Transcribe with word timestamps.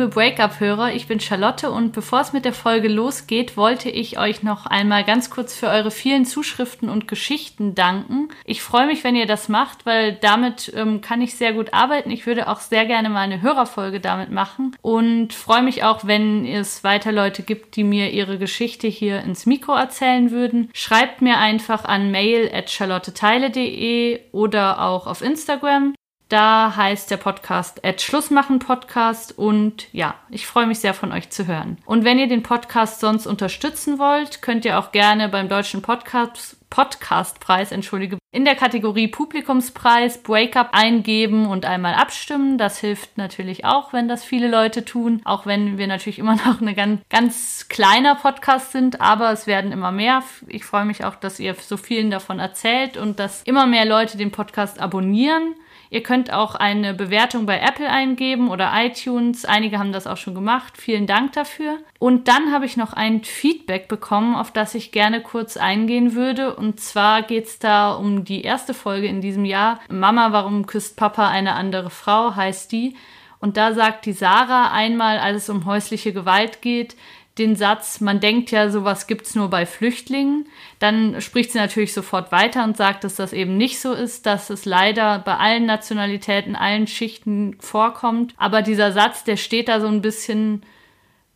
liebe 0.00 0.14
Breakup-Hörer, 0.14 0.94
ich 0.94 1.08
bin 1.08 1.20
Charlotte 1.20 1.70
und 1.70 1.92
bevor 1.92 2.22
es 2.22 2.32
mit 2.32 2.46
der 2.46 2.54
Folge 2.54 2.88
losgeht, 2.88 3.58
wollte 3.58 3.90
ich 3.90 4.18
euch 4.18 4.42
noch 4.42 4.64
einmal 4.64 5.04
ganz 5.04 5.28
kurz 5.28 5.54
für 5.54 5.68
eure 5.68 5.90
vielen 5.90 6.24
Zuschriften 6.24 6.88
und 6.88 7.06
Geschichten 7.06 7.74
danken. 7.74 8.30
Ich 8.46 8.62
freue 8.62 8.86
mich, 8.86 9.04
wenn 9.04 9.14
ihr 9.14 9.26
das 9.26 9.50
macht, 9.50 9.84
weil 9.84 10.14
damit 10.14 10.72
ähm, 10.74 11.02
kann 11.02 11.20
ich 11.20 11.34
sehr 11.34 11.52
gut 11.52 11.74
arbeiten. 11.74 12.10
Ich 12.10 12.26
würde 12.26 12.48
auch 12.48 12.60
sehr 12.60 12.86
gerne 12.86 13.10
mal 13.10 13.20
eine 13.20 13.42
Hörerfolge 13.42 14.00
damit 14.00 14.30
machen 14.30 14.74
und 14.80 15.34
freue 15.34 15.62
mich 15.62 15.84
auch, 15.84 16.06
wenn 16.06 16.46
es 16.46 16.82
weiter 16.82 17.12
Leute 17.12 17.42
gibt, 17.42 17.76
die 17.76 17.84
mir 17.84 18.10
ihre 18.10 18.38
Geschichte 18.38 18.88
hier 18.88 19.20
ins 19.20 19.44
Mikro 19.44 19.74
erzählen 19.74 20.30
würden. 20.30 20.70
Schreibt 20.72 21.20
mir 21.20 21.36
einfach 21.36 21.84
an 21.84 22.10
mail 22.10 22.50
at 22.54 22.70
charlotteteile.de 22.70 24.18
oder 24.32 24.80
auch 24.80 25.06
auf 25.06 25.20
Instagram. 25.20 25.92
Da 26.30 26.76
heißt 26.76 27.10
der 27.10 27.16
Podcast 27.16 27.84
at 27.84 28.00
Schlussmachen 28.00 28.60
Podcast 28.60 29.36
und 29.36 29.92
ja, 29.92 30.14
ich 30.30 30.46
freue 30.46 30.66
mich 30.68 30.78
sehr 30.78 30.94
von 30.94 31.10
euch 31.10 31.28
zu 31.30 31.48
hören. 31.48 31.78
Und 31.86 32.04
wenn 32.04 32.20
ihr 32.20 32.28
den 32.28 32.44
Podcast 32.44 33.00
sonst 33.00 33.26
unterstützen 33.26 33.98
wollt, 33.98 34.40
könnt 34.40 34.64
ihr 34.64 34.78
auch 34.78 34.92
gerne 34.92 35.28
beim 35.28 35.48
Deutschen 35.48 35.82
Podcast 35.82 36.56
Podcastpreis, 36.70 37.72
entschuldige, 37.72 38.16
in 38.30 38.44
der 38.44 38.54
Kategorie 38.54 39.08
Publikumspreis 39.08 40.22
Breakup 40.22 40.68
eingeben 40.70 41.46
und 41.46 41.66
einmal 41.66 41.94
abstimmen. 41.94 42.58
Das 42.58 42.78
hilft 42.78 43.18
natürlich 43.18 43.64
auch, 43.64 43.92
wenn 43.92 44.06
das 44.06 44.22
viele 44.22 44.48
Leute 44.48 44.84
tun, 44.84 45.20
auch 45.24 45.46
wenn 45.46 45.78
wir 45.78 45.88
natürlich 45.88 46.20
immer 46.20 46.36
noch 46.46 46.60
eine 46.60 46.76
ganz, 46.76 47.00
ganz 47.10 47.66
kleiner 47.68 48.14
Podcast 48.14 48.70
sind, 48.70 49.00
aber 49.00 49.32
es 49.32 49.48
werden 49.48 49.72
immer 49.72 49.90
mehr. 49.90 50.22
Ich 50.46 50.64
freue 50.64 50.84
mich 50.84 51.04
auch, 51.04 51.16
dass 51.16 51.40
ihr 51.40 51.54
so 51.54 51.76
vielen 51.76 52.12
davon 52.12 52.38
erzählt 52.38 52.96
und 52.96 53.18
dass 53.18 53.42
immer 53.42 53.66
mehr 53.66 53.84
Leute 53.84 54.16
den 54.16 54.30
Podcast 54.30 54.78
abonnieren. 54.78 55.56
Ihr 55.92 56.04
könnt 56.04 56.32
auch 56.32 56.54
eine 56.54 56.94
Bewertung 56.94 57.46
bei 57.46 57.58
Apple 57.58 57.90
eingeben 57.90 58.48
oder 58.48 58.70
iTunes. 58.74 59.44
Einige 59.44 59.80
haben 59.80 59.90
das 59.90 60.06
auch 60.06 60.16
schon 60.16 60.36
gemacht. 60.36 60.74
Vielen 60.76 61.08
Dank 61.08 61.32
dafür. 61.32 61.78
Und 61.98 62.28
dann 62.28 62.52
habe 62.52 62.64
ich 62.64 62.76
noch 62.76 62.92
ein 62.92 63.24
Feedback 63.24 63.88
bekommen, 63.88 64.36
auf 64.36 64.52
das 64.52 64.76
ich 64.76 64.92
gerne 64.92 65.20
kurz 65.20 65.56
eingehen 65.56 66.14
würde. 66.14 66.54
Und 66.54 66.78
zwar 66.78 67.22
geht 67.22 67.46
es 67.46 67.58
da 67.58 67.92
um 67.92 68.24
die 68.24 68.42
erste 68.42 68.72
Folge 68.72 69.08
in 69.08 69.20
diesem 69.20 69.44
Jahr. 69.44 69.80
Mama, 69.90 70.30
warum 70.30 70.66
küsst 70.66 70.96
Papa 70.96 71.28
eine 71.28 71.54
andere 71.54 71.90
Frau, 71.90 72.36
heißt 72.36 72.70
die. 72.70 72.94
Und 73.40 73.56
da 73.56 73.72
sagt 73.72 74.06
die 74.06 74.12
Sarah 74.12 74.70
einmal, 74.70 75.18
als 75.18 75.44
es 75.44 75.48
um 75.48 75.64
häusliche 75.64 76.12
Gewalt 76.12 76.62
geht, 76.62 76.94
den 77.38 77.56
Satz, 77.56 78.00
man 78.00 78.20
denkt 78.20 78.50
ja, 78.50 78.70
sowas 78.70 79.06
gibt 79.06 79.26
es 79.26 79.34
nur 79.34 79.48
bei 79.48 79.64
Flüchtlingen. 79.64 80.46
Dann 80.78 81.20
spricht 81.20 81.52
sie 81.52 81.58
natürlich 81.58 81.92
sofort 81.92 82.32
weiter 82.32 82.64
und 82.64 82.76
sagt, 82.76 83.04
dass 83.04 83.14
das 83.14 83.32
eben 83.32 83.56
nicht 83.56 83.80
so 83.80 83.92
ist, 83.92 84.26
dass 84.26 84.50
es 84.50 84.64
leider 84.64 85.20
bei 85.20 85.36
allen 85.36 85.64
Nationalitäten, 85.64 86.56
allen 86.56 86.86
Schichten 86.86 87.56
vorkommt. 87.60 88.34
Aber 88.36 88.62
dieser 88.62 88.92
Satz, 88.92 89.24
der 89.24 89.36
steht 89.36 89.68
da 89.68 89.80
so 89.80 89.86
ein 89.86 90.02
bisschen, 90.02 90.62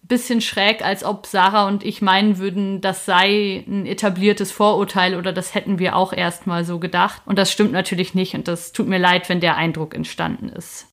bisschen 0.02 0.40
schräg, 0.40 0.84
als 0.84 1.04
ob 1.04 1.26
Sarah 1.26 1.68
und 1.68 1.84
ich 1.84 2.02
meinen 2.02 2.38
würden, 2.38 2.80
das 2.80 3.06
sei 3.06 3.64
ein 3.66 3.86
etabliertes 3.86 4.52
Vorurteil 4.52 5.16
oder 5.16 5.32
das 5.32 5.54
hätten 5.54 5.78
wir 5.78 5.96
auch 5.96 6.12
erstmal 6.12 6.64
so 6.64 6.78
gedacht. 6.78 7.22
Und 7.24 7.38
das 7.38 7.50
stimmt 7.52 7.72
natürlich 7.72 8.14
nicht 8.14 8.34
und 8.34 8.48
das 8.48 8.72
tut 8.72 8.88
mir 8.88 8.98
leid, 8.98 9.28
wenn 9.28 9.40
der 9.40 9.56
Eindruck 9.56 9.94
entstanden 9.94 10.48
ist. 10.48 10.88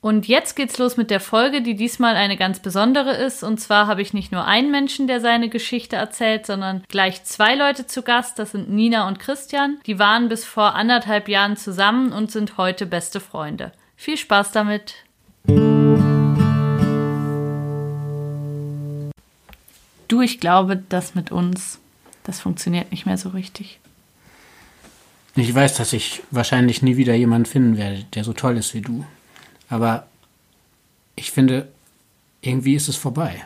Und 0.00 0.28
jetzt 0.28 0.54
geht's 0.54 0.78
los 0.78 0.96
mit 0.96 1.10
der 1.10 1.20
Folge, 1.20 1.62
die 1.62 1.74
diesmal 1.74 2.16
eine 2.16 2.36
ganz 2.36 2.60
besondere 2.60 3.16
ist. 3.16 3.42
Und 3.42 3.58
zwar 3.58 3.86
habe 3.86 4.02
ich 4.02 4.12
nicht 4.12 4.30
nur 4.30 4.44
einen 4.44 4.70
Menschen, 4.70 5.06
der 5.06 5.20
seine 5.20 5.48
Geschichte 5.48 5.96
erzählt, 5.96 6.46
sondern 6.46 6.84
gleich 6.88 7.24
zwei 7.24 7.54
Leute 7.54 7.86
zu 7.86 8.02
Gast. 8.02 8.38
Das 8.38 8.52
sind 8.52 8.70
Nina 8.70 9.08
und 9.08 9.18
Christian. 9.18 9.78
Die 9.86 9.98
waren 9.98 10.28
bis 10.28 10.44
vor 10.44 10.74
anderthalb 10.74 11.28
Jahren 11.28 11.56
zusammen 11.56 12.12
und 12.12 12.30
sind 12.30 12.56
heute 12.56 12.86
beste 12.86 13.20
Freunde. 13.20 13.72
Viel 13.96 14.16
Spaß 14.16 14.52
damit! 14.52 14.94
Du, 20.08 20.20
ich 20.20 20.38
glaube, 20.38 20.80
das 20.88 21.14
mit 21.14 21.32
uns, 21.32 21.80
das 22.22 22.40
funktioniert 22.40 22.92
nicht 22.92 23.06
mehr 23.06 23.18
so 23.18 23.30
richtig. 23.30 23.80
Ich 25.34 25.52
weiß, 25.54 25.76
dass 25.76 25.92
ich 25.92 26.22
wahrscheinlich 26.30 26.80
nie 26.82 26.96
wieder 26.96 27.14
jemanden 27.14 27.46
finden 27.46 27.76
werde, 27.76 28.04
der 28.14 28.24
so 28.24 28.32
toll 28.32 28.56
ist 28.56 28.72
wie 28.72 28.80
du. 28.82 29.04
Aber 29.68 30.06
ich 31.16 31.30
finde, 31.32 31.68
irgendwie 32.40 32.76
ist 32.76 32.88
es 32.88 32.96
vorbei. 32.96 33.44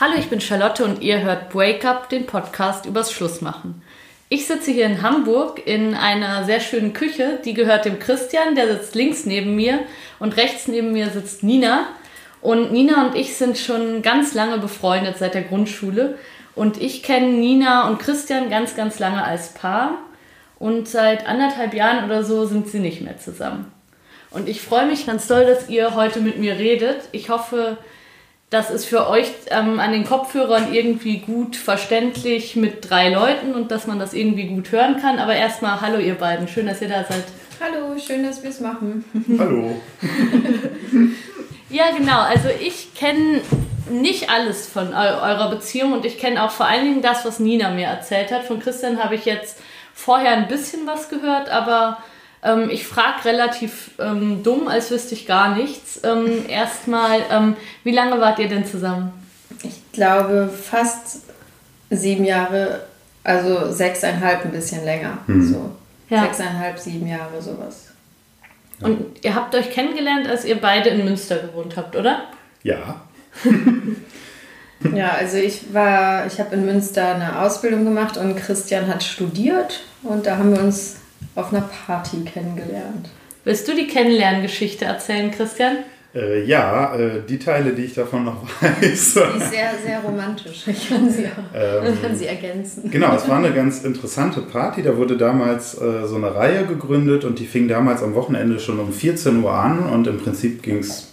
Hallo, 0.00 0.14
ich 0.18 0.28
bin 0.28 0.40
Charlotte 0.40 0.84
und 0.84 1.00
ihr 1.00 1.22
hört 1.22 1.50
Break 1.50 1.84
Up, 1.84 2.08
den 2.08 2.26
Podcast 2.26 2.86
übers 2.86 3.12
Schlussmachen. 3.12 3.82
Ich 4.28 4.46
sitze 4.46 4.70
hier 4.72 4.86
in 4.86 5.02
Hamburg 5.02 5.64
in 5.66 5.94
einer 5.94 6.44
sehr 6.44 6.60
schönen 6.60 6.94
Küche. 6.94 7.38
Die 7.44 7.52
gehört 7.52 7.84
dem 7.84 7.98
Christian, 7.98 8.54
der 8.54 8.66
sitzt 8.66 8.94
links 8.94 9.26
neben 9.26 9.54
mir 9.54 9.80
und 10.18 10.36
rechts 10.38 10.68
neben 10.68 10.92
mir 10.92 11.10
sitzt 11.10 11.42
Nina. 11.42 11.86
Und 12.40 12.72
Nina 12.72 13.06
und 13.06 13.14
ich 13.14 13.36
sind 13.36 13.58
schon 13.58 14.02
ganz 14.02 14.34
lange 14.34 14.58
befreundet 14.58 15.18
seit 15.18 15.34
der 15.34 15.42
Grundschule. 15.42 16.18
Und 16.54 16.80
ich 16.80 17.02
kenne 17.02 17.28
Nina 17.28 17.88
und 17.88 17.98
Christian 17.98 18.50
ganz, 18.50 18.76
ganz 18.76 18.98
lange 18.98 19.24
als 19.24 19.54
Paar. 19.54 19.98
Und 20.58 20.88
seit 20.88 21.26
anderthalb 21.26 21.74
Jahren 21.74 22.04
oder 22.04 22.22
so 22.22 22.46
sind 22.46 22.68
sie 22.68 22.78
nicht 22.78 23.00
mehr 23.00 23.18
zusammen. 23.18 23.72
Und 24.30 24.48
ich 24.48 24.62
freue 24.62 24.86
mich 24.86 25.06
ganz 25.06 25.26
doll, 25.26 25.44
dass 25.44 25.68
ihr 25.68 25.94
heute 25.94 26.20
mit 26.20 26.38
mir 26.38 26.58
redet. 26.58 27.00
Ich 27.12 27.28
hoffe, 27.28 27.78
das 28.48 28.70
ist 28.70 28.84
für 28.84 29.08
euch 29.08 29.30
ähm, 29.50 29.80
an 29.80 29.92
den 29.92 30.04
Kopfhörern 30.04 30.72
irgendwie 30.72 31.18
gut 31.18 31.56
verständlich 31.56 32.54
mit 32.54 32.88
drei 32.88 33.08
Leuten 33.08 33.54
und 33.54 33.70
dass 33.70 33.86
man 33.86 33.98
das 33.98 34.14
irgendwie 34.14 34.44
gut 34.44 34.70
hören 34.72 34.98
kann. 35.00 35.18
Aber 35.18 35.34
erstmal, 35.34 35.80
hallo 35.80 35.98
ihr 35.98 36.14
beiden, 36.14 36.48
schön, 36.48 36.66
dass 36.66 36.80
ihr 36.80 36.88
da 36.88 37.04
seid. 37.04 37.24
Hallo, 37.60 37.98
schön, 37.98 38.22
dass 38.22 38.42
wir 38.42 38.50
es 38.50 38.60
machen. 38.60 39.04
Hallo. 39.38 39.80
ja, 41.70 41.84
genau. 41.96 42.20
Also 42.20 42.48
ich 42.60 42.94
kenne 42.94 43.40
nicht 43.90 44.30
alles 44.30 44.66
von 44.66 44.94
eurer 44.94 45.50
Beziehung 45.50 45.92
und 45.92 46.04
ich 46.04 46.18
kenne 46.18 46.42
auch 46.42 46.50
vor 46.50 46.66
allen 46.66 46.84
Dingen 46.84 47.02
das, 47.02 47.24
was 47.24 47.38
Nina 47.38 47.70
mir 47.70 47.86
erzählt 47.86 48.30
hat. 48.30 48.44
Von 48.44 48.60
Christian 48.60 49.02
habe 49.02 49.14
ich 49.14 49.24
jetzt 49.24 49.58
vorher 49.94 50.32
ein 50.32 50.48
bisschen 50.48 50.86
was 50.86 51.08
gehört, 51.08 51.48
aber 51.50 51.98
ähm, 52.42 52.70
ich 52.70 52.86
frage 52.86 53.24
relativ 53.24 53.92
ähm, 53.98 54.42
dumm, 54.42 54.68
als 54.68 54.90
wüsste 54.90 55.14
ich 55.14 55.26
gar 55.26 55.54
nichts. 55.54 56.00
Ähm, 56.04 56.44
Erstmal, 56.48 57.20
ähm, 57.30 57.56
wie 57.84 57.92
lange 57.92 58.20
wart 58.20 58.38
ihr 58.38 58.48
denn 58.48 58.66
zusammen? 58.66 59.12
Ich 59.62 59.80
glaube 59.92 60.48
fast 60.48 61.22
sieben 61.90 62.24
Jahre, 62.24 62.84
also 63.22 63.70
sechseinhalb, 63.70 64.44
ein 64.44 64.50
bisschen 64.50 64.84
länger. 64.84 65.18
Mhm. 65.26 65.52
So. 65.52 65.70
Ja. 66.08 66.22
Sechseinhalb, 66.22 66.78
sieben 66.78 67.06
Jahre, 67.06 67.40
sowas. 67.40 67.88
Und 68.80 69.24
ihr 69.24 69.34
habt 69.34 69.54
euch 69.54 69.70
kennengelernt, 69.70 70.28
als 70.28 70.44
ihr 70.44 70.60
beide 70.60 70.88
in 70.90 71.04
Münster 71.04 71.38
gewohnt 71.38 71.76
habt, 71.76 71.94
oder? 71.94 72.24
Ja. 72.64 73.02
ja, 74.94 75.10
also 75.10 75.36
ich 75.36 75.72
war, 75.72 76.26
ich 76.26 76.38
habe 76.40 76.54
in 76.54 76.66
Münster 76.66 77.14
eine 77.14 77.40
Ausbildung 77.40 77.84
gemacht 77.84 78.16
und 78.16 78.36
Christian 78.36 78.86
hat 78.86 79.02
studiert 79.02 79.84
und 80.02 80.26
da 80.26 80.38
haben 80.38 80.54
wir 80.54 80.62
uns 80.62 80.96
auf 81.34 81.52
einer 81.52 81.68
Party 81.86 82.24
kennengelernt. 82.24 83.08
Willst 83.44 83.66
du 83.66 83.74
die 83.74 83.86
Kennenlerngeschichte 83.86 84.84
erzählen, 84.84 85.30
Christian? 85.30 85.78
Äh, 86.14 86.44
ja, 86.44 86.94
äh, 86.94 87.22
die 87.26 87.38
Teile, 87.38 87.72
die 87.72 87.84
ich 87.84 87.94
davon 87.94 88.24
noch 88.24 88.42
weiß. 88.60 88.80
Die 88.82 88.90
ist 88.90 89.14
sehr, 89.14 89.70
sehr 89.84 90.00
romantisch. 90.00 90.64
Ich 90.66 90.90
kann 90.90 91.10
sie, 91.10 91.24
auch, 91.24 91.56
ähm, 91.56 92.02
kann 92.02 92.14
sie 92.14 92.26
ergänzen. 92.26 92.90
Genau, 92.90 93.14
es 93.14 93.26
war 93.28 93.38
eine 93.38 93.52
ganz 93.52 93.82
interessante 93.82 94.42
Party. 94.42 94.82
Da 94.82 94.96
wurde 94.96 95.16
damals 95.16 95.74
äh, 95.80 96.06
so 96.06 96.16
eine 96.16 96.34
Reihe 96.34 96.66
gegründet 96.66 97.24
und 97.24 97.38
die 97.38 97.46
fing 97.46 97.66
damals 97.66 98.02
am 98.02 98.14
Wochenende 98.14 98.60
schon 98.60 98.78
um 98.78 98.92
14 98.92 99.42
Uhr 99.42 99.52
an 99.52 99.78
und 99.88 100.06
im 100.06 100.18
Prinzip 100.18 100.62
ging 100.62 100.78
es 100.78 101.12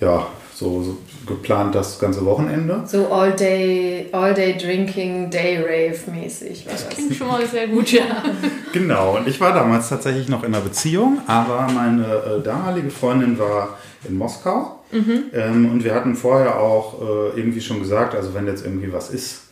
ja, 0.00 0.26
so, 0.62 0.82
so 0.82 0.96
geplant 1.26 1.74
das 1.74 1.98
ganze 1.98 2.24
Wochenende. 2.24 2.84
So 2.86 3.08
all 3.08 3.32
day, 3.32 4.06
all 4.12 4.32
day 4.32 4.56
drinking, 4.56 5.30
day 5.30 5.58
rave 5.58 5.98
mäßig. 6.10 6.64
das, 6.64 6.86
das 6.86 6.94
klingt 6.94 7.14
schon 7.14 7.28
mal 7.28 7.44
sehr 7.46 7.68
gut, 7.68 7.90
ja. 7.92 8.22
genau, 8.72 9.16
und 9.16 9.26
ich 9.26 9.40
war 9.40 9.52
damals 9.52 9.88
tatsächlich 9.88 10.28
noch 10.28 10.44
in 10.44 10.54
einer 10.54 10.62
Beziehung, 10.62 11.20
aber 11.26 11.68
meine 11.72 12.04
äh, 12.04 12.42
damalige 12.42 12.90
Freundin 12.90 13.38
war 13.38 13.76
in 14.08 14.16
Moskau. 14.16 14.78
Mhm. 14.92 15.24
Ähm, 15.32 15.70
und 15.70 15.84
wir 15.84 15.94
hatten 15.94 16.14
vorher 16.14 16.60
auch 16.60 17.00
äh, 17.00 17.38
irgendwie 17.38 17.60
schon 17.60 17.80
gesagt, 17.80 18.14
also 18.14 18.34
wenn 18.34 18.46
jetzt 18.46 18.64
irgendwie 18.64 18.92
was 18.92 19.10
ist, 19.10 19.48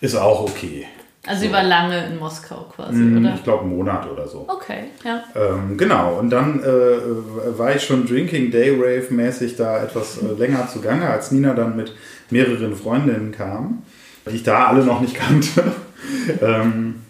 ist 0.00 0.16
auch 0.16 0.42
okay. 0.42 0.86
Also 1.26 1.40
so. 1.40 1.46
sie 1.46 1.52
war 1.52 1.62
lange 1.62 2.06
in 2.06 2.18
Moskau 2.18 2.66
quasi, 2.74 2.98
mm, 2.98 3.18
oder? 3.18 3.34
Ich 3.34 3.42
glaube 3.42 3.64
einen 3.64 3.76
Monat 3.76 4.10
oder 4.10 4.26
so. 4.26 4.44
Okay, 4.48 4.84
ja. 5.04 5.24
Ähm, 5.34 5.76
genau, 5.76 6.18
und 6.18 6.30
dann 6.30 6.62
äh, 6.62 7.58
war 7.58 7.74
ich 7.74 7.82
schon 7.82 8.06
Drinking 8.06 8.50
Day 8.50 8.70
Rave 8.70 9.06
mäßig 9.10 9.56
da 9.56 9.82
etwas 9.82 10.18
äh, 10.18 10.38
länger 10.38 10.68
zugange, 10.68 11.08
als 11.08 11.32
Nina 11.32 11.54
dann 11.54 11.76
mit 11.76 11.92
mehreren 12.30 12.74
Freundinnen 12.76 13.32
kam, 13.32 13.82
die 14.30 14.36
ich 14.36 14.42
da 14.42 14.66
alle 14.66 14.84
noch 14.84 15.00
nicht 15.00 15.14
kannte. 15.14 15.72
ähm, 16.40 17.02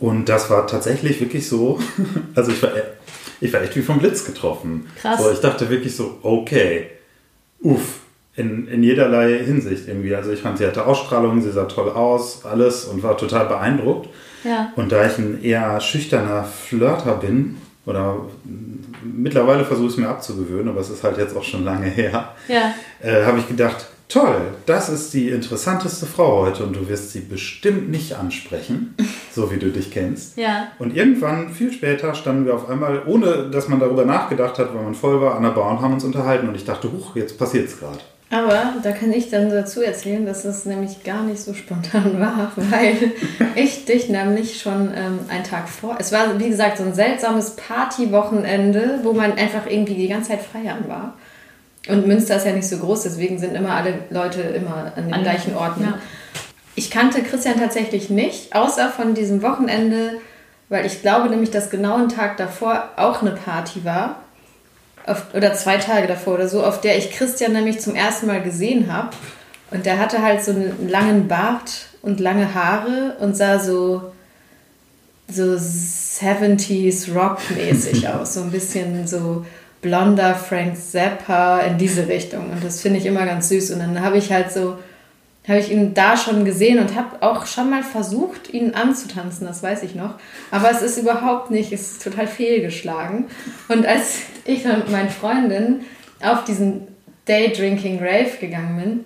und 0.00 0.28
das 0.28 0.50
war 0.50 0.66
tatsächlich 0.66 1.20
wirklich 1.20 1.48
so, 1.48 1.78
also 2.34 2.50
ich 2.50 2.62
war, 2.62 2.70
ich 3.40 3.52
war 3.52 3.62
echt 3.62 3.76
wie 3.76 3.82
vom 3.82 3.98
Blitz 3.98 4.24
getroffen. 4.24 4.88
Krass. 5.00 5.22
So, 5.22 5.30
ich 5.30 5.40
dachte 5.40 5.70
wirklich 5.70 5.94
so, 5.94 6.18
okay, 6.22 6.88
uff, 7.60 8.00
in, 8.38 8.68
in 8.68 8.82
jederlei 8.82 9.38
Hinsicht 9.44 9.88
irgendwie. 9.88 10.14
Also 10.14 10.30
ich 10.32 10.40
fand, 10.40 10.58
sie 10.58 10.66
hatte 10.66 10.86
Ausstrahlung, 10.86 11.42
sie 11.42 11.50
sah 11.50 11.64
toll 11.64 11.90
aus, 11.90 12.44
alles 12.44 12.84
und 12.84 13.02
war 13.02 13.16
total 13.16 13.46
beeindruckt. 13.46 14.08
Ja. 14.44 14.72
Und 14.76 14.92
da 14.92 15.06
ich 15.06 15.18
ein 15.18 15.42
eher 15.42 15.80
schüchterner 15.80 16.44
Flirter 16.44 17.16
bin, 17.16 17.56
oder 17.84 18.16
mittlerweile 19.02 19.64
versuche 19.64 19.86
ich 19.86 19.92
es 19.94 19.98
mir 19.98 20.08
abzugewöhnen, 20.08 20.68
aber 20.68 20.80
es 20.80 20.90
ist 20.90 21.02
halt 21.02 21.18
jetzt 21.18 21.36
auch 21.36 21.42
schon 21.42 21.64
lange 21.64 21.86
her, 21.86 22.34
Ja. 22.46 22.74
äh, 23.02 23.24
habe 23.24 23.38
ich 23.38 23.48
gedacht, 23.48 23.86
toll, 24.08 24.36
das 24.66 24.88
ist 24.90 25.12
die 25.14 25.30
interessanteste 25.30 26.06
Frau 26.06 26.42
heute 26.46 26.64
und 26.64 26.76
du 26.76 26.88
wirst 26.88 27.12
sie 27.12 27.20
bestimmt 27.20 27.90
nicht 27.90 28.14
ansprechen, 28.14 28.94
so 29.34 29.50
wie 29.50 29.56
du 29.56 29.70
dich 29.70 29.90
kennst. 29.90 30.36
Ja. 30.36 30.68
Und 30.78 30.94
irgendwann, 30.96 31.50
viel 31.50 31.72
später, 31.72 32.14
standen 32.14 32.44
wir 32.46 32.54
auf 32.54 32.68
einmal, 32.68 33.02
ohne 33.06 33.48
dass 33.50 33.68
man 33.68 33.80
darüber 33.80 34.04
nachgedacht 34.04 34.58
hat, 34.58 34.74
weil 34.74 34.82
man 34.82 34.94
voll 34.94 35.20
war, 35.20 35.34
an 35.36 35.42
der 35.42 35.50
Bar 35.50 35.70
und 35.70 35.80
haben 35.80 35.94
uns 35.94 36.04
unterhalten 36.04 36.46
und 36.48 36.54
ich 36.54 36.64
dachte, 36.64 36.92
huch, 36.92 37.16
jetzt 37.16 37.38
passiert 37.38 37.68
es 37.68 37.78
gerade. 37.80 37.98
Aber 38.30 38.74
da 38.82 38.92
kann 38.92 39.10
ich 39.10 39.30
dann 39.30 39.48
dazu 39.48 39.82
erzählen, 39.82 40.26
dass 40.26 40.44
es 40.44 40.66
nämlich 40.66 41.02
gar 41.02 41.22
nicht 41.22 41.40
so 41.40 41.54
spontan 41.54 42.20
war, 42.20 42.52
weil 42.56 43.12
ich 43.54 43.86
dich 43.86 44.10
nämlich 44.10 44.60
schon 44.60 44.92
ähm, 44.94 45.20
einen 45.30 45.44
Tag 45.44 45.68
vor. 45.68 45.96
Es 45.98 46.12
war, 46.12 46.38
wie 46.38 46.48
gesagt, 46.50 46.76
so 46.78 46.84
ein 46.84 46.92
seltsames 46.94 47.56
Partywochenende, 47.56 49.00
wo 49.02 49.12
man 49.12 49.32
einfach 49.32 49.66
irgendwie 49.68 49.94
die 49.94 50.08
ganze 50.08 50.30
Zeit 50.30 50.40
feiern 50.42 50.84
war. 50.88 51.14
Und 51.88 52.06
Münster 52.06 52.36
ist 52.36 52.44
ja 52.44 52.52
nicht 52.52 52.68
so 52.68 52.76
groß, 52.78 53.04
deswegen 53.04 53.38
sind 53.38 53.54
immer 53.54 53.72
alle 53.72 53.94
Leute 54.10 54.42
immer 54.42 54.92
an 54.94 55.04
den 55.04 55.14
An- 55.14 55.22
gleichen 55.22 55.54
Orten. 55.56 55.82
ja. 55.84 55.98
Ich 56.74 56.90
kannte 56.90 57.22
Christian 57.22 57.58
tatsächlich 57.58 58.08
nicht, 58.10 58.54
außer 58.54 58.90
von 58.90 59.14
diesem 59.14 59.42
Wochenende, 59.42 60.20
weil 60.68 60.86
ich 60.86 61.00
glaube 61.02 61.28
nämlich, 61.28 61.50
dass 61.50 61.70
genau 61.70 61.96
einen 61.96 62.08
Tag 62.10 62.36
davor 62.36 62.90
auch 62.96 63.22
eine 63.22 63.32
Party 63.32 63.84
war. 63.84 64.20
Auf, 65.08 65.34
oder 65.34 65.54
zwei 65.54 65.78
Tage 65.78 66.06
davor 66.06 66.34
oder 66.34 66.48
so, 66.48 66.62
auf 66.62 66.80
der 66.80 66.98
ich 66.98 67.10
Christian 67.10 67.52
nämlich 67.52 67.80
zum 67.80 67.94
ersten 67.94 68.26
Mal 68.26 68.42
gesehen 68.42 68.92
habe. 68.92 69.10
Und 69.70 69.86
der 69.86 69.98
hatte 69.98 70.22
halt 70.22 70.42
so 70.44 70.52
einen 70.52 70.88
langen 70.88 71.28
Bart 71.28 71.86
und 72.02 72.20
lange 72.20 72.54
Haare 72.54 73.16
und 73.20 73.36
sah 73.36 73.58
so, 73.58 74.12
so 75.30 75.42
70s 75.42 77.14
Rock-mäßig 77.14 78.08
aus. 78.14 78.34
So 78.34 78.42
ein 78.42 78.50
bisschen 78.50 79.06
so 79.06 79.44
blonder 79.82 80.34
Frank 80.34 80.76
Zappa 80.76 81.60
in 81.60 81.78
diese 81.78 82.08
Richtung. 82.08 82.50
Und 82.50 82.64
das 82.64 82.80
finde 82.80 82.98
ich 82.98 83.06
immer 83.06 83.26
ganz 83.26 83.48
süß. 83.48 83.72
Und 83.72 83.80
dann 83.80 84.00
habe 84.00 84.18
ich 84.18 84.32
halt 84.32 84.52
so, 84.52 84.78
habe 85.48 85.60
ich 85.60 85.70
ihn 85.70 85.94
da 85.94 86.16
schon 86.16 86.44
gesehen 86.44 86.78
und 86.78 86.94
habe 86.94 87.22
auch 87.22 87.46
schon 87.46 87.70
mal 87.70 87.82
versucht, 87.82 88.52
ihn 88.52 88.74
anzutanzen, 88.74 89.46
das 89.46 89.62
weiß 89.62 89.82
ich 89.82 89.94
noch. 89.94 90.14
Aber 90.50 90.70
es 90.70 90.82
ist 90.82 90.98
überhaupt 90.98 91.50
nicht, 91.50 91.72
es 91.72 91.92
ist 91.92 92.04
total 92.04 92.26
fehlgeschlagen. 92.26 93.26
Und 93.68 93.86
als 93.86 94.18
ich 94.44 94.62
dann 94.62 94.78
mit 94.78 94.90
meinen 94.90 95.08
Freundinnen 95.08 95.86
auf 96.22 96.44
diesen 96.44 96.86
Day 97.26 97.52
Drinking 97.52 97.98
Rave 97.98 98.36
gegangen 98.38 98.76
bin, 98.76 99.04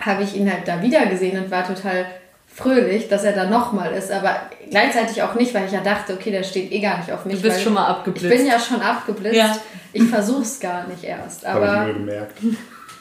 habe 0.00 0.22
ich 0.22 0.36
ihn 0.36 0.50
halt 0.50 0.68
da 0.68 0.82
wieder 0.82 1.06
gesehen 1.06 1.42
und 1.42 1.50
war 1.50 1.66
total 1.66 2.06
fröhlich, 2.54 3.08
dass 3.08 3.24
er 3.24 3.32
da 3.32 3.46
nochmal 3.48 3.92
ist, 3.92 4.10
aber 4.10 4.36
gleichzeitig 4.68 5.22
auch 5.22 5.34
nicht, 5.34 5.54
weil 5.54 5.66
ich 5.66 5.72
ja 5.72 5.80
dachte, 5.80 6.14
okay, 6.14 6.30
der 6.30 6.42
steht 6.42 6.72
eh 6.72 6.80
gar 6.80 6.98
nicht 6.98 7.12
auf 7.12 7.24
mich. 7.24 7.36
Du 7.36 7.42
bist 7.42 7.56
weil 7.56 7.62
schon 7.62 7.74
mal 7.74 7.86
abgeblitzt. 7.86 8.32
Ich 8.32 8.38
bin 8.38 8.46
ja 8.46 8.58
schon 8.58 8.80
abgeblitzt. 8.80 9.36
Ja. 9.36 9.56
Ich 9.92 10.04
versuche 10.04 10.42
es 10.42 10.58
gar 10.60 10.86
nicht 10.86 11.04
erst. 11.04 11.46
Habe 11.46 11.64
ich 11.64 11.70
Aber 11.70 11.86
mir 11.86 11.94
gemerkt. 11.94 12.38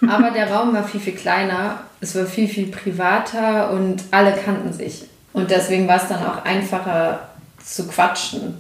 Aber 0.02 0.32
der 0.32 0.52
Raum 0.52 0.74
war 0.74 0.84
viel, 0.84 1.00
viel 1.00 1.16
kleiner, 1.16 1.82
es 2.02 2.16
war 2.16 2.26
viel, 2.26 2.48
viel 2.48 2.68
privater 2.68 3.72
und 3.72 4.04
alle 4.12 4.34
kannten 4.34 4.74
sich. 4.74 5.06
Und 5.34 5.52
deswegen 5.52 5.88
war 5.88 5.98
es 5.98 6.08
dann 6.08 6.26
auch 6.26 6.44
einfacher 6.46 7.30
zu 7.64 7.88
quatschen. 7.88 8.56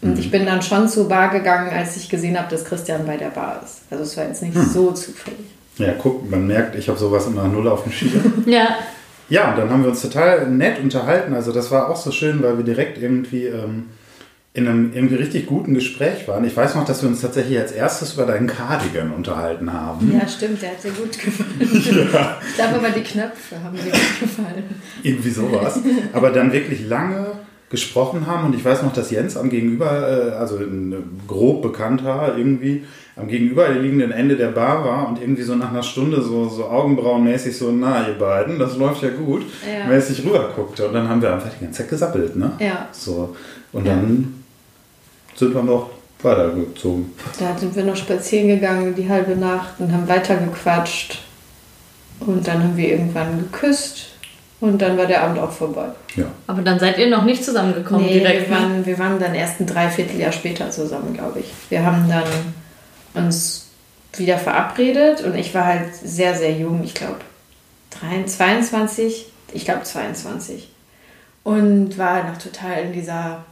Und 0.00 0.18
ich 0.18 0.30
bin 0.30 0.46
dann 0.46 0.62
schon 0.62 0.88
zur 0.88 1.08
Bar 1.08 1.30
gegangen, 1.30 1.70
als 1.70 1.96
ich 1.96 2.08
gesehen 2.08 2.38
habe, 2.38 2.48
dass 2.50 2.64
Christian 2.64 3.04
bei 3.04 3.16
der 3.16 3.30
Bar 3.30 3.60
ist. 3.64 3.80
Also 3.90 4.04
es 4.04 4.16
war 4.16 4.24
jetzt 4.24 4.42
nicht 4.42 4.56
so 4.56 4.92
zufällig. 4.92 5.38
Ja, 5.76 5.94
guck, 6.00 6.28
man 6.30 6.46
merkt, 6.46 6.76
ich 6.76 6.88
habe 6.88 6.98
sowas 6.98 7.26
immer 7.26 7.48
null 7.48 7.68
auf 7.68 7.82
dem 7.84 7.92
Schirm. 7.92 8.44
Ja. 8.46 8.76
Ja, 9.30 9.50
und 9.50 9.58
dann 9.58 9.68
haben 9.68 9.82
wir 9.82 9.90
uns 9.90 10.00
total 10.00 10.46
nett 10.48 10.80
unterhalten. 10.80 11.34
Also 11.34 11.52
das 11.52 11.70
war 11.70 11.90
auch 11.90 11.96
so 11.96 12.10
schön, 12.10 12.42
weil 12.42 12.56
wir 12.56 12.64
direkt 12.64 12.96
irgendwie 12.96 13.44
ähm, 13.44 13.90
in 14.54 14.66
einem 14.66 14.92
irgendwie 14.92 15.16
richtig 15.16 15.46
guten 15.46 15.74
Gespräch 15.74 16.26
waren. 16.26 16.44
Ich 16.44 16.56
weiß 16.56 16.74
noch, 16.74 16.84
dass 16.84 17.02
wir 17.02 17.08
uns 17.08 17.20
tatsächlich 17.20 17.58
als 17.58 17.70
erstes 17.72 18.14
über 18.14 18.24
deinen 18.26 18.46
Cardigan 18.48 19.12
unterhalten 19.12 19.72
haben. 19.72 20.12
Ja, 20.18 20.26
stimmt, 20.26 20.62
der 20.62 20.70
hat 20.70 20.82
dir 20.82 20.90
gut 20.90 21.18
gefallen. 21.18 21.50
Ich 21.60 21.84
glaube 22.56 22.74
aber, 22.76 22.90
die 22.90 23.02
Knöpfe 23.02 23.62
haben 23.62 23.76
dir 23.76 23.90
gut 23.92 24.20
gefallen. 24.20 24.64
Irgendwie 25.02 25.30
sowas. 25.30 25.78
Aber 26.12 26.30
dann 26.30 26.52
wirklich 26.52 26.88
lange 26.88 27.26
gesprochen 27.70 28.26
haben 28.26 28.46
und 28.46 28.54
ich 28.54 28.64
weiß 28.64 28.82
noch, 28.82 28.94
dass 28.94 29.10
Jens 29.10 29.36
am 29.36 29.50
Gegenüber, 29.50 30.30
äh, 30.32 30.36
also 30.36 30.56
ein 30.56 31.20
grob 31.28 31.60
bekannter 31.62 32.34
irgendwie, 32.36 32.84
am 33.14 33.28
gegenüberliegenden 33.28 34.10
Ende 34.10 34.36
der 34.36 34.48
Bar 34.48 34.84
war 34.84 35.08
und 35.08 35.20
irgendwie 35.20 35.42
so 35.42 35.54
nach 35.54 35.70
einer 35.70 35.82
Stunde 35.82 36.22
so, 36.22 36.48
so 36.48 36.64
augenbrauenmäßig 36.64 37.56
so, 37.56 37.70
na 37.70 38.08
ihr 38.08 38.14
beiden, 38.14 38.58
das 38.58 38.76
läuft 38.76 39.02
ja 39.02 39.10
gut, 39.10 39.42
Ja. 39.66 39.86
mäßig 39.86 40.24
rüber 40.24 40.50
guckte 40.56 40.86
und 40.88 40.94
dann 40.94 41.08
haben 41.08 41.20
wir 41.20 41.32
einfach 41.34 41.50
die 41.50 41.64
ganze 41.64 41.82
Zeit 41.82 41.90
gesappelt, 41.90 42.36
ne? 42.36 42.52
Ja. 42.58 42.88
So. 42.92 43.36
Und 43.72 43.86
dann 43.86 44.37
sind 45.38 45.54
wir 45.54 45.62
noch 45.62 45.90
weitergezogen. 46.22 47.12
Da 47.38 47.56
sind 47.56 47.74
wir 47.76 47.84
noch 47.84 47.96
spazieren 47.96 48.48
gegangen, 48.48 48.94
die 48.94 49.08
halbe 49.08 49.36
Nacht 49.36 49.78
und 49.78 49.92
haben 49.92 50.08
weitergequatscht. 50.08 51.20
Und 52.20 52.46
dann 52.48 52.62
haben 52.62 52.76
wir 52.76 52.88
irgendwann 52.88 53.38
geküsst 53.38 54.08
und 54.60 54.82
dann 54.82 54.98
war 54.98 55.06
der 55.06 55.22
Abend 55.22 55.38
auch 55.38 55.52
vorbei. 55.52 55.86
Ja. 56.16 56.24
Aber 56.48 56.62
dann 56.62 56.80
seid 56.80 56.98
ihr 56.98 57.08
noch 57.08 57.24
nicht 57.24 57.44
zusammengekommen 57.44 58.06
Nee, 58.06 58.18
direkt. 58.18 58.50
wir 58.50 58.56
ne? 58.56 58.62
waren, 58.62 58.86
wir 58.86 58.98
waren 58.98 59.20
dann 59.20 59.34
erst 59.36 59.60
ein 59.60 59.66
Dreivierteljahr 59.66 60.32
später 60.32 60.68
zusammen, 60.70 61.14
glaube 61.14 61.38
ich. 61.40 61.46
Wir 61.68 61.86
haben 61.86 62.08
dann 62.08 62.24
uns 63.14 63.68
wieder 64.16 64.38
verabredet 64.38 65.22
und 65.22 65.36
ich 65.36 65.54
war 65.54 65.64
halt 65.64 65.94
sehr, 65.94 66.34
sehr 66.34 66.52
jung, 66.52 66.82
ich 66.82 66.94
glaube 66.94 67.20
22, 68.26 69.26
ich 69.52 69.64
glaube 69.64 69.84
22. 69.84 70.68
Und 71.44 71.96
war 71.96 72.24
noch 72.24 72.38
total 72.38 72.82
in 72.82 72.92
dieser, 72.92 73.44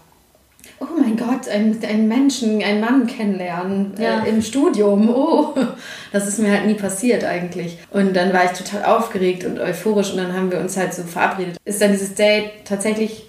oh 0.81 0.87
mein 1.01 1.17
Gott, 1.17 1.49
ein, 1.49 1.79
ein 1.89 2.09
Menschen, 2.09 2.63
einen 2.63 2.81
Mann 2.81 3.07
kennenlernen 3.07 3.95
Ja. 3.99 4.25
äh, 4.25 4.29
im 4.29 4.43
Studium. 4.43 5.09
Oh, 5.11 5.55
das 6.13 6.27
ist 6.27 6.39
mir 6.39 6.51
halt 6.51 6.67
nie 6.67 6.75
passiert 6.75 7.25
eigentlich. 7.25 7.79
Und 7.91 8.15
dann 8.15 8.33
war 8.33 8.45
ich 8.45 8.53
total 8.53 8.85
aufgeregt 8.85 9.45
und 9.45 9.59
euphorisch 9.59 10.11
und 10.13 10.19
dann 10.19 10.33
haben 10.33 10.51
wir 10.51 10.61
uns 10.61 10.77
halt 10.77 10.95
so 10.95 11.03
verabredet. 11.03 11.57
Ist 11.65 11.81
dann 11.81 11.93
dieses 11.93 12.15
Date 12.15 12.51
tatsächlich 12.65 13.25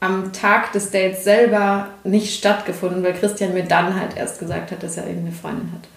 am 0.00 0.32
Tag 0.32 0.72
des 0.72 0.90
Dates 0.90 1.22
selber 1.24 1.88
nicht 2.02 2.34
stattgefunden, 2.36 3.04
weil 3.04 3.12
Christian 3.14 3.54
mir 3.54 3.62
dann 3.64 3.98
halt 3.98 4.16
erst 4.16 4.38
gesagt 4.40 4.72
hat, 4.72 4.82
dass 4.82 4.96
er 4.96 5.06
eben 5.06 5.20
eine 5.20 5.32
Freundin 5.32 5.70
hat. 5.72 5.88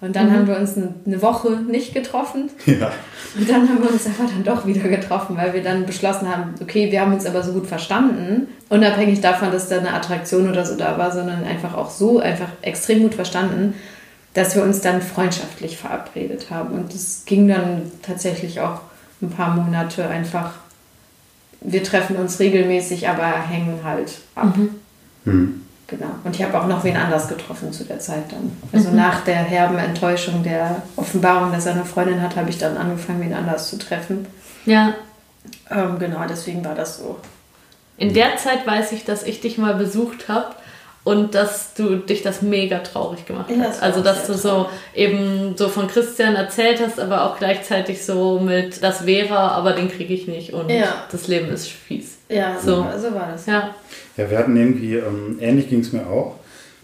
Und 0.00 0.16
dann 0.16 0.30
haben 0.32 0.46
wir 0.46 0.58
uns 0.58 0.76
eine, 0.76 1.22
Woche 1.22 1.50
nicht 1.50 1.94
getroffen. 1.94 2.50
Ja. 2.66 2.92
Und 3.36 3.50
dann 3.50 3.68
haben 3.68 3.82
wir 3.82 3.90
uns 3.90 4.06
aber 4.06 4.28
dann 4.28 4.44
doch 4.44 4.64
wieder 4.64 4.88
getroffen, 4.88 5.36
weil 5.36 5.54
wir 5.54 5.62
dann 5.62 5.86
beschlossen 5.86 6.28
haben, 6.28 6.54
okay, 6.62 6.92
wir 6.92 7.00
haben 7.00 7.12
uns 7.12 7.26
aber 7.26 7.42
so 7.42 7.52
gut 7.52 7.66
verstanden, 7.66 8.46
unabhängig 8.68 9.20
davon, 9.20 9.50
dass 9.50 9.68
da 9.68 9.78
eine 9.78 9.92
Attraktion 9.92 10.48
oder 10.48 10.64
so 10.64 10.76
da 10.76 10.98
war, 10.98 11.10
sondern 11.10 11.42
einfach 11.42 11.74
auch 11.74 11.90
so 11.90 12.20
einfach 12.20 12.48
extrem 12.62 13.02
gut 13.02 13.14
verstanden, 13.14 13.74
dass 14.34 14.54
wir 14.54 14.62
uns 14.62 14.80
dann 14.82 15.02
freundschaftlich 15.02 15.78
verabredet 15.78 16.50
haben. 16.50 16.74
Und 16.74 16.94
es 16.94 17.24
ging 17.24 17.48
dann 17.48 17.90
tatsächlich 18.02 18.60
auch 18.60 18.80
ein 19.20 19.30
paar 19.30 19.56
Monate 19.56 20.06
einfach, 20.06 20.52
wir 21.60 21.82
treffen 21.82 22.16
uns 22.16 22.38
regelmäßig, 22.38 23.08
aber 23.08 23.24
hängen 23.24 23.80
halt 23.82 24.18
ab. 24.36 24.54
Hm. 25.24 25.63
Genau. 25.86 26.06
Und 26.24 26.34
ich 26.34 26.42
habe 26.42 26.58
auch 26.58 26.66
noch 26.66 26.82
wen 26.82 26.96
anders 26.96 27.28
getroffen 27.28 27.70
zu 27.72 27.84
der 27.84 27.98
Zeit 27.98 28.24
dann. 28.32 28.56
Also 28.72 28.90
nach 28.90 29.20
der 29.24 29.36
herben 29.36 29.76
Enttäuschung 29.78 30.42
der 30.42 30.82
Offenbarung, 30.96 31.52
dass 31.52 31.66
er 31.66 31.72
eine 31.72 31.84
Freundin 31.84 32.22
hat, 32.22 32.36
habe 32.36 32.48
ich 32.48 32.56
dann 32.58 32.76
angefangen, 32.78 33.20
wen 33.20 33.34
anders 33.34 33.68
zu 33.68 33.78
treffen. 33.78 34.26
Ja. 34.64 34.94
Ähm, 35.70 35.98
genau, 35.98 36.20
deswegen 36.28 36.64
war 36.64 36.74
das 36.74 36.98
so. 36.98 37.18
In 37.98 38.14
der 38.14 38.36
Zeit 38.38 38.66
weiß 38.66 38.92
ich, 38.92 39.04
dass 39.04 39.22
ich 39.24 39.40
dich 39.42 39.58
mal 39.58 39.74
besucht 39.74 40.28
habe 40.28 40.54
und 41.04 41.34
dass 41.34 41.74
du 41.74 41.96
dich 41.96 42.22
das 42.22 42.40
mega 42.40 42.78
traurig 42.78 43.26
gemacht 43.26 43.50
Ja, 43.50 43.64
hast. 43.68 43.82
Also, 43.82 44.00
dass 44.02 44.26
du 44.26 44.32
so 44.32 44.66
eben 44.94 45.54
so 45.58 45.68
von 45.68 45.86
Christian 45.86 46.34
erzählt 46.34 46.80
hast, 46.80 46.98
aber 46.98 47.24
auch 47.26 47.36
gleichzeitig 47.38 48.04
so 48.06 48.40
mit, 48.40 48.82
das 48.82 49.04
wäre, 49.04 49.36
aber 49.38 49.72
den 49.74 49.90
kriege 49.90 50.14
ich 50.14 50.26
nicht 50.26 50.54
und 50.54 50.70
Ja. 50.70 51.04
das 51.12 51.28
Leben 51.28 51.50
ist 51.50 51.68
fies. 51.68 52.16
Ja, 52.30 52.56
So. 52.58 52.86
so 52.98 53.14
war 53.14 53.28
das. 53.32 53.44
Ja. 53.44 53.74
Ja, 54.16 54.30
wir 54.30 54.38
hatten 54.38 54.56
irgendwie, 54.56 54.94
ähm, 54.96 55.38
ähnlich 55.40 55.68
ging 55.68 55.80
es 55.80 55.92
mir 55.92 56.06
auch. 56.06 56.36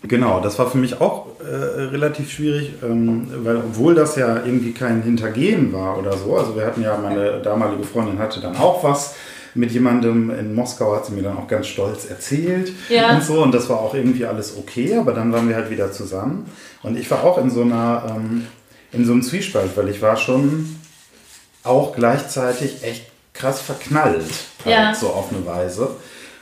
Genau, 0.02 0.40
das 0.40 0.58
war 0.58 0.70
für 0.70 0.78
mich 0.78 1.00
auch 1.00 1.26
äh, 1.40 1.54
relativ 1.54 2.30
schwierig, 2.32 2.72
ähm, 2.82 3.26
weil 3.44 3.56
obwohl 3.58 3.94
das 3.94 4.16
ja 4.16 4.36
irgendwie 4.44 4.72
kein 4.72 5.02
Hintergehen 5.02 5.72
war 5.74 5.98
oder 5.98 6.16
so, 6.16 6.36
also 6.38 6.56
wir 6.56 6.64
hatten 6.66 6.82
ja, 6.82 6.96
meine 6.96 7.40
damalige 7.42 7.84
Freundin 7.84 8.18
hatte 8.18 8.40
dann 8.40 8.56
auch 8.56 8.82
was 8.82 9.14
mit 9.54 9.72
jemandem 9.72 10.30
in 10.30 10.54
Moskau, 10.54 10.94
hat 10.96 11.04
sie 11.06 11.12
mir 11.12 11.22
dann 11.22 11.36
auch 11.36 11.46
ganz 11.48 11.66
stolz 11.66 12.06
erzählt 12.08 12.72
Ja. 12.88 13.14
und 13.14 13.22
so 13.22 13.42
und 13.42 13.52
das 13.52 13.68
war 13.68 13.78
auch 13.80 13.94
irgendwie 13.94 14.24
alles 14.24 14.56
okay, 14.56 14.96
aber 14.96 15.12
dann 15.12 15.32
waren 15.32 15.48
wir 15.48 15.56
halt 15.56 15.68
wieder 15.70 15.92
zusammen 15.92 16.46
und 16.82 16.96
ich 16.98 17.10
war 17.10 17.22
auch 17.22 17.36
in 17.36 17.50
so 17.50 17.60
einer, 17.62 18.04
ähm, 18.16 18.46
in 18.92 19.04
so 19.04 19.12
einem 19.12 19.22
Zwiespalt, 19.22 19.76
weil 19.76 19.88
ich 19.90 20.00
war 20.00 20.16
schon 20.16 20.76
auch 21.62 21.94
gleichzeitig 21.94 22.82
echt 22.82 23.04
krass 23.34 23.60
verknallt, 23.60 24.24
halt 24.64 24.74
Ja. 24.74 24.94
so 24.94 25.08
auf 25.08 25.26
eine 25.30 25.44
Weise. 25.46 25.88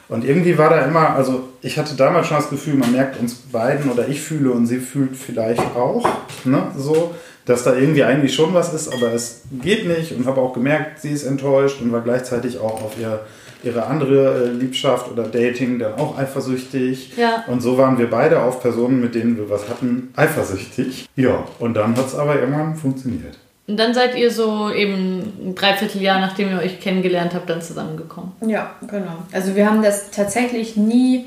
Und 0.09 0.25
irgendwie 0.25 0.57
war 0.57 0.71
da 0.71 0.85
immer, 0.87 1.11
also 1.11 1.49
ich 1.61 1.79
hatte 1.79 1.95
damals 1.95 2.29
schon 2.29 2.39
das 2.39 2.49
Gefühl, 2.49 2.75
man 2.75 2.93
merkt 2.93 3.21
uns 3.21 3.35
beiden 3.35 3.91
oder 3.91 4.09
ich 4.09 4.23
fühle 4.23 4.53
und 4.53 4.67
sie 4.67 4.79
fühlt 4.79 5.17
vielleicht 5.17 5.77
auch, 5.77 6.09
ne, 6.45 6.69
so, 6.77 7.15
dass 7.45 7.65
da 7.65 7.75
irgendwie 7.75 8.05
eigentlich 8.05 8.35
schon 8.35 8.55
was 8.55 8.73
ist, 8.73 8.93
aber 8.93 9.13
es 9.13 9.43
geht 9.63 9.87
nicht 9.87 10.13
und 10.13 10.27
habe 10.27 10.41
auch 10.41 10.53
gemerkt, 10.53 11.01
sie 11.01 11.11
ist 11.11 11.25
enttäuscht 11.25 11.81
und 11.81 11.93
war 11.93 12.01
gleichzeitig 12.01 12.59
auch 12.59 12.83
auf 12.83 12.93
ihr, 12.99 13.21
ihre 13.63 13.87
andere 13.87 14.45
äh, 14.45 14.49
Liebschaft 14.51 15.11
oder 15.11 15.25
Dating 15.25 15.79
dann 15.79 15.95
auch 15.95 16.19
eifersüchtig. 16.19 17.13
Ja. 17.17 17.45
Und 17.47 17.61
so 17.61 17.77
waren 17.77 17.99
wir 17.99 18.09
beide 18.09 18.43
auf 18.43 18.61
Personen, 18.61 19.01
mit 19.01 19.15
denen 19.15 19.37
wir 19.37 19.51
was 19.51 19.69
hatten, 19.69 20.11
eifersüchtig. 20.17 21.09
Ja, 21.17 21.45
und 21.59 21.75
dann 21.75 21.97
hat 21.97 22.07
es 22.07 22.15
aber 22.15 22.39
irgendwann 22.39 22.77
funktioniert. 22.77 23.39
Und 23.69 23.77
dann 23.79 23.93
seid 23.93 24.17
ihr 24.17 24.31
so 24.31 24.71
eben 24.73 25.19
ein 25.51 25.55
Dreivierteljahr, 25.55 26.19
nachdem 26.21 26.51
ihr 26.51 26.59
euch 26.59 26.81
kennengelernt 26.81 27.35
habt, 27.35 27.51
dann 27.51 27.61
zusammengekommen. 27.61 28.33
Ja, 28.47 28.71
genau. 28.89 29.13
Also 29.31 29.55
wir 29.55 29.69
haben 29.69 29.83
das 29.83 30.11
tatsächlich 30.11 30.77
nie 30.77 31.27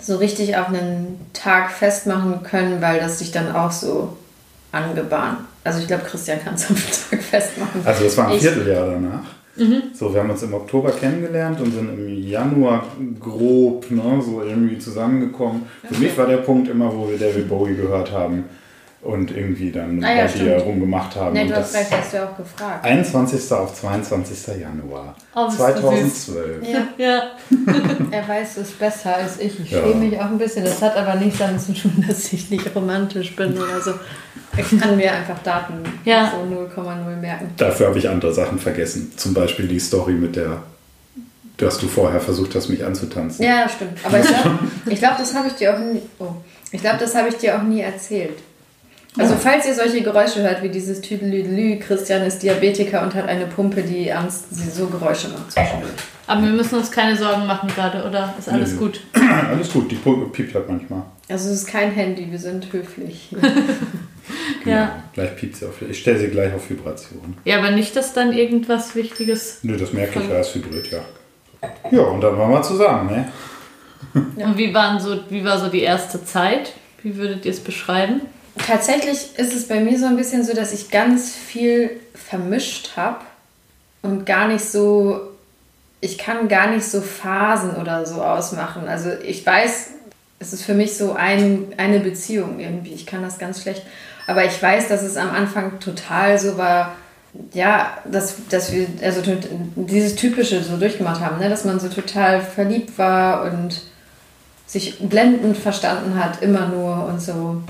so 0.00 0.16
richtig 0.16 0.56
auf 0.56 0.68
einen 0.68 1.18
Tag 1.32 1.72
festmachen 1.72 2.42
können, 2.44 2.80
weil 2.80 3.00
das 3.00 3.18
sich 3.18 3.32
dann 3.32 3.54
auch 3.54 3.72
so 3.72 4.16
angebahnt. 4.70 5.38
Also 5.64 5.80
ich 5.80 5.88
glaube, 5.88 6.04
Christian 6.04 6.38
kann 6.42 6.54
es 6.54 6.64
auf 6.70 6.76
den 7.10 7.18
Tag 7.18 7.22
festmachen. 7.26 7.80
Also 7.84 8.04
das 8.04 8.16
war 8.16 8.28
ein 8.28 8.36
Ich- 8.36 8.42
Vierteljahr 8.42 8.86
danach. 8.92 9.24
So, 9.92 10.14
wir 10.14 10.20
haben 10.20 10.30
uns 10.30 10.44
im 10.44 10.54
Oktober 10.54 10.92
kennengelernt 10.92 11.60
und 11.60 11.72
sind 11.74 11.88
im 11.88 12.22
Januar 12.22 12.84
grob 13.18 13.90
ne, 13.90 14.22
so 14.24 14.40
irgendwie 14.44 14.78
zusammengekommen. 14.78 15.62
Für 15.82 15.98
mich 15.98 16.16
war 16.16 16.28
der 16.28 16.36
Punkt 16.36 16.68
immer, 16.68 16.94
wo 16.96 17.08
wir 17.10 17.18
David 17.18 17.48
Bowie 17.48 17.74
gehört 17.74 18.12
haben 18.12 18.44
und 19.00 19.30
irgendwie 19.30 19.70
dann 19.70 20.02
Ah 20.02 20.10
ja, 20.10 20.16
bei 20.26 20.32
dir 20.32 20.38
stimmt. 20.58 20.64
rumgemacht 20.66 21.14
haben. 21.16 21.32
Nee, 21.34 21.42
und 21.42 21.50
du 21.50 21.56
hast 21.56 21.72
das 21.74 21.80
recht, 21.82 21.92
hast 21.92 22.12
du 22.12 22.16
ja 22.16 22.24
auch 22.28 22.36
gefragt. 22.36 22.84
21. 22.84 23.52
auf 23.52 23.74
22. 23.74 24.60
Januar 24.60 25.14
Oh, 25.36 25.46
bist 25.46 25.58
du 25.58 25.62
2012. 25.62 26.68
Ja, 26.68 26.78
Ja. 26.98 27.22
er 28.10 28.28
weiß 28.28 28.56
es 28.56 28.72
besser 28.72 29.16
als 29.16 29.38
ich. 29.38 29.60
Ich 29.60 29.70
Ja. 29.70 29.80
schäme 29.82 30.06
mich 30.06 30.18
auch 30.18 30.24
ein 30.26 30.38
bisschen. 30.38 30.64
Das 30.64 30.82
hat 30.82 30.96
aber 30.96 31.14
nichts 31.14 31.38
damit 31.38 31.60
zu 31.60 31.72
tun, 31.74 32.04
dass 32.08 32.32
ich 32.32 32.50
nicht 32.50 32.74
romantisch 32.74 33.36
bin 33.36 33.56
oder 33.56 33.80
so. 33.80 33.92
Ich 34.56 34.80
kann 34.80 34.96
mir 34.96 35.12
einfach 35.12 35.38
Daten 35.44 35.74
Ja. 36.04 36.32
so 36.34 36.54
0,0 36.82 37.16
merken. 37.20 37.50
Dafür 37.56 37.86
habe 37.88 37.98
ich 37.98 38.08
andere 38.08 38.32
Sachen 38.34 38.58
vergessen. 38.58 39.12
Zum 39.16 39.32
Beispiel 39.32 39.68
die 39.68 39.78
Story 39.78 40.14
mit 40.14 40.34
der, 40.34 40.62
dass 41.56 41.78
du 41.78 41.86
vorher 41.86 42.20
versucht 42.20 42.56
hast, 42.56 42.68
mich 42.68 42.84
anzutanzen. 42.84 43.44
Ja, 43.44 43.68
stimmt. 43.68 43.98
Aber 44.04 44.18
ich 44.18 44.26
glaube, 44.26 44.58
ich 44.86 44.98
glaub, 44.98 45.16
das 45.18 45.34
habe 45.36 45.46
ich 45.46 45.54
dir 45.54 45.74
auch 45.74 45.78
nie. 45.78 46.02
Oh. 46.18 46.32
Ich 46.72 46.80
glaube, 46.80 46.98
das 46.98 47.14
habe 47.14 47.28
ich 47.28 47.36
dir 47.36 47.56
auch 47.56 47.62
nie 47.62 47.80
erzählt. 47.82 48.38
Also 49.18 49.34
falls 49.34 49.66
ihr 49.66 49.74
solche 49.74 50.02
Geräusche 50.02 50.42
hört, 50.42 50.62
wie 50.62 50.68
dieses 50.68 51.00
Tüdelüdelü, 51.00 51.78
Christian 51.78 52.22
ist 52.22 52.42
Diabetiker 52.42 53.02
und 53.02 53.14
hat 53.14 53.28
eine 53.28 53.46
Pumpe, 53.46 53.82
die 53.82 54.12
Angst, 54.12 54.46
sie 54.50 54.70
so 54.70 54.86
Geräusche 54.86 55.28
macht 55.28 55.52
zwischendurch. 55.52 55.92
Aber 56.26 56.42
wir 56.42 56.50
müssen 56.50 56.78
uns 56.78 56.90
keine 56.90 57.16
Sorgen 57.16 57.46
machen 57.46 57.68
gerade, 57.74 58.06
oder? 58.06 58.34
Ist 58.38 58.48
alles 58.48 58.72
Nö. 58.72 58.78
gut? 58.78 59.00
Alles 59.50 59.72
gut, 59.72 59.90
die 59.90 59.96
Pumpe 59.96 60.26
piept 60.30 60.54
halt 60.54 60.68
manchmal. 60.68 61.02
Also 61.28 61.50
es 61.50 61.62
ist 61.62 61.66
kein 61.66 61.90
Handy, 61.90 62.30
wir 62.30 62.38
sind 62.38 62.72
höflich. 62.72 63.34
Genau. 64.62 64.76
Ja. 64.76 65.02
Gleich 65.14 65.36
piept 65.36 65.56
sie 65.56 65.66
auf. 65.66 65.80
Ich 65.80 66.00
stelle 66.00 66.18
sie 66.18 66.28
gleich 66.28 66.52
auf 66.52 66.68
Vibration. 66.68 67.36
Ja, 67.44 67.58
aber 67.58 67.70
nicht, 67.70 67.96
dass 67.96 68.12
dann 68.12 68.32
irgendwas 68.32 68.94
Wichtiges. 68.94 69.60
Nö, 69.62 69.78
das 69.78 69.94
merke 69.94 70.20
ich 70.20 70.28
ja, 70.28 70.36
es 70.36 70.54
vibriert, 70.54 70.90
ja. 70.90 71.00
Ja, 71.90 72.02
und 72.02 72.20
dann 72.20 72.36
waren 72.36 72.50
wir 72.50 72.62
zusammen, 72.62 73.10
ne? 73.10 73.28
Und 74.36 74.58
wie, 74.58 74.74
waren 74.74 75.00
so, 75.00 75.18
wie 75.30 75.44
war 75.44 75.58
so 75.58 75.68
die 75.68 75.80
erste 75.80 76.22
Zeit? 76.24 76.72
Wie 77.02 77.16
würdet 77.16 77.46
ihr 77.46 77.52
es 77.52 77.60
beschreiben? 77.60 78.22
Tatsächlich 78.58 79.38
ist 79.38 79.54
es 79.54 79.68
bei 79.68 79.80
mir 79.80 79.98
so 79.98 80.06
ein 80.06 80.16
bisschen 80.16 80.44
so, 80.44 80.54
dass 80.54 80.72
ich 80.72 80.90
ganz 80.90 81.34
viel 81.34 82.00
vermischt 82.14 82.96
habe 82.96 83.20
und 84.02 84.26
gar 84.26 84.48
nicht 84.48 84.64
so, 84.64 85.20
ich 86.00 86.18
kann 86.18 86.48
gar 86.48 86.70
nicht 86.70 86.84
so 86.84 87.00
Phasen 87.00 87.76
oder 87.76 88.06
so 88.06 88.22
ausmachen. 88.22 88.88
Also 88.88 89.10
ich 89.24 89.44
weiß, 89.44 89.90
es 90.40 90.52
ist 90.52 90.62
für 90.62 90.74
mich 90.74 90.96
so 90.96 91.14
ein, 91.14 91.74
eine 91.76 92.00
Beziehung 92.00 92.60
irgendwie. 92.60 92.92
Ich 92.92 93.06
kann 93.06 93.22
das 93.22 93.38
ganz 93.38 93.62
schlecht. 93.62 93.82
Aber 94.26 94.44
ich 94.44 94.62
weiß, 94.62 94.88
dass 94.88 95.02
es 95.02 95.16
am 95.16 95.30
Anfang 95.30 95.80
total 95.80 96.38
so 96.38 96.58
war, 96.58 96.94
ja, 97.52 97.98
dass, 98.10 98.36
dass 98.48 98.72
wir 98.72 98.86
also 99.02 99.22
dieses 99.76 100.16
Typische 100.16 100.62
so 100.62 100.76
durchgemacht 100.76 101.20
haben, 101.20 101.38
ne? 101.38 101.48
dass 101.48 101.64
man 101.64 101.80
so 101.80 101.88
total 101.88 102.40
verliebt 102.40 102.98
war 102.98 103.50
und 103.50 103.82
sich 104.66 104.98
blendend 104.98 105.56
verstanden 105.56 106.22
hat, 106.22 106.42
immer 106.42 106.68
nur 106.68 107.06
und 107.06 107.20
so. 107.20 107.62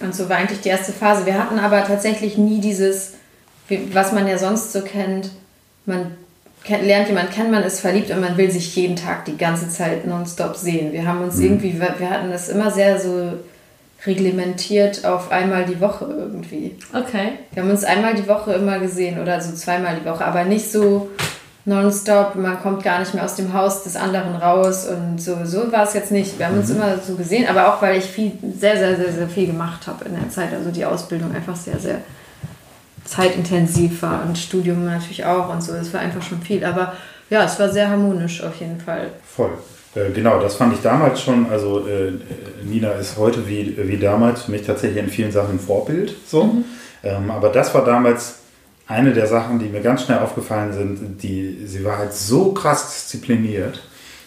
Und 0.00 0.14
so 0.14 0.28
war 0.28 0.38
eigentlich 0.38 0.60
die 0.60 0.70
erste 0.70 0.92
Phase. 0.92 1.26
Wir 1.26 1.38
hatten 1.38 1.58
aber 1.58 1.84
tatsächlich 1.84 2.38
nie 2.38 2.60
dieses, 2.60 3.14
was 3.92 4.12
man 4.12 4.26
ja 4.26 4.38
sonst 4.38 4.72
so 4.72 4.80
kennt. 4.82 5.30
Man 5.86 6.12
kennt, 6.64 6.84
lernt 6.84 7.08
jemanden 7.08 7.32
kennen, 7.32 7.50
man 7.50 7.62
ist 7.62 7.80
verliebt 7.80 8.10
und 8.10 8.20
man 8.20 8.36
will 8.36 8.50
sich 8.50 8.74
jeden 8.76 8.96
Tag 8.96 9.24
die 9.24 9.36
ganze 9.36 9.68
Zeit 9.68 10.06
nonstop 10.06 10.56
sehen. 10.56 10.92
Wir 10.92 11.06
haben 11.06 11.22
uns 11.22 11.38
irgendwie, 11.38 11.80
wir 11.80 11.94
wir 11.98 12.10
hatten 12.10 12.30
das 12.30 12.48
immer 12.48 12.70
sehr 12.70 12.98
so 12.98 13.34
reglementiert 14.06 15.04
auf 15.04 15.30
einmal 15.30 15.64
die 15.66 15.80
Woche 15.80 16.06
irgendwie. 16.06 16.76
Okay. 16.94 17.32
Wir 17.52 17.62
haben 17.62 17.70
uns 17.70 17.84
einmal 17.84 18.14
die 18.14 18.26
Woche 18.26 18.54
immer 18.54 18.78
gesehen 18.78 19.20
oder 19.20 19.40
so 19.40 19.52
zweimal 19.54 19.96
die 20.00 20.08
Woche, 20.08 20.24
aber 20.24 20.44
nicht 20.44 20.70
so 20.70 21.10
nonstop, 21.70 22.34
man 22.34 22.60
kommt 22.60 22.82
gar 22.82 22.98
nicht 22.98 23.14
mehr 23.14 23.24
aus 23.24 23.36
dem 23.36 23.54
Haus 23.54 23.84
des 23.84 23.96
anderen 23.96 24.34
raus 24.34 24.86
und 24.86 25.20
so, 25.20 25.38
so 25.44 25.70
war 25.72 25.84
es 25.84 25.94
jetzt 25.94 26.10
nicht. 26.10 26.38
Wir 26.38 26.48
haben 26.48 26.58
uns 26.58 26.68
immer 26.68 26.98
so 26.98 27.14
gesehen, 27.14 27.48
aber 27.48 27.72
auch 27.72 27.80
weil 27.80 27.96
ich 27.96 28.04
viel, 28.04 28.32
sehr, 28.58 28.76
sehr, 28.76 28.96
sehr, 28.96 29.12
sehr 29.12 29.28
viel 29.28 29.46
gemacht 29.46 29.86
habe 29.86 30.04
in 30.04 30.14
der 30.14 30.28
Zeit. 30.28 30.52
Also 30.52 30.70
die 30.70 30.84
Ausbildung 30.84 31.34
einfach 31.34 31.56
sehr, 31.56 31.78
sehr 31.78 31.98
zeitintensiv 33.04 34.02
war 34.02 34.24
und 34.26 34.36
Studium 34.36 34.84
natürlich 34.84 35.24
auch 35.24 35.48
und 35.48 35.62
so. 35.62 35.72
Es 35.72 35.94
war 35.94 36.00
einfach 36.00 36.22
schon 36.22 36.42
viel, 36.42 36.64
aber 36.64 36.92
ja, 37.30 37.44
es 37.44 37.58
war 37.60 37.68
sehr 37.68 37.88
harmonisch 37.88 38.42
auf 38.42 38.56
jeden 38.56 38.80
Fall. 38.80 39.08
Voll. 39.24 39.52
Äh, 39.94 40.10
genau, 40.10 40.40
das 40.40 40.56
fand 40.56 40.74
ich 40.74 40.82
damals 40.82 41.20
schon. 41.20 41.50
Also 41.50 41.86
äh, 41.86 42.12
Nina 42.64 42.90
ist 42.92 43.16
heute 43.16 43.48
wie, 43.48 43.76
wie 43.78 43.96
damals 43.96 44.42
für 44.42 44.50
mich 44.50 44.62
tatsächlich 44.62 45.02
in 45.02 45.08
vielen 45.08 45.30
Sachen 45.30 45.54
ein 45.54 45.60
Vorbild. 45.60 46.14
So. 46.26 46.64
Ähm, 47.04 47.30
aber 47.30 47.48
das 47.48 47.72
war 47.74 47.84
damals 47.84 48.39
eine 48.90 49.12
der 49.12 49.28
Sachen, 49.28 49.60
die 49.60 49.68
mir 49.68 49.82
ganz 49.82 50.02
schnell 50.02 50.18
aufgefallen 50.18 50.72
sind. 50.72 51.22
Die, 51.22 51.64
sie 51.64 51.84
war 51.84 51.98
halt 51.98 52.12
so 52.12 52.52
krass 52.52 52.92
diszipliniert. 52.92 53.80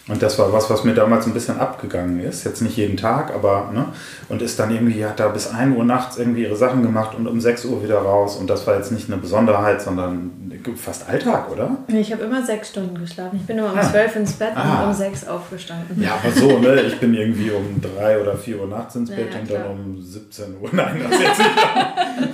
Und 0.06 0.22
das 0.22 0.38
war 0.38 0.52
was, 0.52 0.68
was 0.68 0.84
mir 0.84 0.92
damals 0.92 1.26
ein 1.26 1.32
bisschen 1.32 1.58
abgegangen 1.58 2.20
ist. 2.20 2.44
Jetzt 2.44 2.60
nicht 2.60 2.76
jeden 2.76 2.98
Tag, 2.98 3.32
aber, 3.34 3.70
ne? 3.72 3.86
Und 4.28 4.42
ist 4.42 4.58
dann 4.58 4.70
irgendwie, 4.70 5.04
hat 5.06 5.18
da 5.18 5.28
bis 5.28 5.46
1 5.48 5.74
Uhr 5.76 5.84
nachts 5.84 6.18
irgendwie 6.18 6.42
ihre 6.42 6.56
Sachen 6.56 6.82
gemacht 6.82 7.16
und 7.16 7.26
um 7.26 7.40
6 7.40 7.64
Uhr 7.64 7.82
wieder 7.82 7.98
raus. 8.00 8.36
Und 8.36 8.50
das 8.50 8.66
war 8.66 8.76
jetzt 8.76 8.92
nicht 8.92 9.08
eine 9.10 9.16
Besonderheit, 9.16 9.80
sondern 9.80 10.30
fast 10.76 11.08
Alltag, 11.08 11.50
oder? 11.50 11.76
Ich 11.88 12.10
habe 12.12 12.24
immer 12.24 12.42
sechs 12.44 12.70
Stunden 12.70 12.98
geschlafen. 12.98 13.36
Ich 13.40 13.46
bin 13.46 13.58
immer 13.58 13.72
um 13.72 13.78
Ah. 13.78 13.82
zwölf 13.90 14.16
ins 14.16 14.32
Bett 14.32 14.52
Ah. 14.54 14.82
und 14.84 14.88
um 14.88 14.94
sechs 14.94 15.26
aufgestanden. 15.26 16.02
Ja, 16.02 16.18
aber 16.22 16.32
so, 16.32 16.58
ne? 16.58 16.80
Ich 16.82 16.98
bin 17.00 17.12
irgendwie 17.14 17.50
um 17.50 17.80
3 17.82 18.18
oder 18.20 18.34
4 18.36 18.60
Uhr 18.60 18.66
nachts 18.66 18.94
ins 18.96 19.10
Ja, 19.10 19.16
Bett 19.16 19.28
ja, 19.34 19.40
und 19.40 19.50
dann 19.50 19.60
klar. 19.62 19.70
um 19.70 20.02
17 20.02 20.44
Uhr. 20.60 20.68
Nein, 20.72 21.00
das 21.10 21.20
jetzt 21.20 21.38
nicht. 21.38 21.56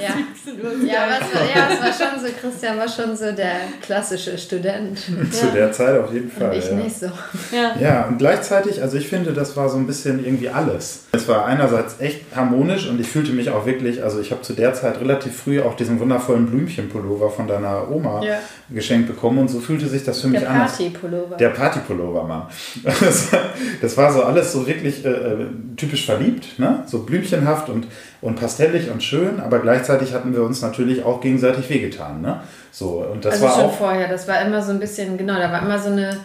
Ja, 0.00 0.08
ja, 0.92 1.04
aber 1.04 1.12
es 1.26 1.34
war, 1.34 1.42
ja, 1.42 1.68
es 1.72 1.80
war 2.00 2.08
schon 2.08 2.20
so, 2.20 2.26
Christian 2.40 2.78
war 2.78 2.88
schon 2.88 3.16
so 3.16 3.32
der 3.32 3.52
klassische 3.82 4.36
Student. 4.38 4.98
Zu 5.32 5.46
der 5.54 5.72
Zeit 5.72 5.98
auf 5.98 6.12
jeden 6.12 6.30
Fall. 6.30 6.50
Und 6.50 6.56
ich 6.56 6.66
ja. 6.70 6.76
nicht 6.76 6.96
so. 6.96 7.06
Ja. 7.52 7.59
Ja, 7.80 8.06
und 8.06 8.18
gleichzeitig, 8.18 8.82
also 8.82 8.96
ich 8.96 9.08
finde, 9.08 9.32
das 9.32 9.56
war 9.56 9.68
so 9.68 9.76
ein 9.76 9.86
bisschen 9.86 10.24
irgendwie 10.24 10.48
alles. 10.48 11.04
Es 11.12 11.26
war 11.28 11.46
einerseits 11.46 12.00
echt 12.00 12.22
harmonisch 12.34 12.88
und 12.88 13.00
ich 13.00 13.08
fühlte 13.08 13.32
mich 13.32 13.50
auch 13.50 13.66
wirklich, 13.66 14.02
also 14.02 14.20
ich 14.20 14.30
habe 14.30 14.42
zu 14.42 14.52
der 14.52 14.74
Zeit 14.74 15.00
relativ 15.00 15.36
früh 15.42 15.60
auch 15.60 15.74
diesen 15.74 15.98
wundervollen 16.00 16.46
Blümchenpullover 16.46 17.30
von 17.30 17.46
deiner 17.48 17.90
Oma 17.90 18.22
Ja. 18.24 18.38
geschenkt 18.70 19.08
bekommen 19.08 19.38
und 19.38 19.48
so 19.48 19.60
fühlte 19.60 19.86
sich 19.86 20.04
das 20.04 20.20
für 20.20 20.28
mich 20.28 20.40
Der 20.40 20.50
anders. 20.50 20.76
Partypullover. 20.76 21.36
Der 21.36 21.48
Partypullover, 21.50 22.24
Mann. 22.24 22.42
Das, 23.00 23.32
war- 23.32 23.40
das 23.82 23.96
war 23.96 24.12
so 24.12 24.22
alles 24.22 24.52
so 24.52 24.66
wirklich 24.66 25.04
äh, 25.04 25.08
äh, 25.08 25.46
typisch 25.76 26.06
verliebt, 26.06 26.58
ne? 26.58 26.82
so 26.86 27.00
blümchenhaft 27.02 27.68
und, 27.68 27.86
und 28.20 28.38
pastellig 28.38 28.90
und 28.90 29.02
schön, 29.02 29.40
aber 29.40 29.58
gleichzeitig 29.60 30.12
hatten 30.14 30.34
wir 30.34 30.42
uns 30.42 30.62
natürlich 30.62 31.04
auch 31.04 31.20
gegenseitig 31.20 31.68
wehgetan. 31.70 32.20
Ne? 32.20 32.40
So, 32.72 33.04
und 33.12 33.24
das 33.24 33.34
also 33.34 33.44
war 33.46 33.54
schon 33.54 33.64
auch. 33.64 33.72
vorher, 33.78 34.08
das 34.08 34.28
war 34.28 34.40
immer 34.42 34.62
so 34.62 34.70
ein 34.72 34.78
bisschen, 34.80 35.16
genau, 35.18 35.34
da 35.38 35.50
war 35.50 35.62
immer 35.62 35.78
so 35.78 35.90
eine, 35.90 36.16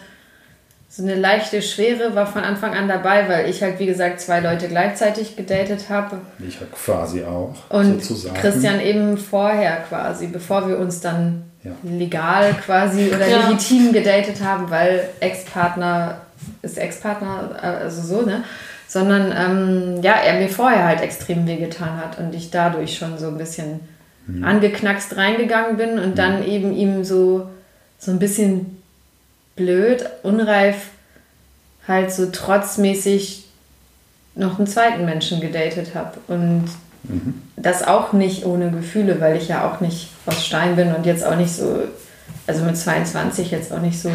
so 0.88 1.02
eine 1.02 1.14
leichte 1.16 1.60
Schwere, 1.62 2.14
war 2.14 2.26
von 2.26 2.42
Anfang 2.42 2.74
an 2.74 2.88
dabei, 2.88 3.28
weil 3.28 3.50
ich 3.50 3.62
halt, 3.62 3.78
wie 3.78 3.86
gesagt, 3.86 4.20
zwei 4.20 4.40
Leute 4.40 4.68
gleichzeitig 4.68 5.36
gedatet 5.36 5.90
habe. 5.90 6.18
Ich 6.46 6.58
halt 6.60 6.72
quasi 6.72 7.22
auch. 7.24 7.54
Und 7.68 8.02
sozusagen. 8.04 8.36
Christian 8.36 8.80
eben 8.80 9.18
vorher 9.18 9.78
quasi, 9.88 10.28
bevor 10.28 10.68
wir 10.68 10.78
uns 10.78 11.00
dann 11.00 11.42
Ja. 11.64 11.72
legal 11.82 12.54
quasi 12.64 13.08
oder 13.14 13.26
Ja. 13.26 13.48
legitim 13.48 13.92
gedatet 13.92 14.40
haben, 14.42 14.70
weil 14.70 15.08
Ex-Partner 15.20 16.18
ist 16.62 16.78
Ex-Partner, 16.78 17.50
äh, 17.60 17.66
also 17.84 18.02
so, 18.02 18.22
ne? 18.22 18.44
Sondern 18.88 19.32
ähm, 19.36 20.02
ja, 20.02 20.12
er 20.12 20.34
mir 20.40 20.48
vorher 20.48 20.84
halt 20.84 21.00
extrem 21.00 21.46
wehgetan 21.46 21.96
hat 21.96 22.18
und 22.20 22.32
ich 22.34 22.50
dadurch 22.52 22.96
schon 22.96 23.18
so 23.18 23.26
ein 23.28 23.36
bisschen 23.38 23.80
angeknackst 24.42 25.16
reingegangen 25.16 25.76
bin 25.76 25.98
und 25.98 26.18
dann 26.18 26.44
eben 26.44 26.74
ihm 26.74 27.04
so, 27.04 27.48
so 27.98 28.10
ein 28.10 28.18
bisschen 28.18 28.82
blöd, 29.56 30.04
unreif, 30.22 30.88
halt 31.88 32.12
so 32.12 32.26
trotzmäßig 32.26 33.44
noch 34.34 34.58
einen 34.58 34.66
zweiten 34.66 35.04
Menschen 35.04 35.40
gedatet 35.40 35.94
habe. 35.94 36.18
Und 36.28 36.66
das 37.56 37.82
auch 37.82 38.12
nicht 38.12 38.44
ohne 38.44 38.70
Gefühle, 38.70 39.20
weil 39.20 39.36
ich 39.36 39.48
ja 39.48 39.68
auch 39.68 39.80
nicht 39.80 40.10
aus 40.26 40.44
Stein 40.44 40.76
bin 40.76 40.94
und 40.94 41.06
jetzt 41.06 41.24
auch 41.24 41.36
nicht 41.36 41.52
so, 41.52 41.80
also 42.46 42.64
mit 42.64 42.76
22 42.76 43.50
jetzt 43.50 43.72
auch 43.72 43.80
nicht 43.80 44.00
so 44.00 44.10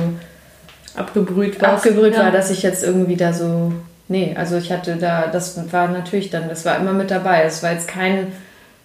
abgebrüht 0.96 1.62
war. 1.62 1.70
Abgebrüht 1.74 2.14
ja. 2.14 2.24
war, 2.24 2.32
dass 2.32 2.52
ich 2.52 2.64
jetzt 2.64 2.84
irgendwie 2.84 3.16
da 3.16 3.34
so. 3.34 3.74
Nee, 4.08 4.36
also 4.38 4.58
ich 4.58 4.72
hatte 4.72 4.98
da, 4.98 5.28
das 5.28 5.72
war 5.72 5.88
natürlich 5.88 6.30
dann, 6.30 6.50
das 6.50 6.66
war 6.66 6.78
immer 6.78 6.92
mit 6.92 7.12
dabei. 7.12 7.44
Es 7.44 7.64
war 7.64 7.72
jetzt 7.72 7.88
kein 7.88 8.28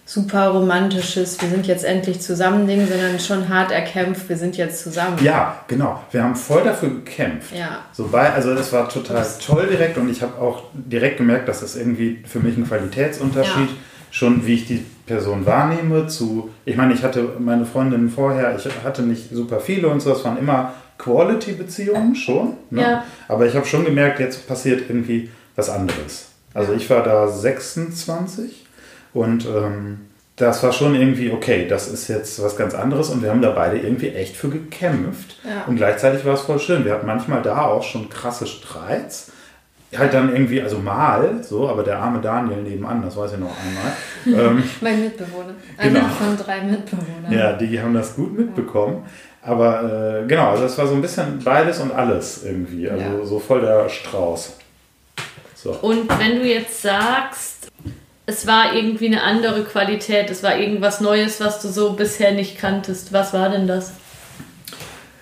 super 0.07 0.47
romantisches, 0.47 1.39
wir 1.41 1.49
sind 1.49 1.67
jetzt 1.67 1.83
endlich 1.83 2.21
zusammen 2.21 2.65
Ding, 2.65 2.87
sondern 2.87 3.19
schon 3.19 3.49
hart 3.49 3.71
erkämpft, 3.71 4.29
wir 4.29 4.37
sind 4.37 4.55
jetzt 4.55 4.81
zusammen. 4.81 5.17
Ja, 5.21 5.63
genau. 5.67 6.01
Wir 6.11 6.23
haben 6.23 6.35
voll 6.35 6.63
dafür 6.63 6.89
gekämpft. 6.89 7.53
Ja. 7.53 7.81
So 7.91 8.07
bei, 8.07 8.31
also 8.31 8.55
das 8.55 8.71
war 8.71 8.87
total 8.87 9.17
das 9.17 9.37
toll 9.39 9.67
direkt 9.69 9.97
und 9.97 10.09
ich 10.09 10.21
habe 10.21 10.41
auch 10.41 10.63
direkt 10.73 11.17
gemerkt, 11.17 11.49
dass 11.49 11.59
das 11.59 11.75
irgendwie 11.75 12.23
für 12.25 12.39
mich 12.39 12.55
ein 12.55 12.65
Qualitätsunterschied 12.65 13.69
ja. 13.69 13.75
schon, 14.09 14.47
wie 14.47 14.53
ich 14.53 14.65
die 14.65 14.85
Person 15.05 15.45
wahrnehme, 15.45 16.07
zu, 16.07 16.51
ich 16.63 16.77
meine, 16.77 16.93
ich 16.93 17.03
hatte 17.03 17.33
meine 17.39 17.65
Freundinnen 17.65 18.09
vorher, 18.09 18.55
ich 18.55 18.65
hatte 18.85 19.01
nicht 19.01 19.29
super 19.31 19.59
viele 19.59 19.89
und 19.89 20.01
so, 20.01 20.13
es 20.13 20.23
waren 20.23 20.37
immer 20.37 20.73
Quality-Beziehungen 20.99 22.15
schon. 22.15 22.53
Ne? 22.69 22.81
Ja. 22.81 23.03
Aber 23.27 23.45
ich 23.45 23.57
habe 23.57 23.65
schon 23.65 23.83
gemerkt, 23.83 24.21
jetzt 24.21 24.47
passiert 24.47 24.89
irgendwie 24.89 25.29
was 25.57 25.69
anderes. 25.69 26.29
Also 26.53 26.71
ich 26.71 26.89
war 26.89 27.03
da 27.03 27.27
26 27.27 28.66
und 29.17 29.45
ähm, 29.45 29.99
das 30.35 30.61
war 30.61 30.71
schon 30.71 30.93
irgendwie, 30.93 31.31
okay, 31.31 31.65
das 31.67 31.87
ist 31.87 32.07
jetzt 32.07 32.41
was 32.43 32.55
ganz 32.55 32.75
anderes 32.75 33.09
und 33.09 33.23
wir 33.23 33.31
haben 33.31 33.41
da 33.41 33.49
beide 33.49 33.79
irgendwie 33.79 34.09
echt 34.09 34.35
für 34.35 34.49
gekämpft. 34.49 35.37
Ja. 35.43 35.63
Und 35.65 35.77
gleichzeitig 35.77 36.23
war 36.25 36.35
es 36.35 36.41
voll 36.41 36.59
schön. 36.59 36.85
Wir 36.85 36.93
hatten 36.93 37.07
manchmal 37.07 37.41
da 37.41 37.63
auch 37.63 37.83
schon 37.83 38.09
krasse 38.09 38.45
Streits. 38.45 39.31
Halt 39.97 40.13
dann 40.13 40.31
irgendwie, 40.31 40.61
also 40.61 40.77
mal, 40.77 41.43
so, 41.43 41.67
aber 41.67 41.81
der 41.81 41.97
arme 41.97 42.19
Daniel 42.19 42.61
nebenan, 42.61 43.01
das 43.01 43.15
weiß 43.17 43.33
ich 43.33 43.39
noch 43.39 43.55
einmal. 43.57 44.45
ähm, 44.51 44.63
mein 44.81 45.01
Mitbewohner. 45.01 45.55
Einer 45.77 46.01
genau. 46.01 46.07
von 46.13 46.37
drei 46.37 46.61
Mitbewohnern. 46.61 47.31
Ja, 47.31 47.53
die 47.53 47.81
haben 47.81 47.93
das 47.93 48.15
gut 48.15 48.37
mitbekommen. 48.37 49.05
Aber 49.41 50.21
äh, 50.21 50.27
genau, 50.27 50.51
also 50.51 50.63
das 50.63 50.77
war 50.77 50.85
so 50.85 50.93
ein 50.93 51.01
bisschen 51.01 51.39
beides 51.43 51.79
und 51.79 51.91
alles 51.93 52.43
irgendwie. 52.43 52.87
Also 52.87 53.03
ja. 53.03 53.25
so 53.25 53.39
voll 53.39 53.61
der 53.61 53.89
Strauß. 53.89 54.57
So. 55.55 55.71
Und 55.81 56.07
wenn 56.19 56.35
du 56.35 56.45
jetzt 56.45 56.81
sagst, 56.81 57.46
es 58.27 58.45
war 58.45 58.75
irgendwie 58.75 59.07
eine 59.07 59.23
andere 59.23 59.63
Qualität, 59.63 60.29
es 60.29 60.43
war 60.43 60.59
irgendwas 60.59 60.99
Neues, 60.99 61.39
was 61.39 61.61
du 61.61 61.69
so 61.69 61.93
bisher 61.93 62.33
nicht 62.33 62.59
kanntest. 62.59 63.13
Was 63.13 63.33
war 63.33 63.49
denn 63.49 63.67
das? 63.67 63.93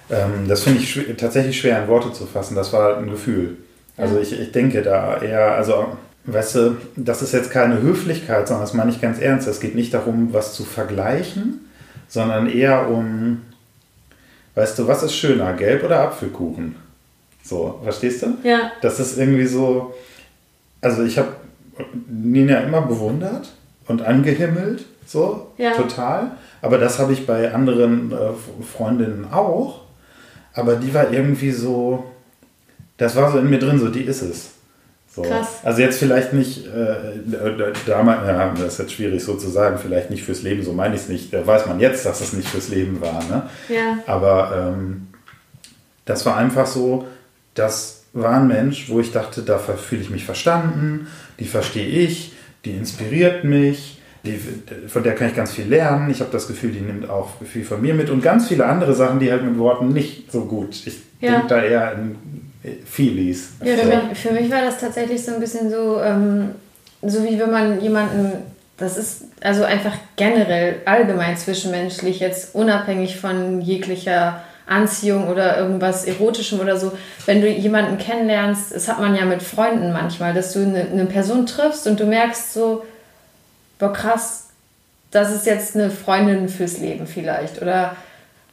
Ähm, 0.10 0.48
das 0.48 0.64
finde 0.64 0.82
ich 0.82 0.92
schw 0.92 1.14
tatsächlich 1.14 1.58
schwer 1.58 1.82
in 1.82 1.88
Worte 1.88 2.12
zu 2.12 2.26
fassen. 2.26 2.56
Das 2.56 2.74
war 2.74 2.98
ein 2.98 3.10
Gefühl. 3.10 3.58
Also 3.96 4.20
ich, 4.20 4.38
ich 4.38 4.52
denke 4.52 4.82
da 4.82 5.22
eher, 5.22 5.54
also 5.54 5.96
weißt 6.26 6.56
du, 6.56 6.78
das 6.96 7.22
ist 7.22 7.32
jetzt 7.32 7.52
keine 7.52 7.80
Höflichkeit, 7.80 8.48
sondern 8.48 8.66
das 8.66 8.74
meine 8.74 8.90
ich 8.90 9.00
ganz 9.00 9.20
ernst. 9.20 9.48
Es 9.48 9.60
geht 9.60 9.76
nicht 9.76 9.94
darum, 9.94 10.34
was 10.34 10.56
zu 10.56 10.64
vergleichen, 10.66 11.70
sondern 12.08 12.50
eher 12.50 12.90
um, 12.90 13.44
weißt 14.56 14.80
du, 14.80 14.88
was 14.88 15.04
ist 15.04 15.16
schöner, 15.16 15.54
Gelb 15.54 15.84
oder 15.84 16.00
Apfelkuchen? 16.00 16.76
So, 17.44 17.80
verstehst 17.84 18.24
du? 18.24 18.38
Ja. 18.44 18.72
Das 18.82 19.00
ist 19.00 19.20
irgendwie 19.20 19.46
so, 19.46 19.94
also 20.82 21.04
ich 21.04 21.20
habe 21.20 21.30
Nina 22.08 22.60
immer 22.60 22.82
bewundert 22.82 23.54
und 23.88 24.02
angehimmelt, 24.02 24.86
so 25.06 25.52
ja. 25.58 25.72
total. 25.72 26.32
Aber 26.62 26.78
das 26.78 27.00
habe 27.00 27.14
ich 27.14 27.26
bei 27.26 27.54
anderen 27.54 28.12
äh, 28.12 28.16
Freundinnen 28.64 29.28
auch. 29.32 29.82
Aber 30.54 30.78
die 30.78 30.94
war 30.94 31.12
irgendwie 31.12 31.52
so, 31.52 32.06
das 32.98 33.16
war 33.16 33.32
so 33.32 33.40
in 33.40 33.50
mir 33.50 33.60
drin, 33.60 33.80
so 33.80 33.90
die 33.90 34.04
ist 34.04 34.22
es. 34.22 34.52
So. 35.16 35.22
Krass. 35.22 35.60
Also 35.64 35.82
jetzt 35.82 36.00
vielleicht 36.00 36.34
nicht, 36.34 36.66
äh, 36.68 37.24
damals, 37.86 38.28
ja, 38.28 38.50
das 38.50 38.74
ist 38.74 38.80
jetzt 38.80 38.94
schwierig 38.94 39.24
so 39.24 39.36
zu 39.36 39.50
sagen, 39.50 39.78
vielleicht 39.78 40.10
nicht 40.10 40.24
fürs 40.24 40.42
Leben, 40.42 40.64
so 40.64 40.74
meine 40.74 40.96
ich 40.96 41.02
es 41.02 41.10
nicht. 41.10 41.34
Da 41.34 41.46
weiß 41.46 41.68
man 41.68 41.80
jetzt, 41.80 42.06
dass 42.06 42.20
es 42.20 42.34
nicht 42.34 42.50
fürs 42.50 42.68
Leben 42.68 43.00
war. 43.00 43.24
Ne? 43.30 43.44
Ja. 43.70 44.00
Aber 44.08 44.74
ähm, 44.74 45.08
das 46.04 46.26
war 46.26 46.36
einfach 46.36 46.68
so, 46.68 47.06
das 47.54 48.04
war 48.12 48.34
ein 48.34 48.48
Mensch, 48.48 48.90
wo 48.90 49.00
ich 49.00 49.12
dachte, 49.12 49.42
da 49.42 49.58
fühle 49.58 50.02
ich 50.02 50.10
mich 50.10 50.26
verstanden 50.26 51.08
die 51.40 51.46
verstehe 51.46 51.88
ich, 51.88 52.34
die 52.64 52.72
inspiriert 52.72 53.44
mich, 53.44 54.00
die, 54.26 54.40
von 54.88 55.04
der 55.04 55.14
kann 55.14 55.28
ich 55.30 55.36
ganz 55.36 55.52
viel 55.52 55.66
lernen. 55.66 56.10
Ich 56.10 56.20
habe 56.20 56.32
das 56.32 56.48
Gefühl, 56.48 56.72
die 56.72 56.80
nimmt 56.80 57.10
auch 57.10 57.30
viel 57.46 57.64
von 57.64 57.82
mir 57.82 57.94
mit 57.94 58.10
und 58.10 58.24
ganz 58.24 58.48
viele 58.48 58.66
andere 58.66 58.94
Sachen, 58.94 59.20
die 59.20 59.32
halt 59.32 59.44
mit 59.44 59.58
Worten 59.58 59.90
nicht 59.90 60.32
so 60.32 60.46
gut. 60.46 60.76
Ich 60.86 60.98
ja. 61.22 61.32
denke 61.32 61.48
da 61.48 61.64
eher 61.64 61.94
in 61.94 62.16
Feelies. 62.86 63.50
Ja, 63.64 63.78
für, 63.78 63.88
mich, 63.88 64.18
für 64.18 64.32
mich 64.32 64.52
war 64.52 64.62
das 64.62 64.80
tatsächlich 64.80 65.24
so 65.24 65.34
ein 65.34 65.40
bisschen 65.40 65.70
so, 65.70 66.02
ähm, 66.02 66.52
so 67.04 67.24
wie 67.24 67.40
wenn 67.40 67.52
man 67.52 67.80
jemanden, 67.82 68.32
das 68.78 68.98
ist 68.98 69.26
also 69.42 69.64
einfach 69.64 69.94
generell 70.16 70.78
allgemein 70.86 71.38
zwischenmenschlich, 71.38 72.20
jetzt 72.20 72.56
unabhängig 72.56 73.20
von 73.20 73.62
jeglicher 73.62 74.42
Anziehung 74.68 75.28
oder 75.28 75.58
irgendwas 75.58 76.06
Erotischem 76.06 76.60
oder 76.60 76.78
so. 76.78 76.92
Wenn 77.26 77.42
du 77.42 77.50
jemanden 77.50 77.98
kennenlernst, 77.98 78.74
das 78.74 78.88
hat 78.88 79.00
man 79.00 79.16
ja 79.16 79.26
mit 79.26 79.44
Freunden 79.44 79.94
manchmal, 79.94 80.34
dass 80.34 80.54
du 80.54 80.64
eine, 80.64 80.82
eine 80.82 81.06
Person 81.06 81.46
triffst 81.46 81.88
und 81.88 82.00
du 82.00 82.06
merkst 82.06 82.54
so, 82.54 82.84
boah 83.78 83.94
krass, 83.94 84.48
das 85.12 85.32
ist 85.32 85.46
jetzt 85.46 85.76
eine 85.76 85.92
Freundin 85.92 86.50
fürs 86.50 86.80
Leben 86.80 87.08
vielleicht 87.08 87.62
oder 87.62 87.96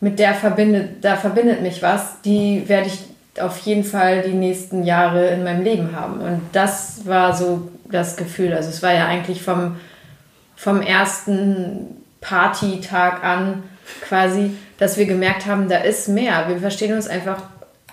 mit 0.00 0.18
der 0.18 0.34
verbindet, 0.34 1.04
da 1.04 1.16
verbindet 1.16 1.62
mich 1.62 1.82
was, 1.82 2.20
die 2.24 2.68
werde 2.68 2.88
ich 2.88 2.98
auf 3.40 3.58
jeden 3.58 3.84
Fall 3.84 4.22
die 4.22 4.34
nächsten 4.34 4.84
Jahre 4.84 5.28
in 5.28 5.44
meinem 5.44 5.62
Leben 5.62 5.96
haben. 5.96 6.20
Und 6.20 6.40
das 6.52 7.06
war 7.06 7.34
so 7.34 7.68
das 7.90 8.16
Gefühl. 8.16 8.52
Also 8.52 8.68
es 8.68 8.82
war 8.82 8.92
ja 8.92 9.06
eigentlich 9.06 9.42
vom, 9.42 9.76
vom 10.56 10.82
ersten 10.82 12.02
Partytag 12.20 13.24
an 13.24 13.62
quasi, 14.02 14.52
dass 14.78 14.96
wir 14.96 15.06
gemerkt 15.06 15.46
haben, 15.46 15.68
da 15.68 15.78
ist 15.78 16.08
mehr. 16.08 16.44
Wir 16.48 16.58
verstehen 16.58 16.94
uns 16.94 17.08
einfach 17.08 17.42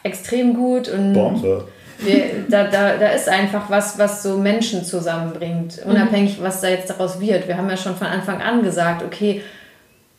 extrem 0.04 0.54
gut 0.54 0.88
und 0.88 1.14
Bombe. 1.14 1.68
Wir, 2.00 2.46
da, 2.48 2.64
da, 2.64 2.96
da 2.96 3.08
ist 3.10 3.28
einfach 3.28 3.70
was, 3.70 4.00
was 4.00 4.24
so 4.24 4.38
Menschen 4.38 4.86
zusammenbringt, 4.86 5.86
mhm. 5.86 5.92
unabhängig, 5.92 6.42
was 6.42 6.62
da 6.62 6.70
jetzt 6.70 6.90
daraus 6.90 7.20
wird. 7.20 7.48
Wir 7.48 7.58
haben 7.58 7.70
ja 7.70 7.76
schon 7.76 7.96
von 7.96 8.08
Anfang 8.08 8.42
an 8.42 8.64
gesagt, 8.64 9.04
okay, 9.04 9.42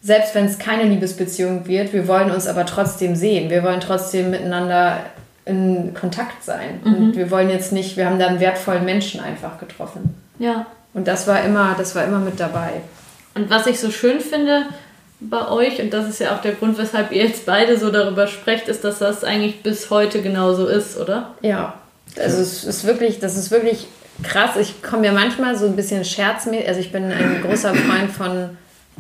selbst 0.02 0.35
wenn 0.35 0.46
es 0.46 0.59
keine 0.59 0.85
Liebesbeziehung 0.85 1.66
wird, 1.66 1.92
wir 1.92 2.06
wollen 2.06 2.30
uns 2.30 2.46
aber 2.46 2.66
trotzdem 2.66 3.14
sehen. 3.16 3.50
Wir 3.50 3.62
wollen 3.62 3.80
trotzdem 3.80 4.30
miteinander 4.30 4.98
in 5.44 5.94
Kontakt 5.94 6.42
sein. 6.44 6.80
Mhm. 6.85 6.94
Und 6.94 7.16
wir 7.16 7.30
wollen 7.30 7.50
jetzt 7.50 7.72
nicht, 7.72 7.96
wir 7.96 8.06
haben 8.06 8.18
da 8.18 8.26
einen 8.26 8.40
wertvollen 8.40 8.85
Menschen 8.85 9.20
einfach 9.20 9.59
getroffen. 9.59 10.14
Ja. 10.38 10.66
Und 10.92 11.06
das 11.06 11.26
war 11.26 11.42
immer, 11.44 11.74
das 11.78 11.94
war 11.94 12.04
immer 12.04 12.18
mit 12.18 12.40
dabei. 12.40 12.72
Und 13.35 13.48
was 13.48 13.66
ich 13.66 13.78
so 13.78 13.90
schön 13.90 14.20
finde, 14.20 14.66
bei 15.20 15.48
euch, 15.48 15.80
und 15.80 15.92
das 15.92 16.09
ist 16.09 16.20
ja 16.20 16.35
auch 16.35 16.40
der 16.40 16.52
Grund, 16.52 16.78
weshalb 16.78 17.12
ihr 17.12 17.24
jetzt 17.24 17.46
beide 17.46 17.78
so 17.78 17.90
darüber 17.90 18.26
sprecht, 18.26 18.68
ist, 18.68 18.85
dass 18.85 18.98
das 18.98 19.22
eigentlich 19.22 19.62
bis 19.62 19.90
heute 19.90 20.22
genauso 20.22 20.66
ist, 20.66 20.98
oder? 20.98 21.35
Ja. 21.42 21.74
Also 22.18 22.40
es 22.40 22.64
ist 22.64 22.87
wirklich, 22.87 23.20
das 23.20 23.37
ist 23.37 23.50
wirklich 23.50 23.87
krass. 24.22 24.56
Ich 24.59 24.83
komme 24.83 25.06
ja 25.06 25.12
manchmal 25.12 25.56
so 25.56 25.66
ein 25.66 25.76
bisschen 25.76 26.04
scherzmäßig, 26.04 26.68
also 26.68 26.80
ich 26.80 26.92
bin 26.92 27.04
ein 27.04 27.42
großer 27.42 27.74
Freund 27.74 28.11
von, 28.11 28.56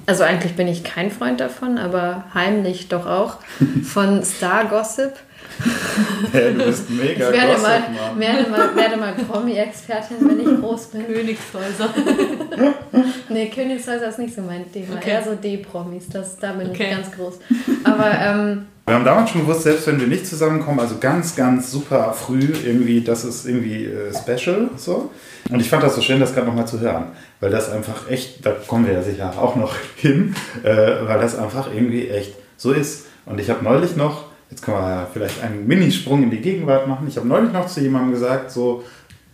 also 0.06 0.22
eigentlich 0.22 0.54
bin 0.54 0.68
ich 0.68 0.84
kein 0.84 1.10
Freund 1.10 1.40
davon, 1.40 1.78
aber 1.78 2.24
heimlich 2.34 2.88
doch 2.88 3.06
auch, 3.06 3.38
von 3.82 4.22
Star 4.22 4.66
Gossip. 4.66 5.12
Ja, 6.32 6.50
du 6.50 6.64
bist 6.64 6.88
mega 6.90 7.30
Ich 7.30 7.36
werde, 7.36 7.52
Gossip, 7.52 7.62
mal, 7.62 8.18
werde 8.18 8.50
mal, 8.50 8.76
werde 8.76 8.96
mal 8.96 9.14
Promi-Expertin, 9.14 10.16
wenn 10.20 10.40
ich 10.40 10.60
groß 10.60 10.86
bin. 10.86 11.06
Königshäuser. 11.06 11.90
nee, 13.28 13.48
Königshäuser 13.48 14.08
ist 14.08 14.18
nicht 14.18 14.34
so 14.34 14.42
mein 14.42 14.70
Thema. 14.72 14.96
Okay. 14.96 15.10
Eher 15.10 15.24
so 15.24 15.34
D-Promis, 15.34 16.08
da 16.08 16.52
bin 16.52 16.70
okay. 16.70 16.84
ich 16.84 16.96
ganz 16.96 17.10
groß. 17.12 17.38
Aber 17.84 18.10
ähm, 18.20 18.66
wir 18.90 18.96
haben 18.96 19.04
damals 19.04 19.30
schon 19.30 19.42
gewusst, 19.42 19.62
selbst 19.62 19.86
wenn 19.86 20.00
wir 20.00 20.08
nicht 20.08 20.26
zusammenkommen, 20.26 20.80
also 20.80 20.96
ganz, 20.98 21.36
ganz 21.36 21.70
super 21.70 22.12
früh 22.12 22.40
irgendwie, 22.64 23.02
das 23.02 23.24
ist 23.24 23.46
irgendwie 23.46 23.84
äh, 23.84 24.12
special 24.12 24.70
so. 24.76 25.12
Und 25.48 25.60
ich 25.60 25.70
fand 25.70 25.82
das 25.82 25.94
so 25.94 26.02
schön, 26.02 26.18
das 26.18 26.34
gerade 26.34 26.48
nochmal 26.48 26.66
zu 26.66 26.80
hören, 26.80 27.04
weil 27.38 27.50
das 27.50 27.70
einfach 27.70 28.10
echt, 28.10 28.44
da 28.44 28.50
kommen 28.50 28.86
wir 28.86 28.94
ja 28.94 29.02
sicher 29.02 29.32
auch 29.40 29.54
noch 29.54 29.76
hin, 29.96 30.34
äh, 30.64 30.72
weil 31.06 31.20
das 31.20 31.38
einfach 31.38 31.72
irgendwie 31.72 32.08
echt 32.08 32.34
so 32.56 32.72
ist. 32.72 33.06
Und 33.26 33.38
ich 33.40 33.48
habe 33.48 33.62
neulich 33.62 33.94
noch 33.94 34.24
jetzt 34.50 34.62
können 34.62 34.78
wir 34.78 35.08
vielleicht 35.12 35.42
einen 35.42 35.66
Minisprung 35.66 36.22
in 36.22 36.30
die 36.30 36.40
Gegenwart 36.40 36.86
machen. 36.86 37.06
Ich 37.08 37.16
habe 37.16 37.28
neulich 37.28 37.52
noch 37.52 37.66
zu 37.66 37.80
jemandem 37.80 38.12
gesagt, 38.12 38.50
so 38.50 38.82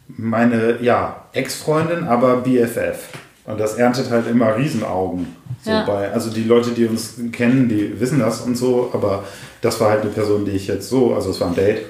meine, 0.08 0.78
ja, 0.82 1.24
Ex-Freundin, 1.32 2.04
aber 2.04 2.38
BFF. 2.38 3.08
Und 3.44 3.58
das 3.58 3.74
erntet 3.74 4.10
halt 4.10 4.26
immer 4.28 4.56
Riesenaugen. 4.56 5.36
So 5.62 5.70
ja. 5.70 5.84
bei, 5.84 6.10
also 6.10 6.30
die 6.30 6.44
Leute, 6.44 6.70
die 6.70 6.86
uns 6.86 7.14
kennen, 7.32 7.68
die 7.68 7.98
wissen 7.98 8.18
das 8.18 8.40
und 8.40 8.56
so, 8.56 8.90
aber 8.92 9.24
das 9.60 9.80
war 9.80 9.90
halt 9.90 10.02
eine 10.02 10.10
Person, 10.10 10.44
die 10.44 10.52
ich 10.52 10.66
jetzt 10.66 10.88
so, 10.88 11.14
also 11.14 11.30
es 11.30 11.40
war 11.40 11.48
ein 11.48 11.54
Date. 11.54 11.86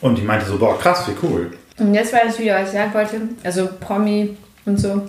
Und 0.00 0.18
die 0.18 0.22
meinte 0.22 0.46
so, 0.46 0.58
boah, 0.58 0.78
krass, 0.78 1.04
wie 1.08 1.26
cool. 1.26 1.52
Und 1.78 1.94
jetzt 1.94 2.12
war 2.12 2.20
das 2.24 2.38
wieder, 2.38 2.56
was 2.56 2.68
ich 2.68 2.74
sagen 2.74 2.92
wollte, 2.94 3.20
also 3.42 3.68
Promi 3.80 4.36
und 4.66 4.78
so. 4.78 5.02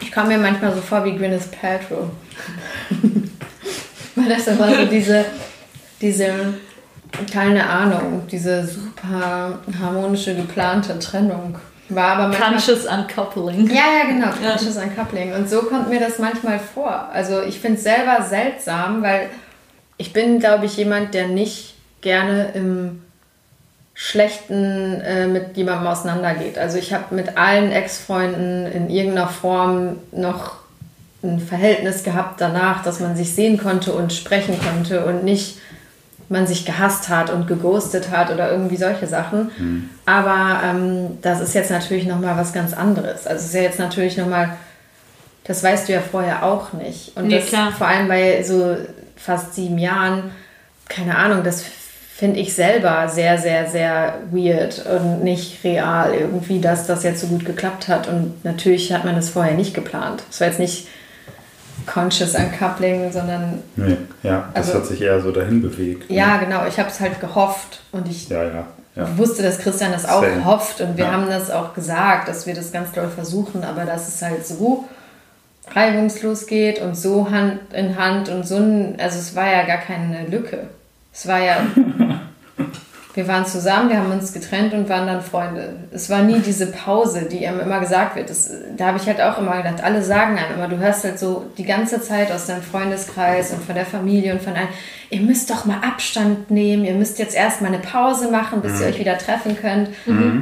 Ich 0.00 0.10
komme 0.10 0.28
mir 0.28 0.38
manchmal 0.38 0.74
so 0.74 0.80
vor 0.80 1.04
wie 1.04 1.16
Gwyneth 1.16 1.50
Paltrow. 1.52 2.10
Weil 4.16 4.28
das 4.28 4.46
immer 4.48 4.74
so 4.74 4.84
diese, 4.86 5.24
diese 6.00 6.32
keine 7.32 7.68
Ahnung, 7.68 8.22
diese 8.30 8.66
super 8.66 9.58
harmonische, 9.80 10.34
geplante 10.34 10.98
Trennung 10.98 11.58
war 11.88 12.16
aber 12.16 12.28
manchmal... 12.28 12.50
Conscious 12.52 12.86
Uncoupling. 12.86 13.68
Ja, 13.68 13.74
ja, 13.74 14.08
genau, 14.08 14.28
Conscious 14.28 14.76
ja. 14.76 14.82
Uncoupling. 14.82 15.34
Und 15.34 15.48
so 15.48 15.62
kommt 15.62 15.90
mir 15.90 16.00
das 16.00 16.18
manchmal 16.18 16.58
vor. 16.58 17.08
Also 17.12 17.42
ich 17.42 17.60
finde 17.60 17.78
es 17.78 17.84
selber 17.84 18.22
seltsam, 18.22 19.02
weil 19.02 19.28
ich 19.96 20.12
bin, 20.12 20.38
glaube 20.38 20.66
ich, 20.66 20.76
jemand, 20.76 21.14
der 21.14 21.28
nicht 21.28 21.74
gerne 22.00 22.50
im 22.54 23.02
schlechten 23.94 25.00
äh, 25.02 25.26
mit 25.26 25.56
jemandem 25.56 25.86
auseinandergeht. 25.86 26.58
Also 26.58 26.78
ich 26.78 26.92
habe 26.92 27.14
mit 27.14 27.36
allen 27.36 27.70
Ex-Freunden 27.70 28.66
in 28.66 28.90
irgendeiner 28.90 29.28
Form 29.28 29.98
noch 30.12 30.56
ein 31.22 31.38
Verhältnis 31.38 32.02
gehabt 32.02 32.40
danach, 32.40 32.82
dass 32.82 33.00
man 33.00 33.16
sich 33.16 33.34
sehen 33.34 33.58
konnte 33.58 33.92
und 33.92 34.12
sprechen 34.12 34.58
konnte 34.58 35.04
und 35.04 35.24
nicht 35.24 35.58
man 36.28 36.46
sich 36.46 36.64
gehasst 36.64 37.08
hat 37.08 37.30
und 37.30 37.46
geghostet 37.46 38.10
hat 38.10 38.30
oder 38.30 38.50
irgendwie 38.50 38.76
solche 38.76 39.06
Sachen. 39.06 39.50
Mhm. 39.58 39.90
Aber 40.06 40.60
ähm, 40.64 41.18
das 41.22 41.40
ist 41.40 41.54
jetzt 41.54 41.70
natürlich 41.70 42.06
nochmal 42.06 42.36
was 42.36 42.52
ganz 42.52 42.72
anderes. 42.72 43.26
Also 43.26 43.40
es 43.40 43.46
ist 43.46 43.54
ja 43.54 43.62
jetzt 43.62 43.78
natürlich 43.78 44.16
nochmal, 44.16 44.50
das 45.44 45.62
weißt 45.62 45.88
du 45.88 45.92
ja 45.92 46.00
vorher 46.00 46.44
auch 46.44 46.72
nicht. 46.72 47.16
Und 47.16 47.28
nee, 47.28 47.38
das 47.38 47.46
klar. 47.46 47.72
vor 47.72 47.86
allem 47.86 48.08
bei 48.08 48.42
so 48.42 48.76
fast 49.16 49.54
sieben 49.54 49.78
Jahren, 49.78 50.30
keine 50.88 51.16
Ahnung, 51.16 51.44
das 51.44 51.64
finde 52.16 52.38
ich 52.38 52.54
selber 52.54 53.08
sehr, 53.08 53.38
sehr, 53.38 53.68
sehr 53.68 54.20
weird 54.30 54.84
und 54.86 55.24
nicht 55.24 55.64
real 55.64 56.14
irgendwie, 56.14 56.60
dass 56.60 56.86
das 56.86 57.02
jetzt 57.02 57.20
so 57.20 57.26
gut 57.26 57.44
geklappt 57.44 57.88
hat. 57.88 58.06
Und 58.06 58.44
natürlich 58.44 58.92
hat 58.92 59.04
man 59.04 59.16
das 59.16 59.30
vorher 59.30 59.54
nicht 59.54 59.74
geplant. 59.74 60.22
Es 60.30 60.40
war 60.40 60.46
jetzt 60.46 60.60
nicht 60.60 60.86
Conscious 61.86 62.34
Uncoupling, 62.34 63.10
sondern. 63.12 63.62
Nee, 63.76 63.96
ja, 64.22 64.48
das 64.54 64.68
Also- 64.68 64.78
hat 64.80 64.86
sich 64.86 65.00
eher 65.02 65.20
so 65.20 65.30
dahin 65.32 65.62
bewegt. 65.62 66.10
ne? 66.10 66.16
Ja, 66.16 66.36
genau. 66.38 66.66
Ich 66.66 66.78
habe 66.78 66.88
es 66.88 67.00
halt 67.00 67.20
gehofft 67.20 67.80
und 67.92 68.08
ich 68.08 68.28
Ja, 68.28 68.44
ja. 68.44 68.66
ja. 68.96 69.18
wusste, 69.18 69.42
dass 69.42 69.58
Christian 69.58 69.92
das 69.92 70.06
auch 70.08 70.22
Same. 70.22 70.44
hofft 70.44 70.80
und 70.80 70.96
wir 70.96 71.10
haben 71.10 71.26
das 71.28 71.50
auch 71.50 71.74
gesagt, 71.74 72.28
dass 72.28 72.46
wir 72.46 72.54
das 72.54 72.72
ganz 72.72 72.92
doll 72.92 73.08
versuchen, 73.08 73.64
aber 73.64 73.84
dass 73.84 74.08
es 74.08 74.20
halt 74.22 74.46
so 74.46 74.84
reibungslos 75.74 76.46
geht 76.46 76.80
und 76.80 76.96
so 76.96 77.30
Hand 77.30 77.60
in 77.72 77.96
Hand 77.96 78.28
und 78.28 78.46
so 78.46 78.56
ein, 78.56 78.96
also 78.98 79.18
es 79.18 79.34
war 79.36 79.46
ja 79.50 79.64
gar 79.64 79.78
keine 79.78 80.26
Lücke. 80.26 80.66
Es 81.14 81.26
war 81.28 81.38
ja, 81.40 81.58
wir 83.14 83.28
waren 83.28 83.44
zusammen, 83.44 83.90
wir 83.90 83.98
haben 83.98 84.10
uns 84.10 84.32
getrennt 84.32 84.72
und 84.72 84.88
waren 84.88 85.06
dann 85.06 85.20
Freunde. 85.20 85.74
Es 85.90 86.08
war 86.08 86.22
nie 86.22 86.40
diese 86.40 86.66
Pause, 86.66 87.28
die 87.30 87.46
einem 87.46 87.60
immer 87.60 87.80
gesagt 87.80 88.16
wird. 88.16 88.30
Das, 88.30 88.50
da 88.76 88.86
habe 88.86 88.98
ich 88.98 89.06
halt 89.06 89.20
auch 89.20 89.38
immer 89.38 89.58
gedacht, 89.58 89.84
alle 89.84 90.02
sagen 90.02 90.38
einem 90.38 90.54
immer, 90.54 90.68
du 90.68 90.78
hörst 90.78 91.04
halt 91.04 91.18
so 91.18 91.44
die 91.58 91.64
ganze 91.64 92.00
Zeit 92.00 92.32
aus 92.32 92.46
deinem 92.46 92.62
Freundeskreis 92.62 93.52
und 93.52 93.62
von 93.62 93.74
der 93.74 93.84
Familie 93.84 94.32
und 94.32 94.40
von 94.40 94.54
allen, 94.54 94.68
ihr 95.10 95.20
müsst 95.20 95.50
doch 95.50 95.66
mal 95.66 95.78
Abstand 95.82 96.50
nehmen, 96.50 96.84
ihr 96.84 96.94
müsst 96.94 97.18
jetzt 97.18 97.36
erst 97.36 97.60
mal 97.60 97.68
eine 97.68 97.80
Pause 97.80 98.30
machen, 98.30 98.62
bis 98.62 98.80
ihr 98.80 98.86
euch 98.86 98.98
wieder 98.98 99.18
treffen 99.18 99.56
könnt. 99.60 99.90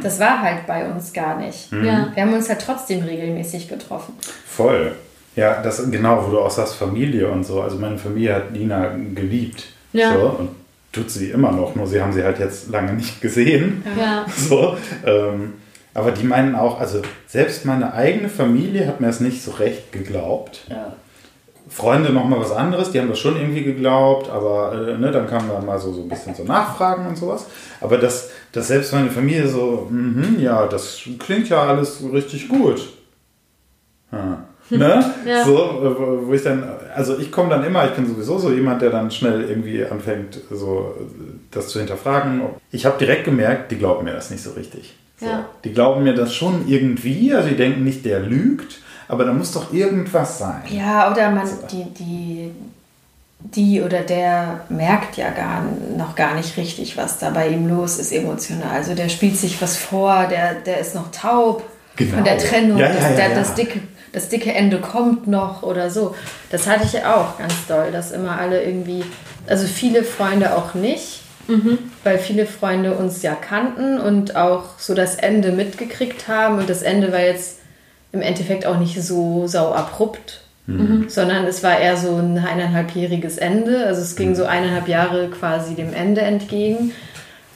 Das 0.03 0.21
war 0.21 0.41
halt 0.41 0.67
bei 0.67 0.89
uns 0.89 1.13
gar 1.13 1.39
nicht. 1.39 1.73
Ja. 1.73 2.09
Wir 2.15 2.23
haben 2.23 2.35
uns 2.35 2.49
halt 2.49 2.63
trotzdem 2.65 3.03
regelmäßig 3.03 3.69
getroffen. 3.69 4.15
Voll. 4.47 4.95
Ja, 5.37 5.63
das 5.63 5.91
genau, 5.91 6.25
wo 6.27 6.31
du 6.31 6.41
auch 6.41 6.51
sagst, 6.51 6.75
Familie 6.75 7.31
und 7.31 7.45
so. 7.45 7.63
Also 7.63 7.79
meine 7.79 7.99
Familie 7.99 8.35
hat 8.35 8.53
Nina 8.53 8.95
geliebt. 9.15 9.65
Ja. 9.93 10.13
So, 10.13 10.21
und 10.39 10.51
tut 10.93 11.11
sie 11.11 11.31
immer 11.31 11.53
noch, 11.53 11.75
nur 11.77 11.87
sie 11.87 12.03
haben 12.03 12.13
sie 12.13 12.25
halt 12.25 12.39
jetzt 12.39 12.69
lange 12.69 12.93
nicht 12.93 13.21
gesehen. 13.21 13.85
Ja. 13.99 14.27
So, 14.37 14.77
ähm, 15.07 15.55
aber 15.95 16.13
die 16.13 16.25
meinen 16.25 16.55
auch, 16.55 16.81
also 16.81 17.03
selbst 17.27 17.65
meine 17.65 17.95
eigene 17.95 18.29
Familie 18.29 18.87
hat 18.87 19.01
mir 19.01 19.09
das 19.09 19.21
nicht 19.21 19.43
so 19.43 19.53
recht 19.53 19.93
geglaubt. 19.93 20.67
Ja. 20.69 20.95
Freunde 21.69 22.13
noch 22.13 22.25
mal 22.29 22.41
was 22.41 22.51
anderes, 22.51 22.91
die 22.91 22.99
haben 22.99 23.09
das 23.09 23.21
schon 23.21 23.37
irgendwie 23.37 23.63
geglaubt, 23.63 24.29
aber 24.29 24.73
äh, 24.89 24.99
ne, 24.99 25.13
dann 25.13 25.29
kamen 25.29 25.49
da 25.49 25.61
mal 25.61 25.79
so, 25.79 25.93
so 25.93 26.03
ein 26.03 26.09
bisschen 26.09 26.35
so 26.35 26.43
Nachfragen 26.43 27.07
und 27.07 27.17
sowas. 27.17 27.47
Aber 27.81 27.97
dass, 27.97 28.31
dass 28.51 28.69
selbst 28.69 28.93
meine 28.93 29.11
Familie 29.11 29.47
so, 29.47 29.87
mhm, 29.89 30.37
ja, 30.41 30.67
das 30.67 31.03
klingt 31.19 31.49
ja 31.49 31.63
alles 31.63 32.03
richtig 32.13 32.49
gut. 32.49 32.89
Hm. 34.11 34.39
Ne? 34.71 35.05
Ja. 35.27 35.45
So, 35.45 36.23
wo 36.27 36.33
ich 36.33 36.43
dann, 36.43 36.63
also 36.95 37.19
ich 37.19 37.33
komme 37.33 37.51
dann 37.51 37.65
immer, 37.65 37.85
ich 37.87 37.93
bin 37.93 38.07
sowieso 38.07 38.39
so 38.39 38.53
jemand, 38.53 38.83
der 38.83 38.91
dann 38.91 39.11
schnell 39.11 39.43
irgendwie 39.49 39.85
anfängt, 39.85 40.39
so 40.51 40.95
das 41.51 41.69
zu 41.69 41.79
hinterfragen. 41.81 42.43
Ich 42.71 42.87
habe 42.87 42.99
direkt 42.99 43.25
gemerkt, 43.25 43.71
die 43.73 43.77
glauben 43.77 44.05
mir 44.05 44.13
das 44.13 44.31
nicht 44.31 44.43
so 44.43 44.51
richtig. 44.51 44.95
So. 45.19 45.27
Ja. 45.27 45.47
Die 45.65 45.73
glauben 45.73 46.05
mir 46.05 46.15
das 46.15 46.35
schon 46.35 46.69
irgendwie, 46.69 47.35
also 47.35 47.49
die 47.49 47.57
denken 47.57 47.85
nicht, 47.85 48.05
der 48.05 48.21
lügt, 48.21 48.79
aber 49.09 49.25
da 49.25 49.33
muss 49.33 49.53
doch 49.53 49.73
irgendwas 49.73 50.39
sein. 50.39 50.63
Ja, 50.71 51.11
oder 51.11 51.31
man, 51.31 51.49
die, 51.73 51.85
die, 51.99 52.51
die 53.41 53.83
oder 53.83 54.01
der 54.03 54.61
merkt 54.69 55.17
ja 55.17 55.31
gar, 55.31 55.65
noch 55.97 56.15
gar 56.15 56.35
nicht 56.37 56.57
richtig, 56.57 56.97
was 56.97 57.19
da 57.19 57.31
bei 57.31 57.49
ihm 57.49 57.69
los 57.69 57.99
ist 57.99 58.13
emotional. 58.13 58.71
Also 58.71 58.95
der 58.95 59.09
spielt 59.09 59.37
sich 59.37 59.61
was 59.61 59.77
vor, 59.77 60.27
der, 60.31 60.55
der 60.55 60.79
ist 60.79 60.95
noch 60.95 61.11
taub 61.11 61.65
Genau. 61.97 62.15
von 62.15 62.25
der 62.25 62.39
Trennung, 62.39 62.79
Ja, 62.79 62.87
ja, 62.87 62.95
das, 62.95 63.03
ja, 63.03 63.17
der, 63.17 63.29
ja. 63.29 63.35
Das, 63.35 63.55
dicke, 63.55 63.81
das 64.13 64.29
dicke 64.29 64.53
Ende 64.53 64.79
kommt 64.79 65.27
noch 65.27 65.63
oder 65.63 65.91
so. 65.91 66.15
Das 66.51 66.67
hatte 66.67 66.85
ich 66.85 66.93
ja 66.93 67.15
auch 67.17 67.39
ganz 67.39 67.55
doll, 67.69 67.91
dass 67.93 68.11
immer 68.11 68.39
alle 68.39 68.63
irgendwie, 68.63 69.05
also 69.47 69.67
viele 69.67 70.03
Freunde 70.05 70.57
auch 70.57 70.75
nicht, 70.75 71.21
weil 72.05 72.19
viele 72.19 72.47
Freunde 72.47 72.95
uns 72.95 73.23
ja 73.23 73.35
kannten 73.35 73.99
und 73.99 74.37
auch 74.37 74.79
so 74.79 74.95
das 74.95 75.17
Ende 75.17 75.53
mitgekriegt 75.53 76.29
haben 76.29 76.59
und 76.59 76.71
das 76.71 76.83
Ende 76.83 77.13
war 77.13 77.21
jetzt 77.21 77.59
im 78.13 78.23
Endeffekt 78.23 78.67
auch 78.67 78.79
nicht 78.79 79.03
so 79.03 79.47
sau 79.47 79.73
abrupt, 79.73 80.43
sondern 81.09 81.47
es 81.47 81.65
war 81.65 81.81
eher 81.81 81.97
so 81.97 82.15
ein 82.15 82.39
eineinhalbjähriges 82.39 83.39
Ende. 83.39 83.87
Also 83.87 84.03
es 84.03 84.15
ging 84.15 84.37
so 84.37 84.45
eineinhalb 84.45 84.87
Jahre 84.87 85.29
quasi 85.29 85.75
dem 85.75 85.93
Ende 85.93 86.21
entgegen. 86.21 86.93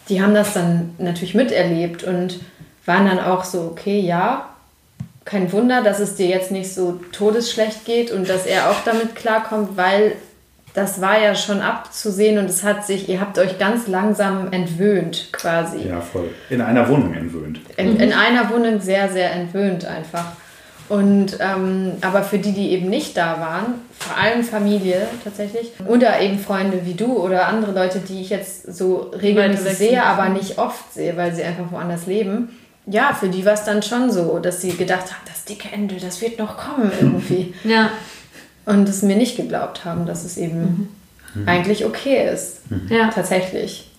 Die 0.08 0.20
haben 0.20 0.34
das 0.34 0.52
dann 0.52 0.94
natürlich 0.98 1.34
miterlebt 1.34 2.02
und 2.02 2.40
waren 2.86 3.06
dann 3.06 3.20
auch 3.20 3.44
so, 3.44 3.60
okay, 3.70 4.00
ja, 4.00 4.48
kein 5.24 5.50
Wunder, 5.52 5.82
dass 5.82 6.00
es 6.00 6.16
dir 6.16 6.26
jetzt 6.26 6.50
nicht 6.50 6.72
so 6.72 7.00
todesschlecht 7.12 7.84
geht 7.84 8.10
und 8.10 8.28
dass 8.28 8.46
er 8.46 8.70
auch 8.70 8.84
damit 8.84 9.14
klarkommt, 9.14 9.76
weil 9.76 10.12
das 10.74 11.00
war 11.00 11.20
ja 11.20 11.34
schon 11.36 11.60
abzusehen 11.60 12.38
und 12.38 12.46
es 12.46 12.64
hat 12.64 12.84
sich, 12.84 13.08
ihr 13.08 13.20
habt 13.20 13.38
euch 13.38 13.58
ganz 13.58 13.86
langsam 13.86 14.52
entwöhnt 14.52 15.28
quasi 15.32 15.88
Ja, 15.88 16.00
voll. 16.00 16.30
In 16.50 16.60
einer 16.60 16.88
Wohnung 16.88 17.14
entwöhnt. 17.14 17.60
in, 17.76 17.98
in 17.98 18.12
einer 18.12 18.50
Wohnung 18.50 18.80
sehr, 18.80 19.08
sehr 19.08 19.32
entwöhnt 19.32 19.84
einfach. 19.84 20.32
Und 20.88 21.38
ähm, 21.40 21.92
aber 22.02 22.22
für 22.22 22.38
die, 22.38 22.52
die 22.52 22.72
eben 22.72 22.90
nicht 22.90 23.16
da 23.16 23.40
waren, 23.40 23.74
vor 23.98 24.18
allem 24.18 24.42
Familie 24.42 25.06
tatsächlich, 25.22 25.72
oder 25.86 26.20
eben 26.20 26.38
Freunde 26.38 26.80
wie 26.84 26.92
du 26.92 27.16
oder 27.16 27.48
andere 27.48 27.72
Leute, 27.72 28.00
die 28.00 28.20
ich 28.20 28.28
jetzt 28.28 28.74
so 28.76 29.10
regelmäßig 29.18 29.78
sehe, 29.78 30.04
aber 30.04 30.28
nicht 30.28 30.58
oft 30.58 30.92
sehe, 30.92 31.16
weil 31.16 31.34
sie 31.34 31.42
einfach 31.42 31.70
woanders 31.70 32.06
leben. 32.06 32.50
Ja, 32.86 33.14
für 33.14 33.28
die 33.28 33.44
war 33.46 33.54
es 33.54 33.64
dann 33.64 33.82
schon 33.82 34.10
so, 34.10 34.38
dass 34.38 34.60
sie 34.60 34.72
gedacht 34.76 35.06
haben, 35.06 35.22
das 35.26 35.44
dicke 35.44 35.68
Ende, 35.72 35.96
das 35.96 36.20
wird 36.20 36.38
noch 36.38 36.56
kommen 36.58 36.90
irgendwie. 37.00 37.54
Ja. 37.64 37.90
Und 38.66 38.88
es 38.88 39.02
mir 39.02 39.16
nicht 39.16 39.36
geglaubt 39.36 39.84
haben, 39.84 40.06
dass 40.06 40.24
es 40.24 40.38
eben 40.38 40.88
eigentlich 41.46 41.84
okay 41.84 42.30
ist. 42.32 42.62
Ja. 42.88 43.10
Tatsächlich. 43.10 43.90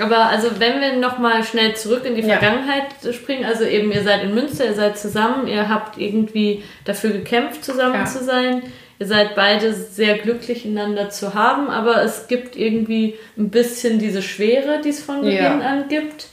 Aber 0.00 0.26
also 0.26 0.48
wenn 0.58 0.80
wir 0.80 0.96
nochmal 0.96 1.42
schnell 1.44 1.74
zurück 1.76 2.04
in 2.04 2.14
die 2.14 2.22
Ja. 2.22 2.38
Vergangenheit 2.38 2.84
springen, 3.14 3.44
also 3.44 3.64
eben 3.64 3.90
ihr 3.92 4.02
seid 4.02 4.22
in 4.24 4.34
Münster, 4.34 4.64
ihr 4.66 4.74
seid 4.74 4.98
zusammen, 4.98 5.46
ihr 5.48 5.68
habt 5.68 5.98
irgendwie 5.98 6.62
dafür 6.84 7.10
gekämpft, 7.10 7.64
zusammen 7.64 7.94
Ja. 7.94 8.04
zu 8.06 8.22
sein. 8.24 8.62
Ihr 8.98 9.06
seid 9.06 9.34
beide 9.34 9.74
sehr 9.74 10.16
glücklich, 10.18 10.64
einander 10.64 11.10
zu 11.10 11.34
haben, 11.34 11.68
aber 11.68 12.02
es 12.02 12.28
gibt 12.28 12.56
irgendwie 12.56 13.14
ein 13.36 13.50
bisschen 13.50 13.98
diese 13.98 14.22
Schwere, 14.22 14.80
die 14.82 14.88
es 14.90 15.02
von 15.02 15.24
Ja. 15.24 15.48
Beginn 15.50 15.62
an 15.66 15.88
gibt. 15.88 16.28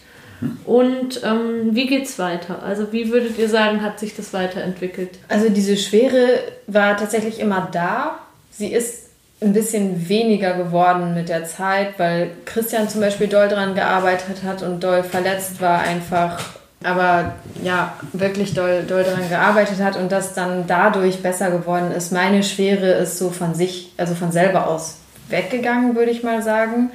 Und 0.65 1.21
ähm, 1.23 1.75
wie 1.75 1.87
geht's 1.87 2.19
weiter? 2.19 2.63
Also 2.63 2.91
wie 2.91 3.11
würdet 3.11 3.37
ihr 3.37 3.49
sagen, 3.49 3.81
hat 3.81 3.99
sich 3.99 4.15
das 4.15 4.33
weiterentwickelt? 4.33 5.19
Also 5.27 5.49
diese 5.49 5.77
Schwere 5.77 6.39
war 6.67 6.97
tatsächlich 6.97 7.39
immer 7.39 7.69
da. 7.71 8.19
Sie 8.51 8.71
ist 8.71 9.09
ein 9.41 9.53
bisschen 9.53 10.07
weniger 10.07 10.53
geworden 10.53 11.13
mit 11.13 11.29
der 11.29 11.45
Zeit, 11.45 11.97
weil 11.97 12.31
Christian 12.45 12.89
zum 12.89 13.01
Beispiel 13.01 13.27
doll 13.27 13.49
dran 13.49 13.75
gearbeitet 13.75 14.43
hat 14.45 14.63
und 14.63 14.83
doll 14.83 15.03
verletzt 15.03 15.61
war 15.61 15.79
einfach. 15.79 16.39
Aber 16.83 17.33
ja, 17.63 17.93
wirklich 18.11 18.53
doll, 18.53 18.83
doll 18.87 19.03
daran 19.03 19.29
gearbeitet 19.29 19.79
hat 19.81 19.95
und 19.95 20.11
das 20.11 20.33
dann 20.33 20.65
dadurch 20.67 21.21
besser 21.21 21.49
geworden 21.49 21.91
ist. 21.91 22.11
Meine 22.11 22.43
Schwere 22.43 22.91
ist 22.93 23.17
so 23.17 23.29
von 23.29 23.53
sich, 23.55 23.93
also 23.97 24.15
von 24.15 24.31
selber 24.31 24.67
aus 24.67 24.97
weggegangen, 25.29 25.95
würde 25.95 26.11
ich 26.11 26.23
mal 26.23 26.41
sagen. 26.41 26.91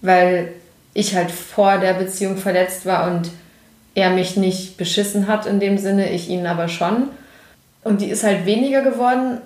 Weil 0.00 0.52
ich 0.94 1.14
halt 1.14 1.30
vor 1.30 1.78
der 1.78 1.94
Beziehung 1.94 2.36
verletzt 2.36 2.86
war 2.86 3.10
und 3.10 3.30
er 3.94 4.10
mich 4.10 4.36
nicht 4.36 4.76
beschissen 4.76 5.26
hat 5.26 5.46
in 5.46 5.60
dem 5.60 5.78
Sinne, 5.78 6.10
ich 6.10 6.28
ihn 6.28 6.46
aber 6.46 6.68
schon. 6.68 7.08
Und 7.82 8.00
die 8.00 8.10
ist 8.10 8.24
halt 8.24 8.46
weniger 8.46 8.82
geworden. 8.82 9.38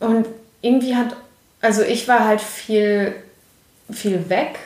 Und 0.00 0.26
irgendwie 0.62 0.96
hat, 0.96 1.16
also 1.60 1.82
ich 1.82 2.08
war 2.08 2.26
halt 2.26 2.40
viel, 2.40 3.14
viel 3.90 4.28
weg. 4.28 4.58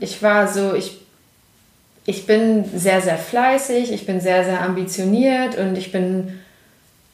Ich 0.00 0.22
war 0.22 0.48
so, 0.48 0.74
ich, 0.74 0.98
ich 2.06 2.26
bin 2.26 2.64
sehr, 2.74 3.00
sehr 3.00 3.18
fleißig, 3.18 3.92
ich 3.92 4.06
bin 4.06 4.20
sehr, 4.20 4.44
sehr 4.44 4.62
ambitioniert 4.62 5.56
und 5.58 5.76
ich 5.76 5.92
bin 5.92 6.40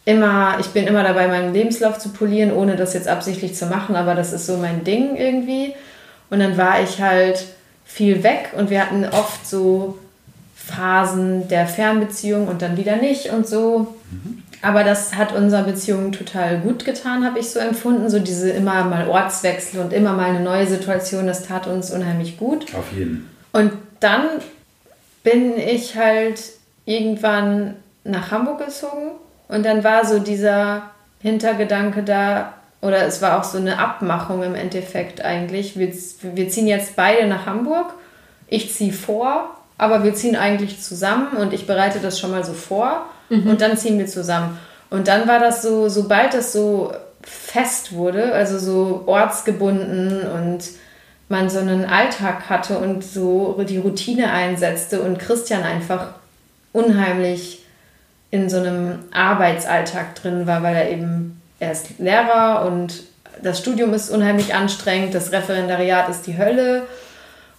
immer, 0.05 0.59
ich 0.59 0.68
bin 0.68 0.87
immer 0.87 1.03
dabei, 1.03 1.29
meinen 1.29 1.53
Lebenslauf 1.53 1.98
zu 1.98 2.11
polieren, 2.11 2.53
ohne 2.53 2.76
das 2.76 2.94
jetzt 2.94 3.09
absichtlich 3.09 3.55
zu 3.55 3.66
machen, 3.66 3.94
aber 3.94 4.14
das 4.14 4.33
ist 4.33 4.46
so 4.46 4.57
mein 4.57 4.85
Ding 4.85 5.16
irgendwie. 5.16 5.74
Und 6.31 6.40
dann 6.40 6.57
war 6.57 6.83
ich 6.83 7.01
halt 7.01 7.45
viel 7.85 8.23
weg 8.23 8.53
und 8.57 8.71
wir 8.71 8.81
hatten 8.81 9.05
oft 9.05 9.47
so 9.47 9.99
Phasen 10.55 11.49
der 11.49 11.66
Fernbeziehung 11.66 12.47
und 12.49 12.62
dann 12.62 12.77
wieder 12.77 12.97
nicht 12.97 13.31
und 13.31 13.49
so. 13.49 13.97
Aber 14.62 14.85
das 14.85 15.14
hat 15.14 15.33
unserer 15.35 15.62
Beziehung 15.62 16.12
total 16.12 16.59
gut 16.59 16.85
getan, 16.85 17.25
habe 17.25 17.38
ich 17.38 17.51
so 17.51 17.59
empfunden. 17.59 18.11
So 18.11 18.19
diese 18.19 18.51
immer 18.51 18.85
mal 18.85 19.09
Ortswechsel 19.09 19.81
und 19.81 19.93
immer 19.93 20.12
mal 20.12 20.27
eine 20.27 20.40
neue 20.40 20.66
Situation, 20.66 21.27
das 21.27 21.47
tat 21.47 21.66
uns 21.66 21.90
unheimlich 21.90 22.37
gut. 22.37 22.66
Auf 22.75 22.93
jeden. 22.97 23.29
Und 23.53 23.73
dann 24.01 24.27
bin 25.23 25.59
ich 25.59 25.97
halt 25.97 26.40
irgendwann 26.85 27.77
nach 28.05 28.31
Hamburg 28.31 28.64
gezogen 28.66 29.12
und 29.49 29.64
dann 29.64 29.83
war 29.85 30.07
so 30.07 30.19
dieser 30.19 30.90
Hintergedanke 31.21 32.03
da, 32.03 32.55
oder 32.81 33.07
es 33.07 33.21
war 33.21 33.38
auch 33.38 33.45
so 33.45 33.59
eine 33.59 33.79
Abmachung 33.79 34.43
im 34.43 34.55
Endeffekt 34.55 35.23
eigentlich. 35.23 35.79
Wir, 35.79 35.93
wir 36.23 36.49
ziehen 36.49 36.66
jetzt 36.66 36.97
beide 36.97 37.27
nach 37.27 37.47
Hamburg. 37.47 37.95
Ich 38.49 38.73
ziehe 38.73 38.93
vor, 38.93 39.51
aber 39.79 40.03
wir 40.03 40.14
ziehen 40.14 40.37
eigentlich 40.37 40.81
zusammen 40.81 41.37
und 41.37 41.53
ich 41.53 41.66
bereite 41.66 42.01
das 42.01 42.19
schon 42.19 42.31
mal 42.31 42.45
so 42.45 42.53
vor 42.53 43.07
und 43.29 43.61
dann 43.61 43.77
ziehen 43.77 43.99
wir 43.99 44.07
zusammen. 44.07 44.59
Und 44.90 45.07
dann 45.09 45.29
war 45.29 45.38
das 45.38 45.62
so, 45.62 45.88
sobald 45.88 46.35
das 46.35 46.53
so 46.53 46.93
fest 47.23 47.93
wurde, 47.93 48.33
also 48.33 48.59
so 48.59 49.05
ortsgebunden 49.07 50.27
und 50.27 50.64
man 51.29 51.49
so 51.49 51.61
einen 51.61 51.85
Alltag 51.85 52.51
hatte 52.51 52.79
und 52.79 53.05
so 53.05 53.64
die 53.69 53.79
Routine 53.79 54.33
einsetzte 54.33 55.01
und 55.01 55.19
Christian 55.19 55.62
einfach 55.62 56.14
unheimlich 56.73 57.64
in 58.33 58.51
so 58.51 58.59
einem 58.59 58.99
Arbeitsalltag 59.12 60.16
drin 60.16 60.47
war, 60.47 60.62
weil 60.62 60.75
er 60.75 60.90
eben, 60.90 61.39
er 61.61 61.73
ist 61.73 61.99
Lehrer 61.99 62.64
und 62.66 63.03
das 63.42 63.59
Studium 63.61 63.94
ist 63.94 64.11
unheimlich 64.11 64.55
anstrengend, 64.55 65.14
das 65.14 65.31
Referendariat 65.33 66.09
ist 66.09 66.27
die 66.27 66.37
Hölle 66.37 66.83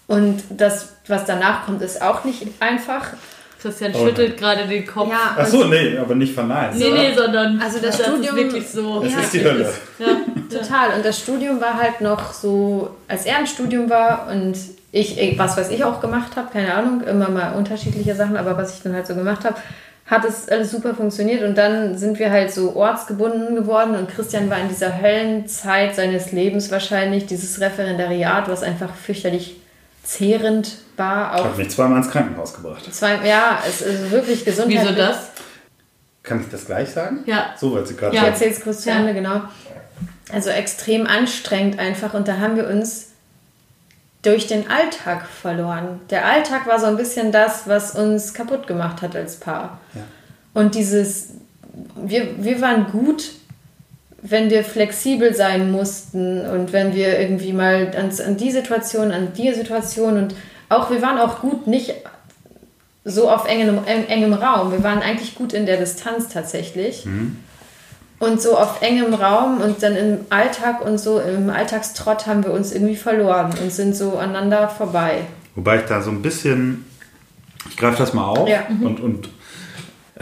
und 0.08 0.44
das, 0.50 0.90
was 1.08 1.26
danach 1.26 1.66
kommt, 1.66 1.82
ist 1.82 2.02
auch 2.02 2.24
nicht 2.26 2.46
einfach. 2.60 3.08
Christian 3.62 3.94
Oh 3.96 4.06
schüttelt 4.06 4.38
gerade 4.38 4.66
den 4.68 4.88
Kopf. 4.88 5.10
Ja, 5.12 5.36
Ach 5.38 5.46
so, 5.46 5.66
nee, 5.66 5.96
aber 5.96 6.16
nicht 6.16 6.34
verneint. 6.34 6.76
Nee, 6.80 6.90
nee, 6.90 7.14
sondern 7.16 7.62
Also 7.62 7.78
das 7.80 8.00
ist 8.00 8.08
Studium- 8.08 8.36
wirklich 8.36 8.68
so. 8.68 9.04
Es 9.06 9.14
Ja. 9.14 9.20
ist 9.20 9.34
die 9.34 9.44
Hölle. 9.44 9.72
Ja. 10.00 10.08
Total. 10.58 10.96
Und 10.98 11.06
das 11.06 11.20
Studium 11.20 11.62
war 11.62 11.78
halt 11.80 12.02
noch 12.02 12.34
so, 12.34 12.90
als 13.08 13.26
er 13.28 13.38
im 13.40 13.46
Studium 13.46 13.88
war 13.88 14.28
und 14.32 14.56
ich, 14.92 15.20
ich- 15.20 15.38
was 15.38 15.58
weiß 15.58 15.70
ich 15.70 15.84
auch 15.84 16.02
gemacht 16.02 16.36
habe, 16.36 16.48
keine 16.52 16.74
Ahnung, 16.74 17.02
immer 17.04 17.30
mal 17.30 17.54
unterschiedliche 17.54 18.16
Sachen, 18.16 18.36
aber 18.36 18.58
was 18.58 18.76
ich 18.78 18.82
dann 18.82 18.96
halt 18.96 19.06
so 19.06 19.14
gemacht 19.14 19.46
habe, 19.46 19.56
hat 20.06 20.26
es 20.26 20.50
alles 20.50 20.72
super 20.72 20.94
funktioniert 20.94 21.42
und 21.44 21.58
dann 21.58 21.98
sind 21.98 22.20
wir 22.20 22.32
halt 22.32 22.52
so 22.52 22.76
ortsgebunden 22.76 23.56
geworden 23.56 23.96
und 23.96 24.10
Christian 24.10 24.50
war 24.50 24.60
in 24.60 24.68
dieser 24.68 25.02
Höllenzeit 25.02 25.96
seines 25.96 26.32
Lebens 26.34 26.70
wahrscheinlich, 26.70 27.28
dieses 27.28 27.62
Referendariat, 27.62 28.50
was 28.50 28.62
einfach 28.64 28.94
fürchterlich 28.94 29.62
zehrend 30.04 30.78
war. 30.98 31.36
Auch 31.36 31.46
Hat 31.46 31.58
mich 31.58 31.70
zweimal 31.70 32.00
ins 32.00 32.10
Krankenhaus 32.10 32.54
gebracht. 32.54 32.94
zwei, 32.94 33.26
ja, 33.26 33.60
es 33.68 33.82
ist 33.82 34.12
wirklich 34.12 34.44
gesundheitlich. 34.44 34.82
Wieso 34.84 34.96
das? 34.96 35.30
Kann 36.24 36.42
ich 36.42 36.50
das 36.50 36.66
gleich 36.66 36.90
sagen? 36.90 37.24
Ja. 37.26 37.56
So, 37.58 37.74
weil 37.74 37.86
sie 37.86 37.96
gerade 37.96 38.16
Ich 38.16 38.22
Ja. 38.22 38.28
erzähle 38.28 38.52
es 38.52 38.62
kurz 38.62 38.82
zu. 38.82 38.92
Ende, 38.92 39.14
genau. 39.14 39.42
Also 40.34 40.50
extrem 40.50 41.08
anstrengend 41.08 41.80
einfach 41.80 42.14
und 42.14 42.28
da 42.28 42.38
haben 42.40 42.56
wir 42.58 42.68
uns 42.68 43.11
durch 44.22 44.48
den 44.48 44.70
Alltag 44.70 45.26
verloren. 45.28 46.00
Der 46.10 46.26
Alltag 46.26 46.68
war 46.68 46.80
so 46.80 46.86
ein 46.86 46.98
bisschen 46.98 47.32
das, 47.32 47.68
was 47.68 47.96
uns 47.96 48.34
kaputt 48.34 48.68
gemacht 48.68 49.02
hat 49.02 49.16
als 49.16 49.38
Paar. 49.38 49.80
Ja. 49.96 50.02
Und 50.54 50.76
dieses, 50.76 51.30
wir, 51.96 52.44
wir 52.44 52.62
waren 52.62 52.92
gut, 52.92 53.32
wenn 54.22 54.52
wir 54.52 54.64
flexibel 54.64 55.34
sein 55.34 55.72
mussten 55.72 56.46
und 56.48 56.72
wenn 56.74 56.94
wir 56.94 57.20
irgendwie 57.20 57.54
mal 57.54 57.92
an, 57.98 58.12
an 58.26 58.38
die 58.38 58.52
Situation, 58.52 59.12
an 59.12 59.34
die 59.36 59.52
Situation 59.54 60.18
und 60.18 60.36
auch, 60.70 60.92
wir 60.92 61.02
waren 61.02 61.18
auch 61.18 61.42
gut 61.42 61.66
nicht 61.66 61.96
so 63.04 63.28
auf 63.32 63.48
engem, 63.48 63.80
eng- 63.88 64.06
engem 64.08 64.34
Raum. 64.34 64.72
Wir 64.72 64.84
waren 64.84 65.00
eigentlich 65.02 65.34
gut 65.34 65.54
in 65.54 65.66
der 65.66 65.78
Distanz 65.78 66.30
tatsächlich. 66.30 67.06
Und 68.22 68.40
so 68.42 68.56
auf 68.56 68.82
engem 68.84 69.14
Raum 69.16 69.60
und 69.62 69.82
dann 69.84 69.96
im 69.96 70.18
Alltag 70.30 70.86
und 70.86 71.00
so 71.00 71.20
im 71.20 71.50
Alltagstrott 71.50 72.28
haben 72.28 72.44
wir 72.44 72.52
uns 72.54 72.72
irgendwie 72.72 72.96
verloren 72.96 73.50
und 73.62 73.72
sind 73.72 73.96
so 73.96 74.18
aneinander 74.18 74.70
vorbei. 74.70 75.22
Wobei 75.56 75.78
ich 75.78 75.86
da 75.86 76.02
so 76.04 76.12
ein 76.12 76.22
bisschen, 76.22 76.86
ich 77.70 77.76
greife 77.78 77.98
das 77.98 78.14
mal 78.14 78.26
auf 78.26 78.48
Ja. 78.48 78.60
und, 78.82 79.00
und 79.00 79.30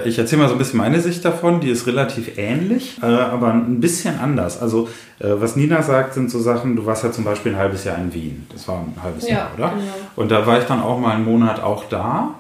ich 0.06 0.18
erzähle 0.18 0.44
mal 0.44 0.48
so 0.48 0.56
ein 0.56 0.58
bisschen 0.60 0.78
meine 0.78 1.02
Sicht 1.02 1.26
davon, 1.26 1.60
die 1.60 1.70
ist 1.70 1.86
relativ 1.88 2.38
ähnlich, 2.38 2.98
äh, 3.04 3.06
aber 3.06 3.50
ein 3.54 3.82
bisschen 3.82 4.18
anders. 4.18 4.62
Also 4.62 4.88
äh, 5.20 5.28
was 5.32 5.58
Nina 5.58 5.82
sagt, 5.82 6.14
sind 6.14 6.32
so 6.32 6.40
Sachen, 6.40 6.78
du 6.78 6.86
warst 6.86 7.04
ja 7.04 7.12
zum 7.12 7.26
Beispiel 7.26 7.52
ein 7.52 7.58
halbes 7.60 7.84
Jahr 7.84 7.98
in 7.98 8.14
Wien, 8.14 8.48
das 8.54 8.66
war 8.70 8.78
ein 8.78 8.96
halbes 9.04 9.28
Ja, 9.28 9.36
Jahr, 9.36 9.52
oder? 9.58 9.70
genau. 9.72 9.82
Und 10.16 10.32
da 10.32 10.48
war 10.48 10.58
ich 10.58 10.64
dann 10.66 10.82
auch 10.82 10.98
mal 11.00 11.16
einen 11.16 11.26
Monat 11.26 11.62
auch 11.62 11.84
da 11.90 12.36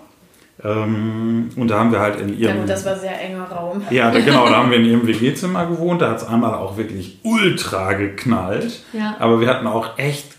ähm, 0.63 1.49
und 1.55 1.67
da 1.69 1.79
haben 1.79 1.91
wir 1.91 1.99
halt 1.99 2.19
in 2.19 2.29
Ja, 2.39 2.49
ihrem... 2.49 2.61
gut, 2.61 2.69
das 2.69 2.85
war 2.85 2.95
sehr 2.97 3.19
enger 3.21 3.43
Raum. 3.45 3.81
Ja, 3.89 4.11
da, 4.11 4.19
genau, 4.19 4.47
da 4.49 4.57
haben 4.57 4.71
wir 4.71 4.77
in 4.77 4.85
ihrem 4.85 5.07
WG-Zimmer 5.07 5.65
gewohnt. 5.67 6.01
Da 6.01 6.09
hat 6.11 6.17
es 6.17 6.27
einmal 6.27 6.53
auch 6.55 6.75
wirklich 6.77 7.19
ultra 7.23 7.93
geknallt. 7.93 8.83
Ja. 8.93 9.15
Aber 9.19 9.39
wir 9.39 9.47
hatten 9.47 9.67
auch 9.67 9.97
echt 9.97 10.35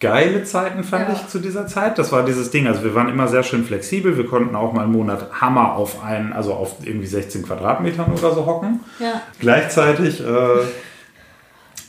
geile 0.00 0.44
Zeiten, 0.44 0.84
fand 0.84 1.08
Ja. 1.08 1.14
ich, 1.14 1.26
zu 1.28 1.38
dieser 1.40 1.66
Zeit. 1.66 1.98
Das 1.98 2.12
war 2.12 2.24
dieses 2.24 2.50
Ding. 2.50 2.66
Also 2.66 2.84
wir 2.84 2.94
waren 2.94 3.08
immer 3.08 3.28
sehr 3.28 3.42
schön 3.42 3.64
flexibel. 3.64 4.16
Wir 4.16 4.26
konnten 4.26 4.54
auch 4.54 4.72
mal 4.72 4.84
einen 4.84 4.92
Monat 4.92 5.26
Hammer 5.40 5.74
auf 5.74 6.02
einen, 6.02 6.32
also 6.32 6.54
auf 6.54 6.76
irgendwie 6.84 7.06
16 7.08 7.42
Quadratmetern 7.42 8.06
oder 8.12 8.32
so 8.32 8.46
hocken. 8.46 8.80
Ja. 9.00 9.20
Gleichzeitig, 9.40 10.20
äh, 10.20 10.24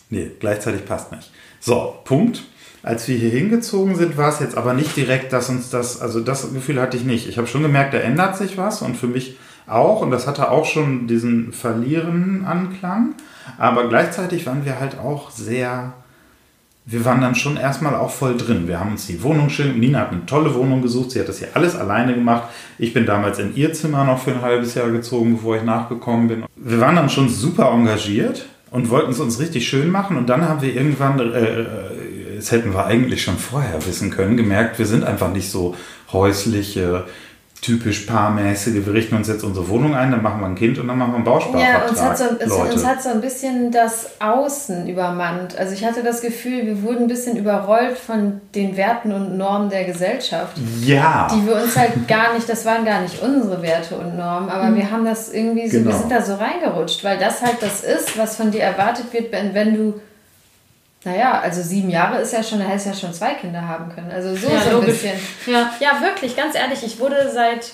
nee, 0.09 0.31
gleichzeitig 0.39 0.85
passt 0.85 1.11
nicht. 1.11 1.31
So, 1.59 1.95
Punkt. 2.03 2.43
Als 2.81 3.07
wir 3.07 3.17
hier 3.17 3.29
hingezogen 3.29 3.95
sind, 3.95 4.17
war 4.17 4.29
es 4.29 4.39
jetzt 4.39 4.57
aber 4.57 4.73
nicht 4.73 4.95
direkt, 4.95 5.33
dass 5.33 5.49
uns 5.49 5.69
das, 5.69 5.99
also 5.99 6.21
das 6.21 6.53
Gefühl 6.53 6.79
hatte 6.79 6.95
ich 6.95 7.03
nicht. 7.03 7.27
Ich 7.27 7.37
habe 7.37 7.47
schon 7.47 7.61
gemerkt, 7.61 7.93
da 7.93 7.97
ändert 7.97 8.37
sich 8.37 8.57
was 8.57 8.81
und 8.81 8.95
für 8.95 9.07
mich 9.07 9.37
auch 9.67 10.01
und 10.01 10.11
das 10.11 10.27
hatte 10.27 10.49
auch 10.49 10.65
schon 10.65 11.07
diesen 11.07 11.51
Verlieren-Anklang. 11.51 13.15
Aber 13.57 13.89
gleichzeitig 13.89 14.45
waren 14.45 14.65
wir 14.65 14.79
halt 14.79 14.97
auch 14.97 15.29
sehr, 15.31 15.93
wir 16.85 17.03
waren 17.03 17.21
dann 17.21 17.35
schon 17.35 17.57
erstmal 17.57 17.95
auch 17.95 18.11
voll 18.11 18.37
drin. 18.37 18.67
Wir 18.67 18.79
haben 18.79 18.91
uns 18.91 19.07
die 19.07 19.21
Wohnung 19.23 19.49
schön, 19.49 19.79
Nina 19.79 19.99
hat 19.99 20.11
eine 20.11 20.25
tolle 20.25 20.53
Wohnung 20.55 20.81
gesucht, 20.81 21.11
sie 21.11 21.19
hat 21.19 21.27
das 21.27 21.39
hier 21.39 21.49
alles 21.53 21.75
alleine 21.75 22.15
gemacht. 22.15 22.43
Ich 22.77 22.93
bin 22.93 23.05
damals 23.05 23.39
in 23.39 23.55
ihr 23.55 23.73
Zimmer 23.73 24.05
noch 24.05 24.19
für 24.19 24.31
ein 24.31 24.41
halbes 24.41 24.75
Jahr 24.75 24.89
gezogen, 24.89 25.35
bevor 25.35 25.57
ich 25.57 25.63
nachgekommen 25.63 26.27
bin. 26.29 26.45
Wir 26.55 26.79
waren 26.79 26.95
dann 26.95 27.09
schon 27.09 27.27
super 27.29 27.71
engagiert 27.71 28.45
und 28.71 28.89
wollten 28.89 29.11
es 29.11 29.19
uns 29.19 29.39
richtig 29.39 29.67
schön 29.67 29.89
machen 29.89 30.17
und 30.17 30.29
dann 30.29 30.47
haben 30.47 30.61
wir 30.61 30.73
irgendwann, 30.73 31.19
äh, 31.19 31.65
das 32.39 32.51
hätten 32.51 32.73
wir 32.73 32.85
eigentlich 32.85 33.23
schon 33.23 33.37
vorher 33.37 33.85
wissen 33.85 34.09
können, 34.11 34.37
gemerkt, 34.37 34.79
wir 34.79 34.85
sind 34.85 35.03
einfach 35.03 35.31
nicht 35.31 35.51
so 35.51 35.75
häusliche, 36.11 37.05
typisch 37.61 38.05
paarmäßige, 38.05 38.85
wir 38.85 38.93
richten 38.93 39.17
uns 39.17 39.27
jetzt 39.27 39.43
unsere 39.43 39.67
Wohnung 39.67 39.93
ein, 39.93 40.11
dann 40.11 40.23
machen 40.23 40.39
wir 40.39 40.47
ein 40.47 40.55
Kind 40.55 40.79
und 40.79 40.87
dann 40.87 40.97
machen 40.97 41.11
wir 41.11 41.15
einen 41.17 41.25
Bausparvertrag. 41.25 41.83
Ja, 41.83 41.89
uns 41.89 42.01
hat, 42.01 42.17
so, 42.17 42.23
es, 42.39 42.51
uns 42.53 42.85
hat 42.85 43.03
so 43.03 43.09
ein 43.09 43.19
bisschen 43.19 43.69
das 43.69 44.11
Außen 44.21 44.87
übermannt. 44.87 45.57
Also 45.57 45.73
ich 45.73 45.83
hatte 45.83 46.01
das 46.01 46.21
Gefühl, 46.21 46.65
wir 46.65 46.83
wurden 46.83 46.99
ein 46.99 47.07
bisschen 47.07 47.35
überrollt 47.35 47.97
von 47.97 48.39
den 48.55 48.77
Werten 48.77 49.11
und 49.11 49.37
Normen 49.37 49.69
der 49.69 49.83
Gesellschaft. 49.83 50.57
ja. 50.85 51.27
Die 51.35 51.45
wir 51.45 51.61
uns 51.61 51.75
halt 51.75 52.07
gar 52.07 52.33
nicht, 52.33 52.47
das 52.47 52.65
waren 52.65 52.85
gar 52.85 53.01
nicht 53.01 53.21
unsere 53.21 53.61
Werte 53.61 53.95
und 53.97 54.15
Normen, 54.15 54.49
aber 54.49 54.73
wir 54.73 54.89
haben 54.89 55.03
das 55.03 55.33
irgendwie 55.33 55.67
so, 55.67 55.73
wir 55.73 55.83
Genau. 55.83 55.97
sind 55.97 56.11
da 56.13 56.21
so 56.21 56.35
reingerutscht, 56.35 57.03
weil 57.03 57.17
das 57.17 57.41
halt 57.41 57.57
das 57.59 57.81
ist, 57.83 58.17
was 58.17 58.37
von 58.37 58.51
dir 58.51 58.61
erwartet 58.63 59.07
wird, 59.11 59.33
wenn, 59.33 59.53
wenn 59.53 59.73
du, 59.75 59.99
naja, 61.05 61.39
also 61.39 61.61
sieben 61.61 61.89
Jahre 61.89 62.19
ist 62.21 62.33
ja 62.33 62.43
schon, 62.43 62.59
da 62.59 62.65
hättest 62.65 62.87
du 62.87 62.89
ja 62.91 62.95
schon 62.95 63.13
zwei 63.13 63.33
Kinder 63.35 63.65
haben 63.67 63.89
können. 63.93 64.11
Also 64.11 64.35
so, 64.35 64.47
Ja, 64.53 64.59
so 64.61 64.69
ein 64.69 64.73
logisch. 64.75 65.01
bisschen. 65.01 65.19
Ja. 65.47 65.71
Ja, 65.79 66.01
wirklich, 66.01 66.35
ganz 66.35 66.55
ehrlich, 66.55 66.83
ich 66.83 66.99
wurde 66.99 67.29
seit, 67.33 67.71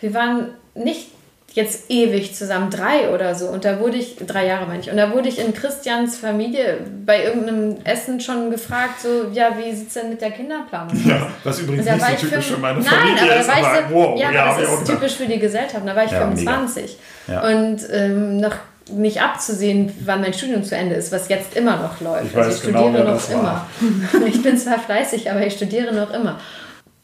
wir 0.00 0.14
waren 0.14 0.48
nicht 0.74 1.08
jetzt 1.54 1.90
ewig 1.90 2.34
zusammen, 2.34 2.70
drei 2.70 3.10
oder 3.10 3.34
so. 3.34 3.48
Und 3.48 3.66
da 3.66 3.78
wurde 3.78 3.98
ich, 3.98 4.16
drei 4.26 4.46
Jahre 4.46 4.64
meine 4.64 4.80
ich, 4.80 4.90
und 4.90 4.96
da 4.96 5.12
wurde 5.12 5.28
ich 5.28 5.38
in 5.38 5.52
Christians 5.52 6.16
Familie 6.16 6.78
bei 7.04 7.24
irgendeinem 7.24 7.76
Essen 7.84 8.18
schon 8.20 8.50
gefragt, 8.50 9.02
so, 9.02 9.26
ja, 9.34 9.50
wie 9.58 9.70
sieht 9.74 9.88
es 9.88 9.92
denn 9.94 10.08
mit 10.08 10.22
der 10.22 10.30
Kinderplanung 10.30 10.92
aus? 10.96 11.04
Ja, 11.06 11.26
was 11.44 11.58
übrigens 11.58 11.80
Und 11.82 11.88
da 11.88 11.92
nicht 11.96 12.02
war 12.02 12.08
so 12.08 12.14
ich 12.14 12.20
typisch 12.20 12.34
fünf- 12.46 12.54
für 12.56 12.60
meine 12.62 12.78
Nein, 12.80 12.88
Familie 12.88 13.20
aber 13.20 13.28
da 13.34 13.40
ist, 13.40 13.48
war 13.48 13.58
ich 13.58 13.66
aber 13.66 13.88
so, 13.90 13.94
wow, 13.94 14.18
ja, 14.18 14.30
ja, 14.30 14.44
aber 14.46 14.62
ich 14.62 14.66
das 14.68 14.78
ist 14.80 14.86
typisch 14.86 15.12
für 15.16 15.26
die 15.26 15.38
Gesellschaft. 15.38 15.82
Da 15.86 15.94
war 15.94 16.04
ich 16.06 16.10
Ja, 16.10 16.20
mega. 16.24 16.36
25. 16.52 16.96
Ja. 17.28 17.42
Und 17.46 17.80
ähm, 17.92 18.36
noch 18.38 18.54
nicht 18.90 19.22
abzusehen, 19.22 19.92
wann 20.04 20.20
mein 20.20 20.32
Studium 20.34 20.64
zu 20.64 20.74
Ende 20.76 20.94
ist, 20.96 21.12
was 21.12 21.28
jetzt 21.28 21.56
immer 21.56 21.76
noch 21.76 22.00
läuft. 22.00 22.26
Ich 22.32 22.36
also 22.36 22.50
ich 22.56 22.62
genau, 22.62 22.80
studiere 22.88 23.06
wer 23.06 23.14
noch 23.14 23.30
immer. 23.30 23.66
ich 24.26 24.42
bin 24.42 24.58
zwar 24.58 24.78
fleißig, 24.78 25.30
aber 25.30 25.46
ich 25.46 25.54
studiere 25.54 25.94
noch 25.94 26.12
immer. 26.12 26.38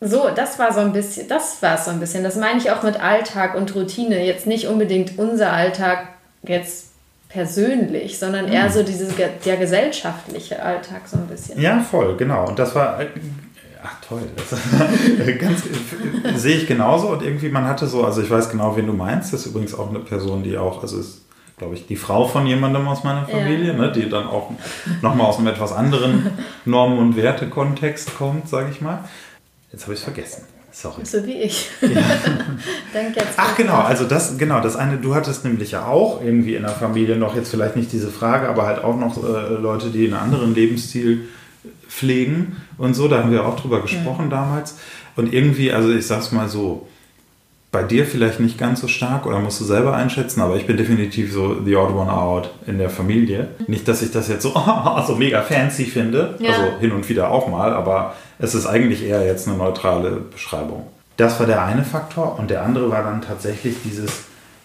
So, 0.00 0.28
das 0.34 0.58
war 0.58 0.72
so 0.72 0.80
ein 0.80 0.92
bisschen, 0.92 1.28
das 1.28 1.60
war 1.60 1.74
es 1.76 1.84
so 1.84 1.90
ein 1.90 2.00
bisschen. 2.00 2.22
Das 2.22 2.36
meine 2.36 2.58
ich 2.58 2.70
auch 2.70 2.82
mit 2.82 3.00
Alltag 3.02 3.54
und 3.56 3.74
Routine. 3.74 4.24
Jetzt 4.24 4.46
nicht 4.46 4.66
unbedingt 4.68 5.18
unser 5.18 5.52
Alltag 5.52 6.08
jetzt 6.44 6.86
persönlich, 7.28 8.18
sondern 8.18 8.46
Mhm. 8.46 8.52
eher 8.52 8.70
so 8.70 8.82
dieses, 8.82 9.10
der 9.44 9.56
gesellschaftliche 9.56 10.62
Alltag 10.62 11.02
so 11.06 11.16
ein 11.16 11.26
bisschen. 11.26 11.60
Ja, 11.60 11.80
voll, 11.80 12.16
genau. 12.16 12.46
Und 12.48 12.58
das 12.58 12.74
war. 12.74 13.00
äh, 13.00 13.06
Ach 13.80 13.94
toll, 14.06 14.22
das 14.36 14.58
ganz, 15.38 15.62
sehe 16.42 16.56
ich 16.56 16.66
genauso 16.66 17.10
und 17.10 17.22
irgendwie 17.22 17.48
man 17.48 17.64
hatte 17.64 17.86
so, 17.86 18.04
also 18.04 18.20
ich 18.20 18.28
weiß 18.28 18.50
genau, 18.50 18.76
wen 18.76 18.86
du 18.88 18.92
meinst. 18.92 19.32
Das 19.32 19.40
ist 19.40 19.46
übrigens 19.46 19.72
auch 19.72 19.88
eine 19.90 20.00
Person, 20.00 20.42
die 20.42 20.58
auch, 20.58 20.82
also 20.82 20.98
ist, 20.98 21.22
glaube 21.58 21.74
ich, 21.74 21.86
die 21.86 21.96
Frau 21.96 22.26
von 22.26 22.46
jemandem 22.46 22.86
aus 22.88 23.04
meiner 23.04 23.26
Familie, 23.26 23.74
ne, 23.74 23.92
die 23.92 24.08
dann 24.08 24.26
auch 24.26 24.50
nochmal 25.02 25.26
aus 25.26 25.38
einem 25.38 25.48
etwas 25.48 25.72
anderen 25.72 26.30
Normen- 26.64 26.98
und 26.98 27.16
Wertekontext 27.16 28.16
kommt, 28.16 28.48
sage 28.48 28.70
ich 28.70 28.80
mal. 28.80 29.04
Jetzt 29.72 29.82
habe 29.82 29.92
ich 29.94 29.98
es 29.98 30.04
vergessen. 30.04 30.42
Sorry. 30.70 31.04
So 31.04 31.26
wie 31.26 31.32
ich. 31.32 31.68
Denk 32.94 33.16
jetzt 33.16 33.34
Ach 33.36 33.56
genau, 33.56 33.80
also 33.80 34.04
das, 34.04 34.38
genau, 34.38 34.60
das 34.60 34.76
eine, 34.76 34.98
du 34.98 35.14
hattest 35.14 35.44
nämlich 35.44 35.72
ja 35.72 35.86
auch 35.86 36.22
irgendwie 36.22 36.54
in 36.54 36.62
der 36.62 36.70
Familie 36.70 37.16
noch 37.16 37.34
jetzt 37.34 37.50
vielleicht 37.50 37.74
nicht 37.74 37.92
diese 37.92 38.08
Frage, 38.10 38.48
aber 38.48 38.66
halt 38.66 38.84
auch 38.84 38.96
noch 38.96 39.16
äh, 39.22 39.54
Leute, 39.54 39.90
die 39.90 40.04
einen 40.06 40.14
anderen 40.14 40.54
Lebensstil 40.54 41.28
pflegen 41.88 42.58
und 42.76 42.94
so. 42.94 43.08
Da 43.08 43.18
haben 43.18 43.32
wir 43.32 43.46
auch 43.46 43.58
drüber 43.58 43.80
gesprochen 43.82 44.26
Mhm. 44.26 44.30
damals. 44.30 44.78
Und 45.16 45.32
irgendwie, 45.32 45.72
also 45.72 45.90
ich 45.92 46.06
sag's 46.06 46.30
mal 46.32 46.48
so, 46.48 46.86
bei 47.70 47.82
dir 47.82 48.06
vielleicht 48.06 48.40
nicht 48.40 48.56
ganz 48.56 48.80
so 48.80 48.88
stark 48.88 49.26
oder 49.26 49.40
musst 49.40 49.60
du 49.60 49.64
selber 49.64 49.94
einschätzen, 49.94 50.40
aber 50.40 50.56
ich 50.56 50.66
bin 50.66 50.76
definitiv 50.78 51.32
so 51.32 51.56
the 51.62 51.76
odd 51.76 51.92
one 51.92 52.10
out 52.10 52.50
in 52.66 52.78
der 52.78 52.88
Familie. 52.88 53.48
Nicht, 53.66 53.86
dass 53.86 54.00
ich 54.00 54.10
das 54.10 54.28
jetzt 54.28 54.42
so, 54.42 54.54
so 55.06 55.14
mega 55.16 55.42
fancy 55.42 55.84
finde, 55.84 56.34
Ja. 56.38 56.50
also 56.52 56.78
hin 56.80 56.92
und 56.92 57.08
wieder 57.10 57.30
auch 57.30 57.46
mal, 57.48 57.72
aber 57.74 58.14
es 58.38 58.54
ist 58.54 58.66
eigentlich 58.66 59.04
eher 59.04 59.24
jetzt 59.26 59.46
eine 59.48 59.56
neutrale 59.58 60.12
Beschreibung. 60.12 60.86
Das 61.18 61.38
war 61.40 61.46
der 61.46 61.62
eine 61.64 61.84
Faktor 61.84 62.38
und 62.38 62.48
der 62.50 62.62
andere 62.62 62.90
war 62.90 63.02
dann 63.02 63.20
tatsächlich 63.20 63.74
dieses, 63.84 64.10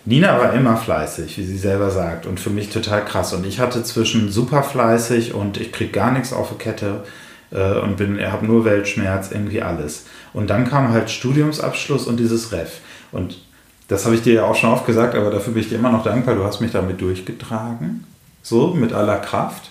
Nina 0.06 0.38
war 0.40 0.54
immer 0.54 0.78
fleißig, 0.78 1.38
wie 1.38 1.44
sie 1.44 1.58
selber 1.58 1.90
sagt 1.90 2.26
und 2.26 2.40
für 2.40 2.52
mich 2.52 2.70
total 2.70 3.04
krass 3.04 3.34
und 3.34 3.46
ich 3.46 3.60
hatte 3.60 3.84
zwischen 3.84 4.32
super 4.32 4.64
fleißig 4.64 5.34
und 5.34 5.60
ich 5.60 5.72
krieg 5.74 5.92
gar 5.92 6.12
nichts 6.12 6.32
auf 6.32 6.50
die 6.52 6.58
Kette 6.58 7.04
äh, 7.52 7.80
und 7.80 7.98
bin, 7.98 8.20
habe 8.32 8.46
nur 8.46 8.64
Weltschmerz, 8.66 9.32
irgendwie 9.32 9.62
alles. 9.62 10.06
Und 10.32 10.50
dann 10.50 10.68
kam 10.70 10.90
halt 10.94 11.10
Studiumsabschluss 11.10 12.08
und 12.08 12.18
dieses 12.20 12.52
Ref. 12.52 12.80
Und 13.14 13.38
das 13.88 14.06
habe 14.06 14.16
ich 14.16 14.22
dir 14.22 14.34
ja 14.34 14.44
auch 14.46 14.56
schon 14.56 14.72
oft 14.72 14.86
gesagt, 14.86 15.16
aber 15.16 15.30
dafür 15.32 15.54
bin 15.54 15.62
ich 15.64 15.70
dir 15.70 15.76
immer 15.80 15.92
noch 15.92 16.04
dankbar. 16.04 16.36
Du 16.36 16.44
hast 16.44 16.60
mich 16.60 16.72
damit 16.72 17.00
durchgetragen. 17.00 18.06
So, 18.42 18.74
mit 18.74 18.92
aller 18.92 19.18
Kraft. 19.18 19.70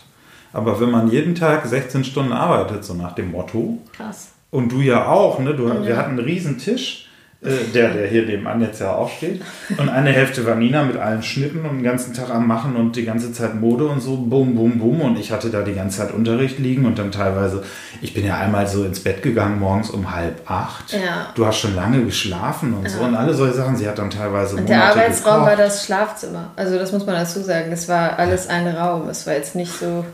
Aber 0.55 0.81
wenn 0.81 0.91
man 0.91 1.11
jeden 1.11 1.35
Tag 1.35 1.67
16 1.67 2.05
Stunden 2.05 2.33
arbeitet, 2.33 2.85
so 2.85 2.95
nach 2.95 3.15
dem 3.15 3.31
Motto, 3.31 3.79
Krass. 3.93 4.31
und 4.51 4.71
du 4.73 4.81
ja 4.81 5.09
auch, 5.09 5.39
ne? 5.39 5.55
Du, 5.55 5.67
Wir 5.85 5.97
hatten 5.97 6.11
einen 6.11 6.19
riesen 6.21 6.59
Tisch, 6.59 7.09
äh, 7.45 7.73
der, 7.75 7.93
der 7.93 8.07
hier 8.07 8.25
nebenan 8.25 8.61
jetzt 8.61 8.81
ja 8.81 8.93
auch 8.93 9.11
steht. 9.11 9.43
Und 9.77 9.89
eine 9.89 10.11
Hälfte 10.11 10.47
war 10.47 10.55
Nina 10.55 10.85
mit 10.85 10.97
allen 10.97 11.23
Schnitten 11.23 11.65
und 11.67 11.79
den 11.79 11.83
ganzen 11.83 12.15
Tag 12.15 12.31
am 12.31 12.47
Machen 12.47 12.77
und 12.77 12.95
die 12.95 13.05
ganze 13.05 13.33
Zeit 13.33 13.55
Mode 13.61 13.87
und 13.87 14.01
so, 14.01 14.17
bum, 14.17 14.55
bum, 14.55 14.79
bum. 14.79 15.01
Und 15.01 15.19
ich 15.19 15.33
hatte 15.33 15.51
da 15.51 15.63
die 15.63 15.75
ganze 15.75 15.99
Zeit 15.99 16.13
Unterricht 16.13 16.59
liegen 16.59 16.87
und 16.87 16.99
dann 16.99 17.11
teilweise, 17.11 17.65
ich 18.01 18.15
bin 18.15 18.25
ja 18.25 18.39
einmal 18.39 18.67
so 18.69 18.85
ins 18.85 19.01
Bett 19.01 19.23
gegangen 19.23 19.59
morgens 19.59 19.91
um 19.91 20.15
halb 20.15 20.49
acht. 20.51 20.93
Ja. 20.93 21.29
Du 21.35 21.45
hast 21.45 21.59
schon 21.59 21.75
lange 21.75 22.05
geschlafen 22.05 22.75
und 22.75 22.89
so 22.89 23.01
und 23.01 23.15
alle 23.17 23.35
solche 23.35 23.55
Sachen. 23.55 23.77
Sie 23.77 23.89
hat 23.89 23.99
dann 23.99 24.11
teilweise 24.11 24.57
Und 24.57 24.69
der 24.69 24.79
Monate 24.79 25.01
Arbeitsraum 25.01 25.35
gekocht. 25.41 25.49
war 25.51 25.57
das 25.57 25.85
Schlafzimmer. 25.85 26.51
Also 26.57 26.79
das 26.79 26.93
muss 26.93 27.05
man 27.07 27.17
dazu 27.17 27.41
sagen. 27.41 27.73
Es 27.73 27.89
war 27.89 28.19
alles 28.19 28.49
ein 28.49 28.69
Raum. 28.69 29.09
Es 29.09 29.27
war 29.27 29.35
jetzt 29.35 29.57
nicht 29.57 29.73
so, 29.73 30.05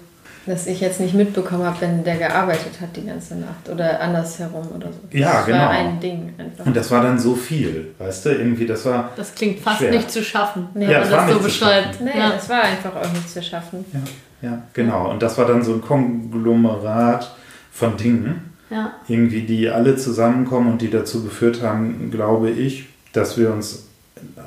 dass 0.49 0.67
ich 0.67 0.81
jetzt 0.81 0.99
nicht 1.01 1.15
mitbekommen 1.15 1.65
habe, 1.65 1.81
wenn 1.81 2.03
der 2.05 2.17
gearbeitet 2.17 2.81
hat 2.81 2.97
die 2.97 3.05
ganze 3.07 3.37
Nacht 3.37 3.69
oder 3.71 4.01
andersherum 4.01 4.67
oder 4.75 4.89
so. 4.93 4.99
Ja, 5.17 5.33
das 5.39 5.47
genau. 5.47 5.59
war 5.59 5.71
ein 5.71 6.01
Ding 6.01 6.33
einfach. 6.39 6.67
Und 6.67 6.77
das 6.77 6.91
war 6.91 7.03
dann 7.03 7.19
so 7.19 7.35
viel, 7.35 7.95
weißt 7.99 8.27
du, 8.27 8.31
irgendwie, 8.31 8.67
das 8.67 8.85
war. 8.87 9.11
Das 9.17 9.35
klingt 9.35 9.61
fast 9.61 9.79
Schwer. 9.79 9.91
nicht 9.93 10.11
zu 10.11 10.23
schaffen, 10.25 10.69
Nee, 10.75 10.87
wenn 10.87 10.91
Ja, 10.91 10.99
man 11.01 11.07
es 11.07 11.13
war 11.13 11.19
das 11.19 11.27
so 11.29 11.33
nicht 11.35 11.43
zu 11.43 11.45
beschreibt. 11.61 11.87
schaffen. 11.95 12.05
nee, 12.13 12.19
ja. 12.19 12.33
es 12.37 12.49
war 12.49 12.63
einfach 12.63 12.97
auch 12.97 13.13
nicht 13.13 13.29
zu 13.31 13.43
schaffen. 13.43 13.85
Ja, 13.93 14.49
ja, 14.51 14.63
genau. 14.73 15.11
Und 15.11 15.23
das 15.23 15.37
war 15.39 15.47
dann 15.47 15.63
so 15.63 15.75
ein 15.75 15.81
Konglomerat 15.83 17.35
von 17.73 17.97
Dingen. 17.97 18.55
ja. 18.71 18.93
irgendwie, 19.09 19.43
die 19.43 19.69
alle 19.71 19.97
zusammenkommen 19.97 20.73
und 20.73 20.83
die 20.83 20.91
dazu 20.91 21.23
geführt 21.25 21.63
haben, 21.63 22.11
glaube 22.11 22.51
ich, 22.51 22.87
dass 23.13 23.39
wir 23.39 23.51
uns 23.53 23.85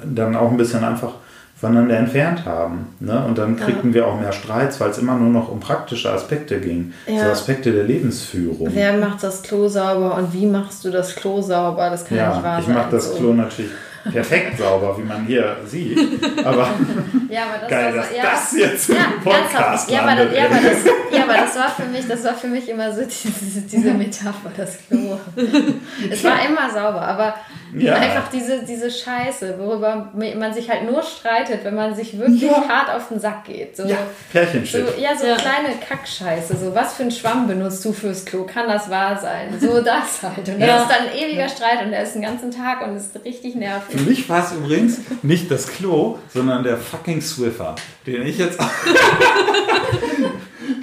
dann 0.06 0.36
auch 0.36 0.52
ein 0.52 0.58
bisschen 0.58 0.84
einfach 0.84 1.14
voneinander 1.62 1.98
entfernt 1.98 2.46
haben. 2.46 2.88
Ne? 3.00 3.24
Und 3.24 3.38
dann 3.38 3.56
kriegten 3.56 3.94
wir 3.94 4.08
auch 4.08 4.20
mehr 4.20 4.32
Streits, 4.32 4.80
weil 4.80 4.90
es 4.90 4.98
immer 4.98 5.16
nur 5.16 5.30
noch 5.30 5.50
um 5.50 5.60
praktische 5.60 6.12
Aspekte 6.12 6.60
ging. 6.60 6.92
So 7.08 7.14
Ja. 7.14 7.32
Aspekte 7.32 7.72
der 7.72 7.84
Lebensführung. 7.84 8.70
Wer 8.74 8.98
macht 8.98 9.24
das 9.24 9.44
Klo 9.44 9.68
sauber 9.68 10.16
und 10.16 10.34
wie 10.34 10.48
machst 10.48 10.84
du 10.84 10.90
das 10.90 11.16
Klo 11.16 11.40
sauber? 11.40 11.92
Das 11.92 12.04
kann 12.04 12.18
ja, 12.18 12.34
nicht 12.34 12.44
wahr 12.44 12.54
ja, 12.54 12.60
ich 12.60 12.66
sein. 12.66 12.74
mache 12.76 12.92
das 12.92 13.12
so. 13.12 13.18
Klo 13.18 13.34
natürlich 13.34 13.72
perfekt 14.12 14.58
sauber, 14.58 14.98
wie 14.98 15.04
man 15.04 15.26
hier 15.28 15.58
sieht. 15.68 16.00
Aber 16.44 16.68
Ja, 17.32 17.44
aber 17.44 17.60
das 17.62 17.70
geil, 17.70 17.96
war 17.96 18.04
so, 18.04 18.16
ja, 18.16 18.24
das 18.24 18.58
jetzt 18.58 18.90
im 18.90 18.96
ja, 18.98 19.02
Podcast 19.24 19.90
ernsthaft. 19.90 19.92
Ja, 19.92 20.02
aber 20.02 20.16
das, 20.16 20.36
ja, 20.36 20.46
aber 20.46 20.56
das, 20.56 20.86
ja, 21.14 21.24
aber 21.24 21.34
das 21.34 21.56
war 21.56 21.70
für 21.70 21.90
mich, 21.90 22.06
das 22.06 22.24
war 22.26 22.34
für 22.34 22.48
mich 22.48 22.68
immer 22.68 22.94
so 22.94 23.02
diese, 23.06 23.62
diese 23.62 23.94
Metapher, 23.94 24.52
das 24.58 24.80
Klo. 24.86 25.18
Es 26.12 26.24
war 26.26 26.46
immer 26.46 26.70
sauber, 26.70 27.02
aber 27.02 27.36
Ja. 27.74 27.96
einfach 27.96 28.30
diese, 28.30 28.64
diese 28.64 28.90
Scheiße, 28.92 29.56
worüber 29.60 30.12
man 30.14 30.54
sich 30.54 30.70
halt 30.70 30.90
nur 30.90 31.02
streitet, 31.04 31.64
wenn 31.64 31.76
man 31.76 31.96
sich 31.96 32.18
wirklich 32.18 32.42
Ja. 32.44 32.68
hart 32.68 32.90
auf 32.96 33.08
den 33.10 33.20
Sack 33.20 33.46
geht. 33.46 33.78
So, 33.78 33.84
ja, 33.84 33.98
so, 34.34 34.78
ja, 35.00 35.16
so 35.18 35.26
Ja. 35.28 35.36
kleine 35.38 35.76
Kackscheiße. 35.88 36.58
So, 36.58 36.76
was 36.76 36.94
für 36.96 37.04
ein 37.04 37.12
Schwamm 37.12 37.48
benutzt 37.48 37.84
du 37.86 37.94
fürs 37.94 38.26
Klo? 38.26 38.44
Kann 38.46 38.68
das 38.68 38.90
wahr 38.90 39.18
sein? 39.20 39.58
So 39.60 39.82
das 39.84 40.22
halt. 40.24 40.48
Und 40.50 40.60
Ja. 40.60 40.68
das 40.68 40.82
ist 40.84 40.92
dann 40.92 41.08
ein 41.08 41.16
ewiger 41.18 41.48
Streit 41.50 41.84
und 41.86 41.92
der 41.92 42.04
ist 42.04 42.14
den 42.14 42.22
ganzen 42.24 42.52
Tag 42.52 42.82
und 42.86 42.96
ist 42.98 43.16
richtig 43.24 43.56
nervig. 43.56 44.00
Für 44.00 44.10
mich 44.10 44.28
war 44.30 44.44
es 44.44 44.52
übrigens 44.52 45.00
nicht 45.22 45.50
das 45.50 45.68
Klo, 45.68 46.18
sondern 46.34 46.64
der 46.64 46.78
fucking 46.78 47.22
Swiffer, 47.22 47.76
den 48.06 48.26
ich 48.26 48.38
jetzt, 48.38 48.60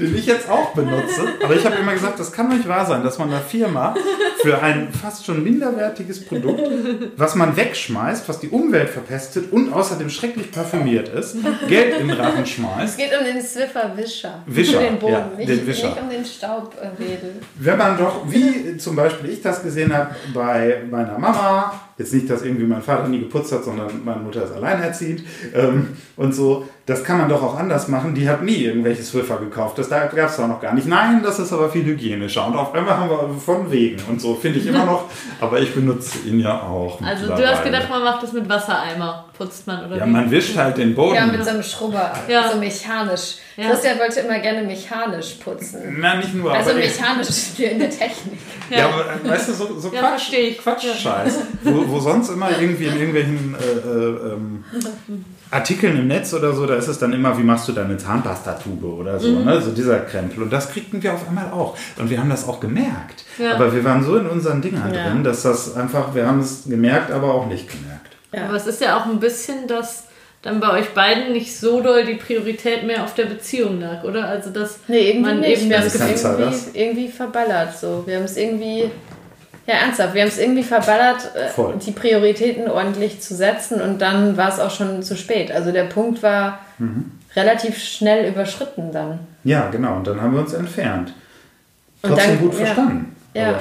den 0.01 0.15
ich 0.17 0.27
jetzt 0.27 0.49
auch 0.49 0.73
benutze. 0.75 1.23
Aber 1.43 1.55
ich 1.55 1.65
habe 1.65 1.77
immer 1.77 1.93
gesagt, 1.93 2.19
das 2.21 2.33
kann 2.33 2.49
nicht 2.49 2.69
wahr 2.69 2.87
sein, 2.87 3.03
dass 3.03 3.19
man 3.19 3.29
einer 3.31 3.41
Firma 3.41 3.95
für 4.43 4.63
ein 4.63 4.93
fast 4.93 5.27
schon 5.27 5.43
minderwertiges 5.43 6.25
Produkt, 6.25 6.61
was 7.17 7.35
man 7.35 7.57
wegschmeißt, 7.57 8.29
was 8.29 8.39
die 8.41 8.49
Umwelt 8.49 8.89
verpestet 8.91 9.53
und 9.53 9.73
außerdem 9.73 10.09
schrecklich 10.11 10.53
parfümiert 10.53 11.09
ist, 11.09 11.37
Geld 11.69 11.99
in 12.01 12.09
den 12.09 12.17
Rachen 12.19 12.43
Es 12.45 12.51
schmeißt. 12.51 12.97
geht 12.99 13.11
um 13.19 13.25
den 13.25 13.43
Swiffer-Wischer. 13.43 14.43
Wischer, 14.47 14.79
Für 14.81 14.85
den 14.87 14.99
Boden, 14.99 15.13
ja, 15.13 15.31
nicht, 15.37 15.49
den 15.49 15.67
Wischer. 15.67 15.89
nicht 15.89 16.01
um 16.03 16.09
den 16.11 16.25
Staubwedel. 16.25 17.37
Wenn 17.57 17.79
man 17.79 17.99
doch, 17.99 18.23
wie 18.31 18.77
zum 18.77 18.97
Beispiel 18.97 19.31
ich 19.31 19.43
das 19.43 19.63
gesehen 19.63 19.93
habe 19.97 20.15
bei 20.33 20.83
meiner 20.91 21.19
Mama, 21.19 21.81
jetzt 21.97 22.13
nicht, 22.15 22.31
dass 22.31 22.43
irgendwie 22.43 22.65
mein 22.67 22.83
Vater 22.83 23.09
nie 23.09 23.19
geputzt 23.21 23.53
hat, 23.53 23.65
sondern 23.65 23.89
meine 24.05 24.21
Mutter 24.21 24.45
ist 24.45 24.53
alleinerziehend 24.53 25.23
ähm, 25.55 25.97
und 26.17 26.33
so, 26.35 26.69
das 26.89 27.05
kann 27.05 27.19
man 27.19 27.29
doch 27.29 27.43
auch 27.43 27.59
anders 27.59 27.87
machen. 27.89 28.15
Die 28.15 28.27
hat 28.27 28.43
nie 28.43 28.65
irgendwelche 28.65 29.03
Swiffer 29.03 29.37
gekauft. 29.37 29.77
Das 29.77 29.91
gab 29.91 30.15
es 30.15 30.37
da 30.37 30.49
noch 30.49 30.59
gar 30.59 30.73
nicht. 30.73 30.87
Nein, 30.89 31.21
das 31.23 31.39
ist 31.39 31.53
aber 31.53 31.69
viel 31.69 31.85
hygienischer. 31.85 32.47
Und 32.47 32.57
auf 32.57 32.73
einmal 32.75 32.97
haben 32.97 33.11
wir 33.11 33.39
von 33.45 33.71
wegen 33.71 34.03
und 34.09 34.23
so, 34.23 34.35
finde 34.35 34.59
ich 34.59 34.67
immer 34.67 34.87
noch. 34.87 35.05
Aber 35.41 35.61
ich 35.61 35.75
benutze 35.75 36.19
ihn 36.27 36.41
ja 36.41 36.63
auch. 36.63 36.99
Also 37.03 37.27
du 37.27 37.47
hast 37.47 37.63
gedacht, 37.63 37.91
man 37.91 38.03
macht 38.03 38.23
das 38.23 38.33
mit 38.33 38.49
Wassereimer, 38.49 39.27
putzt 39.37 39.67
man 39.67 39.85
oder 39.87 39.99
Ja, 39.99 40.07
wie? 40.07 40.11
man 40.11 40.31
wischt 40.31 40.57
halt 40.57 40.79
den 40.79 40.95
Boden. 40.95 41.15
Ja, 41.15 41.27
mit 41.27 41.45
so 41.45 41.51
einem 41.51 41.63
Schrubber, 41.63 42.11
Ja. 42.27 42.51
so 42.51 42.59
mechanisch. 42.59 43.37
Ja. 43.57 43.69
Christian 43.69 43.99
wollte 43.99 44.21
immer 44.21 44.39
gerne 44.39 44.63
mechanisch 44.67 45.35
putzen. 45.45 45.99
Na, 46.01 46.17
nicht 46.17 46.35
nur, 46.35 46.53
Also 46.53 46.71
aber 46.71 46.79
mechanisch 46.81 47.29
hier 47.55 47.73
in 47.73 47.81
der 47.81 47.91
Technik. 47.91 48.39
Ja, 48.71 48.87
aber 48.89 49.05
äh, 49.25 49.29
weißt 49.31 49.51
du, 49.51 49.53
so, 49.53 49.79
so 49.79 49.93
Ja, 49.93 50.01
Quatsch. 50.01 50.33
Quatsch-Scheiß, 50.63 51.39
wo, 51.65 51.85
wo 51.87 52.01
sonst 52.01 52.31
immer 52.31 52.51
irgendwie 52.51 52.87
in 52.87 52.99
irgendwelchen 52.99 53.55
äh, 53.55 53.89
äh, 53.89 54.33
ähm, 54.33 54.65
Artikeln 55.51 55.99
im 55.99 56.09
Netz 56.09 56.35
oder 56.35 56.53
so, 56.53 56.67
da 56.67 56.75
ist 56.75 56.89
es 56.89 56.99
dann 56.99 57.13
immer, 57.13 57.37
wie 57.39 57.43
machst 57.43 57.67
du 57.69 57.73
deine 57.73 57.97
Zahnpastatube 57.97 58.87
oder 58.87 59.19
so, 59.19 59.39
ne? 59.41 59.61
so 59.63 59.71
dieser 59.73 60.01
Krempel. 60.01 60.43
Und 60.43 60.53
das 60.53 60.71
kriegten 60.71 61.03
wir 61.03 61.15
auf 61.15 61.27
einmal 61.29 61.51
auch. 61.51 61.77
Und 61.99 62.11
wir 62.11 62.19
haben 62.21 62.29
das 62.31 62.47
auch 62.47 62.61
gemerkt. 62.61 63.25
Ja. 63.39 63.55
Aber 63.55 63.75
wir 63.75 63.83
waren 63.85 64.05
so 64.05 64.17
in 64.17 64.27
unseren 64.27 64.61
Dingern 64.61 64.93
Ja. 64.93 65.09
drin, 65.11 65.25
dass 65.25 65.43
das 65.43 65.75
einfach, 65.75 66.15
wir 66.15 66.27
haben 66.27 66.41
es 66.41 66.65
gemerkt, 66.69 67.11
aber 67.11 67.33
auch 67.35 67.47
nicht 67.47 67.69
gemerkt. 67.71 68.17
Ja. 68.35 68.45
Aber 68.47 68.57
es 68.57 68.67
ist 68.67 68.81
ja 68.83 68.99
auch 68.99 69.07
ein 69.07 69.21
bisschen, 69.21 69.67
dass 69.67 70.05
dann 70.43 70.61
bei 70.61 70.71
euch 70.71 70.91
beiden 70.95 71.33
nicht 71.33 71.59
so 71.59 71.81
doll 71.81 72.05
die 72.05 72.15
Priorität 72.15 72.85
mehr 72.85 73.03
auf 73.03 73.15
der 73.15 73.25
Beziehung 73.25 73.81
lag, 73.81 74.05
oder? 74.05 74.29
Also 74.29 74.51
dass 74.51 74.79
Nee, 74.87 75.09
irgendwie 75.11 75.23
man 75.31 75.41
nicht. 75.41 75.63
eben 75.63 75.71
das 75.71 75.93
du 75.95 75.99
irgendwie, 75.99 76.43
das? 76.45 76.69
irgendwie 76.75 77.09
verballert. 77.09 77.77
So. 77.77 78.05
Wir 78.07 78.17
haben 78.19 78.25
es 78.25 78.37
irgendwie, 78.37 78.91
ja 79.69 79.75
ernsthaft, 79.75 80.15
wir 80.15 80.23
haben 80.23 80.29
es 80.29 80.39
irgendwie 80.39 80.65
verballert, 80.65 81.31
äh, 81.37 81.49
Voll. 81.51 81.75
die 81.85 81.93
Prioritäten 81.93 82.69
ordentlich 82.69 83.21
zu 83.21 83.35
setzen 83.37 83.81
und 83.81 84.01
dann 84.03 84.37
war 84.37 84.49
es 84.49 84.59
auch 84.59 84.71
schon 84.71 85.03
zu 85.05 85.17
spät. 85.17 85.53
Also 85.53 85.71
der 85.71 85.85
Punkt 85.85 86.23
war 86.25 86.59
Mhm. 86.79 87.13
relativ 87.37 87.79
schnell 87.79 88.29
überschritten 88.29 88.91
dann. 88.93 89.21
Ja, 89.45 89.69
genau. 89.71 89.97
Und 89.97 90.07
dann 90.07 90.21
haben 90.21 90.33
wir 90.33 90.41
uns 90.41 90.53
entfernt. 90.55 91.13
Und 92.03 92.11
Trotzdem 92.11 92.31
dann- 92.31 92.41
gut 92.41 92.53
ja. 92.59 92.65
verstanden. 92.65 93.17
Ja. 93.35 93.49
Aber- 93.51 93.61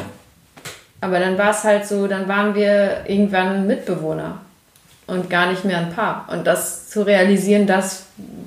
Aber 0.99 1.19
dann 1.19 1.37
war 1.37 1.51
es 1.51 1.63
halt 1.63 1.85
so, 1.85 2.07
dann 2.07 2.27
waren 2.27 2.55
wir 2.55 3.01
irgendwann 3.05 3.67
Mitbewohner 3.67 4.39
und 5.05 5.29
gar 5.29 5.51
nicht 5.51 5.63
mehr 5.63 5.77
ein 5.77 5.91
Paar. 5.91 6.27
Und 6.31 6.47
das 6.47 6.89
zu 6.89 7.03
realisieren, 7.03 7.67
das 7.67 8.05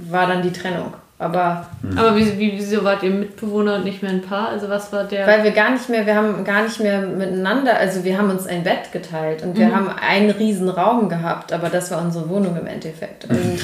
war 0.08 0.26
dann 0.26 0.42
die 0.42 0.52
Trennung. 0.52 0.92
Aber 1.20 1.66
Aber 1.98 2.16
wie, 2.16 2.38
wie, 2.38 2.52
wieso 2.56 2.82
wart 2.82 3.02
ihr 3.02 3.10
Mitbewohner 3.10 3.74
und 3.76 3.84
nicht 3.84 4.02
mehr 4.02 4.10
ein 4.10 4.22
Paar? 4.22 4.48
Also 4.48 4.70
was 4.70 4.90
war 4.90 5.04
der. 5.04 5.26
weil 5.26 5.44
wir 5.44 5.50
gar 5.50 5.70
nicht 5.70 5.90
mehr, 5.90 6.06
wir 6.06 6.14
haben 6.14 6.44
gar 6.44 6.62
nicht 6.62 6.80
mehr 6.80 7.02
miteinander, 7.02 7.76
also 7.76 8.04
wir 8.04 8.16
haben 8.16 8.30
uns 8.30 8.46
ein 8.46 8.64
Bett 8.64 8.90
geteilt 8.90 9.42
und 9.42 9.58
wir 9.58 9.74
haben 9.76 9.90
einen 9.90 10.30
riesen 10.30 10.70
Raum 10.70 11.10
gehabt, 11.10 11.52
aber 11.52 11.68
das 11.68 11.90
war 11.90 12.00
unsere 12.00 12.26
Wohnung 12.30 12.56
im 12.58 12.66
Endeffekt. 12.66 13.24
Und, 13.30 13.60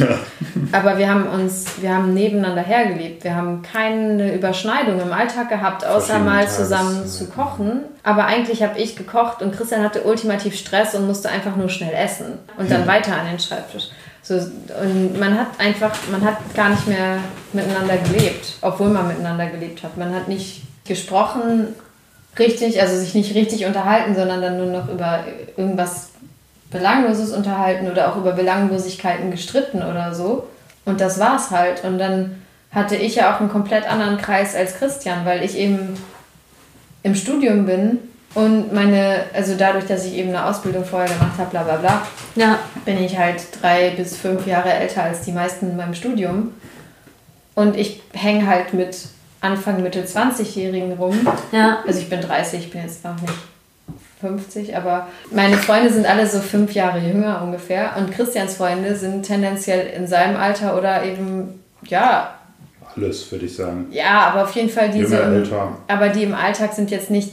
aber 0.73 0.99
wir 0.99 1.09
haben 1.09 1.27
uns, 1.29 1.81
wir 1.81 1.95
haben 1.95 2.13
nebeneinander 2.13 2.61
hergelebt. 2.63 3.25
Wir 3.25 3.35
haben 3.35 3.63
keine 3.63 4.35
Überschneidung 4.35 5.01
im 5.01 5.13
Alltag 5.13 5.49
gehabt, 5.49 5.87
außer 5.87 6.19
mal 6.19 6.41
Tages- 6.41 6.57
zusammen 6.57 7.07
zu 7.07 7.27
kochen. 7.31 7.81
Aber 8.03 8.27
eigentlich 8.27 8.63
habe 8.63 8.79
ich 8.79 8.97
gekocht 8.97 9.41
und 9.43 9.57
Christian 9.57 9.83
hatte 9.83 10.03
ultimativ 10.03 10.57
Stress 10.57 10.95
und 10.95 11.07
musste 11.07 11.31
einfach 11.31 11.57
nur 11.57 11.71
schnell 11.71 11.95
essen 11.95 12.39
und 12.59 12.71
dann 12.71 12.87
weiter 12.87 13.13
an 13.13 13.27
den 13.31 13.39
Schreibtisch. 13.39 13.89
So, 14.27 14.35
und 14.35 15.21
man 15.21 15.39
hat 15.39 15.61
einfach, 15.61 15.97
man 16.11 16.25
hat 16.25 16.39
gar 16.53 16.71
nicht 16.71 16.89
mehr 16.89 17.19
miteinander 17.53 17.97
gelebt, 17.99 18.55
obwohl 18.61 18.89
man 18.89 19.07
miteinander 19.07 19.47
gelebt 19.47 19.85
hat. 19.85 19.97
Man 19.97 20.13
hat 20.13 20.27
nicht 20.27 20.63
gesprochen 20.85 21.69
richtig, 22.37 22.81
also 22.81 22.97
sich 22.99 23.15
nicht 23.15 23.37
richtig 23.37 23.67
unterhalten, 23.67 24.17
sondern 24.17 24.43
dann 24.43 24.57
nur 24.57 24.67
noch 24.67 24.89
über 24.89 25.25
irgendwas 25.57 26.11
Belangloses 26.71 27.33
unterhalten 27.33 27.89
oder 27.89 28.11
auch 28.11 28.17
über 28.17 28.33
Belanglosigkeiten 28.33 29.31
gestritten 29.31 29.79
oder 29.79 30.13
so. 30.13 30.49
Und 30.85 31.01
das 31.01 31.21
war's 31.21 31.53
halt. 31.53 31.85
Und 31.85 31.99
dann 31.99 32.43
hatte 32.73 32.97
ich 32.97 33.15
ja 33.15 33.33
auch 33.33 33.41
einen 33.41 33.49
komplett 33.49 33.89
anderen 33.89 34.19
Kreis 34.19 34.57
als 34.57 34.77
Christian, 34.77 35.25
weil 35.25 35.45
ich 35.45 35.57
eben 35.57 35.97
im 37.05 37.15
Studium 37.15 37.65
bin 37.65 37.99
und 38.37 38.73
meine, 38.73 39.25
also 39.35 39.55
dadurch, 39.59 39.87
dass 39.87 40.05
ich 40.05 40.15
eben 40.15 40.29
eine 40.29 40.45
Ausbildung 40.47 40.85
vorher 40.85 41.09
gemacht 41.09 41.33
habe, 41.39 41.51
bla 41.51 41.63
bla 41.65 41.77
bla, 41.77 42.03
Ja. 42.37 42.59
bin 42.85 43.03
ich 43.03 43.19
halt 43.19 43.41
drei 43.61 43.91
bis 43.91 44.17
fünf 44.17 44.47
Jahre 44.47 44.73
älter 44.73 45.03
als 45.03 45.23
die 45.23 45.33
meisten 45.33 45.71
in 45.71 45.77
meinem 45.77 45.95
Studium. 45.95 46.53
Und 47.55 47.77
ich 47.77 48.03
hänge 48.13 48.47
halt 48.47 48.75
mit 48.75 48.97
Anfang, 49.41 49.83
Mitte 49.83 50.05
20-Jährigen 50.05 50.93
rum. 50.93 51.19
Ja. 51.53 51.79
Also 51.87 51.99
ich 52.01 52.09
bin 52.11 52.21
30, 52.21 52.61
ich 52.61 52.71
bin 52.71 52.83
jetzt 52.83 53.03
noch 53.05 53.21
nicht 53.21 53.33
50, 54.21 54.77
aber 54.77 55.07
meine 55.31 55.57
Freunde 55.57 55.91
sind 55.91 56.07
alle 56.07 56.27
so 56.27 56.41
fünf 56.41 56.73
Jahre 56.73 56.99
jünger 56.99 57.43
ungefähr. 57.43 57.97
Und 57.97 58.11
Christians 58.13 58.55
Freunde 58.57 58.95
sind 58.97 59.23
tendenziell 59.25 59.87
in 59.97 60.07
seinem 60.07 60.37
Alter 60.37 60.77
oder 60.77 61.03
eben, 61.05 61.63
ja, 61.87 62.35
Alles, 62.95 63.31
würde 63.33 63.47
ich 63.47 63.55
sagen. 63.57 63.87
ja, 63.91 64.29
aber 64.31 64.45
auf 64.45 64.53
jeden 64.53 64.69
Fall 64.71 64.91
diese. 64.91 65.17
Jünger, 65.17 65.33
älter. 65.37 65.69
Aber 65.89 66.09
die 66.11 66.23
im 66.25 66.35
Alltag 66.35 66.73
sind 66.75 66.91
jetzt 66.91 67.11
nicht. 67.11 67.33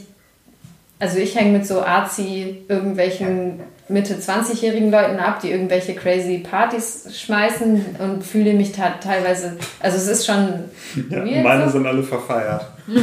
Also 0.98 1.18
ich 1.18 1.34
hänge 1.34 1.58
mit 1.58 1.66
so 1.66 1.82
Arzi 1.82 2.64
irgendwelchen 2.68 3.60
Mitte 3.88 4.14
20-jährigen 4.14 4.90
Leuten 4.90 5.18
ab, 5.18 5.40
die 5.40 5.50
irgendwelche 5.50 5.94
crazy 5.94 6.38
Partys 6.38 7.06
schmeißen 7.20 7.96
und 7.98 8.24
fühle 8.24 8.54
mich 8.54 8.72
teilweise. 8.72 9.56
Also 9.80 9.96
es 9.98 10.08
ist 10.08 10.26
schon. 10.26 10.64
Ja, 11.10 11.24
weird 11.24 11.42
meine 11.42 11.64
so. 11.66 11.72
sind 11.72 11.86
alle 11.86 12.02
verfeiert. 12.02 12.66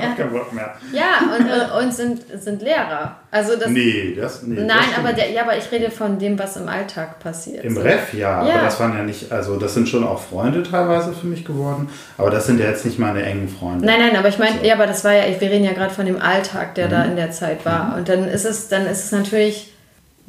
Ja, 0.00 0.14
Kein 0.16 0.32
Bock 0.32 0.52
mehr. 0.52 0.74
ja 0.92 1.20
und, 1.36 1.46
äh, 1.46 1.84
und 1.84 1.92
sind, 1.94 2.22
sind 2.42 2.62
Lehrer. 2.62 3.16
Also 3.30 3.56
das. 3.56 3.68
Nee, 3.68 4.14
das 4.18 4.42
nee, 4.42 4.54
Nein, 4.56 4.68
das 4.68 4.98
aber, 4.98 5.12
der, 5.12 5.30
ja, 5.30 5.42
aber 5.42 5.56
ich 5.56 5.70
rede 5.70 5.90
von 5.90 6.18
dem, 6.18 6.38
was 6.38 6.56
im 6.56 6.68
Alltag 6.68 7.18
passiert. 7.20 7.64
Im 7.64 7.74
so. 7.74 7.80
Ref, 7.80 8.14
ja, 8.14 8.44
Ja. 8.46 8.54
aber 8.54 8.62
das 8.64 8.80
waren 8.80 8.96
ja 8.96 9.02
nicht, 9.02 9.30
also 9.30 9.56
das 9.58 9.74
sind 9.74 9.88
schon 9.88 10.04
auch 10.04 10.20
Freunde 10.20 10.62
teilweise 10.62 11.12
für 11.12 11.26
mich 11.26 11.44
geworden, 11.44 11.88
aber 12.18 12.30
das 12.30 12.46
sind 12.46 12.58
ja 12.60 12.66
jetzt 12.66 12.84
nicht 12.84 12.98
meine 12.98 13.22
engen 13.22 13.48
Freunde. 13.48 13.84
Nein, 13.84 14.00
nein, 14.00 14.16
aber 14.16 14.28
ich 14.28 14.38
meine, 14.38 14.52
So. 14.54 14.58
Mhm. 14.60 14.64
ja, 14.64 14.74
aber 14.74 14.86
das 14.86 15.04
war 15.04 15.12
ja, 15.12 15.24
wir 15.40 15.50
reden 15.50 15.64
ja 15.64 15.72
gerade 15.72 15.92
von 15.94 16.06
dem 16.06 16.20
Alltag, 16.20 16.74
der 16.76 16.88
da 16.88 17.04
in 17.04 17.16
der 17.16 17.30
Zeit 17.30 17.64
war. 17.64 17.94
Und 17.96 18.08
dann 18.08 18.24
ist 18.26 18.44
es, 18.44 18.68
dann 18.68 18.86
ist 18.86 19.04
es 19.04 19.12
natürlich 19.12 19.72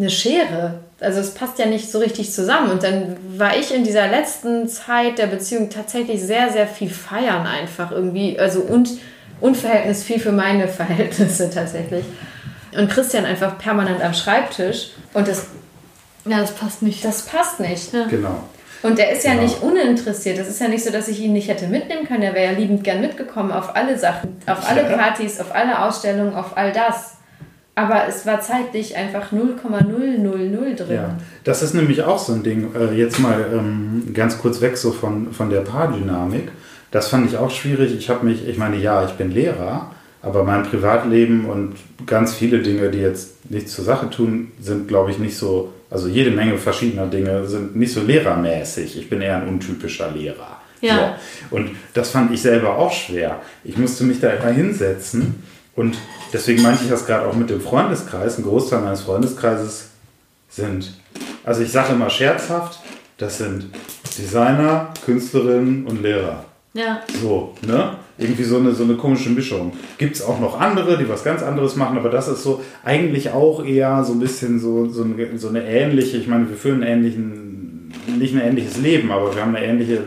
eine 0.02 0.10
Schere. 0.10 0.80
Also 0.99 1.20
es 1.20 1.34
passt 1.34 1.58
ja 1.60 1.66
nicht 1.66 1.89
so 1.91 1.99
richtig 1.99 2.32
zusammen. 2.32 2.72
Und 2.72 2.84
dann 2.84 3.18
war 3.38 3.56
ich 3.56 3.74
in 3.74 3.84
dieser 3.84 4.08
letzten 4.08 4.68
Zeit 4.68 5.18
der 5.18 5.28
Beziehung 5.28 5.70
tatsächlich 5.70 6.22
sehr, 6.22 6.52
sehr 6.52 6.68
viel 6.68 6.89
feiern 6.89 7.47
einfach 7.47 7.91
irgendwie. 7.91 8.38
Also 8.39 8.62
und 8.62 8.89
unverhältnis 9.39 10.04
viel 10.04 10.20
für 10.20 10.32
meine 10.32 10.68
Verhältnisse 10.68 11.49
tatsächlich. 11.49 12.06
Und 12.78 12.89
Christian 12.89 13.26
einfach 13.26 13.58
permanent 13.58 14.02
am 14.02 14.14
Schreibtisch. 14.14 14.91
Und 15.14 15.28
das, 15.28 15.45
Ja, 16.26 16.39
das 16.39 16.52
passt 16.52 16.82
nicht. 16.82 17.04
das 17.04 17.24
passt 17.24 17.60
nicht. 17.60 17.91
Genau. 18.10 18.43
Und 18.84 18.97
der 18.97 19.12
ist 19.12 19.24
ja 19.26 19.32
Genau. 19.32 19.43
nicht 19.43 19.62
uninteressiert. 19.62 20.38
Es 20.39 20.47
ist 20.47 20.60
ja 20.62 20.68
nicht 20.68 20.84
so, 20.84 20.91
dass 20.91 21.08
ich 21.08 21.20
ihn 21.20 21.34
nicht 21.34 21.47
hätte 21.49 21.68
mitnehmen 21.68 22.08
können. 22.08 22.24
Er 22.24 22.34
wäre 22.34 22.52
ja 22.54 22.58
liebend 22.58 22.84
gern 22.84 23.02
mitgekommen 23.02 23.52
auf 23.52 23.76
alle 23.76 23.97
Sachen, 23.97 24.38
auf 24.47 24.68
alle 24.70 24.84
Ja. 24.89 24.97
Partys, 24.97 25.39
auf 25.39 25.54
alle 25.54 25.84
Ausstellungen, 25.84 26.34
auf 26.36 26.56
all 26.58 26.72
das. 26.72 27.16
Aber 27.76 28.07
es 28.07 28.26
war 28.26 28.41
zeitlich 28.41 28.97
einfach 28.97 29.32
0,000 29.32 30.78
drin. 30.78 30.95
Ja, 30.95 31.17
das 31.43 31.63
ist 31.63 31.74
nämlich 31.74 32.03
auch 32.03 32.19
so 32.19 32.34
ein 32.34 32.43
Ding, 32.43 32.76
äh, 32.76 32.93
jetzt 32.93 33.19
mal 33.19 33.45
ähm, 33.53 34.11
ganz 34.13 34.38
kurz 34.39 34.59
weg 34.59 34.78
so 34.78 34.91
von, 34.91 35.32
von 35.32 35.49
der 35.49 35.61
Paardynamik. 35.61 36.51
Das 36.91 37.07
fand 37.07 37.30
ich 37.30 37.38
auch 37.38 37.49
schwierig. 37.49 37.95
Ich 37.97 38.09
habe 38.09 38.26
mich, 38.26 38.47
ich 38.47 38.57
meine, 38.57 38.76
ja, 38.76 39.05
ich 39.05 39.11
bin 39.11 39.32
Lehrer, 39.32 39.91
aber 40.22 40.43
mein 40.43 40.63
Privatleben 40.63 41.45
und 41.45 41.76
ganz 42.05 42.34
viele 42.34 42.59
Dinge, 42.59 42.89
die 42.91 42.99
jetzt 42.99 43.49
nichts 43.49 43.74
zur 43.74 43.86
Sache 43.86 44.09
tun, 44.09 44.51
sind, 44.59 44.89
glaube 44.89 45.11
ich, 45.11 45.17
nicht 45.17 45.38
so, 45.38 45.72
also 45.89 46.09
jede 46.09 46.32
Menge 46.32 46.57
verschiedener 46.57 47.07
Dinge 47.07 47.47
sind 47.47 47.78
nicht 47.78 47.93
so 47.93 48.01
lehrermäßig. 48.01 48.97
Ich 48.97 49.09
bin 49.09 49.22
eher 49.22 49.38
ein 49.38 49.47
untypischer 49.47 50.11
Lehrer. 50.11 50.57
Ja. 50.82 51.15
So. 51.49 51.55
Und 51.55 51.72
das 51.93 52.09
fand 52.09 52.34
ich 52.34 52.41
selber 52.41 52.78
auch 52.78 52.91
schwer. 52.91 53.39
Ich 53.63 53.78
musste 53.78 54.03
mich 54.03 54.19
da 54.19 54.30
immer 54.32 54.51
hinsetzen 54.51 55.41
und 55.76 55.97
deswegen 56.34 56.61
meinte 56.61 56.84
ich 56.84 56.89
das 56.89 57.05
gerade 57.05 57.27
auch 57.27 57.36
mit 57.36 57.49
dem 57.49 57.61
Freundeskreis. 57.61 58.38
Ein 58.38 58.43
Großteil 58.43 58.82
meines 58.82 59.01
Freundeskreises 59.01 59.89
sind, 60.49 60.93
also 61.43 61.61
ich 61.61 61.71
sage 61.71 61.93
immer 61.93 62.09
scherzhaft, 62.09 62.79
das 63.17 63.38
sind 63.38 63.67
Designer, 64.17 64.93
Künstlerinnen 65.05 65.86
und 65.86 66.01
Lehrer. 66.01 66.45
Ja. 66.73 67.01
So, 67.21 67.55
ne? 67.65 67.95
Irgendwie 68.17 68.43
so 68.43 68.57
eine, 68.57 68.73
so 68.73 68.84
eine 68.84 68.95
komische 68.95 69.29
Mischung. 69.29 69.73
Gibt 69.97 70.15
es 70.15 70.21
auch 70.21 70.39
noch 70.39 70.59
andere, 70.59 70.97
die 70.97 71.09
was 71.09 71.23
ganz 71.23 71.41
anderes 71.41 71.75
machen, 71.75 71.97
aber 71.97 72.09
das 72.09 72.27
ist 72.27 72.43
so 72.43 72.61
eigentlich 72.84 73.32
auch 73.32 73.65
eher 73.65 74.03
so 74.03 74.13
ein 74.13 74.19
bisschen 74.19 74.59
so, 74.59 74.88
so, 74.89 75.03
eine, 75.03 75.38
so 75.38 75.49
eine 75.49 75.65
ähnliche, 75.65 76.17
ich 76.17 76.27
meine, 76.27 76.47
wir 76.47 76.55
führen 76.55 76.84
einen 76.84 77.03
ähnlichen, 77.03 77.93
nicht 78.19 78.34
ein 78.34 78.41
ähnliches 78.41 78.77
Leben, 78.77 79.11
aber 79.11 79.34
wir 79.34 79.41
haben 79.41 79.55
eine 79.55 79.65
ähnliche 79.65 80.03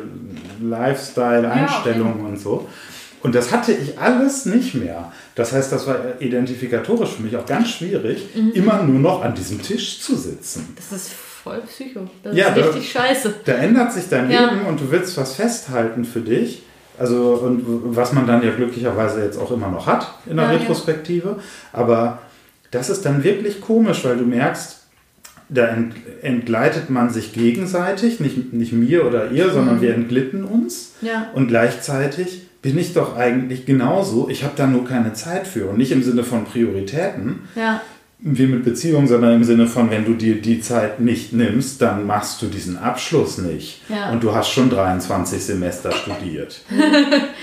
Lifestyle-Einstellung 0.63 2.25
und 2.25 2.39
so. 2.39 2.69
Und 3.25 3.35
das 3.35 3.51
hatte 3.51 3.73
ich 3.73 3.99
alles 3.99 4.45
nicht 4.45 4.75
mehr. 4.75 5.11
Das 5.35 5.55
heißt, 5.55 5.73
das 5.73 5.87
war 5.87 5.97
identifikatorisch 6.21 7.13
für 7.17 7.23
mich 7.23 7.35
auch 7.39 7.47
ganz 7.47 7.71
schwierig, 7.71 8.27
immer 8.53 8.83
nur 8.83 9.01
noch 9.01 9.23
an 9.25 9.35
diesem 9.35 9.63
Tisch 9.63 10.01
zu 10.01 10.15
sitzen. 10.15 10.77
Das 10.77 10.93
ist 10.93 11.11
voll 11.11 11.63
Psycho. 11.67 12.01
Das 12.23 12.37
Ja, 12.37 12.49
ist 12.49 12.67
richtig 12.67 12.93
scheiße. 12.93 13.35
Da 13.47 13.53
ändert 13.55 13.95
sich 13.95 14.11
dein 14.11 14.31
Ja. 14.31 14.51
Leben 14.51 14.67
und 14.67 14.79
du 14.79 14.91
willst 14.91 15.17
was 15.17 15.37
festhalten 15.37 16.05
für 16.05 16.21
dich. 16.21 16.65
Also, 16.99 17.37
und 17.43 17.97
was 17.97 18.13
man 18.13 18.27
dann 18.27 18.45
ja 18.45 18.51
glücklicherweise 18.51 19.25
jetzt 19.25 19.39
auch 19.39 19.51
immer 19.51 19.71
noch 19.71 19.87
hat 19.87 20.13
in 20.27 20.37
der 20.37 20.45
Ja. 20.45 20.59
Retrospektive. 20.59 21.39
Aber 21.73 22.19
das 22.73 22.91
ist 22.91 23.07
dann 23.07 23.25
wirklich 23.25 23.63
komisch, 23.63 24.05
weil 24.05 24.19
du 24.19 24.25
merkst, 24.27 24.83
da 25.49 25.67
ent, 25.69 25.95
entgleitet 26.21 26.91
man 26.91 27.09
sich 27.09 27.33
gegenseitig, 27.33 28.21
nicht, 28.21 28.53
nicht 28.53 28.75
mir 28.75 29.07
oder 29.07 29.31
ihr, 29.31 29.51
sondern 29.51 29.81
wir 29.81 29.95
entglitten 29.95 30.45
uns. 30.45 30.93
Ja. 31.01 31.31
Und 31.35 31.49
gleichzeitig 31.49 32.43
bin 32.65 32.77
ich 32.79 32.95
doch 32.95 33.17
eigentlich 33.17 33.67
genauso. 33.67 34.29
Ich 34.29 34.43
habe 34.43 34.55
da 34.57 34.67
nur 34.67 34.85
keine 34.85 35.13
Zeit 35.13 35.47
für. 35.47 35.69
Und 35.69 35.79
nicht 35.79 35.93
im 35.93 36.03
Sinne 36.03 36.25
von 36.25 36.45
Prioritäten, 36.47 37.47
Ja. 37.55 37.81
wie 38.19 38.47
mit 38.47 38.65
Beziehung, 38.65 39.07
sondern 39.07 39.35
im 39.35 39.45
Sinne 39.45 39.67
von, 39.67 39.91
wenn 39.91 40.07
du 40.07 40.15
dir 40.15 40.41
die 40.41 40.61
Zeit 40.63 40.99
nicht 40.99 41.35
nimmst, 41.35 41.83
dann 41.83 42.07
machst 42.07 42.41
du 42.41 42.47
diesen 42.47 42.79
Abschluss 42.79 43.37
nicht. 43.37 43.83
Ja. 43.91 44.11
Und 44.11 44.25
du 44.25 44.35
hast 44.35 44.49
schon 44.51 44.71
23 44.71 45.45
Semester 45.45 45.93
studiert. 45.93 46.63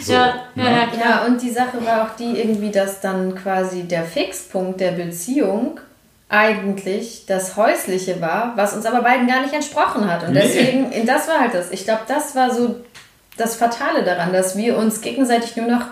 So, 0.02 0.14
ja, 0.14 0.34
ja, 0.56 0.64
ne? 0.64 0.78
ja, 1.00 1.26
und 1.28 1.40
die 1.44 1.52
Sache 1.52 1.78
war 1.86 2.02
auch 2.06 2.16
die 2.16 2.40
irgendwie, 2.42 2.72
dass 2.72 3.02
dann 3.02 3.36
quasi 3.36 3.84
der 3.84 4.04
Fixpunkt 4.04 4.80
der 4.82 4.94
Beziehung 4.94 5.80
eigentlich 6.30 7.26
das 7.28 7.56
Häusliche 7.58 8.20
war, 8.22 8.54
was 8.56 8.74
uns 8.74 8.86
aber 8.88 9.04
beiden 9.04 9.28
gar 9.28 9.42
nicht 9.42 9.54
entsprochen 9.54 10.10
hat. 10.12 10.24
Und 10.26 10.34
Nee. 10.34 10.40
deswegen, 10.42 11.06
das 11.06 11.28
war 11.28 11.42
halt 11.42 11.54
das. 11.54 11.70
Ich 11.72 11.84
glaube, 11.84 12.02
das 12.08 12.36
war 12.36 12.52
so 12.52 12.78
das 13.38 13.56
Fatale 13.56 14.04
daran, 14.04 14.34
dass 14.34 14.58
wir 14.58 14.78
uns 14.78 15.02
gegenseitig 15.02 15.56
nur 15.58 15.68
noch 15.68 15.86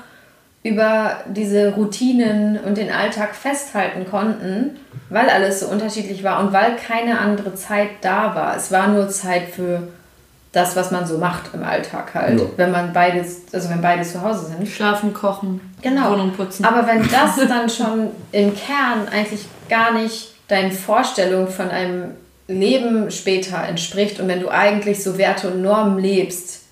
über 0.62 1.18
diese 1.28 1.70
Routinen 1.74 2.60
und 2.60 2.78
den 2.78 2.92
Alltag 2.92 3.34
festhalten 3.34 4.06
konnten, 4.10 4.78
weil 5.10 5.30
alles 5.30 5.62
so 5.62 5.68
unterschiedlich 5.68 6.24
war 6.24 6.42
und 6.42 6.52
weil 6.52 6.76
keine 6.76 7.20
andere 7.20 7.56
Zeit 7.56 7.90
da 8.02 8.36
war. 8.36 8.58
Es 8.58 8.72
war 8.72 8.90
nur 8.90 9.10
Zeit 9.10 9.44
für 9.56 9.88
das, 10.52 10.76
was 10.76 10.92
man 10.92 11.06
so 11.08 11.18
macht 11.18 11.52
im 11.54 11.64
Alltag 11.64 12.14
halt, 12.14 12.40
Ja. 12.42 12.46
wenn 12.58 12.72
man 12.72 12.92
beides, 12.92 13.44
also 13.54 13.70
wenn 13.70 13.82
beide 13.82 14.04
zu 14.04 14.22
Hause 14.22 14.48
sind. 14.48 14.68
Schlafen, 14.68 15.14
kochen, 15.14 15.62
Genau. 15.82 16.12
Wohnung 16.12 16.32
putzen. 16.34 16.66
Aber 16.66 16.86
wenn 16.88 17.08
das 17.12 17.38
dann 17.48 17.70
schon 17.70 18.10
im 18.34 18.54
Kern 18.56 19.08
eigentlich 19.12 19.46
gar 19.70 19.94
nicht 19.94 20.34
deinen 20.50 20.72
Vorstellungen 20.72 21.48
von 21.48 21.70
einem 21.70 22.16
Leben 22.48 23.12
später 23.12 23.64
entspricht 23.64 24.20
und 24.20 24.28
wenn 24.28 24.42
du 24.42 24.50
eigentlich 24.50 25.04
so 25.04 25.18
Werte 25.20 25.50
und 25.52 25.62
Normen 25.62 26.00
lebst, 26.00 26.64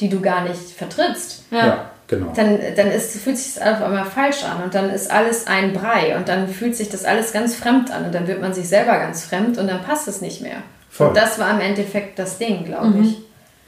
die 0.00 0.08
du 0.08 0.20
gar 0.20 0.42
nicht 0.42 0.60
vertrittst, 0.76 1.44
ja. 1.50 1.66
Ja, 1.66 1.90
genau. 2.08 2.32
dann, 2.34 2.58
dann 2.76 2.90
ist, 2.90 3.16
fühlt 3.16 3.38
sich 3.38 3.54
das 3.54 3.62
auf 3.62 3.82
einmal 3.82 4.04
falsch 4.04 4.42
an 4.44 4.62
und 4.64 4.74
dann 4.74 4.90
ist 4.90 5.10
alles 5.10 5.46
ein 5.46 5.72
Brei 5.72 6.16
und 6.16 6.28
dann 6.28 6.48
fühlt 6.48 6.74
sich 6.76 6.88
das 6.88 7.04
alles 7.04 7.32
ganz 7.32 7.54
fremd 7.54 7.90
an 7.92 8.04
und 8.06 8.14
dann 8.14 8.26
wird 8.26 8.40
man 8.40 8.52
sich 8.52 8.68
selber 8.68 8.98
ganz 8.98 9.24
fremd 9.24 9.56
und 9.58 9.66
dann 9.68 9.82
passt 9.82 10.08
es 10.08 10.20
nicht 10.20 10.40
mehr. 10.40 10.56
Voll. 10.90 11.08
Und 11.08 11.16
das 11.16 11.38
war 11.38 11.50
im 11.50 11.60
Endeffekt 11.60 12.18
das 12.18 12.38
Ding, 12.38 12.64
glaube 12.64 12.98
ich. 13.02 13.18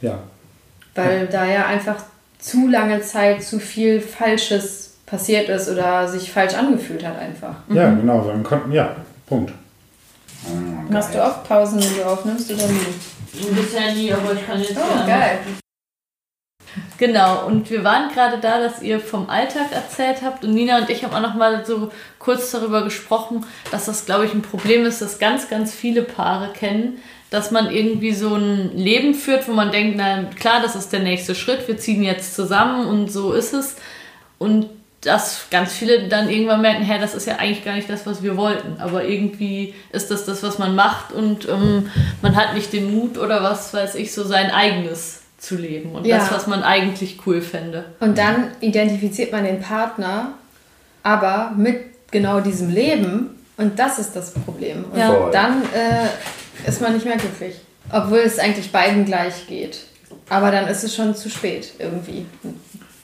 Ja. 0.00 0.18
Weil 0.94 1.26
da 1.26 1.44
ja 1.44 1.66
einfach 1.66 1.96
zu 2.38 2.68
lange 2.68 3.00
Zeit 3.02 3.42
zu 3.42 3.58
viel 3.58 4.00
Falsches 4.00 4.94
passiert 5.06 5.48
ist 5.48 5.68
oder 5.68 6.08
sich 6.08 6.32
falsch 6.32 6.54
angefühlt 6.54 7.06
hat 7.06 7.18
einfach. 7.18 7.54
ja, 7.68 7.90
genau. 7.90 8.24
Wir 8.26 8.42
konnten, 8.42 8.72
ja, 8.72 8.96
Punkt. 9.26 9.52
Machst 10.90 11.14
du 11.14 11.22
oft 11.24 11.44
Pausen, 11.48 11.80
wenn 11.82 11.96
du 11.96 12.04
aufnimmst 12.06 12.50
oder 12.52 12.66
nie? 12.66 13.50
Bisher 13.54 13.92
nie, 13.92 14.12
aber 14.12 14.32
ich 14.32 14.46
kann 14.46 14.60
jetzt 14.60 14.76
Oh, 14.76 14.98
ja- 15.00 15.06
geil. 15.06 15.38
Genau, 16.98 17.46
und 17.46 17.70
wir 17.70 17.84
waren 17.84 18.10
gerade 18.12 18.38
da, 18.38 18.58
dass 18.58 18.80
ihr 18.82 19.00
vom 19.00 19.28
Alltag 19.28 19.72
erzählt 19.72 20.18
habt 20.22 20.44
und 20.44 20.54
Nina 20.54 20.78
und 20.78 20.88
ich 20.88 21.04
haben 21.04 21.14
auch 21.14 21.20
noch 21.20 21.34
mal 21.34 21.64
so 21.66 21.90
kurz 22.18 22.50
darüber 22.50 22.84
gesprochen, 22.84 23.44
dass 23.70 23.86
das, 23.86 24.06
glaube 24.06 24.24
ich, 24.24 24.32
ein 24.32 24.42
Problem 24.42 24.86
ist, 24.86 25.02
das 25.02 25.18
ganz, 25.18 25.50
ganz 25.50 25.74
viele 25.74 26.02
Paare 26.02 26.52
kennen, 26.52 26.98
dass 27.30 27.50
man 27.50 27.70
irgendwie 27.70 28.12
so 28.12 28.34
ein 28.34 28.76
Leben 28.76 29.14
führt, 29.14 29.46
wo 29.48 29.52
man 29.52 29.72
denkt, 29.72 29.96
na 29.98 30.24
klar, 30.38 30.62
das 30.62 30.74
ist 30.74 30.92
der 30.92 31.00
nächste 31.00 31.34
Schritt, 31.34 31.68
wir 31.68 31.76
ziehen 31.76 32.02
jetzt 32.02 32.34
zusammen 32.34 32.86
und 32.86 33.12
so 33.12 33.32
ist 33.32 33.52
es. 33.52 33.76
Und 34.38 34.68
dass 35.02 35.46
ganz 35.50 35.72
viele 35.72 36.08
dann 36.08 36.28
irgendwann 36.28 36.62
merken, 36.62 36.82
hä, 36.82 36.98
das 36.98 37.14
ist 37.14 37.26
ja 37.26 37.36
eigentlich 37.36 37.64
gar 37.64 37.74
nicht 37.74 37.90
das, 37.90 38.06
was 38.06 38.22
wir 38.22 38.36
wollten. 38.36 38.80
Aber 38.80 39.04
irgendwie 39.04 39.74
ist 39.92 40.10
das 40.10 40.24
das, 40.24 40.42
was 40.42 40.58
man 40.58 40.74
macht 40.74 41.12
und 41.12 41.48
ähm, 41.48 41.90
man 42.22 42.34
hat 42.36 42.54
nicht 42.54 42.72
den 42.72 42.94
Mut 42.94 43.18
oder 43.18 43.42
was 43.42 43.74
weiß 43.74 43.96
ich, 43.96 44.12
so 44.12 44.24
sein 44.24 44.50
eigenes 44.50 45.25
zu 45.46 45.56
leben. 45.56 45.92
Und 45.92 46.04
Ja. 46.06 46.18
das, 46.18 46.32
was 46.32 46.46
man 46.46 46.62
eigentlich 46.62 47.18
cool 47.26 47.40
fände. 47.40 47.84
Und 48.00 48.18
dann 48.18 48.48
identifiziert 48.60 49.30
man 49.32 49.44
den 49.44 49.60
Partner 49.60 50.32
aber 51.02 51.52
mit 51.56 52.10
genau 52.10 52.40
diesem 52.40 52.68
Leben. 52.70 53.30
Und 53.56 53.78
das 53.78 53.98
ist 53.98 54.16
das 54.16 54.32
Problem. 54.32 54.84
Und 54.90 54.98
Ja. 54.98 55.30
dann 55.30 55.62
äh, 55.62 56.68
ist 56.68 56.80
man 56.80 56.94
nicht 56.94 57.06
mehr 57.06 57.16
glücklich. 57.16 57.54
Obwohl 57.92 58.18
es 58.18 58.38
eigentlich 58.40 58.72
beiden 58.72 59.04
gleich 59.04 59.46
geht. 59.46 59.84
Aber 60.28 60.50
dann 60.50 60.66
ist 60.66 60.82
es 60.82 60.94
schon 60.96 61.14
zu 61.14 61.30
spät 61.30 61.72
irgendwie. 61.78 62.26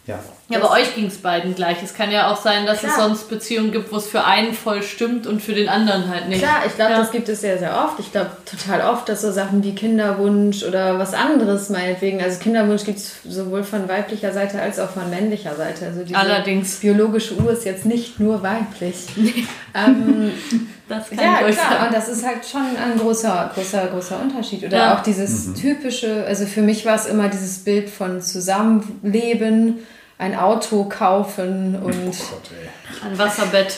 Ja. 0.07 0.19
Ja, 0.53 0.59
bei 0.61 0.71
euch 0.81 0.95
ging 0.95 1.07
es 1.07 1.19
beiden 1.19 1.55
gleich. 1.55 1.83
Es 1.83 1.95
kann 1.95 2.11
ja 2.11 2.31
auch 2.31 2.41
sein, 2.41 2.67
dass 2.67 2.83
es 2.85 2.95
Klar. 2.95 3.09
sonst 3.09 3.29
Beziehungen 3.29 3.73
gibt, 3.73 3.93
wo 3.93 3.97
es 3.97 4.07
für 4.07 4.25
einen 4.25 4.53
voll 4.55 4.83
stimmt 4.83 5.27
und 5.27 5.43
für 5.43 5.55
den 5.55 5.69
anderen 5.69 6.09
halt 6.09 6.29
nicht. 6.29 6.43
Klar, 6.43 6.63
ich 6.67 6.75
glaube, 6.77 6.93
Ja. 6.93 6.99
das 6.99 7.11
gibt 7.11 7.29
es 7.29 7.41
sehr, 7.41 7.59
sehr 7.59 7.77
oft. 7.85 7.99
Ich 7.99 8.13
glaube 8.13 8.31
total 8.45 8.83
oft, 8.93 9.09
dass 9.09 9.23
so 9.23 9.33
Sachen 9.33 9.63
wie 9.65 9.75
Kinderwunsch 9.75 10.63
oder 10.63 10.99
was 10.99 11.15
anderes 11.15 11.69
meinetwegen, 11.71 12.23
also 12.23 12.39
Kinderwunsch 12.39 12.85
gibt 12.85 12.99
es 12.99 13.15
sowohl 13.29 13.65
von 13.65 13.89
weiblicher 13.89 14.33
Seite 14.33 14.61
als 14.61 14.79
auch 14.79 14.91
von 14.91 15.09
männlicher 15.11 15.55
Seite. 15.57 15.87
Also 15.87 16.05
diese 16.05 16.19
Allerdings. 16.19 16.77
biologische 16.77 17.35
Uhr 17.37 17.53
ist 17.53 17.65
jetzt 17.65 17.87
nicht 17.87 18.21
nur 18.21 18.43
weiblich. 18.43 18.97
ähm, 19.75 20.33
Das 20.89 21.09
kann 21.09 21.19
ja, 21.19 21.39
ich 21.41 21.47
euch 21.47 21.55
klar, 21.57 21.71
sagen. 21.73 21.87
und 21.87 21.95
das 21.95 22.09
ist 22.09 22.27
halt 22.27 22.45
schon 22.45 22.61
ein 22.61 22.99
großer, 22.99 23.51
großer, 23.55 23.87
großer 23.87 24.21
Unterschied. 24.21 24.63
Oder 24.65 24.77
Ja. 24.77 24.95
auch 24.99 25.03
dieses 25.03 25.55
typische, 25.55 26.27
also 26.27 26.45
für 26.45 26.61
mich 26.61 26.85
war 26.85 26.97
es 26.97 27.07
immer 27.07 27.29
dieses 27.31 27.61
Bild 27.61 27.89
von 27.89 28.21
Zusammenleben, 28.21 29.79
ein 30.23 30.37
Auto 30.39 30.85
kaufen 30.85 31.75
und 31.83 31.93
Gott, 31.93 32.51
ey. 32.53 32.69
Ein 33.11 33.19
Wasserbett. 33.19 33.75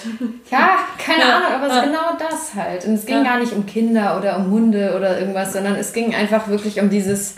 ja, 0.50 0.78
keine 0.98 1.20
Ja, 1.20 1.36
Ahnung, 1.38 1.52
aber 1.54 1.66
es 1.66 1.72
ja. 1.72 1.78
ist 1.80 1.84
genau 1.86 2.18
das 2.18 2.54
halt. 2.54 2.84
Und 2.84 2.94
es 2.94 3.06
ging 3.06 3.16
Ja. 3.16 3.22
gar 3.24 3.38
nicht 3.38 3.52
um 3.52 3.64
Kinder 3.66 4.18
oder 4.18 4.36
um 4.36 4.50
Hunde 4.50 4.94
oder 4.96 5.18
irgendwas, 5.18 5.52
sondern 5.54 5.74
es 5.76 5.92
ging 5.92 6.14
einfach 6.14 6.48
wirklich 6.48 6.80
um 6.80 6.90
dieses 6.90 7.34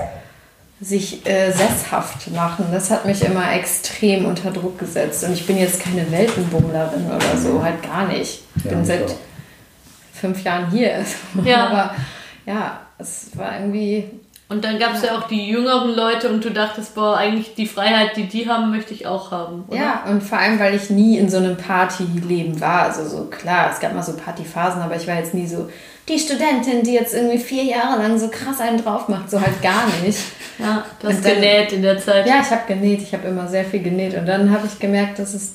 sich 0.81 1.25
äh, 1.27 1.51
sesshaft 1.53 2.31
machen. 2.33 2.67
Das 2.73 2.91
hat 2.91 3.07
mich 3.07 3.23
immer 3.25 3.51
extrem 3.55 4.27
unter 4.27 4.51
Druck 4.51 4.79
gesetzt. 4.79 5.25
Und 5.25 5.33
ich 5.33 5.47
bin 5.47 5.57
jetzt 5.59 5.81
keine 5.81 6.11
Weltenbummlerin 6.11 7.07
oder 7.07 7.37
so, 7.37 7.63
halt 7.63 7.83
gar 7.83 8.07
nicht. 8.09 8.43
Ich 8.57 8.63
bin 8.65 8.85
seit 8.85 9.15
fünf 10.13 10.43
Jahren 10.43 10.71
hier. 10.71 11.03
Ja. 11.45 11.67
Aber 11.69 11.95
ja, 12.45 12.81
es 12.99 13.31
war 13.35 13.59
irgendwie. 13.61 14.11
Und 14.49 14.65
dann 14.65 14.79
gab 14.79 14.95
es 14.95 15.03
ja. 15.03 15.19
auch 15.19 15.27
die 15.27 15.49
jüngeren 15.49 15.95
Leute 15.97 16.29
und 16.29 16.45
du 16.45 16.51
dachtest, 16.51 16.95
boah, 16.95 17.17
eigentlich 17.17 17.55
die 17.57 17.67
Freiheit, 17.67 18.17
die 18.17 18.27
die 18.29 18.49
haben, 18.49 18.71
möchte 18.71 18.95
ich 18.95 19.05
auch 19.05 19.33
haben. 19.33 19.65
Oder? 19.67 19.77
Ja, 19.77 20.05
und 20.09 20.23
vor 20.23 20.39
allem, 20.39 20.61
weil 20.61 20.75
ich 20.77 20.89
nie 20.89 21.19
in 21.19 21.29
so 21.29 21.39
einem 21.39 21.57
Partyleben 21.57 22.61
war. 22.61 22.83
Also 22.83 23.09
so 23.09 23.25
klar, 23.25 23.71
es 23.73 23.81
gab 23.81 23.93
mal 23.93 24.05
so 24.05 24.13
Partyphasen, 24.13 24.83
aber 24.83 24.95
ich 24.95 25.09
war 25.09 25.17
jetzt 25.17 25.35
nie 25.35 25.49
so 25.49 25.69
die 26.09 26.19
Studentin, 26.21 26.85
die 26.85 26.93
jetzt 26.93 27.13
irgendwie 27.13 27.39
vier 27.39 27.65
Jahre 27.65 28.01
lang 28.01 28.17
so 28.19 28.29
krass 28.29 28.61
einen 28.61 28.81
drauf 28.81 29.09
macht. 29.09 29.31
So 29.31 29.41
halt 29.41 29.61
gar 29.63 29.87
nicht. 30.05 30.19
Ja, 30.59 30.87
du 31.03 31.09
hast 31.09 31.23
dann- 31.23 31.35
genäht 31.35 31.73
in 31.75 31.83
der 31.83 31.99
Zeit. 31.99 32.27
Ja, 32.27 32.41
ich 32.41 32.51
habe 32.51 32.63
genäht, 32.67 33.03
ich 33.03 33.13
habe 33.13 33.29
immer 33.29 33.47
sehr 33.47 33.63
viel 33.63 33.83
genäht. 33.83 34.17
Und 34.17 34.25
dann 34.25 34.51
habe 34.51 34.67
ich 34.67 34.79
gemerkt, 34.79 35.19
dass 35.19 35.35
es 35.35 35.53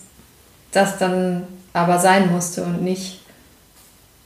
das 0.72 1.00
dann 1.00 1.48
aber 1.74 1.98
sein 1.98 2.32
musste 2.32 2.62
und 2.64 2.84
nicht 2.84 3.21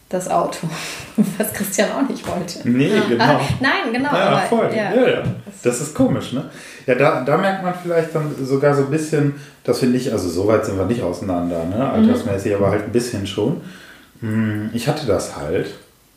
das 0.09 0.29
Auto, 0.29 0.67
was 1.37 1.51
Christian 1.53 1.89
auch 1.91 2.07
nicht 2.07 2.27
wollte. 2.27 2.67
Nee, 2.69 2.91
genau. 3.09 3.23
Ah, 3.23 3.39
nein, 3.59 3.91
genau. 3.91 4.13
Ja, 4.13 4.29
aber, 4.29 4.41
voll. 4.41 4.69
ja. 4.75 4.93
Ja. 4.93 5.07
ja, 5.09 5.23
Das 5.63 5.81
ist 5.81 5.95
komisch, 5.95 6.33
ne? 6.33 6.45
Ja, 6.85 6.95
da, 6.95 7.23
da 7.23 7.37
merkt 7.37 7.63
man 7.63 7.73
vielleicht 7.81 8.13
dann 8.13 8.33
sogar 8.43 8.75
so 8.75 8.83
ein 8.83 8.91
bisschen, 8.91 9.33
dass 9.63 9.81
wir 9.81 9.89
nicht, 9.89 10.11
also 10.11 10.29
so 10.29 10.47
weit 10.47 10.65
sind 10.65 10.77
wir 10.77 10.85
nicht 10.85 11.01
auseinander, 11.01 11.63
ne? 11.65 11.89
Altersmäßig, 11.89 12.53
aber 12.55 12.69
halt 12.69 12.83
ein 12.85 12.91
bisschen 12.91 13.25
schon. 13.25 13.61
Hm, 14.21 14.69
Ich 14.73 14.87
hatte 14.87 15.05
das 15.07 15.35
halt 15.35 15.67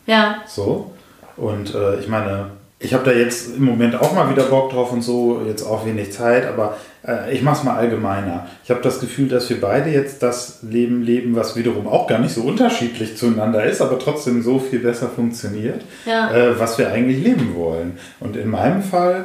ja. 0.07 0.43
so. 0.47 0.93
Und 1.36 1.74
äh, 1.74 1.99
ich 2.01 2.09
meine, 2.09 2.51
ich 2.78 2.93
habe 2.95 3.05
da 3.05 3.12
jetzt 3.12 3.57
im 3.57 3.64
Moment 3.64 3.99
auch 4.01 4.12
mal 4.12 4.28
wieder 4.30 4.45
Bock 4.45 4.70
drauf 4.70 4.93
und 4.93 5.03
so, 5.03 5.43
jetzt 5.47 5.62
auch 5.62 5.84
wenig 5.86 6.12
Zeit, 6.12 6.47
aber 6.47 6.76
äh, 7.07 7.33
ich 7.35 7.43
mache 7.43 7.59
es 7.59 7.65
mal 7.65 7.77
allgemeiner. 7.77 8.47
Ich 8.65 8.71
habe 8.71 8.81
das 8.83 9.01
Gefühl, 9.01 9.29
dass 9.29 9.49
wir 9.51 9.61
beide 9.61 9.91
jetzt 9.91 10.23
das 10.23 10.59
Leben 10.63 11.03
leben, 11.03 11.37
was 11.37 11.57
wiederum 11.57 11.87
auch 11.87 12.07
gar 12.07 12.19
nicht 12.19 12.35
so 12.35 12.43
unterschiedlich 12.43 13.17
zueinander 13.17 13.65
ist, 13.65 13.81
aber 13.81 13.99
trotzdem 13.99 14.43
so 14.43 14.59
viel 14.59 14.81
besser 14.81 15.09
funktioniert, 15.09 15.83
Ja. 16.07 16.31
äh, 16.33 16.59
was 16.59 16.79
wir 16.79 16.91
eigentlich 16.93 17.23
leben 17.23 17.55
wollen. 17.55 17.99
Und 18.21 18.37
in 18.37 18.49
meinem 18.51 18.83
Fall 18.83 19.25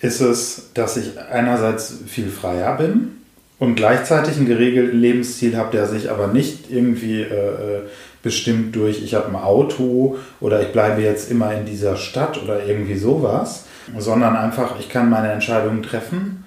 ist 0.00 0.20
es, 0.20 0.70
dass 0.74 0.96
ich 0.96 1.12
einerseits 1.30 1.94
viel 2.06 2.28
freier 2.28 2.76
bin 2.76 3.12
und 3.58 3.76
gleichzeitig 3.76 4.36
einen 4.36 4.46
geregelten 4.46 5.00
Lebensstil 5.00 5.56
habe, 5.56 5.70
der 5.70 5.86
sich 5.86 6.10
aber 6.10 6.26
nicht 6.28 6.70
irgendwie 6.70 7.20
äh, 7.22 7.24
äh, 7.26 7.80
bestimmt 8.22 8.74
durch, 8.74 9.02
ich 9.02 9.14
habe 9.14 9.28
ein 9.28 9.36
Auto 9.36 10.16
oder 10.40 10.60
ich 10.62 10.72
bleibe 10.72 11.02
jetzt 11.02 11.30
immer 11.30 11.52
in 11.54 11.64
dieser 11.64 11.96
Stadt 11.96 12.40
oder 12.42 12.64
irgendwie 12.66 12.96
sowas, 12.96 13.64
sondern 13.98 14.36
einfach, 14.36 14.78
ich 14.78 14.88
kann 14.88 15.10
meine 15.10 15.32
Entscheidungen 15.32 15.82
treffen. 15.82 16.44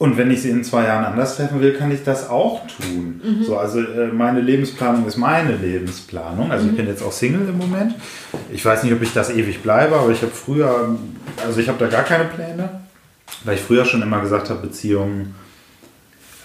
Und 0.00 0.16
wenn 0.16 0.30
ich 0.30 0.40
sie 0.40 0.48
in 0.48 0.64
zwei 0.64 0.84
Jahren 0.84 1.04
anders 1.04 1.36
treffen 1.36 1.60
will, 1.60 1.74
kann 1.74 1.92
ich 1.92 2.02
das 2.04 2.30
auch 2.30 2.62
tun. 2.66 3.20
So, 3.44 3.58
also 3.58 3.80
äh, 3.80 4.06
meine 4.06 4.40
Lebensplanung 4.40 5.06
ist 5.06 5.18
meine 5.18 5.54
Lebensplanung. 5.54 6.50
Also 6.50 6.68
ich 6.68 6.74
bin 6.74 6.86
jetzt 6.86 7.02
auch 7.02 7.12
Single 7.12 7.46
im 7.46 7.58
Moment. 7.58 7.96
Ich 8.50 8.64
weiß 8.64 8.82
nicht, 8.82 8.94
ob 8.94 9.02
ich 9.02 9.12
das 9.12 9.28
ewig 9.28 9.62
bleibe, 9.62 9.96
aber 9.96 10.10
ich 10.10 10.22
habe 10.22 10.32
früher, 10.32 10.96
also 11.44 11.60
ich 11.60 11.68
habe 11.68 11.78
da 11.78 11.88
gar 11.88 12.04
keine 12.04 12.24
Pläne, 12.24 12.80
weil 13.44 13.56
ich 13.56 13.60
früher 13.60 13.84
schon 13.84 14.00
immer 14.00 14.22
gesagt 14.22 14.48
habe, 14.48 14.66
Beziehungen, 14.68 15.34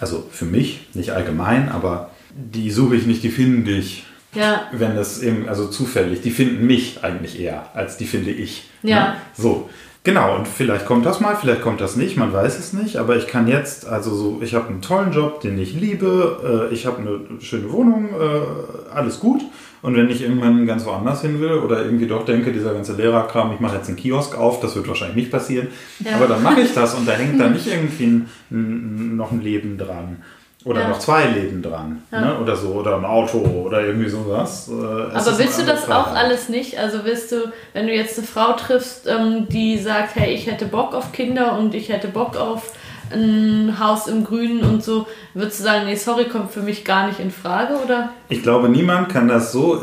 also 0.00 0.28
für 0.30 0.44
mich, 0.44 0.90
nicht 0.92 1.12
allgemein, 1.12 1.70
aber 1.70 2.10
die 2.34 2.70
suche 2.70 2.96
ich 2.96 3.06
nicht, 3.06 3.22
die 3.22 3.30
finde 3.30 3.70
ich 3.70 4.04
Ja. 4.36 4.62
wenn 4.72 4.94
das 4.94 5.22
eben, 5.22 5.48
also 5.48 5.66
zufällig, 5.68 6.20
die 6.20 6.30
finden 6.30 6.66
mich 6.66 7.00
eigentlich 7.02 7.40
eher, 7.40 7.70
als 7.74 7.96
die 7.96 8.06
finde 8.06 8.30
ich. 8.30 8.68
Ja. 8.82 9.00
Ne? 9.00 9.14
So. 9.36 9.68
Genau, 10.04 10.36
und 10.36 10.46
vielleicht 10.46 10.86
kommt 10.86 11.04
das 11.04 11.18
mal, 11.18 11.34
vielleicht 11.34 11.62
kommt 11.62 11.80
das 11.80 11.96
nicht, 11.96 12.16
man 12.16 12.32
weiß 12.32 12.60
es 12.60 12.72
nicht, 12.72 12.96
aber 12.96 13.16
ich 13.16 13.26
kann 13.26 13.48
jetzt, 13.48 13.88
also 13.88 14.14
so, 14.14 14.38
ich 14.40 14.54
habe 14.54 14.68
einen 14.68 14.80
tollen 14.80 15.10
Job, 15.10 15.40
den 15.40 15.58
ich 15.58 15.74
liebe, 15.74 16.68
äh, 16.70 16.72
ich 16.72 16.86
habe 16.86 16.98
eine 16.98 17.40
schöne 17.40 17.72
Wohnung, 17.72 18.10
äh, 18.10 18.94
alles 18.94 19.18
gut. 19.18 19.42
Und 19.82 19.96
wenn 19.96 20.08
ich 20.08 20.22
irgendwann 20.22 20.64
ganz 20.64 20.86
woanders 20.86 21.22
hin 21.22 21.40
will 21.40 21.54
oder 21.54 21.84
irgendwie 21.84 22.06
doch 22.06 22.24
denke, 22.24 22.52
dieser 22.52 22.72
ganze 22.72 22.92
Lehrerkram, 22.94 23.52
ich 23.52 23.58
mache 23.60 23.76
jetzt 23.76 23.88
einen 23.88 23.96
Kiosk 23.96 24.38
auf, 24.38 24.60
das 24.60 24.76
wird 24.76 24.86
wahrscheinlich 24.86 25.16
nicht 25.16 25.30
passieren, 25.32 25.68
Ja. 25.98 26.14
aber 26.16 26.28
dann 26.28 26.42
mache 26.42 26.60
ich 26.60 26.72
das 26.72 26.94
und 26.94 27.06
da 27.08 27.12
hängt 27.12 27.40
da 27.40 27.48
nicht 27.50 27.66
irgendwie 27.66 28.04
ein, 28.06 28.28
ein, 28.52 29.16
noch 29.16 29.32
ein 29.32 29.40
Leben 29.40 29.76
dran. 29.76 30.18
Oder 30.66 30.80
Ja. 30.80 30.88
noch 30.88 30.98
zwei 30.98 31.26
Leben 31.26 31.62
dran. 31.62 32.02
Ne? 32.10 32.38
Oder 32.42 32.56
so. 32.56 32.70
Oder 32.72 32.96
ein 32.96 33.04
Auto 33.04 33.38
oder 33.38 33.82
irgendwie 33.86 34.08
sowas. 34.08 34.68
Äh, 34.68 34.72
es 35.16 35.26
Aber 35.28 35.38
willst 35.38 35.60
du 35.60 35.64
das 35.64 35.84
andere 35.84 35.98
auch 36.00 36.08
Freiheit. 36.08 36.24
alles 36.24 36.48
nicht? 36.48 36.76
Also 36.76 37.04
willst 37.04 37.30
du, 37.30 37.36
wenn 37.72 37.86
du 37.86 37.94
jetzt 37.94 38.18
eine 38.18 38.26
Frau 38.26 38.52
triffst, 38.54 39.06
ähm, 39.06 39.46
die 39.48 39.78
sagt, 39.78 40.16
hey, 40.16 40.34
ich 40.34 40.48
hätte 40.48 40.64
Bock 40.66 40.92
auf 40.92 41.12
Kinder 41.12 41.56
und 41.56 41.72
ich 41.76 41.88
hätte 41.90 42.08
Bock 42.08 42.36
auf 42.36 42.72
ein 43.12 43.76
Haus 43.78 44.08
im 44.08 44.24
Grünen 44.24 44.62
und 44.64 44.82
so, 44.82 45.06
würdest 45.34 45.60
du 45.60 45.64
sagen, 45.64 45.86
nee, 45.86 45.94
sorry, 45.94 46.24
kommt 46.24 46.50
für 46.50 46.62
mich 46.62 46.84
gar 46.84 47.06
nicht 47.06 47.20
in 47.20 47.30
Frage, 47.30 47.74
oder? 47.84 48.10
Ich 48.28 48.42
glaube, 48.42 48.68
niemand 48.68 49.08
kann 49.08 49.28
das 49.28 49.52
so, 49.52 49.80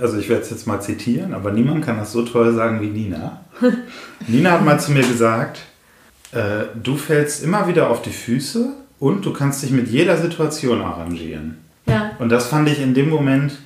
also 0.00 0.18
ich 0.18 0.28
werde 0.28 0.42
es 0.42 0.50
jetzt 0.50 0.66
mal 0.66 0.80
zitieren, 0.80 1.32
aber 1.32 1.52
niemand 1.52 1.84
kann 1.86 1.96
das 1.98 2.10
so 2.10 2.22
toll 2.22 2.52
sagen 2.52 2.80
wie 2.80 2.88
Nina. 2.88 3.42
Nina 4.26 4.50
hat 4.50 4.64
mal 4.64 4.80
zu 4.80 4.90
mir 4.90 5.04
gesagt, 5.06 5.60
äh, 6.32 6.64
du 6.82 6.96
fällst 6.96 7.44
immer 7.44 7.68
wieder 7.68 7.88
auf 7.88 8.02
die 8.02 8.10
Füße 8.10 8.72
und 8.98 9.24
du 9.24 9.32
kannst 9.32 9.62
dich 9.62 9.70
mit 9.70 9.88
jeder 9.88 10.16
Situation 10.16 10.80
arrangieren. 10.82 11.58
Ja. 11.86 12.12
Und 12.18 12.30
das 12.30 12.46
fand 12.46 12.68
ich 12.68 12.80
in 12.80 12.94
dem 12.94 13.10
Moment, 13.10 13.58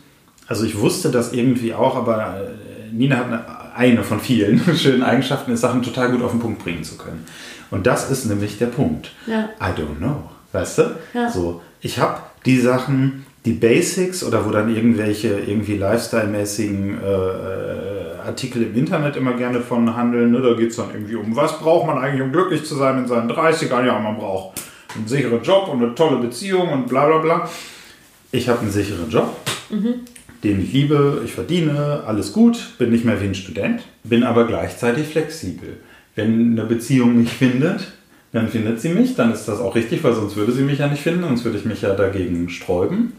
also 0.47 0.65
ich 0.65 0.79
wusste 0.79 1.11
das 1.11 1.33
irgendwie 1.33 1.75
auch, 1.75 1.97
aber 1.97 2.37
äh, 2.41 2.93
Nina 2.93 3.17
hat 3.17 3.27
eine, 3.27 3.45
eine 3.75 4.03
von 4.03 4.21
vielen 4.21 4.61
schönen 4.77 5.03
Eigenschaften, 5.03 5.53
ist 5.53 5.61
Sachen 5.61 5.83
total 5.83 6.11
gut 6.11 6.23
auf 6.23 6.33
den 6.33 6.41
Punkt 6.41 6.63
bringen 6.63 6.85
zu 6.85 6.97
können. 6.97 7.25
Und 7.71 7.87
das 7.87 8.11
ist 8.11 8.25
nämlich 8.25 8.59
der 8.59 8.67
Punkt. 8.67 9.13
Ja. 9.27 9.51
I 9.61 9.79
don't 9.79 9.99
know. 9.99 10.25
Weißt 10.53 10.79
du? 10.79 10.83
Ja. 11.13 11.31
So, 11.31 11.61
ich 11.81 11.99
habe 11.99 12.21
die 12.47 12.59
Sachen, 12.59 13.27
die 13.45 13.53
Basics 13.53 14.25
oder 14.25 14.47
wo 14.47 14.51
dann 14.51 14.75
irgendwelche 14.75 15.39
irgendwie 15.39 15.77
Lifestyle-mäßigen 15.77 16.99
äh, 16.99 17.07
äh, 17.07 18.19
Artikel 18.27 18.63
im 18.63 18.75
Internet 18.75 19.17
immer 19.17 19.35
gerne 19.35 19.61
von 19.61 19.95
handeln. 19.95 20.33
Ne? 20.33 20.41
Da 20.41 20.55
geht 20.55 20.71
es 20.71 20.77
dann 20.77 20.91
irgendwie 20.93 21.17
um, 21.17 21.37
was 21.37 21.59
braucht 21.59 21.87
man 21.87 21.99
eigentlich, 21.99 22.23
um 22.23 22.33
glücklich 22.33 22.65
zu 22.65 22.75
sein 22.75 22.99
in 22.99 23.07
seinen 23.07 23.31
30ern? 23.31 23.85
Ja, 23.85 23.99
man 23.99 24.17
braucht 24.17 24.61
einen 24.95 25.09
sicheren 25.09 25.43
Job 25.43 25.69
und 25.69 25.83
eine 25.83 25.95
tolle 25.95 26.17
Beziehung 26.19 26.73
und 26.73 26.89
bla 26.89 27.07
bla 27.07 27.19
bla. 27.19 27.51
Ich 28.33 28.49
habe 28.49 28.61
einen 28.61 28.71
sicheren 28.71 29.11
Job, 29.11 29.37
den 30.45 30.63
ich 30.63 30.73
liebe, 30.73 31.23
ich 31.25 31.33
verdiene, 31.33 32.03
alles 32.07 32.33
gut, 32.33 32.79
bin 32.79 32.91
nicht 32.91 33.05
mehr 33.05 33.21
wie 33.21 33.27
ein 33.27 33.35
Student, 33.35 33.83
bin 34.05 34.23
aber 34.23 34.47
gleichzeitig 34.47 35.09
flexibel. 35.09 35.79
Wenn 36.15 36.53
eine 36.53 36.65
Beziehung 36.65 37.17
mich 37.17 37.31
findet, 37.31 37.93
dann 38.33 38.49
findet 38.49 38.81
sie 38.81 38.91
mich, 38.91 39.15
dann 39.15 39.33
ist 39.33 39.47
das 39.47 39.61
auch 39.61 39.75
richtig, 39.75 40.05
weil 40.05 40.15
sonst 40.15 40.37
würde 40.37 40.53
sie 40.53 40.63
mich 40.63 40.81
ja 40.81 40.89
nicht 40.89 41.03
finden, 41.03 41.23
sonst 41.23 41.45
würde 41.45 41.59
ich 41.59 41.65
mich 41.65 41.83
ja 41.83 41.95
dagegen 41.95 42.51
sträuben. 42.51 43.13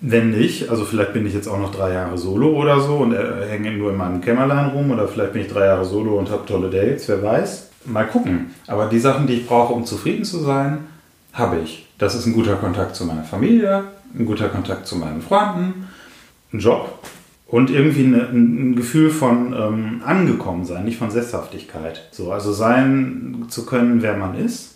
Wenn 0.00 0.30
nicht, 0.30 0.70
also 0.70 0.84
vielleicht 0.84 1.12
bin 1.12 1.26
ich 1.26 1.34
jetzt 1.34 1.46
auch 1.46 1.58
noch 1.58 1.74
drei 1.74 1.92
Jahre 1.92 2.16
solo 2.16 2.56
oder 2.56 2.80
so 2.80 2.96
und 2.96 3.12
äh, 3.12 3.46
hänge 3.48 3.70
nur 3.72 3.90
in 3.90 3.98
meinem 3.98 4.22
Kämmerlein 4.22 4.70
rum 4.70 4.90
oder 4.90 5.06
vielleicht 5.06 5.34
bin 5.34 5.42
ich 5.42 5.48
drei 5.48 5.66
Jahre 5.66 5.84
solo 5.84 6.18
und 6.18 6.30
habe 6.30 6.46
tolle 6.46 6.70
Dates, 6.70 7.06
wer 7.08 7.22
weiß. 7.22 7.68
Mal 7.84 8.06
gucken. 8.06 8.54
Aber 8.66 8.86
die 8.86 8.98
Sachen, 8.98 9.26
die 9.26 9.34
ich 9.34 9.46
brauche, 9.46 9.74
um 9.74 9.84
zufrieden 9.84 10.24
zu 10.24 10.38
sein, 10.38 10.86
habe 11.32 11.60
ich. 11.64 11.86
Das 11.98 12.14
ist 12.14 12.26
ein 12.26 12.32
guter 12.32 12.56
Kontakt 12.56 12.96
zu 12.96 13.04
meiner 13.04 13.24
Familie, 13.24 13.84
ein 14.18 14.26
guter 14.26 14.48
Kontakt 14.48 14.86
zu 14.86 14.96
meinen 14.96 15.22
Freunden, 15.22 15.88
ein 16.52 16.58
Job 16.58 16.98
und 17.46 17.70
irgendwie 17.70 18.04
ein, 18.04 18.14
ein 18.14 18.76
Gefühl 18.76 19.10
von 19.10 19.52
ähm, 19.52 20.02
angekommen 20.04 20.64
sein, 20.64 20.84
nicht 20.84 20.98
von 20.98 21.10
Sesshaftigkeit. 21.10 22.08
So, 22.10 22.32
also 22.32 22.52
sein 22.52 23.46
zu 23.48 23.66
können, 23.66 24.02
wer 24.02 24.16
man 24.16 24.36
ist, 24.36 24.70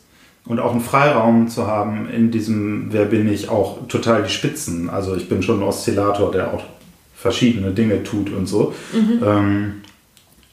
und 0.47 0.61
auch 0.61 0.73
einen 0.73 0.83
Freiraum 0.83 1.49
zu 1.49 1.67
haben 1.67 2.09
in 2.09 2.31
diesem 2.31 2.93
Wer 2.93 3.07
bin 3.07 3.33
ich 3.33 3.49
auch 3.49 3.89
total 3.89 4.25
die 4.25 4.31
Spitzen. 4.31 4.91
Also 4.91 5.17
ich 5.17 5.29
bin 5.29 5.43
schon 5.43 5.61
ein 5.61 5.63
Oszillator, 5.63 6.31
der 6.31 6.53
auch 6.53 6.63
verschiedene 7.15 7.71
Dinge 7.71 8.03
tut 8.03 8.31
und 8.31 8.47
so. 8.47 8.75
Ähm, 9.25 9.81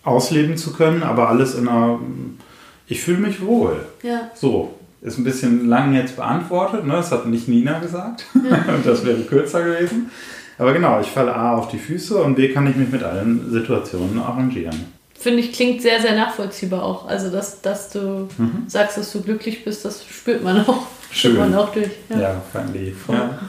ausleben 0.03 0.55
zu 0.55 0.71
können, 0.73 1.03
aber 1.03 1.29
alles 1.29 1.55
in 1.55 1.67
einer, 1.67 1.99
ich 2.87 3.01
fühle 3.01 3.19
mich 3.19 3.45
wohl. 3.45 3.85
Ja. 4.01 4.31
So, 4.33 4.75
ist 5.01 5.17
ein 5.17 5.23
bisschen 5.23 5.67
lang 5.67 5.93
jetzt 5.93 6.15
beantwortet, 6.15 6.85
ne? 6.85 6.93
das 6.93 7.11
hat 7.11 7.25
nicht 7.25 7.47
Nina 7.47 7.79
gesagt, 7.79 8.25
und 8.33 8.85
das 8.85 9.03
wäre 9.05 9.21
kürzer 9.21 9.63
gewesen. 9.63 10.11
Aber 10.57 10.73
genau, 10.73 10.99
ich 11.01 11.07
falle 11.07 11.35
A 11.35 11.55
auf 11.57 11.69
die 11.69 11.79
Füße 11.79 12.17
und 12.21 12.35
B 12.35 12.53
kann 12.53 12.67
ich 12.67 12.75
mich 12.75 12.89
mit 12.89 13.01
allen 13.03 13.49
Situationen 13.51 14.19
arrangieren. 14.19 14.91
Finde 15.17 15.39
ich, 15.39 15.51
klingt 15.53 15.81
sehr, 15.81 15.99
sehr 16.01 16.15
nachvollziehbar 16.15 16.83
auch. 16.83 17.07
Also, 17.07 17.31
dass, 17.31 17.61
dass 17.61 17.89
du 17.89 18.27
sagst, 18.67 18.97
dass 18.97 19.11
du 19.11 19.21
glücklich 19.21 19.63
bist, 19.63 19.85
das 19.85 20.03
spürt 20.05 20.43
man 20.43 20.65
auch. 20.65 20.83
Schön. 21.11 21.33
Spürt 21.33 21.49
man 21.49 21.59
auch 21.59 21.71
durch. 21.71 21.89
Ja, 22.09 22.19
Ja. 22.19 22.41
lieb. 22.73 22.95
Ja. 23.07 23.39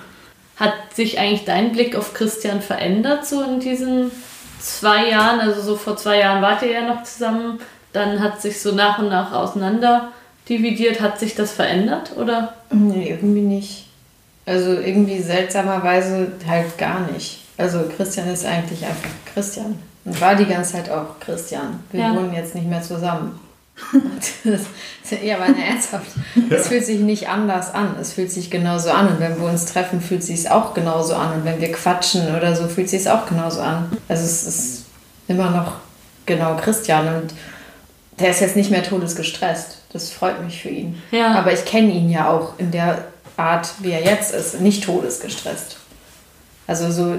Hat 0.57 0.74
sich 0.94 1.18
eigentlich 1.18 1.44
dein 1.44 1.72
Blick 1.72 1.96
auf 1.96 2.14
Christian 2.14 2.61
verändert, 2.61 3.26
so 3.26 3.42
in 3.42 3.61
diesen 3.61 4.11
zwei 4.61 5.09
Jahren? 5.11 5.40
Also, 5.40 5.61
so 5.62 5.76
vor 5.76 5.96
zwei 5.96 6.18
Jahren 6.18 6.42
wart 6.42 6.62
ihr 6.62 6.72
ja 6.72 6.86
noch 6.86 7.03
zusammen. 7.05 7.59
Dann 7.92 8.20
hat 8.20 8.40
sich 8.40 8.61
so 8.61 8.72
nach 8.74 8.98
und 8.98 9.09
nach 9.09 9.32
auseinander 9.32 10.12
dividiert. 10.49 11.01
Hat 11.01 11.18
sich 11.18 11.34
das 11.34 11.53
verändert? 11.53 12.12
Oder? 12.16 12.55
Nee, 12.70 13.11
irgendwie 13.11 13.40
nicht. 13.43 13.86
Also 14.47 14.72
irgendwie 14.72 15.20
seltsamerweise 15.20 16.32
halt 16.49 16.76
gar 16.78 17.01
nicht. 17.12 17.45
Also 17.59 17.80
Christian 17.97 18.28
ist 18.28 18.45
eigentlich 18.45 18.84
einfach 18.84 19.09
Christian. 19.32 19.78
Und 20.05 20.20
war 20.20 20.34
die 20.34 20.47
ganze 20.47 20.72
Zeit 20.72 20.90
auch 20.90 21.20
Christian. 21.20 21.80
Wir 21.93 22.01
Ja. 22.01 22.14
wohnen 22.16 22.32
jetzt 22.34 22.55
nicht 22.57 22.66
mehr 22.66 22.82
zusammen. 22.82 23.38
Das, 24.45 24.62
ja, 25.22 25.36
aber 25.36 25.47
ernsthaft. 25.57 26.07
Es 26.51 26.68
fühlt 26.68 26.84
sich 26.84 27.01
nicht 27.01 27.28
anders 27.28 27.72
an. 27.72 27.95
Es 28.01 28.12
fühlt 28.12 28.30
sich 28.32 28.51
genauso 28.51 28.90
an. 28.90 29.09
Und 29.09 29.20
wenn 29.20 29.40
wir 29.40 29.49
uns 29.49 29.64
treffen, 29.66 30.01
fühlt 30.01 30.22
sich 30.24 30.40
es 30.40 30.47
auch 30.51 30.74
genauso 30.74 31.14
an. 31.14 31.34
Und 31.38 31.45
wenn 31.45 31.61
wir 31.61 31.70
quatschen 31.72 32.34
oder 32.36 32.55
so, 32.57 32.66
fühlt 32.68 32.88
sich 32.90 33.03
es 33.03 33.07
auch 33.07 33.26
genauso 33.26 33.61
an. 33.61 33.90
Also 34.09 34.24
es 34.24 34.43
ist 34.47 34.84
immer 35.28 35.51
noch 35.51 35.74
genau 36.26 36.57
Christian. 36.57 37.07
Und 37.22 37.34
der 38.18 38.30
ist 38.30 38.40
jetzt 38.40 38.57
nicht 38.57 38.70
mehr 38.70 38.82
todesgestresst. 38.82 39.78
Das 39.93 40.11
freut 40.11 40.43
mich 40.43 40.61
für 40.62 40.70
ihn. 40.70 41.01
Ja. 41.11 41.34
Aber 41.34 41.53
ich 41.53 41.64
kenne 41.64 41.93
ihn 41.93 42.11
ja 42.11 42.30
auch 42.30 42.59
in 42.59 42.70
der 42.70 43.05
Art, 43.36 43.68
wie 43.80 43.90
er 43.90 44.03
jetzt 44.03 44.34
ist, 44.34 44.61
nicht 44.61 44.84
todesgestresst. 44.84 45.76
Also 46.66 46.90
so, 46.90 47.16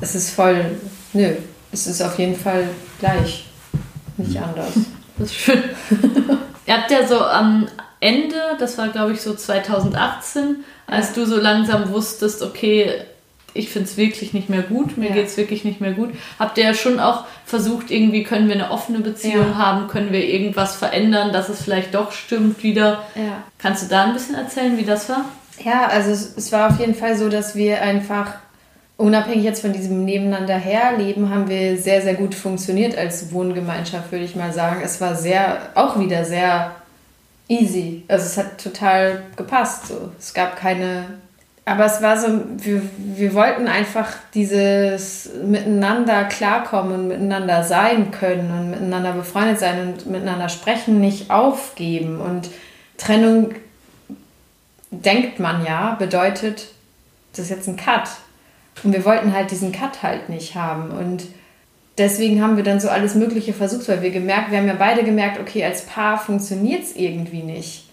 es 0.00 0.14
ist 0.14 0.30
voll, 0.30 0.78
nö, 1.12 1.32
es 1.72 1.86
ist 1.86 2.02
auf 2.02 2.18
jeden 2.18 2.36
Fall 2.36 2.68
gleich, 2.98 3.46
nicht 4.16 4.40
anders. 4.40 4.72
Das 5.18 5.32
ist 5.32 5.36
schön. 5.36 5.62
Ihr 6.66 6.74
habt 6.78 6.90
ja 6.90 7.06
so 7.06 7.20
am 7.20 7.68
Ende, 8.00 8.36
das 8.58 8.78
war 8.78 8.88
glaube 8.88 9.12
ich 9.12 9.20
so 9.20 9.34
2018, 9.34 10.64
als 10.86 11.12
du 11.12 11.26
so 11.26 11.36
langsam 11.36 11.90
wusstest, 11.92 12.40
okay, 12.40 13.02
ich 13.54 13.68
finde 13.70 13.88
es 13.88 13.96
wirklich 13.96 14.32
nicht 14.32 14.48
mehr 14.48 14.62
gut, 14.62 14.96
mir 14.96 15.08
Ja. 15.08 15.14
geht 15.14 15.26
es 15.26 15.36
wirklich 15.36 15.64
nicht 15.64 15.80
mehr 15.80 15.92
gut, 15.92 16.10
habt 16.38 16.56
ihr 16.58 16.64
ja 16.64 16.74
schon 16.74 17.00
auch 17.00 17.24
versucht, 17.44 17.90
irgendwie 17.90 18.22
können 18.22 18.48
wir 18.48 18.54
eine 18.54 18.70
offene 18.70 19.00
Beziehung 19.00 19.50
Ja. 19.52 19.58
haben, 19.58 19.88
können 19.88 20.12
wir 20.12 20.24
irgendwas 20.24 20.76
verändern, 20.76 21.32
dass 21.32 21.48
es 21.48 21.62
vielleicht 21.62 21.94
doch 21.94 22.12
stimmt 22.12 22.62
wieder. 22.62 23.04
Ja. 23.14 23.42
Kannst 23.58 23.82
du 23.84 23.86
da 23.88 24.04
ein 24.04 24.12
bisschen 24.12 24.34
erzählen, 24.34 24.76
wie 24.78 24.84
das 24.84 25.08
war? 25.08 25.24
Ja, 25.64 25.86
also 25.88 26.10
es, 26.10 26.36
es 26.36 26.52
war 26.52 26.70
auf 26.70 26.78
jeden 26.80 26.94
Fall 26.94 27.16
so, 27.16 27.28
dass 27.28 27.54
wir 27.54 27.82
einfach, 27.82 28.34
unabhängig 28.96 29.44
jetzt 29.44 29.60
von 29.62 29.72
diesem 29.72 30.04
Nebeneinander 30.04 30.54
herleben, 30.54 31.30
haben 31.30 31.48
wir 31.48 31.76
sehr, 31.76 32.02
sehr 32.02 32.14
gut 32.14 32.34
funktioniert 32.34 32.96
als 32.96 33.32
Wohngemeinschaft, 33.32 34.10
würde 34.12 34.24
ich 34.24 34.36
mal 34.36 34.52
sagen. 34.52 34.80
Es 34.84 35.00
war 35.00 35.14
sehr, 35.14 35.70
auch 35.74 35.98
wieder 35.98 36.24
sehr 36.24 36.70
easy. 37.48 38.04
Also 38.08 38.24
es 38.26 38.36
hat 38.38 38.62
total 38.62 39.22
gepasst. 39.36 39.88
So. 39.88 40.10
Es 40.18 40.32
gab 40.34 40.56
keine. 40.56 41.04
Aber 41.70 41.84
es 41.84 42.02
war 42.02 42.18
so, 42.18 42.26
wir, 42.56 42.82
wir 42.96 43.32
wollten 43.32 43.68
einfach 43.68 44.08
dieses 44.34 45.30
miteinander 45.44 46.24
klarkommen 46.24 46.92
und 46.92 47.06
miteinander 47.06 47.62
sein 47.62 48.10
können 48.10 48.50
und 48.50 48.70
miteinander 48.72 49.12
befreundet 49.12 49.60
sein 49.60 49.80
und 49.80 50.06
miteinander 50.06 50.48
sprechen, 50.48 51.00
nicht 51.00 51.30
aufgeben. 51.30 52.20
Und 52.20 52.50
Trennung 52.98 53.54
denkt 54.90 55.38
man 55.38 55.64
ja, 55.64 55.94
bedeutet, 55.94 56.72
das 57.30 57.44
ist 57.44 57.50
jetzt 57.50 57.68
ein 57.68 57.76
Cut. 57.76 58.08
Und 58.82 58.92
wir 58.92 59.04
wollten 59.04 59.32
halt 59.32 59.52
diesen 59.52 59.70
Cut 59.70 60.02
halt 60.02 60.28
nicht 60.28 60.56
haben. 60.56 60.90
Und 60.90 61.22
deswegen 61.98 62.42
haben 62.42 62.56
wir 62.56 62.64
dann 62.64 62.80
so 62.80 62.88
alles 62.88 63.14
Mögliche 63.14 63.52
versucht, 63.52 63.88
weil 63.88 64.02
wir 64.02 64.10
gemerkt, 64.10 64.50
wir 64.50 64.58
haben 64.58 64.66
ja 64.66 64.74
beide 64.76 65.04
gemerkt, 65.04 65.38
okay, 65.38 65.64
als 65.64 65.86
Paar 65.86 66.18
funktioniert 66.18 66.82
es 66.82 66.96
irgendwie 66.96 67.44
nicht. 67.44 67.89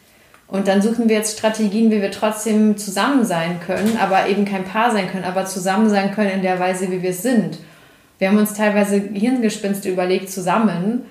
Und 0.48 0.68
dann 0.68 0.82
suchen 0.82 1.10
wir 1.10 1.18
jetzt 1.18 1.38
Strategien, 1.38 1.92
wie 1.92 2.02
wir 2.02 2.12
trotzdem 2.12 2.78
zusammen 2.78 3.26
sein 3.26 3.60
können, 3.60 3.98
aber 3.98 4.30
eben 4.30 4.46
kein 4.46 4.64
Paar 4.64 4.92
sein 4.92 5.10
können, 5.12 5.26
aber 5.26 5.46
zusammen 5.46 5.90
sein 5.90 6.14
können 6.14 6.32
in 6.32 6.42
der 6.42 6.58
Weise, 6.60 6.90
wie 6.90 7.02
wir 7.02 7.10
es 7.10 7.22
sind. 7.22 7.60
Wir 8.18 8.30
haben 8.30 8.38
uns 8.38 8.54
teilweise 8.54 8.98
Hirngespinste 8.98 9.90
überlegt 9.90 10.32
zusammen 10.32 11.04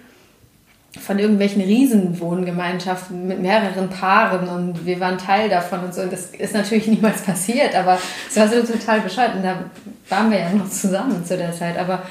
von 0.99 1.19
irgendwelchen 1.19 1.61
Riesenwohngemeinschaften 1.61 3.27
mit 3.29 3.41
mehreren 3.41 3.91
Paaren 3.91 4.49
und 4.49 4.87
wir 4.87 4.99
waren 5.01 5.19
Teil 5.19 5.49
davon 5.51 5.81
und 5.81 5.95
so. 5.95 6.03
Und 6.03 6.13
das 6.13 6.31
ist 6.31 6.55
natürlich 6.55 6.87
niemals 6.87 7.23
passiert, 7.23 7.75
aber 7.75 7.99
es 8.29 8.37
war 8.37 8.49
so 8.49 8.63
total 8.63 9.01
bescheuert. 9.01 9.37
Und 9.37 9.43
da 9.43 9.65
waren 10.09 10.31
wir 10.31 10.39
ja 10.39 10.51
noch 10.51 10.71
zusammen 10.71 11.25
zu 11.25 11.37
der 11.37 11.53
Zeit. 11.53 11.79
Aber 11.79 12.03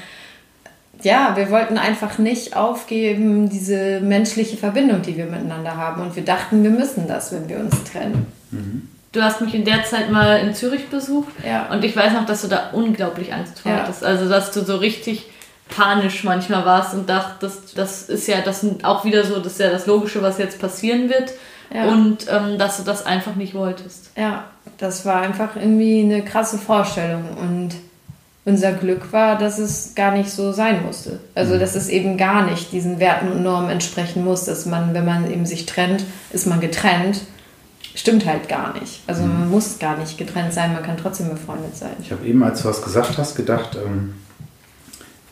ja, 1.04 1.34
wir 1.36 1.50
wollten 1.52 1.78
einfach 1.78 2.18
nicht 2.18 2.56
aufgeben, 2.56 3.50
diese 3.50 4.00
menschliche 4.02 4.58
Verbindung, 4.58 5.02
die 5.02 5.18
wir 5.18 5.26
miteinander 5.26 5.76
haben. 5.78 6.02
Und 6.02 6.16
wir 6.16 6.24
dachten, 6.26 6.64
wir 6.64 6.70
müssen 6.72 7.08
das, 7.08 7.32
wenn 7.32 7.48
wir 7.50 7.60
uns 7.60 7.84
trennen. 7.84 8.28
Du 9.12 9.22
hast 9.22 9.42
mich 9.42 9.54
in 9.56 9.64
der 9.66 9.84
Zeit 9.86 10.12
mal 10.12 10.40
in 10.40 10.54
Zürich 10.54 10.90
besucht 10.90 11.32
Ja. 11.46 11.68
und 11.72 11.84
ich 11.84 11.96
weiß 11.96 12.14
noch, 12.14 12.26
dass 12.26 12.42
du 12.42 12.48
da 12.48 12.70
unglaublich 12.74 13.34
Angst 13.34 13.60
vor 13.60 13.72
Ja. 13.72 13.80
hattest. 13.80 14.04
Also, 14.04 14.28
dass 14.28 14.52
du 14.52 14.62
so 14.64 14.76
richtig 14.78 15.26
panisch 15.70 16.24
manchmal 16.24 16.66
warst 16.66 16.94
und 16.94 17.10
dachtest, 17.10 17.78
das 17.78 18.04
ist 18.10 18.28
ja 18.28 18.42
das 18.42 18.66
auch 18.84 19.04
wieder 19.06 19.24
so, 19.24 19.40
das 19.40 19.54
ist 19.54 19.60
ja 19.60 19.70
das 19.70 19.86
Logische, 19.88 20.22
was 20.22 20.38
jetzt 20.38 20.60
passieren 20.60 21.10
wird. 21.10 21.32
Ja. 21.74 21.86
Und 21.86 22.28
ähm, 22.30 22.58
dass 22.60 22.78
du 22.78 22.84
das 22.84 23.06
einfach 23.06 23.36
nicht 23.36 23.54
wolltest. 23.56 24.12
Ja, 24.16 24.46
das 24.78 25.06
war 25.06 25.22
einfach 25.22 25.56
irgendwie 25.56 26.04
eine 26.04 26.24
krasse 26.24 26.58
Vorstellung. 26.60 27.24
Und 27.42 27.70
unser 28.46 28.74
Glück 28.74 29.12
war, 29.12 29.38
dass 29.38 29.58
es 29.58 29.94
gar 29.96 30.12
nicht 30.12 30.30
so 30.30 30.52
sein 30.52 30.86
musste. 30.86 31.20
Also, 31.34 31.58
dass 31.58 31.76
es 31.76 31.90
eben 31.90 32.16
gar 32.16 32.46
nicht 32.46 32.72
diesen 32.72 33.00
Werten 33.00 33.32
und 33.32 33.42
Normen 33.42 33.72
entsprechen 33.72 34.24
muss, 34.24 34.46
dass 34.46 34.68
man, 34.68 34.94
wenn 34.94 35.06
man 35.06 35.30
eben 35.32 35.48
sich 35.48 35.66
trennt, 35.66 36.06
ist 36.32 36.46
man 36.46 36.62
getrennt. 36.62 37.22
Stimmt 37.96 38.26
halt 38.26 38.48
gar 38.48 38.80
nicht. 38.80 39.02
Also, 39.08 39.24
man 39.24 39.50
muss 39.50 39.80
gar 39.80 39.98
nicht 39.98 40.20
getrennt 40.20 40.54
sein, 40.54 40.74
man 40.74 40.84
kann 40.84 40.98
trotzdem 40.98 41.30
befreundet 41.30 41.76
sein. 41.76 41.94
Ich 42.02 42.12
habe 42.12 42.26
eben, 42.26 42.44
als 42.44 42.62
du 42.62 42.70
was 42.70 42.84
gesagt 42.84 43.18
hast, 43.18 43.36
gedacht, 43.36 43.76
ähm, 43.84 44.14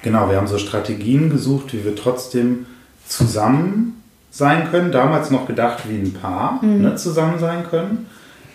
genau, 0.01 0.29
wir 0.29 0.37
haben 0.37 0.47
so 0.47 0.57
Strategien 0.57 1.29
gesucht, 1.29 1.71
wie 1.73 1.85
wir 1.85 1.95
trotzdem 1.95 2.65
zusammen 3.07 4.01
sein 4.31 4.71
können. 4.71 4.91
Damals 4.91 5.29
noch 5.29 5.45
gedacht 5.45 5.87
wie 5.87 5.97
ein 5.97 6.13
Paar 6.13 6.63
ne, 6.63 6.95
zusammen 6.95 7.37
sein 7.37 7.63
können. 7.69 8.07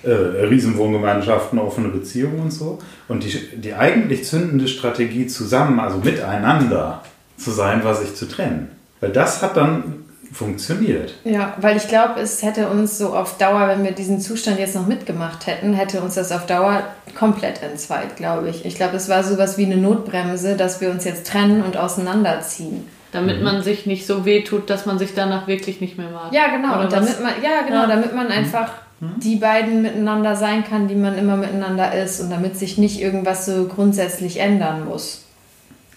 Äh, 0.05 0.11
Riesenwohngemeinschaften, 0.47 1.59
offene 1.59 1.89
Beziehungen 1.89 2.41
und 2.41 2.51
so. 2.53 2.79
Und 3.09 3.25
die, 3.25 3.37
die 3.57 3.75
eigentlich 3.75 4.25
zündende 4.25 4.69
Strategie 4.69 5.27
zusammen, 5.27 5.81
also 5.81 5.99
miteinander 5.99 7.03
zu 7.37 7.51
sein, 7.51 7.83
war 7.85 7.95
sich 7.95 8.15
zu 8.15 8.29
trennen. 8.29 8.71
Weil 9.01 9.11
das 9.11 9.43
hat 9.43 9.57
dann 9.57 10.05
funktioniert. 10.33 11.15
Ja, 11.25 11.55
weil 11.61 11.77
ich 11.77 11.89
glaube, 11.89 12.21
es 12.21 12.43
hätte 12.43 12.69
uns 12.69 12.99
so 12.99 13.15
auf 13.15 13.39
Dauer, 13.39 13.69
wenn 13.69 13.83
wir 13.83 13.93
diesen 13.93 14.21
Zustand 14.21 14.59
jetzt 14.59 14.75
noch 14.75 14.87
mitgemacht 14.87 15.47
hätten, 15.47 15.73
hätte 15.73 16.01
uns 16.01 16.15
das 16.15 16.31
auf 16.33 16.47
Dauer 16.47 16.83
komplett 17.19 17.63
entzweit, 17.63 18.17
glaube 18.17 18.51
ich. 18.51 18.65
Ich 18.65 18.77
glaube, 18.77 18.97
es 18.97 19.09
war 19.09 19.25
sowas 19.25 19.59
wie 19.59 19.67
eine 19.67 19.79
Notbremse, 19.79 20.57
dass 20.57 20.81
wir 20.81 20.91
uns 20.91 21.05
jetzt 21.05 21.27
trennen 21.27 21.63
und 21.63 21.77
auseinanderziehen. 21.77 22.87
Damit 23.11 23.43
man 23.43 23.63
sich 23.63 23.87
nicht 23.87 24.07
so 24.07 24.27
wehtut, 24.27 24.69
dass 24.69 24.85
man 24.85 24.99
sich 24.99 25.15
danach 25.15 25.47
wirklich 25.47 25.81
nicht 25.81 25.97
mehr 25.97 26.11
mag. 26.11 26.31
Ja, 26.33 26.49
genau. 26.49 26.75
Oder 26.75 26.85
und 26.85 26.93
was? 26.93 27.07
damit 27.07 27.21
man, 27.23 27.33
ja, 27.43 27.63
genau, 27.67 27.83
Ja. 27.83 27.87
damit 27.87 28.15
man 28.15 28.27
einfach 28.29 28.71
die 29.01 29.37
beiden 29.37 29.83
miteinander 29.83 30.35
sein 30.35 30.65
kann, 30.65 30.89
die 30.89 30.97
man 30.97 31.17
immer 31.17 31.37
miteinander 31.37 31.95
ist 31.95 32.21
und 32.21 32.31
damit 32.31 32.57
sich 32.59 32.79
nicht 32.79 33.01
irgendwas 33.01 33.47
so 33.47 33.67
grundsätzlich 33.67 34.41
ändern 34.41 34.87
muss. 34.87 35.25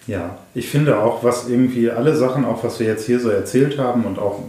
Ja, 0.06 0.38
ich 0.54 0.68
finde 0.68 1.00
auch, 1.00 1.22
was 1.24 1.48
irgendwie 1.48 1.90
alle 1.90 2.14
Sachen, 2.16 2.44
auch 2.44 2.62
was 2.64 2.80
wir 2.80 2.86
jetzt 2.86 3.06
hier 3.06 3.20
so 3.20 3.28
erzählt 3.28 3.78
haben 3.78 4.04
und 4.04 4.18
auch 4.18 4.40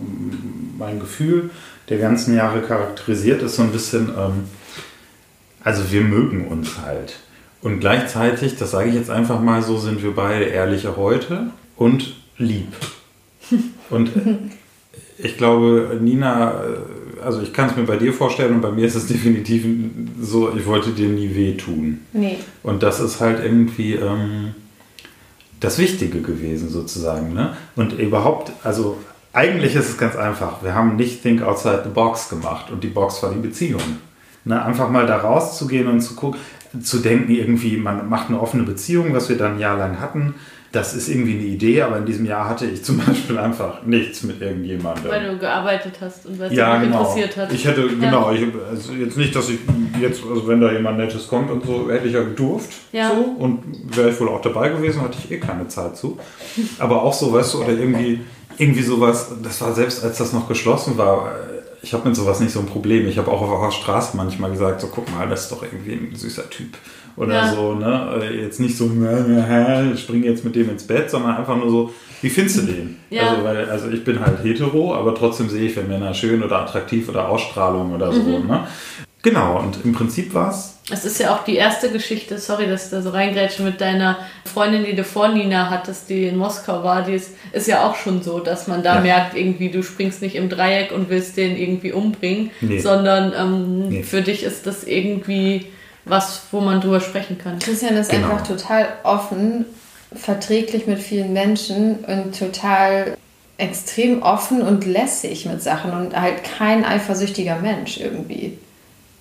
mein 0.78 1.00
Gefühl 1.00 1.50
der 1.90 1.98
ganzen 1.98 2.36
Jahre 2.36 2.62
charakterisiert, 2.62 3.42
ist 3.42 3.56
so 3.56 3.64
ein 3.64 3.72
bisschen, 3.72 4.10
ähm, 4.10 4.46
also 5.64 5.92
wir 5.92 6.02
mögen 6.02 6.48
uns 6.48 6.80
halt. 6.84 7.20
Und 7.62 7.80
gleichzeitig, 7.80 8.58
das 8.58 8.72
sage 8.72 8.90
ich 8.90 8.96
jetzt 8.96 9.10
einfach 9.10 9.40
mal 9.40 9.64
so, 9.64 9.78
sind 9.78 10.04
wir 10.04 10.16
beide 10.16 10.46
ehrliche 10.46 10.98
heute 10.98 11.48
und 11.76 12.16
lieb. 12.38 12.74
Und 13.90 14.12
ich 15.18 15.38
glaube, 15.38 16.00
Nina, 16.02 16.64
äh, 16.64 16.78
also 17.24 17.42
ich 17.42 17.54
kann 17.54 17.70
es 17.70 17.76
mir 17.76 17.84
bei 17.84 17.98
dir 17.98 18.14
vorstellen 18.14 18.56
und 18.56 18.62
bei 18.62 18.72
mir 18.72 18.86
ist 18.86 18.96
es 18.96 19.08
definitiv 19.08 19.66
so, 20.20 20.56
ich 20.56 20.66
wollte 20.66 20.92
dir 20.92 21.10
nie 21.10 21.36
wehtun. 21.36 22.00
Nee. 22.14 22.38
Und 22.62 22.84
das 22.84 23.00
ist 23.00 23.20
halt 23.20 23.44
irgendwie 23.44 23.94
ähm, 23.94 24.56
das 25.60 25.78
Wichtige 25.80 26.22
gewesen 26.22 26.70
sozusagen. 26.70 27.34
Ne? 27.34 27.56
Und 27.76 27.94
überhaupt, 27.94 28.52
also 28.64 28.98
eigentlich 29.34 29.76
ist 29.76 29.90
es 29.90 29.98
ganz 29.98 30.16
einfach. 30.16 30.64
Wir 30.64 30.76
haben 30.76 30.96
nicht 30.96 31.24
Think 31.24 31.42
Outside 31.42 31.82
the 31.86 31.90
Box 31.90 32.30
gemacht 32.30 32.72
und 32.72 32.84
die 32.84 32.90
Box 32.90 33.24
war 33.24 33.32
die 33.32 33.40
Beziehung. 33.40 33.82
Ne, 34.46 34.62
einfach 34.62 34.90
mal 34.90 35.08
da 35.08 35.18
rauszugehen 35.18 35.88
und 35.88 36.02
zu 36.02 36.16
gucken, 36.16 36.38
zu 36.82 37.00
denken, 37.00 37.32
irgendwie, 37.32 37.78
man 37.78 38.10
macht 38.10 38.28
eine 38.28 38.42
offene 38.42 38.64
Beziehung, 38.64 39.14
was 39.14 39.30
wir 39.30 39.38
dann 39.38 39.54
ein 39.54 39.60
Jahr 39.60 39.78
lang 39.78 40.02
hatten. 40.02 40.36
Das 40.74 40.94
ist 40.96 41.08
irgendwie 41.08 41.34
eine 41.34 41.44
Idee, 41.44 41.84
aber 41.84 41.98
in 41.98 42.06
diesem 42.06 42.26
Jahr 42.26 42.50
hatte 42.50 42.66
ich 42.66 42.84
zum 42.84 42.98
Beispiel 43.06 43.38
einfach 43.38 43.84
nichts 43.84 44.24
mit 44.24 44.42
irgendjemandem. 44.42 45.10
Weil 45.10 45.30
du 45.30 45.38
gearbeitet 45.38 45.94
hast 46.02 46.26
und 46.26 46.40
weil 46.40 46.52
es 46.52 46.58
ja, 46.58 46.78
dich 46.78 46.88
genau. 46.88 47.00
interessiert 47.00 47.38
hat. 47.38 47.54
Ich 47.54 47.66
hätte, 47.66 47.88
genau, 47.88 48.32
ich, 48.32 48.42
also 48.70 48.92
jetzt 48.94 49.16
nicht, 49.16 49.36
dass 49.36 49.50
ich 49.50 49.60
jetzt, 50.02 50.24
also 50.28 50.48
wenn 50.48 50.60
da 50.60 50.72
jemand 50.72 50.98
Nettes 50.98 51.28
kommt 51.28 51.50
und 51.50 51.66
so, 51.66 51.90
hätte 51.90 52.08
ich 52.08 52.14
ja 52.14 52.24
gedurft. 52.24 52.72
Ja. 52.92 53.12
So, 53.12 53.22
und 53.22 53.64
wäre 53.96 54.10
ich 54.10 54.20
wohl 54.20 54.28
auch 54.28 54.42
dabei 54.42 54.70
gewesen, 54.70 55.02
hatte 55.02 55.18
ich 55.24 55.32
eh 55.32 55.40
keine 55.40 55.68
Zeit 55.68 55.96
zu. 55.96 56.18
Aber 56.80 57.04
auch 57.04 57.14
so, 57.14 57.32
weißt 57.32 57.54
du, 57.54 57.64
oder 57.64 57.74
irgendwie, 57.74 58.22
irgendwie 58.58 58.84
sowas, 58.84 59.32
das 59.42 59.62
war 59.62 59.74
selbst 59.74 60.04
als 60.04 60.18
das 60.18 60.34
noch 60.34 60.50
geschlossen 60.50 60.98
war, 60.98 61.32
ich 61.84 61.94
habe 61.94 62.08
mit 62.08 62.16
sowas 62.16 62.40
nicht 62.40 62.54
so 62.54 62.62
ein 62.62 62.66
Problem. 62.66 63.08
Ich 63.08 63.18
habe 63.18 63.30
auch 63.30 63.42
auf 63.42 63.62
der 63.62 63.72
Straße 63.72 64.16
manchmal 64.16 64.52
gesagt, 64.52 64.80
so 64.80 64.88
guck 64.88 65.12
mal, 65.12 65.28
das 65.28 65.44
ist 65.44 65.52
doch 65.52 65.64
irgendwie 65.64 65.94
ein 65.94 66.16
süßer 66.16 66.50
Typ. 66.50 66.78
Oder 67.16 67.34
Ja. 67.36 67.54
so, 67.54 67.74
ne? 67.76 68.22
Jetzt 68.42 68.60
nicht 68.60 68.76
so, 68.78 68.86
ich 69.94 70.00
springe 70.00 70.26
jetzt 70.26 70.44
mit 70.44 70.56
dem 70.56 70.70
ins 70.70 70.84
Bett, 70.88 71.10
sondern 71.10 71.38
einfach 71.38 71.56
nur 71.56 71.70
so, 71.70 71.94
wie 72.22 72.30
findest 72.30 72.58
du 72.58 72.62
den? 72.64 72.98
Ja. 73.10 73.30
Also, 73.30 73.44
weil, 73.44 73.70
also 73.70 73.90
ich 73.90 74.04
bin 74.04 74.20
halt 74.20 74.44
hetero, 74.44 74.96
aber 74.96 75.14
trotzdem 75.14 75.50
sehe 75.50 75.68
ich, 75.68 75.76
wenn 75.76 75.88
Männer 75.88 76.14
schön 76.14 76.42
oder 76.44 76.62
attraktiv 76.62 77.10
oder 77.10 77.30
Ausstrahlung 77.30 77.94
oder 77.94 78.12
so, 78.12 78.22
Mhm. 78.22 78.48
ne? 78.48 78.68
Genau, 79.22 79.60
und 79.60 79.78
im 79.86 79.94
Prinzip 79.94 80.34
war 80.34 80.50
es 80.50 80.72
Es 80.92 81.06
ist 81.06 81.18
ja 81.20 81.34
auch 81.34 81.46
die 81.46 81.56
erste 81.56 81.90
Geschichte, 81.90 82.38
sorry, 82.38 82.68
dass 82.68 82.86
ich 82.86 82.92
da 82.92 83.02
so 83.02 83.12
reingrätsche, 83.12 83.64
mit 83.64 83.80
deiner 83.80 84.18
Freundin, 84.44 84.84
die 84.84 84.96
du 84.98 85.06
vor 85.06 85.30
Nina 85.30 85.70
hattest, 85.70 86.10
die 86.10 86.26
in 86.28 86.36
Moskau 86.36 86.84
war, 86.84 87.04
die 87.04 87.14
ist, 87.14 87.32
ist 87.54 87.68
ja 87.70 87.88
auch 87.88 87.96
schon 87.96 88.22
so, 88.22 88.40
dass 88.40 88.68
man 88.68 88.84
da 88.84 88.96
Ja. 88.96 89.02
merkt, 89.02 89.38
irgendwie, 89.38 89.70
du 89.70 89.82
springst 89.82 90.22
nicht 90.22 90.36
im 90.36 90.50
Dreieck 90.50 90.92
und 90.92 91.10
willst 91.10 91.38
den 91.38 91.56
irgendwie 91.58 91.94
umbringen, 91.94 92.52
Nee. 92.60 92.80
sondern 92.80 93.32
ähm, 93.38 93.88
Nee. 93.90 94.04
für 94.04 94.22
dich 94.22 94.44
ist 94.44 94.68
das 94.68 94.84
irgendwie 94.84 95.68
was, 96.06 96.44
wo 96.52 96.60
man 96.60 96.82
drüber 96.82 97.00
sprechen 97.00 97.38
kann. 97.38 97.60
Christian 97.60 97.96
ist 97.96 98.12
Genau. 98.12 98.30
einfach 98.32 98.46
total 98.48 98.88
offen, 99.04 99.66
verträglich 100.16 100.86
mit 100.88 101.00
vielen 101.00 101.34
Menschen 101.34 102.00
und 102.06 102.38
total 102.38 103.18
extrem 103.58 104.22
offen 104.22 104.62
und 104.62 104.86
lässig 104.86 105.46
mit 105.46 105.62
Sachen 105.62 105.92
und 105.92 106.20
halt 106.20 106.44
kein 106.58 106.84
eifersüchtiger 106.84 107.58
Mensch 107.58 107.98
irgendwie. 108.00 108.58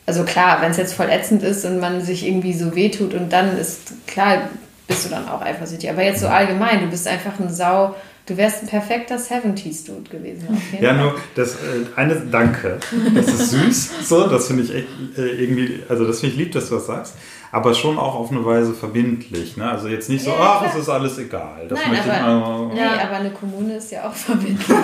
Also 0.06 0.24
klar, 0.24 0.60
wenn 0.60 0.72
es 0.72 0.78
jetzt 0.78 0.94
voll 0.94 1.08
ätzend 1.10 1.42
ist 1.42 1.64
und 1.64 1.78
man 1.78 2.00
sich 2.02 2.26
irgendwie 2.26 2.52
so 2.52 2.74
wehtut 2.74 3.14
und 3.14 3.32
dann 3.32 3.56
ist 3.56 3.92
klar, 4.06 4.48
bist 4.88 5.04
du 5.04 5.10
dann 5.10 5.28
auch 5.28 5.42
eifersüchtig. 5.42 5.88
Aber 5.90 6.02
jetzt 6.02 6.20
so 6.20 6.26
allgemein, 6.26 6.80
du 6.80 6.86
bist 6.88 7.06
einfach 7.06 7.38
ein 7.38 7.52
Sau. 7.52 7.94
Du 8.26 8.36
wärst 8.36 8.62
ein 8.62 8.68
perfekter 8.68 9.16
70s-Dude 9.16 10.08
gewesen. 10.10 10.46
Ja, 10.80 10.92
nur 10.92 11.14
das 11.34 11.54
äh, 11.54 11.56
eine 11.96 12.14
Danke. 12.14 12.78
Das 13.14 13.26
ist 13.26 13.50
süß, 13.50 14.08
so, 14.08 14.28
das 14.28 14.46
finde 14.46 14.62
ich 14.62 14.74
echt 14.74 14.86
äh, 15.18 15.42
irgendwie, 15.42 15.80
also 15.88 16.06
das 16.06 16.20
finde 16.20 16.34
ich 16.34 16.38
lieb, 16.40 16.52
dass 16.52 16.68
du 16.68 16.76
das 16.76 16.86
sagst, 16.86 17.14
aber 17.50 17.74
schon 17.74 17.98
auch 17.98 18.14
auf 18.14 18.30
eine 18.30 18.44
Weise 18.44 18.74
verbindlich. 18.74 19.56
Ne? 19.56 19.68
Also 19.68 19.88
jetzt 19.88 20.08
nicht 20.08 20.22
so, 20.24 20.30
Ja, 20.30 20.60
ach, 20.62 20.66
es 20.72 20.80
ist 20.80 20.88
alles 20.88 21.18
egal. 21.18 21.66
Das 21.68 21.80
Nein, 21.80 21.90
möchte 21.90 22.08
ich 22.08 22.14
aber, 22.14 22.40
mal. 22.40 22.66
nee, 22.74 22.80
Ja. 22.80 22.92
aber 23.02 23.16
eine 23.16 23.30
Kommune 23.30 23.76
ist 23.76 23.90
ja 23.90 24.08
auch 24.08 24.14
verbindlich. 24.14 24.66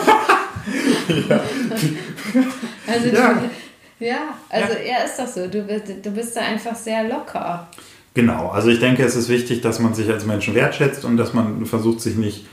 Also 2.87 3.09
Ja. 3.09 3.35
du, 3.35 4.05
ja, 4.05 4.19
also 4.49 4.73
er 4.75 5.05
ist 5.05 5.19
doch 5.19 5.27
so. 5.27 5.47
Du 5.49 5.63
bist, 5.63 5.85
du 6.03 6.11
bist 6.11 6.37
da 6.37 6.41
einfach 6.41 6.75
sehr 6.77 7.05
locker. 7.09 7.69
Genau, 8.15 8.49
also 8.49 8.69
ich 8.69 8.81
denke, 8.81 9.03
es 9.05 9.17
ist 9.17 9.29
wichtig, 9.29 9.61
dass 9.61 9.79
man 9.79 9.95
sich 9.95 10.09
als 10.11 10.25
Menschen 10.27 10.55
wertschätzt 10.55 11.05
und 11.05 11.17
dass 11.17 11.33
man 11.35 11.65
versucht, 11.67 12.01
sich 12.01 12.17
nicht 12.17 12.47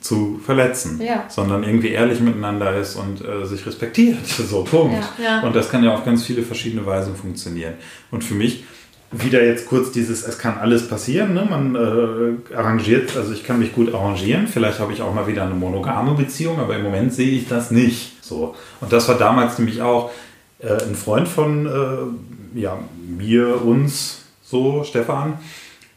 zu 0.00 0.40
verletzen, 0.44 1.00
Ja. 1.00 1.24
sondern 1.28 1.62
irgendwie 1.62 1.90
ehrlich 1.90 2.20
miteinander 2.20 2.74
ist 2.76 2.96
und 2.96 3.22
äh, 3.24 3.44
sich 3.46 3.66
respektiert. 3.66 4.18
So, 4.26 4.64
Punkt. 4.64 5.04
Ja. 5.18 5.24
Ja. 5.24 5.40
Und 5.42 5.54
das 5.54 5.70
kann 5.70 5.84
ja 5.84 5.92
auf 5.92 6.04
ganz 6.04 6.24
viele 6.24 6.42
verschiedene 6.42 6.84
Weisen 6.86 7.14
funktionieren. 7.14 7.74
Und 8.10 8.24
für 8.24 8.34
mich 8.34 8.64
wieder 9.12 9.44
jetzt 9.44 9.66
kurz 9.66 9.90
dieses, 9.90 10.26
es 10.26 10.38
kann 10.38 10.58
alles 10.58 10.88
passieren, 10.88 11.34
ne? 11.34 11.44
man 11.48 11.74
äh, 11.74 12.54
arrangiert, 12.54 13.16
also 13.16 13.32
ich 13.32 13.44
kann 13.44 13.58
mich 13.58 13.74
gut 13.74 13.92
arrangieren, 13.92 14.46
vielleicht 14.46 14.78
habe 14.78 14.92
ich 14.92 15.02
auch 15.02 15.12
mal 15.12 15.26
wieder 15.26 15.42
eine 15.44 15.54
monogame 15.54 16.14
Beziehung, 16.14 16.60
aber 16.60 16.76
im 16.76 16.84
Moment 16.84 17.12
sehe 17.12 17.30
ich 17.30 17.48
das 17.48 17.70
nicht. 17.72 18.24
So. 18.24 18.54
Und 18.80 18.92
das 18.92 19.08
war 19.08 19.18
damals 19.18 19.58
nämlich 19.58 19.82
auch 19.82 20.12
äh, 20.60 20.72
ein 20.84 20.94
Freund 20.94 21.26
von 21.26 21.66
äh, 21.66 22.58
ja, 22.60 22.78
mir, 23.18 23.64
uns, 23.64 24.22
so, 24.42 24.84
Stefan, 24.84 25.38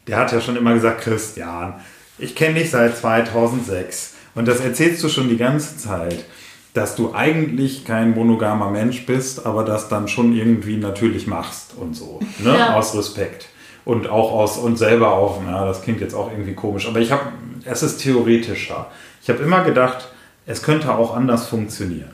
der 0.06 0.18
hat 0.18 0.32
ja 0.32 0.40
schon 0.40 0.56
immer 0.56 0.74
gesagt, 0.74 1.00
Christian, 1.02 1.74
ich 2.18 2.34
kenne 2.34 2.60
dich 2.60 2.70
seit 2.70 2.96
2006 2.96 4.14
und 4.34 4.48
das 4.48 4.60
erzählst 4.60 5.02
du 5.02 5.08
schon 5.08 5.28
die 5.28 5.36
ganze 5.36 5.76
Zeit, 5.76 6.24
dass 6.72 6.96
du 6.96 7.14
eigentlich 7.14 7.84
kein 7.84 8.12
monogamer 8.12 8.70
Mensch 8.70 9.06
bist, 9.06 9.46
aber 9.46 9.64
das 9.64 9.88
dann 9.88 10.08
schon 10.08 10.34
irgendwie 10.34 10.76
natürlich 10.76 11.26
machst 11.26 11.74
und 11.76 11.94
so, 11.94 12.20
ne? 12.40 12.56
Ja. 12.56 12.74
aus 12.74 12.96
Respekt. 12.96 13.48
Und 13.84 14.08
auch 14.08 14.32
aus 14.32 14.56
und 14.56 14.78
selber 14.78 15.12
auch, 15.12 15.42
na, 15.44 15.66
das 15.66 15.82
klingt 15.82 16.00
jetzt 16.00 16.14
auch 16.14 16.30
irgendwie 16.30 16.54
komisch, 16.54 16.88
aber 16.88 17.00
ich 17.00 17.12
habe, 17.12 17.24
es 17.64 17.82
ist 17.82 17.98
theoretischer. 17.98 18.86
Ich 19.22 19.28
habe 19.28 19.42
immer 19.42 19.62
gedacht, 19.62 20.08
es 20.46 20.62
könnte 20.62 20.94
auch 20.94 21.14
anders 21.14 21.46
funktionieren. 21.46 22.10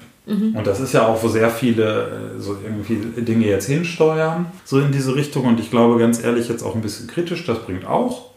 Und 0.57 0.67
das 0.67 0.79
ist 0.79 0.93
ja 0.93 1.07
auch, 1.07 1.23
wo 1.23 1.29
sehr 1.29 1.51
viele 1.51 2.37
äh, 2.37 2.41
so 2.41 2.57
irgendwie 2.63 3.21
Dinge 3.23 3.47
jetzt 3.47 3.67
hinsteuern, 3.67 4.47
so 4.65 4.79
in 4.79 4.93
diese 4.93 5.17
Richtung. 5.17 5.47
Und 5.47 5.59
ich 5.59 5.71
glaube 5.71 5.99
ganz 5.99 6.23
ehrlich 6.23 6.49
jetzt 6.49 6.63
auch 6.63 6.77
ein 6.77 6.83
bisschen 6.83 7.09
kritisch, 7.09 7.45
das 7.47 7.61
bringt 7.61 7.85
auch 7.85 8.30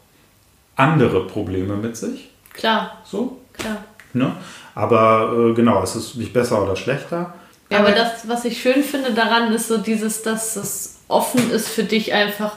andere 0.76 1.28
Probleme 1.28 1.76
mit 1.76 1.98
sich. 1.98 2.30
Klar, 2.54 3.02
So, 3.10 3.40
klar. 3.54 3.78
ne? 4.14 4.32
Aber 4.76 5.34
äh, 5.52 5.54
genau, 5.54 5.82
es 5.84 5.96
ist 5.96 6.16
nicht 6.16 6.34
besser 6.34 6.62
oder 6.64 6.76
schlechter. 6.76 7.34
Ja, 7.70 7.80
aber 7.80 7.92
das, 7.92 8.28
was 8.28 8.46
ich 8.46 8.62
schön 8.62 8.84
finde 8.84 9.14
daran, 9.14 9.52
ist 9.54 9.68
so 9.68 9.78
dieses, 9.78 10.22
dass 10.22 10.56
es 10.56 11.00
offen 11.08 11.52
ist 11.52 11.70
für 11.70 11.84
dich 11.84 12.14
einfach 12.14 12.54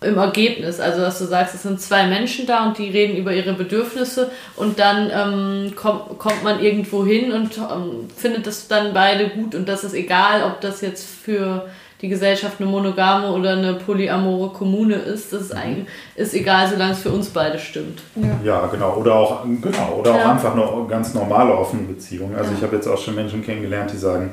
im 0.00 0.16
Ergebnis. 0.16 0.78
Also, 0.80 1.00
dass 1.00 1.18
du 1.18 1.24
sagst, 1.26 1.54
es 1.54 1.62
sind 1.62 1.80
zwei 1.80 2.06
Menschen 2.06 2.46
da 2.46 2.66
und 2.66 2.78
die 2.78 2.88
reden 2.88 3.16
über 3.16 3.32
ihre 3.32 3.52
Bedürfnisse 3.54 4.30
und 4.56 4.78
dann 4.78 5.10
ähm, 5.12 5.74
kommt, 5.76 6.18
kommt 6.18 6.44
man 6.44 6.60
irgendwo 6.60 7.04
hin 7.04 7.32
und 7.32 7.58
ähm, 7.58 8.08
findet 8.16 8.46
das 8.46 8.68
dann 8.68 8.94
beide 8.94 9.28
gut 9.30 9.54
und 9.54 9.68
das 9.68 9.84
ist 9.84 9.94
egal, 9.94 10.44
ob 10.44 10.60
das 10.60 10.80
jetzt 10.80 11.06
für 11.06 11.68
die 12.00 12.08
Gesellschaft 12.08 12.60
eine 12.60 12.70
monogame 12.70 13.32
oder 13.32 13.52
eine 13.52 13.74
polyamore 13.74 14.50
Kommune 14.50 14.94
ist. 14.94 15.32
Das 15.32 15.42
ist, 15.42 15.52
eigentlich, 15.52 15.86
ist 16.14 16.32
egal, 16.34 16.68
solange 16.68 16.92
es 16.92 17.00
für 17.00 17.10
uns 17.10 17.28
beide 17.28 17.58
stimmt. 17.58 18.02
Ja, 18.44 18.66
genau. 18.66 18.94
Oder 18.94 19.14
auch, 19.14 19.42
genau, 19.44 19.96
oder 19.98 20.12
auch 20.12 20.18
Ja. 20.18 20.30
einfach 20.32 20.54
eine 20.54 20.86
ganz 20.88 21.14
normale 21.14 21.52
offene 21.56 21.82
Beziehung. 21.82 22.34
Also 22.36 22.50
Ja. 22.52 22.56
ich 22.58 22.62
habe 22.62 22.76
jetzt 22.76 22.86
auch 22.86 22.98
schon 22.98 23.14
Menschen 23.16 23.44
kennengelernt, 23.44 23.90
die 23.92 23.96
sagen, 23.96 24.30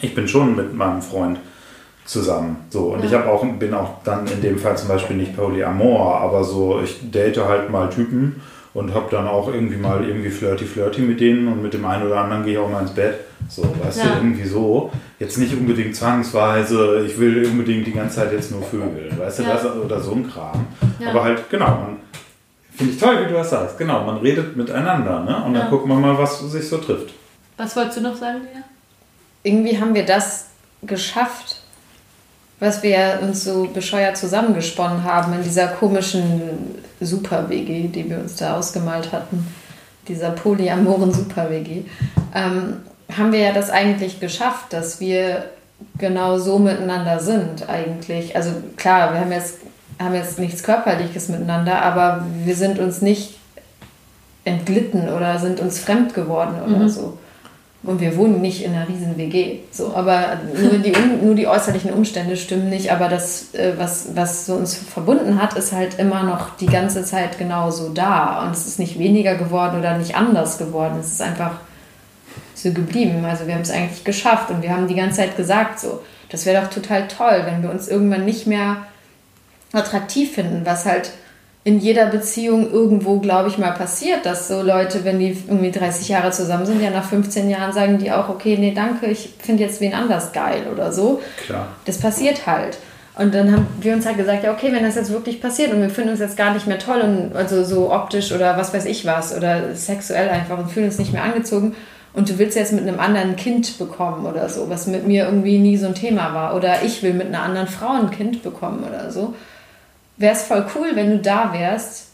ich 0.00 0.14
bin 0.14 0.26
schon 0.26 0.56
mit 0.56 0.74
meinem 0.74 1.00
Freund 1.00 1.38
zusammen. 2.04 2.56
So, 2.70 2.94
und 2.94 3.04
ich 3.04 3.12
habe 3.14 3.30
auch, 3.30 3.44
bin 3.44 3.74
auch 3.74 4.02
dann 4.02 4.26
in 4.26 4.40
dem 4.40 4.58
Fall 4.58 4.76
zum 4.76 4.88
Beispiel 4.88 5.16
nicht 5.16 5.36
polyamor, 5.36 6.16
aber 6.20 6.42
so, 6.42 6.80
ich 6.82 7.10
date 7.10 7.38
halt 7.46 7.70
mal 7.70 7.88
Typen 7.90 8.40
und 8.78 8.94
habe 8.94 9.06
dann 9.10 9.26
auch 9.26 9.48
irgendwie 9.48 9.76
mal 9.76 10.04
irgendwie 10.06 10.30
flirty 10.30 10.64
flirty 10.64 11.02
mit 11.02 11.20
denen 11.20 11.48
und 11.48 11.62
mit 11.62 11.74
dem 11.74 11.84
einen 11.84 12.06
oder 12.06 12.20
anderen 12.20 12.44
gehe 12.44 12.54
ich 12.54 12.58
auch 12.58 12.70
mal 12.70 12.82
ins 12.82 12.92
Bett. 12.92 13.20
So, 13.48 13.62
weißt 13.82 13.98
Ja. 13.98 14.04
du, 14.04 14.10
irgendwie 14.18 14.46
so. 14.46 14.90
Jetzt 15.18 15.38
nicht 15.38 15.52
unbedingt 15.52 15.96
zwangsweise, 15.96 17.04
ich 17.06 17.18
will 17.18 17.46
unbedingt 17.46 17.86
die 17.86 17.92
ganze 17.92 18.16
Zeit 18.16 18.32
jetzt 18.32 18.50
nur 18.50 18.62
Vögel, 18.62 19.10
weißt 19.16 19.40
du, 19.40 19.42
Ja. 19.42 19.54
das 19.54 19.64
oder 19.76 20.00
so 20.00 20.12
ein 20.12 20.30
Kram. 20.30 20.66
Ja. 21.00 21.10
Aber 21.10 21.24
halt, 21.24 21.50
genau, 21.50 21.66
man, 21.66 21.96
Finde 22.78 22.92
ich 22.92 23.00
toll, 23.00 23.18
wie 23.24 23.28
du 23.28 23.34
das 23.34 23.50
sagst. 23.50 23.76
Genau, 23.76 24.04
man 24.04 24.18
redet 24.18 24.56
miteinander 24.56 25.24
ne? 25.24 25.42
und 25.44 25.52
dann 25.54 25.68
gucken 25.68 25.88
wir 25.90 25.96
mal, 25.96 26.16
was 26.16 26.38
sich 26.38 26.68
so 26.68 26.78
trifft. 26.78 27.12
Was 27.56 27.74
wolltest 27.74 27.96
du 27.96 28.02
noch 28.02 28.14
sagen, 28.14 28.42
Lea? 28.42 28.62
Irgendwie 29.42 29.80
haben 29.80 29.94
wir 29.96 30.06
das 30.06 30.50
geschafft, 30.82 31.62
was 32.60 32.82
wir 32.82 33.20
uns 33.22 33.44
so 33.44 33.68
bescheuert 33.72 34.16
zusammengesponnen 34.16 35.04
haben 35.04 35.32
in 35.32 35.42
dieser 35.42 35.68
komischen 35.68 36.80
Super-WG, 37.00 37.88
die 37.88 38.10
wir 38.10 38.18
uns 38.18 38.36
da 38.36 38.56
ausgemalt 38.56 39.12
hatten. 39.12 39.46
Dieser 40.08 40.30
polyamoren 40.30 41.12
Super-WG. 41.12 41.82
Ähm, 42.34 42.78
haben 43.16 43.32
wir 43.32 43.40
ja 43.40 43.52
das 43.52 43.70
eigentlich 43.70 44.20
geschafft, 44.20 44.72
dass 44.72 45.00
wir 45.00 45.44
genau 45.98 46.38
so 46.38 46.58
miteinander 46.58 47.20
sind 47.20 47.68
eigentlich. 47.68 48.34
Also 48.34 48.50
klar, 48.76 49.12
wir 49.12 49.20
haben 49.20 49.32
jetzt, 49.32 49.58
haben 49.98 50.14
jetzt 50.14 50.38
nichts 50.38 50.62
Körperliches 50.62 51.28
miteinander, 51.28 51.82
aber 51.82 52.26
wir 52.44 52.56
sind 52.56 52.78
uns 52.78 53.00
nicht 53.00 53.38
entglitten 54.44 55.08
oder 55.08 55.38
sind 55.38 55.60
uns 55.60 55.78
fremd 55.78 56.14
geworden 56.14 56.56
oder 56.66 56.88
so. 56.88 57.18
Und 57.84 58.00
wir 58.00 58.16
wohnen 58.16 58.40
nicht 58.40 58.64
in 58.64 58.74
einer 58.74 58.88
riesen 58.88 59.16
WG. 59.16 59.60
So, 59.70 59.94
aber 59.94 60.40
nur 60.60 60.78
die, 60.78 60.92
nur 61.22 61.34
die 61.36 61.46
äußerlichen 61.46 61.92
Umstände 61.92 62.36
stimmen 62.36 62.68
nicht. 62.68 62.90
Aber 62.90 63.08
das, 63.08 63.54
äh, 63.54 63.74
was, 63.76 64.08
was 64.14 64.46
so 64.46 64.54
uns 64.54 64.74
verbunden 64.74 65.40
hat, 65.40 65.54
ist 65.54 65.72
halt 65.72 65.98
immer 65.98 66.24
noch 66.24 66.56
die 66.56 66.66
ganze 66.66 67.04
Zeit 67.04 67.38
genauso 67.38 67.90
da. 67.90 68.42
Und 68.42 68.50
es 68.50 68.66
ist 68.66 68.80
nicht 68.80 68.98
weniger 68.98 69.36
geworden 69.36 69.78
oder 69.78 69.96
nicht 69.96 70.16
anders 70.16 70.58
geworden. 70.58 70.96
Es 71.00 71.12
ist 71.12 71.22
einfach 71.22 71.52
so 72.54 72.72
geblieben. 72.72 73.24
Also 73.24 73.46
wir 73.46 73.54
haben 73.54 73.62
es 73.62 73.70
eigentlich 73.70 74.04
geschafft 74.04 74.50
und 74.50 74.62
wir 74.62 74.70
haben 74.70 74.88
die 74.88 74.96
ganze 74.96 75.18
Zeit 75.18 75.36
gesagt, 75.36 75.78
so, 75.78 76.02
das 76.30 76.46
wäre 76.46 76.62
doch 76.62 76.70
total 76.70 77.06
toll, 77.06 77.42
wenn 77.44 77.62
wir 77.62 77.70
uns 77.70 77.88
irgendwann 77.88 78.24
nicht 78.24 78.46
mehr 78.46 78.78
attraktiv 79.72 80.34
finden, 80.34 80.62
was 80.64 80.84
halt 80.84 81.12
in 81.64 81.80
jeder 81.80 82.06
Beziehung 82.06 82.72
irgendwo, 82.72 83.18
glaube 83.18 83.48
ich, 83.48 83.58
mal 83.58 83.72
passiert, 83.72 84.24
dass 84.24 84.48
so 84.48 84.62
Leute, 84.62 85.04
wenn 85.04 85.18
die 85.18 85.36
irgendwie 85.46 85.70
30 85.70 86.08
Jahre 86.08 86.30
zusammen 86.30 86.64
sind, 86.64 86.82
ja 86.82 86.90
nach 86.90 87.04
15 87.04 87.50
Jahren 87.50 87.72
sagen 87.72 87.98
die 87.98 88.10
auch, 88.10 88.28
okay, 88.28 88.56
nee, 88.58 88.72
danke, 88.74 89.06
ich 89.06 89.34
finde 89.38 89.64
jetzt 89.64 89.80
wen 89.80 89.92
anders 89.92 90.32
geil 90.32 90.62
oder 90.72 90.92
so. 90.92 91.20
Klar. 91.44 91.68
Das 91.84 91.98
passiert 91.98 92.46
halt. 92.46 92.78
Und 93.18 93.34
dann 93.34 93.50
haben 93.50 93.66
wir 93.80 93.92
uns 93.94 94.06
halt 94.06 94.16
gesagt, 94.16 94.44
ja, 94.44 94.52
okay, 94.52 94.72
wenn 94.72 94.84
das 94.84 94.94
jetzt 94.94 95.10
wirklich 95.10 95.42
passiert 95.42 95.72
und 95.72 95.80
wir 95.80 95.90
finden 95.90 96.10
uns 96.10 96.20
jetzt 96.20 96.36
gar 96.36 96.54
nicht 96.54 96.68
mehr 96.68 96.78
toll 96.78 97.00
und 97.00 97.36
also 97.36 97.64
so 97.64 97.92
optisch 97.92 98.30
oder 98.30 98.56
was 98.56 98.72
weiß 98.72 98.84
ich 98.86 99.04
was 99.04 99.36
oder 99.36 99.74
sexuell 99.74 100.28
einfach 100.28 100.56
und 100.56 100.70
fühlen 100.70 100.86
uns 100.86 100.98
nicht 100.98 101.12
mehr 101.12 101.24
angezogen 101.24 101.74
und 102.14 102.30
du 102.30 102.38
willst 102.38 102.56
jetzt 102.56 102.72
mit 102.72 102.82
einem 102.82 103.00
anderen 103.00 103.34
Kind 103.34 103.76
bekommen 103.76 104.24
oder 104.24 104.48
so, 104.48 104.70
was 104.70 104.86
mit 104.86 105.06
mir 105.06 105.24
irgendwie 105.24 105.58
nie 105.58 105.76
so 105.76 105.88
ein 105.88 105.96
Thema 105.96 106.32
war 106.32 106.54
oder 106.54 106.84
ich 106.84 107.02
will 107.02 107.12
mit 107.12 107.26
einer 107.26 107.42
anderen 107.42 107.66
Frau 107.66 107.90
ein 107.90 108.12
Kind 108.12 108.44
bekommen 108.44 108.84
oder 108.88 109.10
so, 109.10 109.34
wäre 110.18 110.34
es 110.34 110.42
voll 110.42 110.66
cool, 110.74 110.90
wenn 110.94 111.10
du 111.10 111.18
da 111.18 111.52
wärst, 111.52 112.08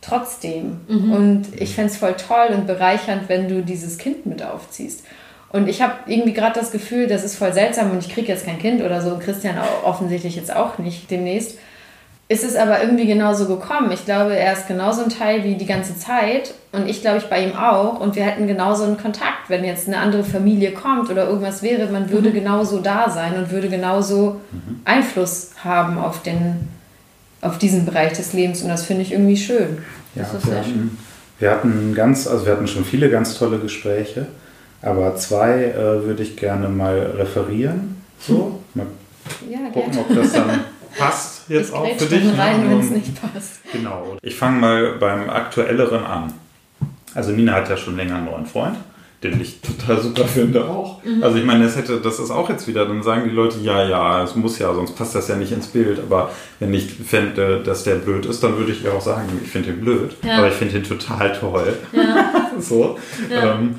trotzdem. 0.00 0.80
Und 1.12 1.46
ich 1.56 1.74
fände 1.74 1.90
es 1.90 1.96
voll 1.96 2.14
toll 2.14 2.48
und 2.54 2.66
bereichernd, 2.66 3.28
wenn 3.28 3.48
du 3.48 3.62
dieses 3.62 3.96
Kind 3.96 4.26
mit 4.26 4.42
aufziehst. 4.42 5.04
Und 5.54 5.68
ich 5.68 5.80
habe 5.82 5.92
irgendwie 6.06 6.32
gerade 6.32 6.58
das 6.58 6.72
Gefühl, 6.72 7.06
das 7.06 7.22
ist 7.22 7.36
voll 7.36 7.52
seltsam 7.52 7.92
und 7.92 8.04
ich 8.04 8.12
kriege 8.12 8.26
jetzt 8.26 8.44
kein 8.44 8.58
Kind 8.58 8.82
oder 8.82 9.00
so 9.00 9.10
und 9.10 9.20
Christian 9.20 9.56
auch, 9.56 9.84
offensichtlich 9.84 10.34
jetzt 10.34 10.54
auch 10.54 10.78
nicht 10.78 11.10
demnächst. 11.12 11.58
Ist 12.26 12.42
es 12.42 12.56
aber 12.56 12.80
irgendwie 12.82 13.06
genauso 13.06 13.46
gekommen. 13.46 13.92
Ich 13.92 14.04
glaube, 14.04 14.34
er 14.34 14.54
ist 14.54 14.66
genauso 14.66 15.04
ein 15.04 15.10
Teil 15.10 15.44
wie 15.44 15.54
die 15.54 15.66
ganze 15.66 15.96
Zeit 15.96 16.54
und 16.72 16.88
ich 16.88 17.02
glaube 17.02 17.18
ich 17.18 17.26
bei 17.26 17.44
ihm 17.44 17.54
auch 17.54 18.00
und 18.00 18.16
wir 18.16 18.24
hätten 18.24 18.48
genauso 18.48 18.82
einen 18.82 18.96
Kontakt. 18.96 19.48
Wenn 19.48 19.62
jetzt 19.62 19.86
eine 19.86 19.98
andere 19.98 20.24
Familie 20.24 20.72
kommt 20.72 21.08
oder 21.08 21.28
irgendwas 21.28 21.62
wäre, 21.62 21.86
man 21.92 22.10
würde 22.10 22.32
genauso 22.32 22.80
da 22.80 23.08
sein 23.08 23.36
und 23.36 23.52
würde 23.52 23.68
genauso 23.68 24.40
Einfluss 24.84 25.52
haben 25.62 25.98
auf, 25.98 26.22
den, 26.22 26.68
auf 27.44 27.58
diesen 27.58 27.84
Bereich 27.86 28.12
des 28.14 28.32
Lebens 28.32 28.62
und 28.62 28.68
das 28.68 28.84
finde 28.84 29.02
ich 29.02 29.12
irgendwie 29.12 29.36
schön. 29.36 29.78
Ja, 30.14 30.22
Das 30.22 30.34
ist 30.34 30.46
wir, 30.46 30.52
sehr 30.54 30.64
schön. 30.64 30.72
hatten, 30.72 30.98
wir 31.38 31.50
hatten 31.50 31.94
ganz, 31.94 32.26
also 32.26 32.46
wir 32.46 32.52
hatten 32.52 32.66
schon 32.66 32.84
viele 32.84 33.10
ganz 33.10 33.36
tolle 33.38 33.58
Gespräche, 33.58 34.26
aber 34.82 35.16
zwei 35.16 35.64
äh, 35.64 36.04
würde 36.04 36.22
ich 36.22 36.36
gerne 36.36 36.68
mal 36.68 36.98
referieren. 37.16 38.02
So, 38.18 38.60
mal 38.74 38.86
Ja, 39.50 39.58
gucken, 39.72 39.92
gerne. 39.92 40.06
ob 40.08 40.14
das 40.16 40.32
dann 40.32 40.60
passt 40.98 41.42
jetzt 41.48 41.68
Ich 41.70 41.74
auch 41.74 41.86
für 41.96 42.06
dich. 42.06 42.38
rein, 42.38 42.64
ne? 42.64 42.70
wenn 42.70 42.80
es 42.80 42.86
Und- 42.86 42.92
nicht 42.94 43.20
passt. 43.20 43.60
Genau. 43.72 44.16
Ich 44.22 44.36
fange 44.36 44.60
mal 44.60 44.92
beim 44.98 45.28
aktuelleren 45.28 46.04
an. 46.04 46.32
Also 47.14 47.32
Nina 47.32 47.52
hat 47.54 47.68
ja 47.68 47.76
schon 47.76 47.96
länger 47.96 48.16
einen 48.16 48.26
neuen 48.26 48.46
Freund, 48.46 48.76
den 49.24 49.40
ich 49.40 49.60
total 49.60 50.00
super 50.00 50.26
finde 50.26 50.68
auch. 50.68 51.00
Also 51.22 51.38
ich 51.38 51.44
meine, 51.44 51.64
das 51.64 51.76
hätte, 51.76 52.00
das 52.00 52.20
ist 52.20 52.30
auch 52.30 52.48
jetzt 52.50 52.68
wieder, 52.68 52.84
dann 52.84 53.02
sagen 53.02 53.24
die 53.24 53.34
Leute, 53.34 53.58
ja, 53.60 53.88
ja, 53.88 54.22
es 54.22 54.36
muss 54.36 54.58
ja, 54.58 54.72
sonst 54.74 54.94
passt 54.96 55.14
das 55.14 55.28
ja 55.28 55.36
nicht 55.36 55.50
ins 55.50 55.68
Bild. 55.68 55.98
Aber 55.98 56.30
wenn 56.60 56.72
ich 56.74 56.92
fände, 56.92 57.62
dass 57.64 57.84
der 57.84 57.96
blöd 57.96 58.26
ist, 58.26 58.42
dann 58.42 58.58
würde 58.58 58.72
ich 58.72 58.82
ja 58.82 58.92
auch 58.92 59.00
sagen, 59.00 59.26
ich 59.42 59.50
finde 59.50 59.70
ihn 59.70 59.80
blöd. 59.80 60.14
Ja. 60.22 60.38
Aber 60.38 60.48
ich 60.48 60.54
finde 60.54 60.76
ihn 60.76 60.84
total 60.84 61.32
toll. 61.32 61.76
Ja. 61.92 62.50
so. 62.60 62.98
Ja. 63.30 63.54
Ähm, 63.54 63.76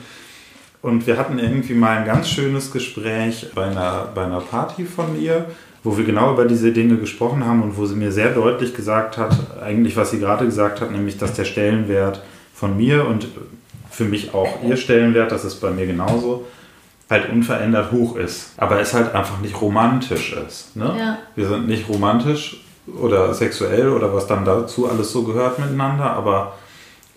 und 0.82 1.08
wir 1.08 1.18
hatten 1.18 1.39
irgendwie 1.39 1.74
mal 1.74 1.98
ein 1.98 2.06
ganz 2.06 2.30
schönes 2.30 2.72
Gespräch 2.72 3.48
bei 3.56 3.66
einer, 3.66 4.10
bei 4.14 4.26
einer 4.26 4.41
Party 4.41 4.86
von 4.86 5.20
ihr, 5.20 5.46
wo 5.84 5.98
wir 5.98 6.06
genau 6.06 6.34
über 6.34 6.46
diese 6.46 6.72
Dinge 6.72 6.98
gesprochen 6.98 7.46
haben 7.46 7.62
und 7.62 7.78
wo 7.78 7.86
sie 7.86 7.96
mir 7.96 8.12
sehr 8.12 8.34
deutlich 8.34 8.76
gesagt 8.76 9.18
hat, 9.18 9.36
eigentlich 9.62 9.96
was 9.96 10.12
sie 10.12 10.20
gerade 10.20 10.46
gesagt 10.46 10.82
hat, 10.82 10.91
nämlich 10.91 11.18
dass 11.18 11.34
der 11.34 11.46
Stellenwert 11.46 12.24
von 12.54 12.78
mir 12.78 13.08
und 13.08 13.28
für 13.96 14.04
mich 14.04 14.34
auch 14.34 14.62
ihr 14.62 14.76
Stellenwert, 14.76 15.32
das 15.32 15.46
ist 15.46 15.56
bei 15.62 15.72
mir 15.72 15.86
genauso, 15.88 16.46
halt 17.10 17.30
unverändert 17.30 17.91
hoch 17.93 18.18
ist. 18.18 18.52
Aber 18.58 18.80
es 18.82 18.93
halt 18.93 19.16
einfach 19.16 19.39
nicht 19.39 19.62
romantisch 19.62 20.34
ist. 20.34 20.76
Ne? 20.76 20.93
Ja. 21.00 21.18
Wir 21.36 21.48
sind 21.48 21.68
nicht 21.68 21.88
romantisch 21.88 22.62
oder 23.02 23.34
sexuell 23.34 23.89
oder 23.89 24.14
was 24.14 24.28
dann 24.28 24.43
dazu 24.43 24.89
alles 24.89 25.12
so 25.12 25.24
gehört 25.24 25.60
miteinander, 25.60 26.12
aber 26.12 26.54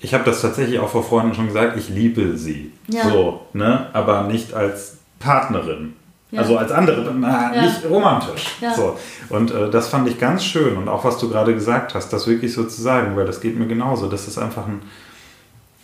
ich 0.01 0.14
habe 0.14 0.22
das 0.22 0.41
tatsächlich 0.41 0.79
auch 0.79 0.89
vor 0.89 1.03
Freunden 1.03 1.35
schon 1.35 1.49
gesagt, 1.49 1.76
ich 1.76 1.89
liebe 1.89 2.37
sie. 2.39 2.72
Ja. 2.87 3.09
So, 3.09 3.41
ne? 3.55 3.89
Aber 3.93 4.22
nicht 4.22 4.55
als 4.55 4.99
Partnerin. 5.18 5.95
Ja. 6.31 6.43
Also 6.43 6.59
als 6.59 6.70
andere, 6.70 7.12
na, 7.12 7.55
Ja. 7.57 7.62
nicht 7.62 7.85
romantisch. 7.91 8.45
So. 8.76 8.97
Und 9.31 9.51
äh, 9.51 9.68
das 9.70 9.89
fand 9.89 10.07
ich 10.09 10.20
ganz 10.20 10.45
schön 10.45 10.76
und 10.76 10.89
auch 10.89 11.05
was 11.05 11.18
du 11.18 11.29
gerade 11.29 11.55
gesagt 11.55 11.95
hast, 11.95 12.12
das 12.12 12.29
wirklich 12.29 12.53
so 12.53 12.64
zu 12.64 12.81
sagen, 12.81 13.16
weil 13.16 13.24
das 13.26 13.41
geht 13.41 13.59
mir 13.59 13.66
genauso. 13.66 14.07
Das 14.07 14.29
ist 14.29 14.39
einfach 14.39 14.66
ein. 14.68 14.81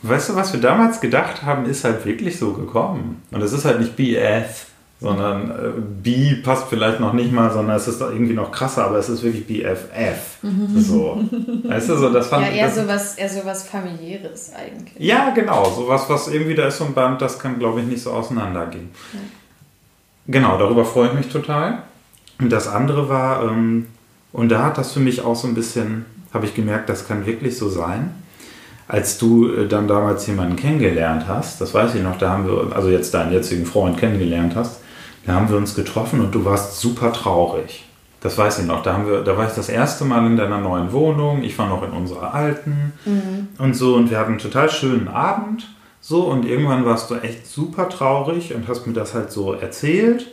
Weißt 0.07 0.28
du, 0.28 0.36
was 0.36 0.52
wir 0.52 0.61
damals 0.61 1.00
gedacht 1.00 1.42
haben, 1.44 1.64
ist 1.64 1.82
halt 1.84 2.05
wirklich 2.05 2.38
so 2.38 2.52
gekommen. 2.52 3.22
Und 3.30 3.40
es 3.42 3.52
ist 3.52 3.64
halt 3.64 3.80
nicht 3.80 3.96
BF, 3.96 4.66
sondern 5.00 5.50
äh, 5.50 5.55
B 6.02 6.34
passt 6.36 6.66
vielleicht 6.68 7.00
noch 7.00 7.14
nicht 7.14 7.32
mal, 7.32 7.50
sondern 7.50 7.76
es 7.76 7.88
ist 7.88 8.00
doch 8.00 8.11
irgendwie 8.11 8.34
noch 8.34 8.52
krasser, 8.52 8.84
aber 8.84 8.98
es 8.98 9.09
ist 9.09 9.22
wirklich 9.22 9.46
BFF. 9.46 10.38
So. 10.76 11.24
Weißt 11.64 11.88
du, 11.88 11.96
so 11.96 12.11
das 12.11 12.26
fand 12.26 12.46
Ja, 12.46 12.52
eher 12.52 12.66
das, 12.66 12.76
sowas, 12.76 13.14
eher 13.16 13.28
sowas 13.30 13.66
familiäres 13.66 14.52
eigentlich. 14.55 14.94
ja, 14.98 15.30
genau. 15.30 15.64
Sowas, 15.70 16.05
was 16.09 16.28
irgendwie, 16.28 16.55
da 16.55 16.66
ist 16.66 16.78
so 16.78 16.84
ein 16.84 16.92
Band, 16.94 17.22
das 17.22 17.38
kann, 17.38 17.59
glaube 17.59 17.80
ich, 17.80 17.86
nicht 17.86 18.02
so 18.02 18.12
auseinandergehen. 18.12 18.90
Genau, 20.26 20.59
darüber 20.59 20.84
freue 20.84 21.09
ich 21.09 21.14
mich 21.14 21.28
total. 21.28 21.82
Und 22.38 22.50
das 22.50 22.68
andere 22.68 23.09
war, 23.09 23.44
ähm, 23.44 23.86
und 24.32 24.48
da 24.50 24.64
hat 24.64 24.76
das 24.78 24.92
für 24.92 25.00
mich 25.00 25.22
auch 25.22 25.36
so 25.36 25.48
ein 25.48 25.55
bisschen, 25.55 26.05
habe 26.32 26.44
ich 26.46 26.55
gemerkt, 26.55 26.88
das 26.88 27.07
kann 27.07 27.26
wirklich 27.26 27.57
so 27.57 27.68
sein. 27.68 28.11
Als 28.87 29.18
du 29.18 29.51
äh, 29.53 29.68
dann 29.68 29.89
damals 29.89 30.26
jemanden 30.26 30.57
kennengelernt 30.57 31.26
hast, 31.26 31.61
das 31.61 31.72
weiß 31.72 31.95
ich 31.95 32.03
noch, 32.03 32.18
da 32.18 32.30
haben 32.30 32.47
wir, 32.47 32.74
also 32.74 32.89
jetzt 32.89 33.14
deinen 33.14 33.32
jetzigen 33.32 33.66
Freund 33.66 33.99
kennengelernt 33.99 34.55
hast, 34.57 34.80
da 35.26 35.32
haben 35.32 35.49
wir 35.49 35.57
uns 35.57 35.74
getroffen 35.74 36.20
und 36.20 36.35
du 36.35 36.45
warst 36.45 36.80
super 36.80 37.12
traurig. 37.12 37.85
Das 38.20 38.39
weiß 38.39 38.61
ich 38.61 38.64
noch. 38.64 38.82
Da, 38.82 38.95
haben 38.95 39.07
wir, 39.07 39.20
da 39.20 39.37
war 39.37 39.47
ich 39.47 39.55
das 39.55 39.68
erste 39.68 40.07
Mal 40.07 40.24
in 40.26 40.39
deiner 40.39 40.59
neuen 40.59 40.93
Wohnung. 40.93 41.43
Ich 41.43 41.59
war 41.59 41.68
noch 41.68 41.82
in 41.82 41.91
unserer 41.91 42.32
alten 42.32 42.95
und 43.59 43.74
so. 43.74 43.97
Und 43.97 44.11
wir 44.11 44.18
hatten 44.18 44.32
einen 44.32 44.39
total 44.39 44.70
schönen 44.70 45.09
Abend. 45.09 45.68
So, 46.01 46.24
und 46.24 46.47
irgendwann 46.47 46.87
warst 46.87 47.11
du 47.11 47.16
echt 47.16 47.47
super 47.47 47.91
traurig 47.91 48.55
und 48.55 48.66
hast 48.66 48.87
mir 48.87 48.95
das 48.95 49.12
halt 49.12 49.30
so 49.30 49.53
erzählt. 49.53 50.26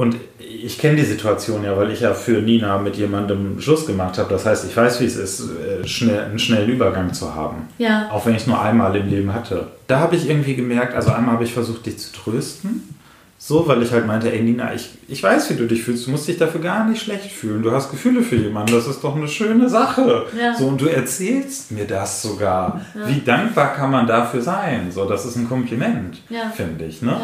Und 0.00 0.16
ich 0.38 0.78
kenne 0.78 0.96
die 0.96 1.04
Situation 1.04 1.62
ja, 1.62 1.76
weil 1.76 1.90
ich 1.90 2.00
ja 2.00 2.14
für 2.14 2.40
Nina 2.40 2.78
mit 2.78 2.96
jemandem 2.96 3.60
Schluss 3.60 3.84
gemacht 3.84 4.16
habe. 4.16 4.30
Das 4.30 4.46
heißt, 4.46 4.64
ich 4.64 4.74
weiß, 4.74 4.98
wie 5.02 5.04
es 5.04 5.16
ist, 5.16 5.40
äh, 5.50 5.86
schnell, 5.86 6.20
einen 6.24 6.38
schnellen 6.38 6.70
Übergang 6.70 7.12
zu 7.12 7.34
haben. 7.34 7.68
Ja. 7.76 8.08
Auch 8.10 8.24
wenn 8.24 8.34
ich 8.34 8.40
es 8.40 8.46
nur 8.46 8.58
einmal 8.62 8.96
im 8.96 9.10
Leben 9.10 9.34
hatte. 9.34 9.66
Da 9.88 10.00
habe 10.00 10.16
ich 10.16 10.26
irgendwie 10.30 10.54
gemerkt, 10.54 10.94
also 10.94 11.10
einmal 11.12 11.34
habe 11.34 11.44
ich 11.44 11.52
versucht, 11.52 11.84
dich 11.84 11.98
zu 11.98 12.14
trösten. 12.14 12.94
So, 13.36 13.68
weil 13.68 13.82
ich 13.82 13.92
halt 13.92 14.06
meinte, 14.06 14.32
ey 14.32 14.40
Nina, 14.40 14.72
ich, 14.72 14.88
ich 15.06 15.22
weiß, 15.22 15.50
wie 15.50 15.54
du 15.56 15.66
dich 15.66 15.82
fühlst. 15.82 16.06
Du 16.06 16.12
musst 16.12 16.26
dich 16.28 16.38
dafür 16.38 16.62
gar 16.62 16.88
nicht 16.88 17.02
schlecht 17.02 17.30
fühlen. 17.30 17.62
Du 17.62 17.70
hast 17.70 17.90
Gefühle 17.90 18.22
für 18.22 18.36
jemanden. 18.36 18.72
Das 18.72 18.86
ist 18.86 19.04
doch 19.04 19.14
eine 19.16 19.28
schöne 19.28 19.68
Sache. 19.68 20.24
Ja. 20.38 20.54
So, 20.56 20.66
und 20.68 20.80
du 20.80 20.86
erzählst 20.86 21.72
mir 21.72 21.86
das 21.86 22.22
sogar. 22.22 22.80
Wie 23.06 23.20
dankbar 23.20 23.74
kann 23.74 23.90
man 23.90 24.06
dafür 24.06 24.40
sein? 24.40 24.90
So, 24.90 25.04
das 25.04 25.26
ist 25.26 25.36
ein 25.36 25.46
Kompliment, 25.46 26.22
Ja. 26.30 26.50
finde 26.54 26.86
ich. 26.86 27.02
Ne? 27.02 27.18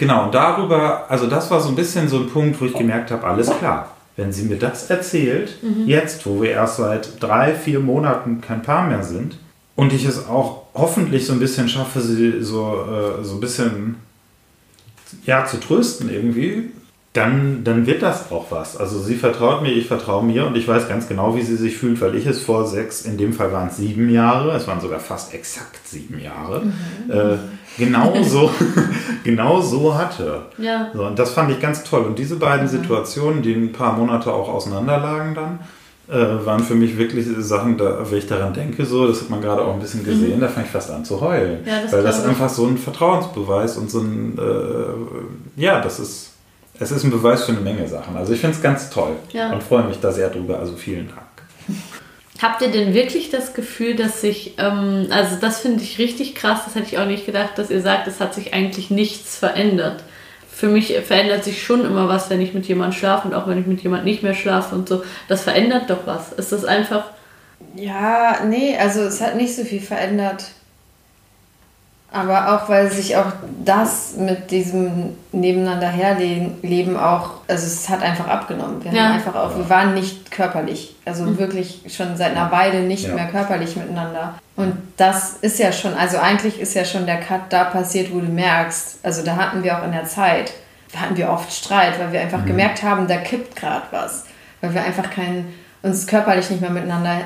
Genau, 0.00 0.24
und 0.24 0.34
darüber, 0.34 1.04
also 1.10 1.26
das 1.26 1.50
war 1.50 1.60
so 1.60 1.68
ein 1.68 1.74
bisschen 1.74 2.08
so 2.08 2.20
ein 2.20 2.30
Punkt, 2.30 2.58
wo 2.58 2.64
ich 2.64 2.72
gemerkt 2.72 3.10
habe, 3.10 3.26
alles 3.26 3.50
klar. 3.50 3.94
Wenn 4.16 4.32
sie 4.32 4.44
mir 4.44 4.56
das 4.56 4.88
erzählt, 4.88 5.58
jetzt, 5.84 6.24
wo 6.24 6.40
wir 6.40 6.52
erst 6.52 6.78
seit 6.78 7.22
drei, 7.22 7.52
vier 7.52 7.80
Monaten 7.80 8.40
kein 8.40 8.62
Paar 8.62 8.88
mehr 8.88 9.02
sind, 9.02 9.36
und 9.76 9.92
ich 9.92 10.06
es 10.06 10.26
auch 10.26 10.62
hoffentlich 10.72 11.26
so 11.26 11.34
ein 11.34 11.38
bisschen 11.38 11.68
schaffe, 11.68 12.00
sie 12.00 12.42
so, 12.42 12.82
äh, 12.88 13.22
so 13.22 13.34
ein 13.34 13.40
bisschen 13.40 13.96
ja, 15.26 15.44
zu 15.44 15.60
trösten 15.60 16.08
irgendwie, 16.08 16.70
dann, 17.12 17.64
dann 17.64 17.86
wird 17.86 18.02
das 18.02 18.30
auch 18.30 18.46
was. 18.50 18.76
Also 18.76 19.00
sie 19.00 19.16
vertraut 19.16 19.62
mir, 19.62 19.72
ich 19.72 19.86
vertraue 19.86 20.24
mir 20.24 20.46
und 20.46 20.56
ich 20.56 20.68
weiß 20.68 20.88
ganz 20.88 21.08
genau, 21.08 21.34
wie 21.34 21.42
sie 21.42 21.56
sich 21.56 21.76
fühlt, 21.76 22.00
weil 22.00 22.14
ich 22.14 22.24
es 22.26 22.40
vor 22.40 22.66
sechs, 22.66 23.02
in 23.02 23.18
dem 23.18 23.32
Fall 23.32 23.52
waren 23.52 23.68
es 23.68 23.78
sieben 23.78 24.08
Jahre, 24.10 24.52
es 24.52 24.68
waren 24.68 24.80
sogar 24.80 25.00
fast 25.00 25.34
exakt 25.34 25.80
sieben 25.84 26.20
Jahre, 26.20 26.62
äh, 27.08 27.36
genau, 27.76 28.14
so, 28.22 28.50
genau 29.24 29.60
so 29.60 29.96
hatte. 29.98 30.42
Ja. 30.58 30.90
So, 30.94 31.04
und 31.04 31.18
das 31.18 31.30
fand 31.30 31.50
ich 31.50 31.58
ganz 31.58 31.82
toll. 31.82 32.02
Und 32.02 32.16
diese 32.16 32.36
beiden 32.36 32.68
Situationen, 32.68 33.42
die 33.42 33.54
ein 33.54 33.72
paar 33.72 33.94
Monate 33.96 34.32
auch 34.32 34.48
auseinanderlagen 34.48 35.34
dann, 35.34 35.58
äh, 36.08 36.46
waren 36.46 36.62
für 36.62 36.76
mich 36.76 36.96
wirklich 36.96 37.26
Sachen, 37.38 37.76
da, 37.76 38.08
wenn 38.08 38.18
ich 38.18 38.26
daran 38.28 38.54
denke, 38.54 38.84
so, 38.84 39.08
das 39.08 39.22
hat 39.22 39.30
man 39.30 39.40
gerade 39.40 39.62
auch 39.62 39.74
ein 39.74 39.80
bisschen 39.80 40.04
gesehen, 40.04 40.40
da 40.40 40.46
fange 40.46 40.66
ich 40.66 40.72
fast 40.72 40.90
an 40.92 41.04
zu 41.04 41.20
heulen. 41.20 41.64
Ja, 41.66 41.82
das 41.82 41.92
weil 41.92 42.02
das 42.04 42.24
einfach 42.24 42.48
so 42.48 42.66
ein 42.66 42.78
Vertrauensbeweis 42.78 43.76
und 43.76 43.90
so 43.90 44.00
ein, 44.00 44.38
äh, 44.38 45.60
ja, 45.60 45.80
das 45.80 45.98
ist, 45.98 46.29
es 46.80 46.90
ist 46.90 47.04
ein 47.04 47.10
Beweis 47.10 47.44
für 47.44 47.52
eine 47.52 47.60
Menge 47.60 47.86
Sachen. 47.86 48.16
Also 48.16 48.32
ich 48.32 48.40
finde 48.40 48.56
es 48.56 48.62
ganz 48.62 48.90
toll 48.90 49.14
Ja. 49.32 49.52
und 49.52 49.62
freue 49.62 49.84
mich 49.84 50.00
da 50.00 50.10
sehr 50.12 50.30
drüber. 50.30 50.58
Also 50.58 50.74
vielen 50.76 51.08
Dank. 51.08 51.20
Habt 52.42 52.62
ihr 52.62 52.68
denn 52.70 52.94
wirklich 52.94 53.30
das 53.30 53.52
Gefühl, 53.54 53.94
dass 53.96 54.22
sich, 54.22 54.54
ähm, 54.58 55.06
also 55.10 55.36
das 55.40 55.60
finde 55.60 55.82
ich 55.82 55.98
richtig 55.98 56.34
krass, 56.34 56.60
das 56.64 56.74
hätte 56.74 56.86
ich 56.86 56.98
auch 56.98 57.06
nicht 57.06 57.26
gedacht, 57.26 57.50
dass 57.56 57.70
ihr 57.70 57.82
sagt, 57.82 58.08
es 58.08 58.18
hat 58.18 58.34
sich 58.34 58.54
eigentlich 58.54 58.90
nichts 58.90 59.36
verändert. 59.36 60.02
Für 60.50 60.68
mich 60.68 60.94
verändert 61.06 61.44
sich 61.44 61.62
schon 61.62 61.84
immer 61.84 62.08
was, 62.08 62.28
wenn 62.30 62.40
ich 62.40 62.54
mit 62.54 62.66
jemandem 62.66 62.98
schlafe 62.98 63.28
und 63.28 63.34
auch 63.34 63.46
wenn 63.46 63.58
ich 63.60 63.66
mit 63.66 63.82
jemandem 63.82 64.06
nicht 64.06 64.22
mehr 64.22 64.34
schlafe 64.34 64.74
und 64.74 64.88
so. 64.88 65.02
Das 65.28 65.42
verändert 65.42 65.88
doch 65.90 66.06
was. 66.06 66.32
Ist 66.32 66.52
das 66.52 66.64
einfach, 66.64 67.04
Ja, 67.76 68.38
nee, 68.48 68.76
also 68.78 69.00
es 69.02 69.20
hat 69.20 69.36
nicht 69.36 69.54
so 69.54 69.64
viel 69.64 69.80
verändert. 69.80 70.44
Aber 72.12 72.54
auch, 72.54 72.68
weil 72.68 72.90
sich 72.90 73.16
auch 73.16 73.32
das 73.64 74.14
mit 74.16 74.50
diesem 74.50 75.16
Nebeneinander 75.30 75.86
herleben 75.86 76.96
auch, 76.96 77.30
also 77.46 77.66
es 77.66 77.88
hat 77.88 78.02
einfach 78.02 78.26
abgenommen. 78.26 78.82
Wir 78.82 78.92
Ja. 78.92 79.04
haben 79.04 79.12
einfach 79.14 79.34
auch, 79.36 79.56
wir 79.56 79.70
waren 79.70 79.94
nicht 79.94 80.30
körperlich, 80.32 80.96
also 81.04 81.38
wirklich 81.38 81.82
schon 81.88 82.16
seit 82.16 82.32
einer 82.36 82.50
Weile 82.50 82.80
nicht 82.80 83.06
Ja. 83.06 83.14
mehr 83.14 83.28
körperlich 83.28 83.76
miteinander. 83.76 84.34
Und 84.56 84.74
das 84.96 85.34
ist 85.40 85.60
ja 85.60 85.70
schon, 85.70 85.94
also 85.94 86.18
eigentlich 86.18 86.60
ist 86.60 86.74
ja 86.74 86.84
schon 86.84 87.06
der 87.06 87.20
Cut 87.20 87.42
da 87.50 87.64
passiert, 87.64 88.12
wo 88.12 88.18
du 88.18 88.26
merkst, 88.26 88.98
also 89.04 89.22
da 89.24 89.36
hatten 89.36 89.62
wir 89.62 89.78
auch 89.78 89.84
in 89.84 89.92
der 89.92 90.04
Zeit, 90.04 90.52
da 90.92 91.00
hatten 91.02 91.16
wir 91.16 91.30
oft 91.30 91.52
Streit, 91.52 91.98
weil 92.00 92.12
wir 92.12 92.20
einfach 92.20 92.44
gemerkt 92.44 92.82
haben, 92.82 93.06
da 93.06 93.18
kippt 93.18 93.54
gerade 93.54 93.84
was. 93.92 94.24
Weil 94.60 94.74
wir 94.74 94.82
einfach 94.82 95.08
keinen, 95.10 95.54
uns 95.82 96.06
körperlich 96.06 96.50
nicht 96.50 96.60
mehr 96.60 96.70
miteinander, 96.70 97.22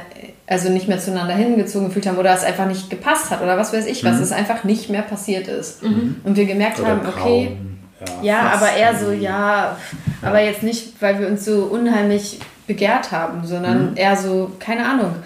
also 0.46 0.68
nicht 0.68 0.88
mehr 0.88 0.98
zueinander 0.98 1.34
hingezogen 1.34 1.88
gefühlt 1.88 2.06
haben 2.06 2.18
oder 2.18 2.34
es 2.34 2.44
einfach 2.44 2.66
nicht 2.66 2.88
gepasst 2.88 3.30
hat 3.30 3.42
oder 3.42 3.56
was 3.56 3.72
weiß 3.72 3.86
ich, 3.86 4.04
was 4.04 4.20
es 4.20 4.30
einfach 4.32 4.64
nicht 4.64 4.90
mehr 4.90 5.02
passiert 5.02 5.48
ist. 5.48 5.82
Und 5.82 6.36
wir 6.36 6.46
gemerkt 6.46 6.78
Oder 6.78 6.88
haben, 6.90 7.00
okay, 7.06 7.56
Grauen. 8.04 8.22
ja, 8.22 8.50
fast 8.50 8.62
aber 8.62 8.72
eher 8.76 8.94
so, 8.96 9.06
irgendwie. 9.06 9.24
ja, 9.24 9.76
aber 10.22 10.40
jetzt 10.40 10.62
nicht, 10.62 11.00
weil 11.00 11.18
wir 11.18 11.26
uns 11.26 11.44
so 11.44 11.64
unheimlich 11.64 12.40
begehrt 12.66 13.10
haben, 13.12 13.44
sondern 13.46 13.96
eher 13.96 14.16
so, 14.16 14.52
keine 14.58 14.86
Ahnung. 14.86 15.16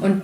Und 0.00 0.22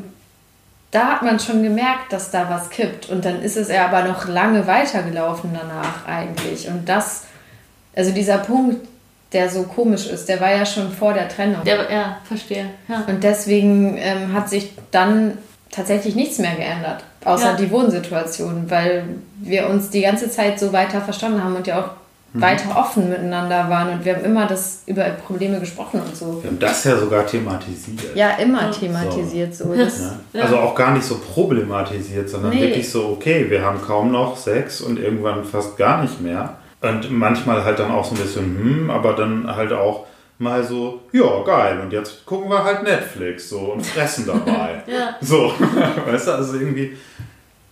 da 0.91 1.09
hat 1.09 1.23
man 1.23 1.41
schon 1.41 1.63
gemerkt, 1.63 2.13
dass 2.13 2.31
da 2.31 2.49
was 2.49 2.71
kippt. 2.71 3.11
Und 3.11 3.25
dann 3.25 3.43
ist 3.43 3.57
es 3.57 3.69
ja 3.69 3.87
aber 3.87 4.05
noch 4.05 4.29
lange 4.29 4.67
weitergelaufen 4.67 5.51
danach 5.53 6.07
eigentlich. 6.07 6.69
Und 6.69 6.89
das, 6.89 7.25
also 7.97 8.13
dieser 8.13 8.39
Punkt, 8.39 8.87
der 9.35 9.49
so 9.51 9.65
komisch 9.65 10.07
ist, 10.07 10.29
der 10.29 10.41
war 10.41 10.51
ja 10.55 10.65
schon 10.65 10.91
vor 10.93 11.13
der 11.13 11.29
Trennung. 11.29 11.63
Der, 11.65 11.91
ja, 11.93 12.17
verstehe. 12.25 12.67
Ja. 12.89 13.05
Und 13.07 13.23
deswegen 13.23 13.99
ähm, 13.99 14.33
hat 14.33 14.49
sich 14.49 14.73
dann 14.91 15.37
tatsächlich 15.71 16.15
nichts 16.15 16.39
mehr 16.39 16.55
geändert, 16.55 17.03
außer 17.25 17.51
Ja. 17.51 17.57
die 17.57 17.71
Wohnsituation, 17.71 18.65
weil 18.71 19.05
wir 19.41 19.69
uns 19.69 19.91
die 19.91 20.01
ganze 20.03 20.31
Zeit 20.31 20.59
so 20.61 20.73
weiter 20.73 21.01
verstanden 21.01 21.43
haben 21.43 21.57
und 21.57 21.67
ja 21.67 21.81
auch 21.81 21.91
weiter 22.37 22.77
offen 22.77 23.11
miteinander 23.11 23.71
waren 23.71 23.91
und 23.93 24.05
wir 24.05 24.17
haben 24.17 24.25
immer 24.25 24.47
das 24.49 24.83
über 24.87 25.05
Probleme 25.05 25.61
gesprochen 25.61 26.01
und 26.01 26.17
so. 26.17 26.43
Wir 26.43 26.51
haben 26.51 26.59
das 26.59 26.83
ja 26.83 26.97
sogar 26.97 27.25
thematisiert. 27.25 28.17
Ja, 28.17 28.31
immer 28.43 28.73
thematisiert 28.73 29.55
so. 29.55 29.73
Das, 29.73 30.01
Ne? 30.33 30.43
Also 30.43 30.57
auch 30.59 30.75
gar 30.75 30.93
nicht 30.95 31.05
so 31.07 31.19
problematisiert, 31.19 32.29
sondern 32.29 32.51
Nee. 32.51 32.63
wirklich 32.63 32.91
so, 32.91 33.07
okay, 33.11 33.47
wir 33.49 33.63
haben 33.63 33.81
kaum 33.81 34.11
noch 34.11 34.37
Sex 34.37 34.81
und 34.81 34.99
irgendwann 34.99 35.45
fast 35.45 35.77
gar 35.77 36.03
nicht 36.03 36.21
mehr. 36.21 36.57
Und 36.85 37.11
manchmal 37.11 37.65
halt 37.65 37.79
dann 37.79 37.91
auch 37.91 38.05
so 38.05 38.15
ein 38.15 38.21
bisschen, 38.21 38.45
hm, 38.45 38.91
aber 38.91 39.15
dann 39.15 39.47
halt 39.55 39.73
auch 39.73 40.07
mal 40.39 40.63
so, 40.63 41.01
ja, 41.13 41.43
geil, 41.45 41.81
und 41.81 41.93
jetzt 41.93 42.27
gucken 42.27 42.51
wir 42.51 42.63
halt 42.63 42.83
Netflix 42.83 43.49
so 43.49 43.59
und 43.73 43.85
fressen 43.85 44.27
dabei. 44.27 44.83
Ja. 44.87 45.17
So, 45.21 45.53
weißt 46.07 46.27
du, 46.27 46.33
also 46.33 46.59
irgendwie, 46.59 46.97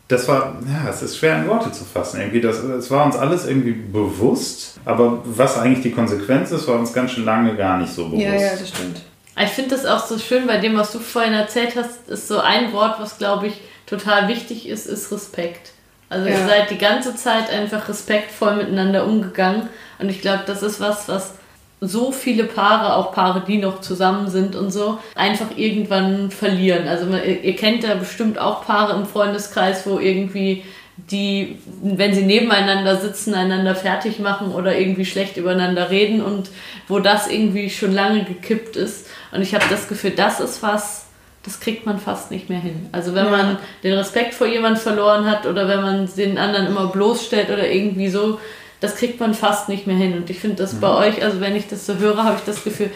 das 0.09 0.27
war, 0.29 0.57
ja, 0.67 0.89
es 0.89 1.03
ist 1.03 1.19
schwer 1.19 1.37
in 1.37 1.49
Worte 1.49 1.71
zu 1.73 1.85
fassen. 1.85 2.21
Irgendwie, 2.21 2.41
das, 2.41 2.59
es 2.59 2.91
war 2.91 3.05
uns 3.05 3.17
alles 3.17 3.47
irgendwie 3.47 3.73
bewusst, 3.73 4.79
aber 4.85 5.21
was 5.25 5.59
eigentlich 5.59 5.83
die 5.83 5.93
Konsequenz 5.93 6.51
ist, 6.53 6.67
war 6.69 6.79
uns 6.79 6.93
ganz 6.93 7.13
schön 7.13 7.25
lange 7.25 7.55
gar 7.55 7.79
nicht 7.79 7.93
so 7.93 8.07
bewusst. 8.07 8.23
ja, 8.23 8.35
ja, 8.35 8.51
das 8.51 8.69
stimmt. 8.69 9.03
Ich 9.39 9.51
finde 9.51 9.71
das 9.71 9.87
auch 9.87 10.05
so 10.07 10.19
schön, 10.19 10.47
bei 10.47 10.59
dem, 10.59 10.77
was 10.77 10.93
du 10.93 10.99
vorhin 10.99 11.33
erzählt 11.33 11.75
hast, 11.77 12.09
ist 12.09 12.29
so 12.29 12.39
ein 12.39 12.73
Wort, 12.73 13.01
was 13.01 13.19
glaube 13.19 13.47
ich 13.47 13.61
total 13.87 14.29
wichtig 14.29 14.69
ist, 14.69 14.87
ist 14.87 15.11
Respekt. 15.11 15.73
Also 16.13 16.27
ihr 16.27 16.39
Ja. 16.39 16.47
seid 16.47 16.71
die 16.71 16.79
ganze 16.79 17.17
Zeit 17.17 17.51
einfach 17.51 17.89
respektvoll 17.89 18.57
miteinander 18.57 19.05
umgegangen 19.07 19.69
und 19.99 20.09
ich 20.11 20.21
glaube, 20.21 20.43
das 20.47 20.63
ist 20.63 20.81
was, 20.81 21.09
was 21.09 21.35
so 21.81 22.13
viele 22.13 22.45
Paare, 22.45 22.95
auch 22.95 23.13
Paare, 23.13 23.43
die 23.47 23.59
noch 23.59 23.81
zusammen 23.81 24.29
sind 24.31 24.55
und 24.55 24.71
so, 24.71 24.99
einfach 25.17 25.49
irgendwann 25.57 26.31
verlieren. 26.31 26.87
Also 26.87 27.07
man, 27.07 27.25
ihr, 27.25 27.43
ihr 27.43 27.57
kennt 27.57 27.83
ja 27.83 27.95
bestimmt 27.95 28.39
auch 28.39 28.65
Paare 28.65 28.95
im 28.95 29.05
Freundeskreis, 29.07 29.85
wo 29.87 29.99
irgendwie 29.99 30.65
die, 31.11 31.59
wenn 31.83 32.15
sie 32.15 32.23
nebeneinander 32.23 32.97
sitzen, 32.97 33.35
einander 33.35 33.75
fertig 33.75 34.21
machen 34.21 34.53
oder 34.53 34.79
irgendwie 34.79 35.07
schlecht 35.07 35.37
übereinander 35.37 35.91
reden 35.91 36.23
und 36.23 36.51
wo 36.87 37.01
das 37.01 37.27
irgendwie 37.29 37.71
schon 37.71 37.93
lange 37.93 38.23
gekippt 38.25 38.77
ist. 38.77 39.09
Und 39.33 39.43
ich 39.43 39.55
habe 39.55 39.65
das 39.69 39.89
Gefühl, 39.89 40.13
das 40.13 40.39
ist 40.39 40.63
was, 40.63 41.02
das 41.45 41.59
kriegt 41.61 41.87
man 41.87 41.99
fast 41.99 42.31
nicht 42.31 42.49
mehr 42.49 42.61
hin. 42.61 42.89
Also 42.93 43.15
wenn 43.15 43.25
Ja. 43.27 43.31
man 43.31 43.59
den 43.83 43.95
Respekt 43.95 44.35
vor 44.35 44.47
jemand 44.47 44.79
verloren 44.79 45.29
hat 45.31 45.47
oder 45.47 45.67
wenn 45.69 45.83
man 45.83 46.09
den 46.17 46.39
anderen 46.39 46.67
immer 46.69 46.87
bloßstellt 46.87 47.51
oder 47.51 47.69
irgendwie 47.69 48.09
so, 48.09 48.39
das 48.81 48.97
kriegt 48.97 49.19
man 49.21 49.35
fast 49.35 49.69
nicht 49.69 49.87
mehr 49.87 49.97
hin. 49.97 50.15
Und 50.17 50.31
ich 50.31 50.39
finde 50.39 50.57
das 50.57 50.75
bei 50.75 50.89
euch, 50.89 51.23
also 51.23 51.41
wenn 51.41 51.57
ich 51.57 51.69
das 51.69 51.87
so 51.87 51.97
höre, 51.97 52.23
habe 52.25 52.37
ich 52.39 52.45
das 52.45 52.63
Gefühl, 52.65 52.91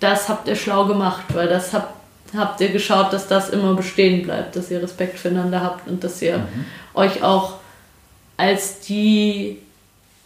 das 0.00 0.28
habt 0.28 0.48
ihr 0.48 0.56
schlau 0.56 0.86
gemacht, 0.86 1.24
weil 1.34 1.48
das 1.48 1.72
habt, 1.72 1.92
habt 2.36 2.60
ihr 2.60 2.68
geschaut, 2.68 3.12
dass 3.12 3.26
das 3.26 3.50
immer 3.50 3.74
bestehen 3.74 4.22
bleibt, 4.22 4.54
dass 4.56 4.70
ihr 4.70 4.82
Respekt 4.82 5.18
füreinander 5.18 5.62
habt 5.62 5.88
und 5.88 6.04
dass 6.04 6.20
ihr 6.22 6.46
euch 6.94 7.22
auch 7.22 7.54
als 8.36 8.80
die 8.80 9.58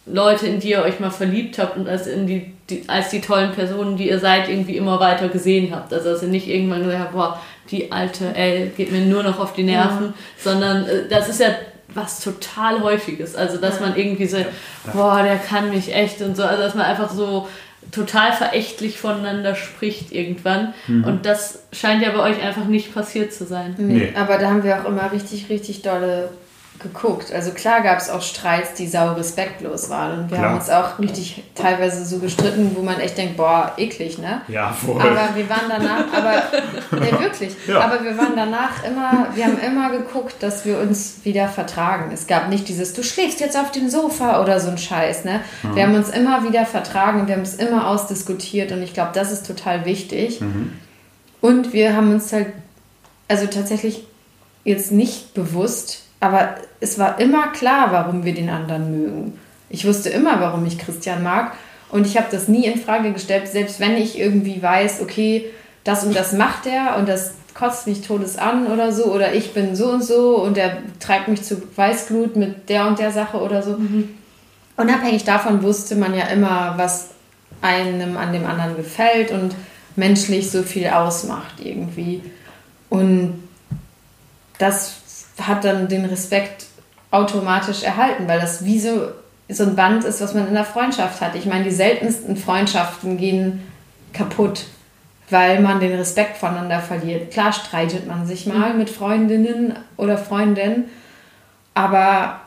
Leute, 0.05 0.47
in 0.47 0.59
die 0.59 0.71
ihr 0.71 0.83
euch 0.83 0.99
mal 0.99 1.11
verliebt 1.11 1.57
habt 1.57 1.77
und 1.77 1.87
als, 1.89 2.07
in 2.07 2.27
die, 2.27 2.52
die, 2.69 2.83
als 2.87 3.09
die 3.09 3.21
tollen 3.21 3.51
Personen, 3.51 3.97
die 3.97 4.09
ihr 4.09 4.19
seid, 4.19 4.49
irgendwie 4.49 4.77
immer 4.77 4.99
weiter 4.99 5.27
gesehen 5.27 5.73
habt. 5.75 5.93
Also 5.93 6.11
dass 6.11 6.23
ihr 6.23 6.29
nicht 6.29 6.47
irgendwann 6.47 6.83
gesagt 6.83 6.99
habt, 6.99 7.13
boah, 7.13 7.41
die 7.71 7.91
alte 7.91 8.33
L 8.35 8.71
geht 8.75 8.91
mir 8.91 9.01
nur 9.01 9.23
noch 9.23 9.39
auf 9.39 9.53
die 9.53 9.63
Nerven, 9.63 10.13
sondern 10.37 10.85
äh, 10.85 11.07
das 11.09 11.29
ist 11.29 11.39
ja 11.39 11.49
was 11.93 12.21
total 12.21 12.81
häufiges. 12.81 13.35
Also 13.35 13.57
dass 13.57 13.79
man 13.79 13.95
irgendwie 13.95 14.27
so, 14.27 14.37
boah, 14.93 15.21
der 15.23 15.37
kann 15.37 15.69
mich 15.69 15.93
echt 15.93 16.21
und 16.21 16.35
so, 16.35 16.43
also 16.43 16.63
dass 16.63 16.75
man 16.75 16.85
einfach 16.85 17.11
so 17.11 17.47
total 17.91 18.31
verächtlich 18.31 18.97
voneinander 18.97 19.55
spricht 19.55 20.11
irgendwann. 20.11 20.73
Und 20.87 21.25
das 21.25 21.65
scheint 21.73 22.01
ja 22.01 22.11
bei 22.11 22.19
euch 22.19 22.41
einfach 22.41 22.65
nicht 22.65 22.93
passiert 22.93 23.33
zu 23.33 23.45
sein. 23.45 23.75
Nee. 23.77 23.93
Nee. 23.93 24.13
Aber 24.15 24.37
da 24.37 24.49
haben 24.49 24.63
wir 24.63 24.81
auch 24.81 24.85
immer 24.85 25.11
richtig, 25.11 25.49
richtig 25.49 25.81
dolle 25.81 26.29
geguckt. 26.79 27.31
Also 27.31 27.51
klar 27.51 27.81
gab 27.81 27.97
es 27.99 28.09
auch 28.09 28.21
Streits, 28.21 28.73
die 28.73 28.87
sau 28.87 29.13
respektlos 29.13 29.89
waren. 29.89 30.19
Und 30.19 30.31
wir 30.31 30.37
Klar. 30.37 30.49
haben 30.49 30.59
uns 30.59 30.69
auch 30.69 30.99
richtig 30.99 31.43
teilweise 31.55 32.05
so 32.05 32.19
gestritten, 32.19 32.75
wo 32.75 32.81
man 32.81 32.99
echt 32.99 33.17
denkt, 33.17 33.37
boah, 33.37 33.73
eklig, 33.77 34.17
ne? 34.17 34.41
Ja, 34.47 34.71
voll. 34.71 35.01
Aber 35.01 35.29
wir 35.35 35.49
waren 35.49 35.69
danach, 35.69 36.05
aber 36.11 36.33
ja, 37.05 37.19
wirklich. 37.19 37.53
Ja. 37.67 37.81
Aber 37.81 38.03
wir 38.03 38.17
waren 38.17 38.35
danach 38.35 38.83
immer, 38.83 39.27
wir 39.33 39.45
haben 39.45 39.59
immer 39.59 39.91
geguckt, 39.91 40.35
dass 40.41 40.65
wir 40.65 40.79
uns 40.79 41.21
wieder 41.23 41.47
vertragen. 41.47 42.11
Es 42.13 42.27
gab 42.27 42.49
nicht 42.49 42.67
dieses, 42.67 42.93
du 42.93 43.03
schläfst 43.03 43.39
jetzt 43.39 43.57
auf 43.57 43.71
dem 43.71 43.89
Sofa 43.89 44.41
oder 44.41 44.59
so 44.59 44.69
ein 44.69 44.77
Scheiß, 44.77 45.25
ne? 45.25 45.41
Wir 45.73 45.83
haben 45.83 45.95
uns 45.95 46.09
immer 46.09 46.43
wieder 46.43 46.65
vertragen 46.65 47.21
und 47.21 47.27
wir 47.27 47.35
haben 47.35 47.43
es 47.43 47.55
immer 47.55 47.87
ausdiskutiert 47.87 48.71
und 48.71 48.81
ich 48.83 48.93
glaube, 48.93 49.11
das 49.13 49.31
ist 49.31 49.47
total 49.47 49.85
wichtig. 49.85 50.41
Und 51.41 51.73
wir 51.73 51.95
haben 51.95 52.11
uns 52.11 52.31
halt, 52.33 52.47
also 53.27 53.47
tatsächlich 53.47 54.05
jetzt 54.63 54.91
nicht 54.91 55.33
bewusst, 55.33 56.02
aber 56.23 56.55
es 56.79 56.97
war 56.97 57.19
immer 57.19 57.47
klar, 57.47 57.91
warum 57.91 58.23
wir 58.23 58.33
den 58.33 58.49
anderen 58.49 58.91
mögen. 58.91 59.39
Ich 59.69 59.85
wusste 59.85 60.09
immer, 60.09 60.39
warum 60.39 60.65
ich 60.65 60.77
Christian 60.79 61.21
mag. 61.21 61.51
Und 61.89 62.07
ich 62.07 62.15
habe 62.15 62.27
das 62.31 62.47
nie 62.47 62.65
in 62.65 62.79
Frage 62.79 63.11
gestellt, 63.11 63.49
selbst 63.49 63.81
wenn 63.81 63.97
ich 63.97 64.17
irgendwie 64.17 64.63
weiß, 64.63 65.01
okay, 65.01 65.45
das 65.83 66.05
und 66.05 66.15
das 66.15 66.31
macht 66.31 66.65
er 66.65 66.95
und 66.95 67.09
das 67.09 67.33
kotzt 67.53 67.87
mich 67.87 68.07
todes 68.07 68.37
an 68.37 68.67
oder 68.67 68.93
so, 68.93 69.13
oder 69.13 69.33
ich 69.33 69.53
bin 69.53 69.75
so 69.75 69.89
und 69.89 70.03
so 70.03 70.37
und 70.37 70.57
er 70.57 70.77
treibt 71.01 71.27
mich 71.27 71.43
zu 71.43 71.61
Weißglut 71.75 72.37
mit 72.37 72.69
der 72.69 72.87
und 72.87 72.99
der 72.99 73.11
Sache 73.11 73.37
oder 73.37 73.61
so. 73.61 73.77
Unabhängig 74.77 75.25
davon 75.25 75.61
wusste 75.61 75.97
man 75.97 76.15
ja 76.15 76.27
immer, 76.27 76.75
was 76.77 77.09
einem 77.61 78.15
an 78.15 78.31
dem 78.31 78.45
anderen 78.45 78.77
gefällt 78.77 79.31
und 79.31 79.53
menschlich 79.97 80.49
so 80.49 80.63
viel 80.63 80.87
ausmacht 80.87 81.59
irgendwie. 81.61 82.23
Und 82.89 83.43
das 84.57 85.02
hat 85.41 85.63
dann 85.63 85.87
den 85.87 86.05
Respekt 86.05 86.65
automatisch 87.11 87.83
erhalten, 87.83 88.27
weil 88.27 88.39
das 88.39 88.65
wie 88.65 88.79
so, 88.79 89.11
so 89.49 89.63
ein 89.63 89.75
Band 89.75 90.03
ist, 90.03 90.21
was 90.21 90.33
man 90.33 90.47
in 90.47 90.53
der 90.53 90.65
Freundschaft 90.65 91.21
hat. 91.21 91.35
Ich 91.35 91.45
meine, 91.45 91.63
die 91.63 91.71
seltensten 91.71 92.37
Freundschaften 92.37 93.17
gehen 93.17 93.61
kaputt, 94.13 94.65
weil 95.29 95.61
man 95.61 95.79
den 95.79 95.93
Respekt 95.93 96.37
voneinander 96.37 96.79
verliert. 96.79 97.31
Klar 97.31 97.53
streitet 97.53 98.07
man 98.07 98.25
sich 98.25 98.45
mal 98.45 98.73
mit 98.73 98.89
Freundinnen 98.89 99.75
oder 99.97 100.17
Freunden, 100.17 100.85
aber 101.73 102.41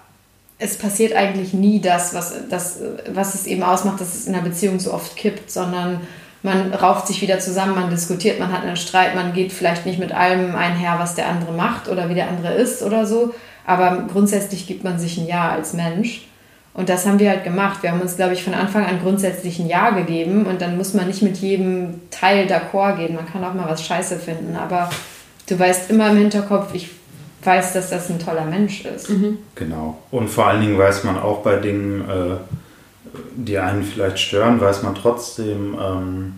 es 0.59 0.79
passiert 0.79 1.15
eigentlich 1.15 1.53
nie 1.53 1.81
das, 1.81 2.15
was, 2.15 2.35
das, 2.49 2.81
was 3.13 3.35
es 3.35 3.47
eben 3.47 3.63
ausmacht, 3.63 4.01
dass 4.01 4.15
es 4.15 4.27
in 4.27 4.35
einer 4.35 4.45
Beziehung 4.45 4.81
so 4.81 4.93
oft 4.93 5.17
kippt, 5.17 5.51
sondern 5.51 6.01
man 6.47 6.73
rauft 6.73 7.09
sich 7.09 7.21
wieder 7.21 7.41
zusammen, 7.41 7.75
man 7.75 7.91
diskutiert, 7.91 8.39
man 8.39 8.53
hat 8.53 8.63
einen 8.63 8.77
Streit, 8.77 9.17
man 9.17 9.33
geht 9.33 9.53
vielleicht 9.53 9.85
nicht 9.85 9.99
mit 9.99 10.13
allem 10.13 10.55
einher, 10.55 10.95
was 10.99 11.17
der 11.17 11.29
andere 11.29 11.53
macht 11.53 11.89
oder 11.89 12.09
wie 12.09 12.15
der 12.15 12.29
andere 12.29 12.55
ist 12.55 12.83
oder 12.83 13.05
so, 13.05 13.35
aber 13.67 14.07
grundsätzlich 14.11 14.69
gibt 14.69 14.85
man 14.85 14.99
sich 14.99 15.19
ein 15.19 15.27
Ja 15.27 15.51
als 15.51 15.75
Mensch. 15.75 16.29
Und 16.73 16.89
das 16.89 17.07
haben 17.07 17.19
wir 17.19 17.31
halt 17.31 17.43
gemacht. 17.43 17.83
Wir 17.83 17.91
haben 17.91 18.03
uns, 18.03 18.17
glaube 18.17 18.35
ich, 18.35 18.45
von 18.45 18.53
Anfang 18.53 18.85
an 18.85 19.01
grundsätzlich 19.03 19.59
ein 19.59 19.67
Ja 19.67 19.91
gegeben 19.91 20.47
und 20.47 20.61
dann 20.61 20.77
muss 20.77 20.95
man 20.95 21.07
nicht 21.09 21.23
mit 21.23 21.39
jedem 21.39 22.03
Teil 22.11 22.47
d'accord 22.47 22.99
gehen. 22.99 23.17
Man 23.17 23.27
kann 23.27 23.43
auch 23.43 23.55
mal 23.55 23.69
was 23.69 23.83
Scheiße 23.85 24.17
finden, 24.19 24.57
aber 24.57 24.91
du 25.49 25.59
weißt 25.59 25.91
immer 25.91 26.11
im 26.11 26.19
Hinterkopf, 26.19 26.75
ich 26.75 26.91
weiß, 27.43 27.73
dass 27.73 27.91
das 27.91 28.09
ein 28.11 28.19
toller 28.19 28.45
Mensch 28.45 28.85
ist. 28.85 29.11
Genau. 29.55 29.99
Und 30.11 30.29
vor 30.29 30.47
allen 30.47 30.61
Dingen 30.61 30.79
weiß 30.79 31.03
man 31.05 31.19
auch 31.19 31.39
bei 31.39 31.57
Dingen, 31.57 32.03
äh, 32.03 32.37
die 33.37 33.59
einen 33.59 33.83
vielleicht 33.83 34.19
stören, 34.19 34.61
weiß 34.61 34.83
man 34.83 34.95
trotzdem, 34.95 35.77
ähm, 35.81 36.33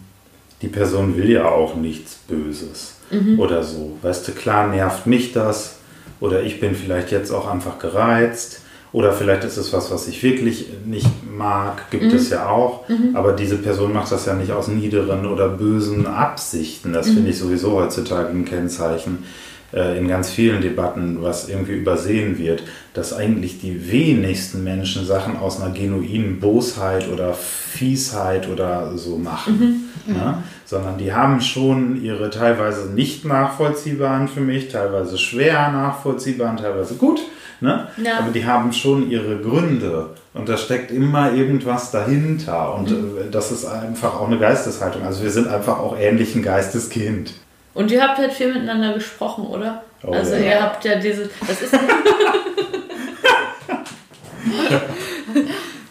die 0.62 0.68
Person 0.68 1.16
will 1.16 1.30
ja 1.30 1.46
auch 1.46 1.74
nichts 1.76 2.16
Böses 2.28 2.94
oder 3.38 3.62
so. 3.62 3.96
Weißt 4.02 4.26
du, 4.26 4.32
klar 4.32 4.66
nervt 4.68 5.06
mich 5.06 5.32
das 5.32 5.76
Oder 6.20 6.42
ich 6.42 6.58
bin 6.60 6.74
vielleicht 6.74 7.10
jetzt 7.12 7.30
auch 7.30 7.46
einfach 7.48 7.78
gereizt. 7.78 8.62
Oder 8.90 9.12
vielleicht 9.12 9.44
ist 9.44 9.56
es 9.56 9.72
was, 9.72 9.90
was 9.90 10.08
ich 10.08 10.22
wirklich 10.22 10.66
nicht 10.86 11.08
mag, 11.30 11.90
gibt 11.90 12.12
es 12.12 12.30
ja 12.30 12.48
auch. 12.48 12.84
Aber 13.14 13.32
diese 13.34 13.56
Person 13.56 13.92
macht 13.92 14.10
das 14.10 14.26
ja 14.26 14.34
nicht 14.34 14.50
aus 14.50 14.66
niederen 14.68 15.26
oder 15.26 15.48
bösen 15.48 16.06
Absichten. 16.06 16.92
Das 16.92 17.06
finde 17.08 17.30
ich 17.30 17.38
sowieso 17.38 17.72
heutzutage 17.72 18.30
ein 18.30 18.44
Kennzeichen 18.46 19.24
in 19.70 20.08
ganz 20.08 20.30
vielen 20.30 20.62
Debatten, 20.62 21.18
was 21.20 21.48
irgendwie 21.48 21.74
übersehen 21.74 22.38
wird, 22.38 22.62
dass 22.94 23.12
eigentlich 23.12 23.60
die 23.60 23.90
wenigsten 23.92 24.64
Menschen 24.64 25.04
Sachen 25.04 25.36
aus 25.36 25.60
einer 25.60 25.74
genuinen 25.74 26.40
Bosheit 26.40 27.06
oder 27.12 27.34
Fiesheit 27.34 28.48
oder 28.48 28.96
so 28.96 29.18
machen. 29.18 29.90
Ja? 30.06 30.42
Sondern 30.64 30.96
die 30.96 31.12
haben 31.12 31.42
schon 31.42 32.02
ihre 32.02 32.30
teilweise 32.30 32.90
nicht 32.90 33.26
nachvollziehbaren 33.26 34.28
für 34.28 34.40
mich, 34.40 34.68
teilweise 34.68 35.18
schwer 35.18 35.70
nachvollziehbaren, 35.70 36.56
teilweise 36.56 36.94
gut. 36.94 37.20
Ne? 37.60 37.88
Ja. 38.02 38.20
Aber 38.20 38.30
die 38.30 38.46
haben 38.46 38.72
schon 38.72 39.10
ihre 39.10 39.36
Gründe 39.38 40.10
und 40.32 40.48
da 40.48 40.56
steckt 40.56 40.92
immer 40.92 41.32
irgendwas 41.32 41.90
dahinter 41.90 42.74
und 42.74 42.90
äh, 42.90 42.94
das 43.30 43.50
ist 43.50 43.64
einfach 43.64 44.14
auch 44.14 44.28
eine 44.28 44.38
Geisteshaltung. 44.38 45.02
Also 45.02 45.24
wir 45.24 45.30
sind 45.30 45.48
einfach 45.48 45.78
auch 45.78 45.98
ähnlich 45.98 46.36
ein 46.36 46.42
Geisteskind. 46.42 47.34
Und 47.78 47.90
ihr 47.92 48.02
habt 48.02 48.18
halt 48.18 48.32
viel 48.32 48.52
miteinander 48.52 48.92
gesprochen, 48.92 49.46
oder? 49.46 49.84
Oh, 50.02 50.10
also 50.10 50.34
ja. 50.34 50.40
ihr 50.40 50.60
habt 50.60 50.84
ja 50.84 50.96
diese. 50.96 51.30
Das 51.46 51.62
ist. 51.62 51.72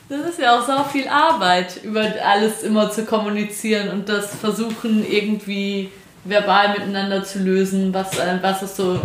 das 0.09 0.19
ist 0.29 0.38
ja 0.38 0.59
auch 0.59 0.67
so 0.67 0.83
viel 0.91 1.07
Arbeit, 1.07 1.81
über 1.83 2.03
alles 2.25 2.63
immer 2.63 2.91
zu 2.91 3.05
kommunizieren 3.05 3.88
und 3.89 4.09
das 4.09 4.35
versuchen 4.35 5.09
irgendwie 5.09 5.89
verbal 6.25 6.73
miteinander 6.73 7.23
zu 7.23 7.39
lösen, 7.39 7.93
was, 7.93 8.19
äh, 8.19 8.38
was 8.41 8.63
es 8.63 8.75
so 8.75 8.99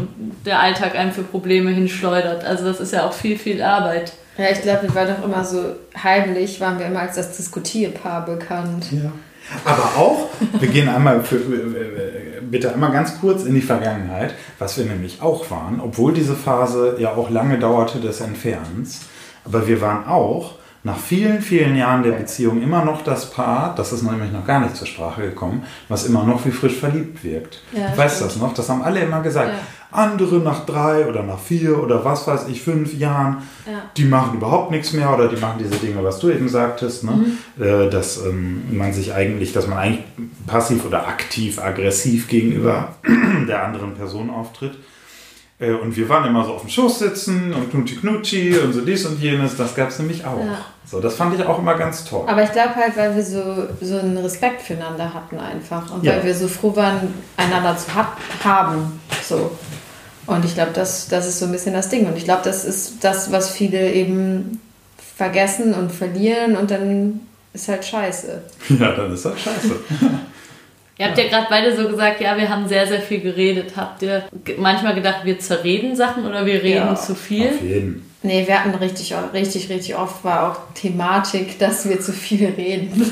der 0.45 0.59
Alltag 0.59 0.97
einem 0.97 1.13
für 1.13 1.23
Probleme 1.23 1.71
hinschleudert. 1.71 2.45
Also 2.45 2.65
das 2.65 2.81
ist 2.81 2.93
ja 2.93 3.07
auch 3.07 3.13
viel, 3.13 3.39
viel 3.39 3.63
Arbeit. 3.63 4.13
Ja, 4.37 4.47
ich 4.51 4.61
glaube, 4.61 4.83
wir 4.83 4.95
waren 4.97 5.07
doch 5.07 5.23
immer 5.25 5.45
so 5.45 5.77
heimlich, 6.03 6.61
waren 6.61 6.81
wir 6.81 6.87
immer 6.87 7.03
als 7.03 7.15
das 7.15 7.37
Diskutierpaar 7.37 8.27
bekannt. 8.27 8.87
Ja. 8.91 9.13
Aber 9.65 9.97
auch, 9.97 10.29
wir 10.59 10.69
gehen 10.69 10.89
einmal 10.89 11.23
für, 11.23 11.41
bitte 12.51 12.73
einmal 12.73 12.93
ganz 12.93 13.21
kurz 13.21 13.45
in 13.45 13.55
die 13.55 13.63
Vergangenheit, 13.63 14.35
was 14.59 14.77
wir 14.79 14.85
nämlich 14.85 15.23
auch 15.23 15.51
waren, 15.51 15.81
obwohl 15.81 16.13
diese 16.13 16.35
Phase 16.35 16.97
ja 16.99 17.15
auch 17.15 17.31
lange 17.31 17.59
dauerte 17.59 18.01
des 18.01 18.21
Entfernens. 18.21 19.03
Aber 19.45 19.67
wir 19.67 19.81
waren 19.81 20.07
auch 20.07 20.57
nach 20.85 20.99
vielen, 20.99 21.43
vielen 21.43 21.77
Jahren 21.77 22.03
der 22.03 22.13
Beziehung 22.13 22.61
immer 22.61 22.85
noch 22.85 23.05
das 23.05 23.31
Paar, 23.31 23.75
das 23.77 23.93
ist 23.93 24.03
nämlich 24.03 24.33
noch 24.33 24.45
gar 24.45 24.61
nicht 24.61 24.77
zur 24.77 24.87
Sprache 24.87 25.23
gekommen, 25.23 25.65
was 25.89 26.05
immer 26.07 26.25
noch 26.25 26.45
wie 26.45 26.51
frisch 26.51 26.77
verliebt 26.77 27.23
wirkt. 27.23 27.63
Ja, 27.73 27.91
du 27.91 27.97
weißt 27.97 28.17
stimmt. 28.17 28.31
das 28.33 28.39
noch? 28.39 28.55
Das 28.55 28.69
haben 28.69 28.83
alle 28.83 29.01
immer 29.01 29.21
gesagt. 29.21 29.51
Ja. 29.51 29.59
Andere 29.93 30.37
nach 30.37 30.65
drei 30.67 31.07
oder 31.07 31.23
nach 31.23 31.39
vier 31.39 31.83
oder 31.83 32.05
was 32.05 32.27
weiß 32.27 32.49
ich, 32.49 32.63
fünf 32.63 32.95
Jahren, 32.95 33.43
Ja. 33.67 33.83
die 33.97 34.05
machen 34.05 34.37
überhaupt 34.39 34.71
nichts 34.71 34.93
mehr 34.93 35.13
oder 35.13 35.29
die 35.29 35.37
machen 35.37 35.59
diese 35.59 35.77
Dinge, 35.77 36.03
was 36.03 36.19
du 36.19 36.31
eben 36.31 36.49
sagtest, 36.49 37.05
ne? 37.05 37.13
Mhm. 37.57 37.63
äh, 37.63 37.91
dass 37.91 38.25
ähm, 38.25 38.65
man 38.77 38.93
sich 38.93 39.13
eigentlich, 39.15 39.53
dass 39.53 39.67
man 39.67 39.79
eigentlich 39.79 40.05
passiv 40.47 40.85
oder 40.87 41.07
aktiv, 41.07 41.59
aggressiv 41.63 42.27
gegenüber 42.29 42.95
der 43.49 43.65
anderen 43.65 43.95
Person 43.95 44.31
auftritt. 44.31 44.73
Äh, 45.59 45.73
Und 45.73 45.97
wir 45.97 46.09
waren 46.09 46.27
immer 46.27 46.45
so 46.45 46.53
auf 46.55 46.63
dem 46.63 46.71
Schoß 46.71 46.99
sitzen 47.01 47.53
und 47.53 47.71
knutschi 47.71 47.97
knutschi 47.97 48.59
und 48.59 48.73
so 48.73 48.81
dies 48.81 49.05
und 49.07 49.21
jenes, 49.21 49.57
das 49.57 49.75
gab 49.75 49.89
es 49.91 49.99
nämlich 49.99 50.25
auch. 50.25 50.39
Ja. 50.39 50.59
So, 50.85 51.01
das 51.01 51.15
fand 51.15 51.39
ich 51.39 51.47
auch 51.47 51.59
immer 51.59 51.75
ganz 51.75 52.05
toll. 52.05 52.25
Aber 52.27 52.43
ich 52.43 52.53
glaube 52.53 52.75
halt, 52.75 52.97
weil 52.97 53.15
wir 53.15 53.23
so, 53.25 53.43
so 53.81 53.99
einen 53.99 54.19
Respekt 54.19 54.61
füreinander 54.63 55.13
hatten 55.15 55.39
einfach. 55.39 55.91
Und 55.95 56.03
Ja. 56.05 56.13
weil 56.17 56.25
wir 56.25 56.35
so 56.35 56.49
froh 56.49 56.75
waren, 56.77 57.15
einander 57.37 57.77
zu 57.77 57.95
ha 57.95 58.13
haben. 58.45 59.01
So. 59.23 59.53
Und 60.33 60.45
ich 60.45 60.55
glaube, 60.55 60.73
das, 60.75 61.09
das 61.09 61.27
ist 61.27 61.39
so 61.39 61.47
ein 61.47 61.53
bisschen 61.53 61.75
das 61.75 61.89
Ding. 61.89 62.07
Und 62.07 62.17
ich 62.17 62.25
glaube, 62.25 62.43
das 62.45 62.65
ist 62.65 63.05
das, 63.05 63.33
was 63.33 63.51
viele 63.51 63.93
eben 63.93 64.61
vergessen 65.17 65.75
und 65.75 65.93
verlieren 65.93 66.57
und 66.57 66.71
dann 66.71 67.21
ist 67.53 67.69
halt 67.69 67.85
scheiße. 67.85 68.43
Ja, 68.81 68.93
dann 68.93 69.13
ist 69.13 69.25
das 69.25 69.39
scheiße. 69.41 69.77
Ihr 70.99 71.07
habt 71.09 71.19
ja 71.19 71.29
gerade 71.29 71.47
beide 71.49 71.75
so 71.77 71.89
gesagt, 71.89 72.21
ja, 72.21 72.37
wir 72.37 72.49
haben 72.49 72.69
sehr, 72.69 72.87
sehr 72.87 73.01
viel 73.01 73.21
geredet. 73.21 73.73
Habt 73.77 74.03
ihr 74.03 74.25
manchmal 74.59 74.95
gedacht, 74.95 75.25
wir 75.25 75.39
zerreden 75.39 75.97
Sachen 75.97 76.27
oder 76.27 76.47
wir 76.47 76.63
reden 76.63 76.87
Ja, 76.87 76.95
zu 76.95 77.15
viel? 77.15 77.49
Auf 77.49 77.63
jeden. 77.63 78.12
Nee, 78.25 78.47
wir 78.47 78.63
hatten 78.63 78.75
richtig, 78.77 79.13
richtig, 79.33 79.69
richtig 79.69 79.97
oft 79.97 80.23
war 80.23 80.49
auch 80.53 80.57
Thematik, 80.75 81.59
dass 81.59 81.89
wir 81.89 82.01
zu 82.01 82.13
viel 82.13 82.47
reden. 82.57 82.93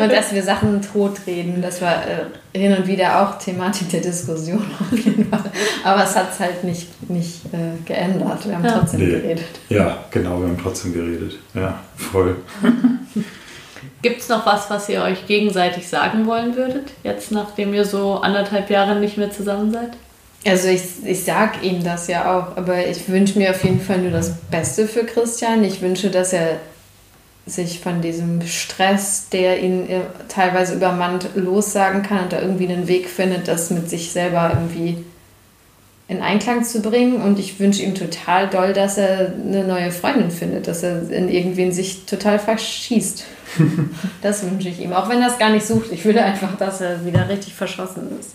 und 0.00 0.12
dass 0.12 0.32
wir 0.34 0.42
Sachen 0.42 0.82
totreden. 0.82 1.62
Das 1.62 1.80
war 1.80 1.94
äh, 2.04 2.58
hin 2.58 2.76
und 2.76 2.86
wieder 2.88 3.22
auch 3.22 3.38
Thematik 3.38 3.90
der 3.90 4.00
Diskussion 4.00 4.64
auf 4.80 4.98
jeden 4.98 5.28
Fall. 5.30 5.44
Aber 5.84 6.02
es 6.02 6.16
hat 6.16 6.32
es 6.32 6.40
halt 6.40 6.64
nicht, 6.64 6.88
nicht 7.08 7.44
äh, 7.52 7.80
geändert. 7.84 8.44
Wir 8.46 8.56
haben 8.56 8.64
Ja. 8.64 8.78
trotzdem 8.80 9.00
Nee. 9.00 9.06
geredet. 9.06 9.44
Ja, 9.68 9.98
genau, 10.10 10.40
wir 10.40 10.48
haben 10.48 10.58
trotzdem 10.60 10.92
geredet. 10.94 11.38
Ja, 11.54 11.78
voll. 11.96 12.36
Gibt 14.02 14.20
es 14.20 14.28
noch 14.28 14.44
was, 14.44 14.68
was 14.68 14.88
ihr 14.88 15.00
euch 15.02 15.26
gegenseitig 15.28 15.88
sagen 15.88 16.26
wollen 16.26 16.56
würdet, 16.56 16.90
jetzt 17.04 17.30
nachdem 17.30 17.72
ihr 17.72 17.84
so 17.84 18.14
anderthalb 18.16 18.68
Jahre 18.68 18.96
nicht 18.96 19.16
mehr 19.16 19.30
zusammen 19.30 19.70
seid? 19.72 19.90
Also 20.44 20.68
ich, 20.68 20.82
ich 21.04 21.24
sag 21.24 21.62
ihm 21.62 21.84
das 21.84 22.08
ja 22.08 22.36
auch, 22.36 22.56
aber 22.56 22.86
ich 22.86 23.08
wünsche 23.08 23.38
mir 23.38 23.50
auf 23.50 23.62
jeden 23.62 23.80
Fall 23.80 23.98
nur 23.98 24.10
das 24.10 24.32
Beste 24.50 24.88
für 24.88 25.04
Christian. 25.04 25.62
Ich 25.62 25.80
wünsche, 25.82 26.10
dass 26.10 26.32
er 26.32 26.58
sich 27.46 27.80
von 27.80 28.02
diesem 28.02 28.42
Stress, 28.46 29.28
der 29.30 29.60
ihn 29.60 29.88
äh, 29.88 30.00
teilweise 30.28 30.74
übermannt, 30.74 31.30
lossagen 31.34 32.02
kann 32.02 32.24
und 32.24 32.32
da 32.32 32.40
irgendwie 32.40 32.68
einen 32.68 32.88
Weg 32.88 33.08
findet, 33.08 33.48
das 33.48 33.70
mit 33.70 33.88
sich 33.90 34.12
selber 34.12 34.50
irgendwie 34.54 35.04
in 36.08 36.22
Einklang 36.22 36.64
zu 36.64 36.82
bringen. 36.82 37.20
Und 37.22 37.38
ich 37.38 37.58
wünsche 37.58 37.82
ihm 37.82 37.94
total 37.94 38.48
doll, 38.48 38.72
dass 38.72 38.98
er 38.98 39.32
eine 39.34 39.64
neue 39.64 39.90
Freundin 39.90 40.30
findet, 40.30 40.68
dass 40.68 40.82
er 40.82 41.10
in 41.10 41.28
irgendwen 41.28 41.72
sich 41.72 42.04
total 42.04 42.38
verschießt. 42.38 43.24
das 44.22 44.42
wünsche 44.44 44.68
ich 44.68 44.80
ihm, 44.80 44.92
auch 44.92 45.08
wenn 45.08 45.20
er 45.20 45.28
es 45.28 45.38
gar 45.38 45.50
nicht 45.50 45.66
sucht. 45.66 45.90
Ich 45.92 46.04
will 46.04 46.18
einfach, 46.18 46.56
dass 46.56 46.80
er 46.80 47.04
wieder 47.04 47.28
richtig 47.28 47.54
verschossen 47.54 48.08
ist. 48.18 48.30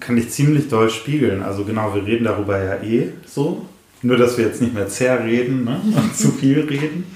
Kann 0.00 0.18
ich 0.18 0.30
ziemlich 0.30 0.68
doll 0.68 0.90
spiegeln. 0.90 1.42
Also 1.42 1.64
genau, 1.64 1.94
wir 1.94 2.04
reden 2.04 2.24
darüber 2.24 2.62
ja 2.62 2.82
eh 2.82 3.10
so. 3.26 3.66
Nur, 4.02 4.16
dass 4.16 4.36
wir 4.36 4.44
jetzt 4.44 4.60
nicht 4.60 4.74
mehr 4.74 4.88
zerreden 4.88 5.64
ne? 5.64 5.80
und 5.96 6.16
zu 6.16 6.30
viel 6.30 6.60
reden. 6.60 7.06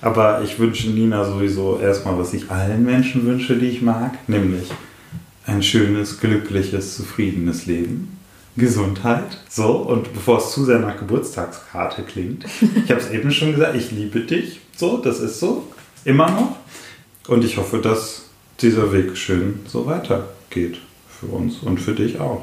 Aber 0.00 0.42
ich 0.42 0.58
wünsche 0.58 0.90
Nina 0.90 1.24
sowieso 1.24 1.78
erstmal, 1.80 2.18
was 2.18 2.32
ich 2.32 2.50
allen 2.50 2.84
Menschen 2.84 3.26
wünsche, 3.26 3.56
die 3.56 3.66
ich 3.66 3.82
mag, 3.82 4.16
nämlich 4.28 4.70
ein 5.44 5.62
schönes, 5.62 6.20
glückliches, 6.20 6.96
zufriedenes 6.96 7.66
Leben. 7.66 8.16
Gesundheit. 8.56 9.38
So, 9.48 9.76
und 9.76 10.12
bevor 10.12 10.38
es 10.38 10.50
zu 10.50 10.64
sehr 10.64 10.80
nach 10.80 10.98
Geburtstagskarte 10.98 12.02
klingt, 12.02 12.44
ich 12.84 12.90
habe 12.90 13.00
es 13.00 13.10
eben 13.10 13.30
schon 13.30 13.52
gesagt, 13.52 13.76
ich 13.76 13.90
liebe 13.92 14.20
dich. 14.20 14.60
So, 14.76 14.98
das 14.98 15.20
ist 15.20 15.40
so. 15.40 15.64
Immer 16.04 16.30
noch. 16.30 16.56
Und 17.28 17.44
ich 17.44 17.56
hoffe, 17.56 17.78
dass 17.78 18.26
dieser 18.60 18.92
Weg 18.92 19.16
schön 19.16 19.60
so 19.66 19.86
weitergeht. 19.86 20.80
Für 21.18 21.26
uns 21.26 21.58
und 21.62 21.78
für 21.78 21.94
dich 21.94 22.18
auch. 22.20 22.42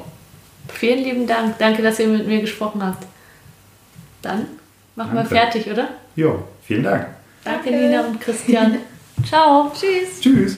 Vielen 0.68 1.04
lieben 1.04 1.28
Dank. 1.28 1.58
Danke, 1.58 1.82
dass 1.82 2.00
ihr 2.00 2.08
mit 2.08 2.28
mir 2.28 2.42
gesprochen 2.42 2.84
habt. 2.84 3.06
Dann 4.22 4.48
machen 4.96 5.14
wir 5.14 5.24
Danke. 5.24 5.36
fertig, 5.36 5.72
oder? 5.72 5.90
Jo, 6.16 6.44
vielen 6.64 6.84
Dank. 6.84 7.08
Danke, 7.44 7.70
Danke. 7.70 7.86
Nina 7.88 8.02
und 8.08 8.20
Christian. 8.20 8.78
Ciao. 9.24 9.72
Tschüss. 9.74 10.20
Tschüss. 10.20 10.54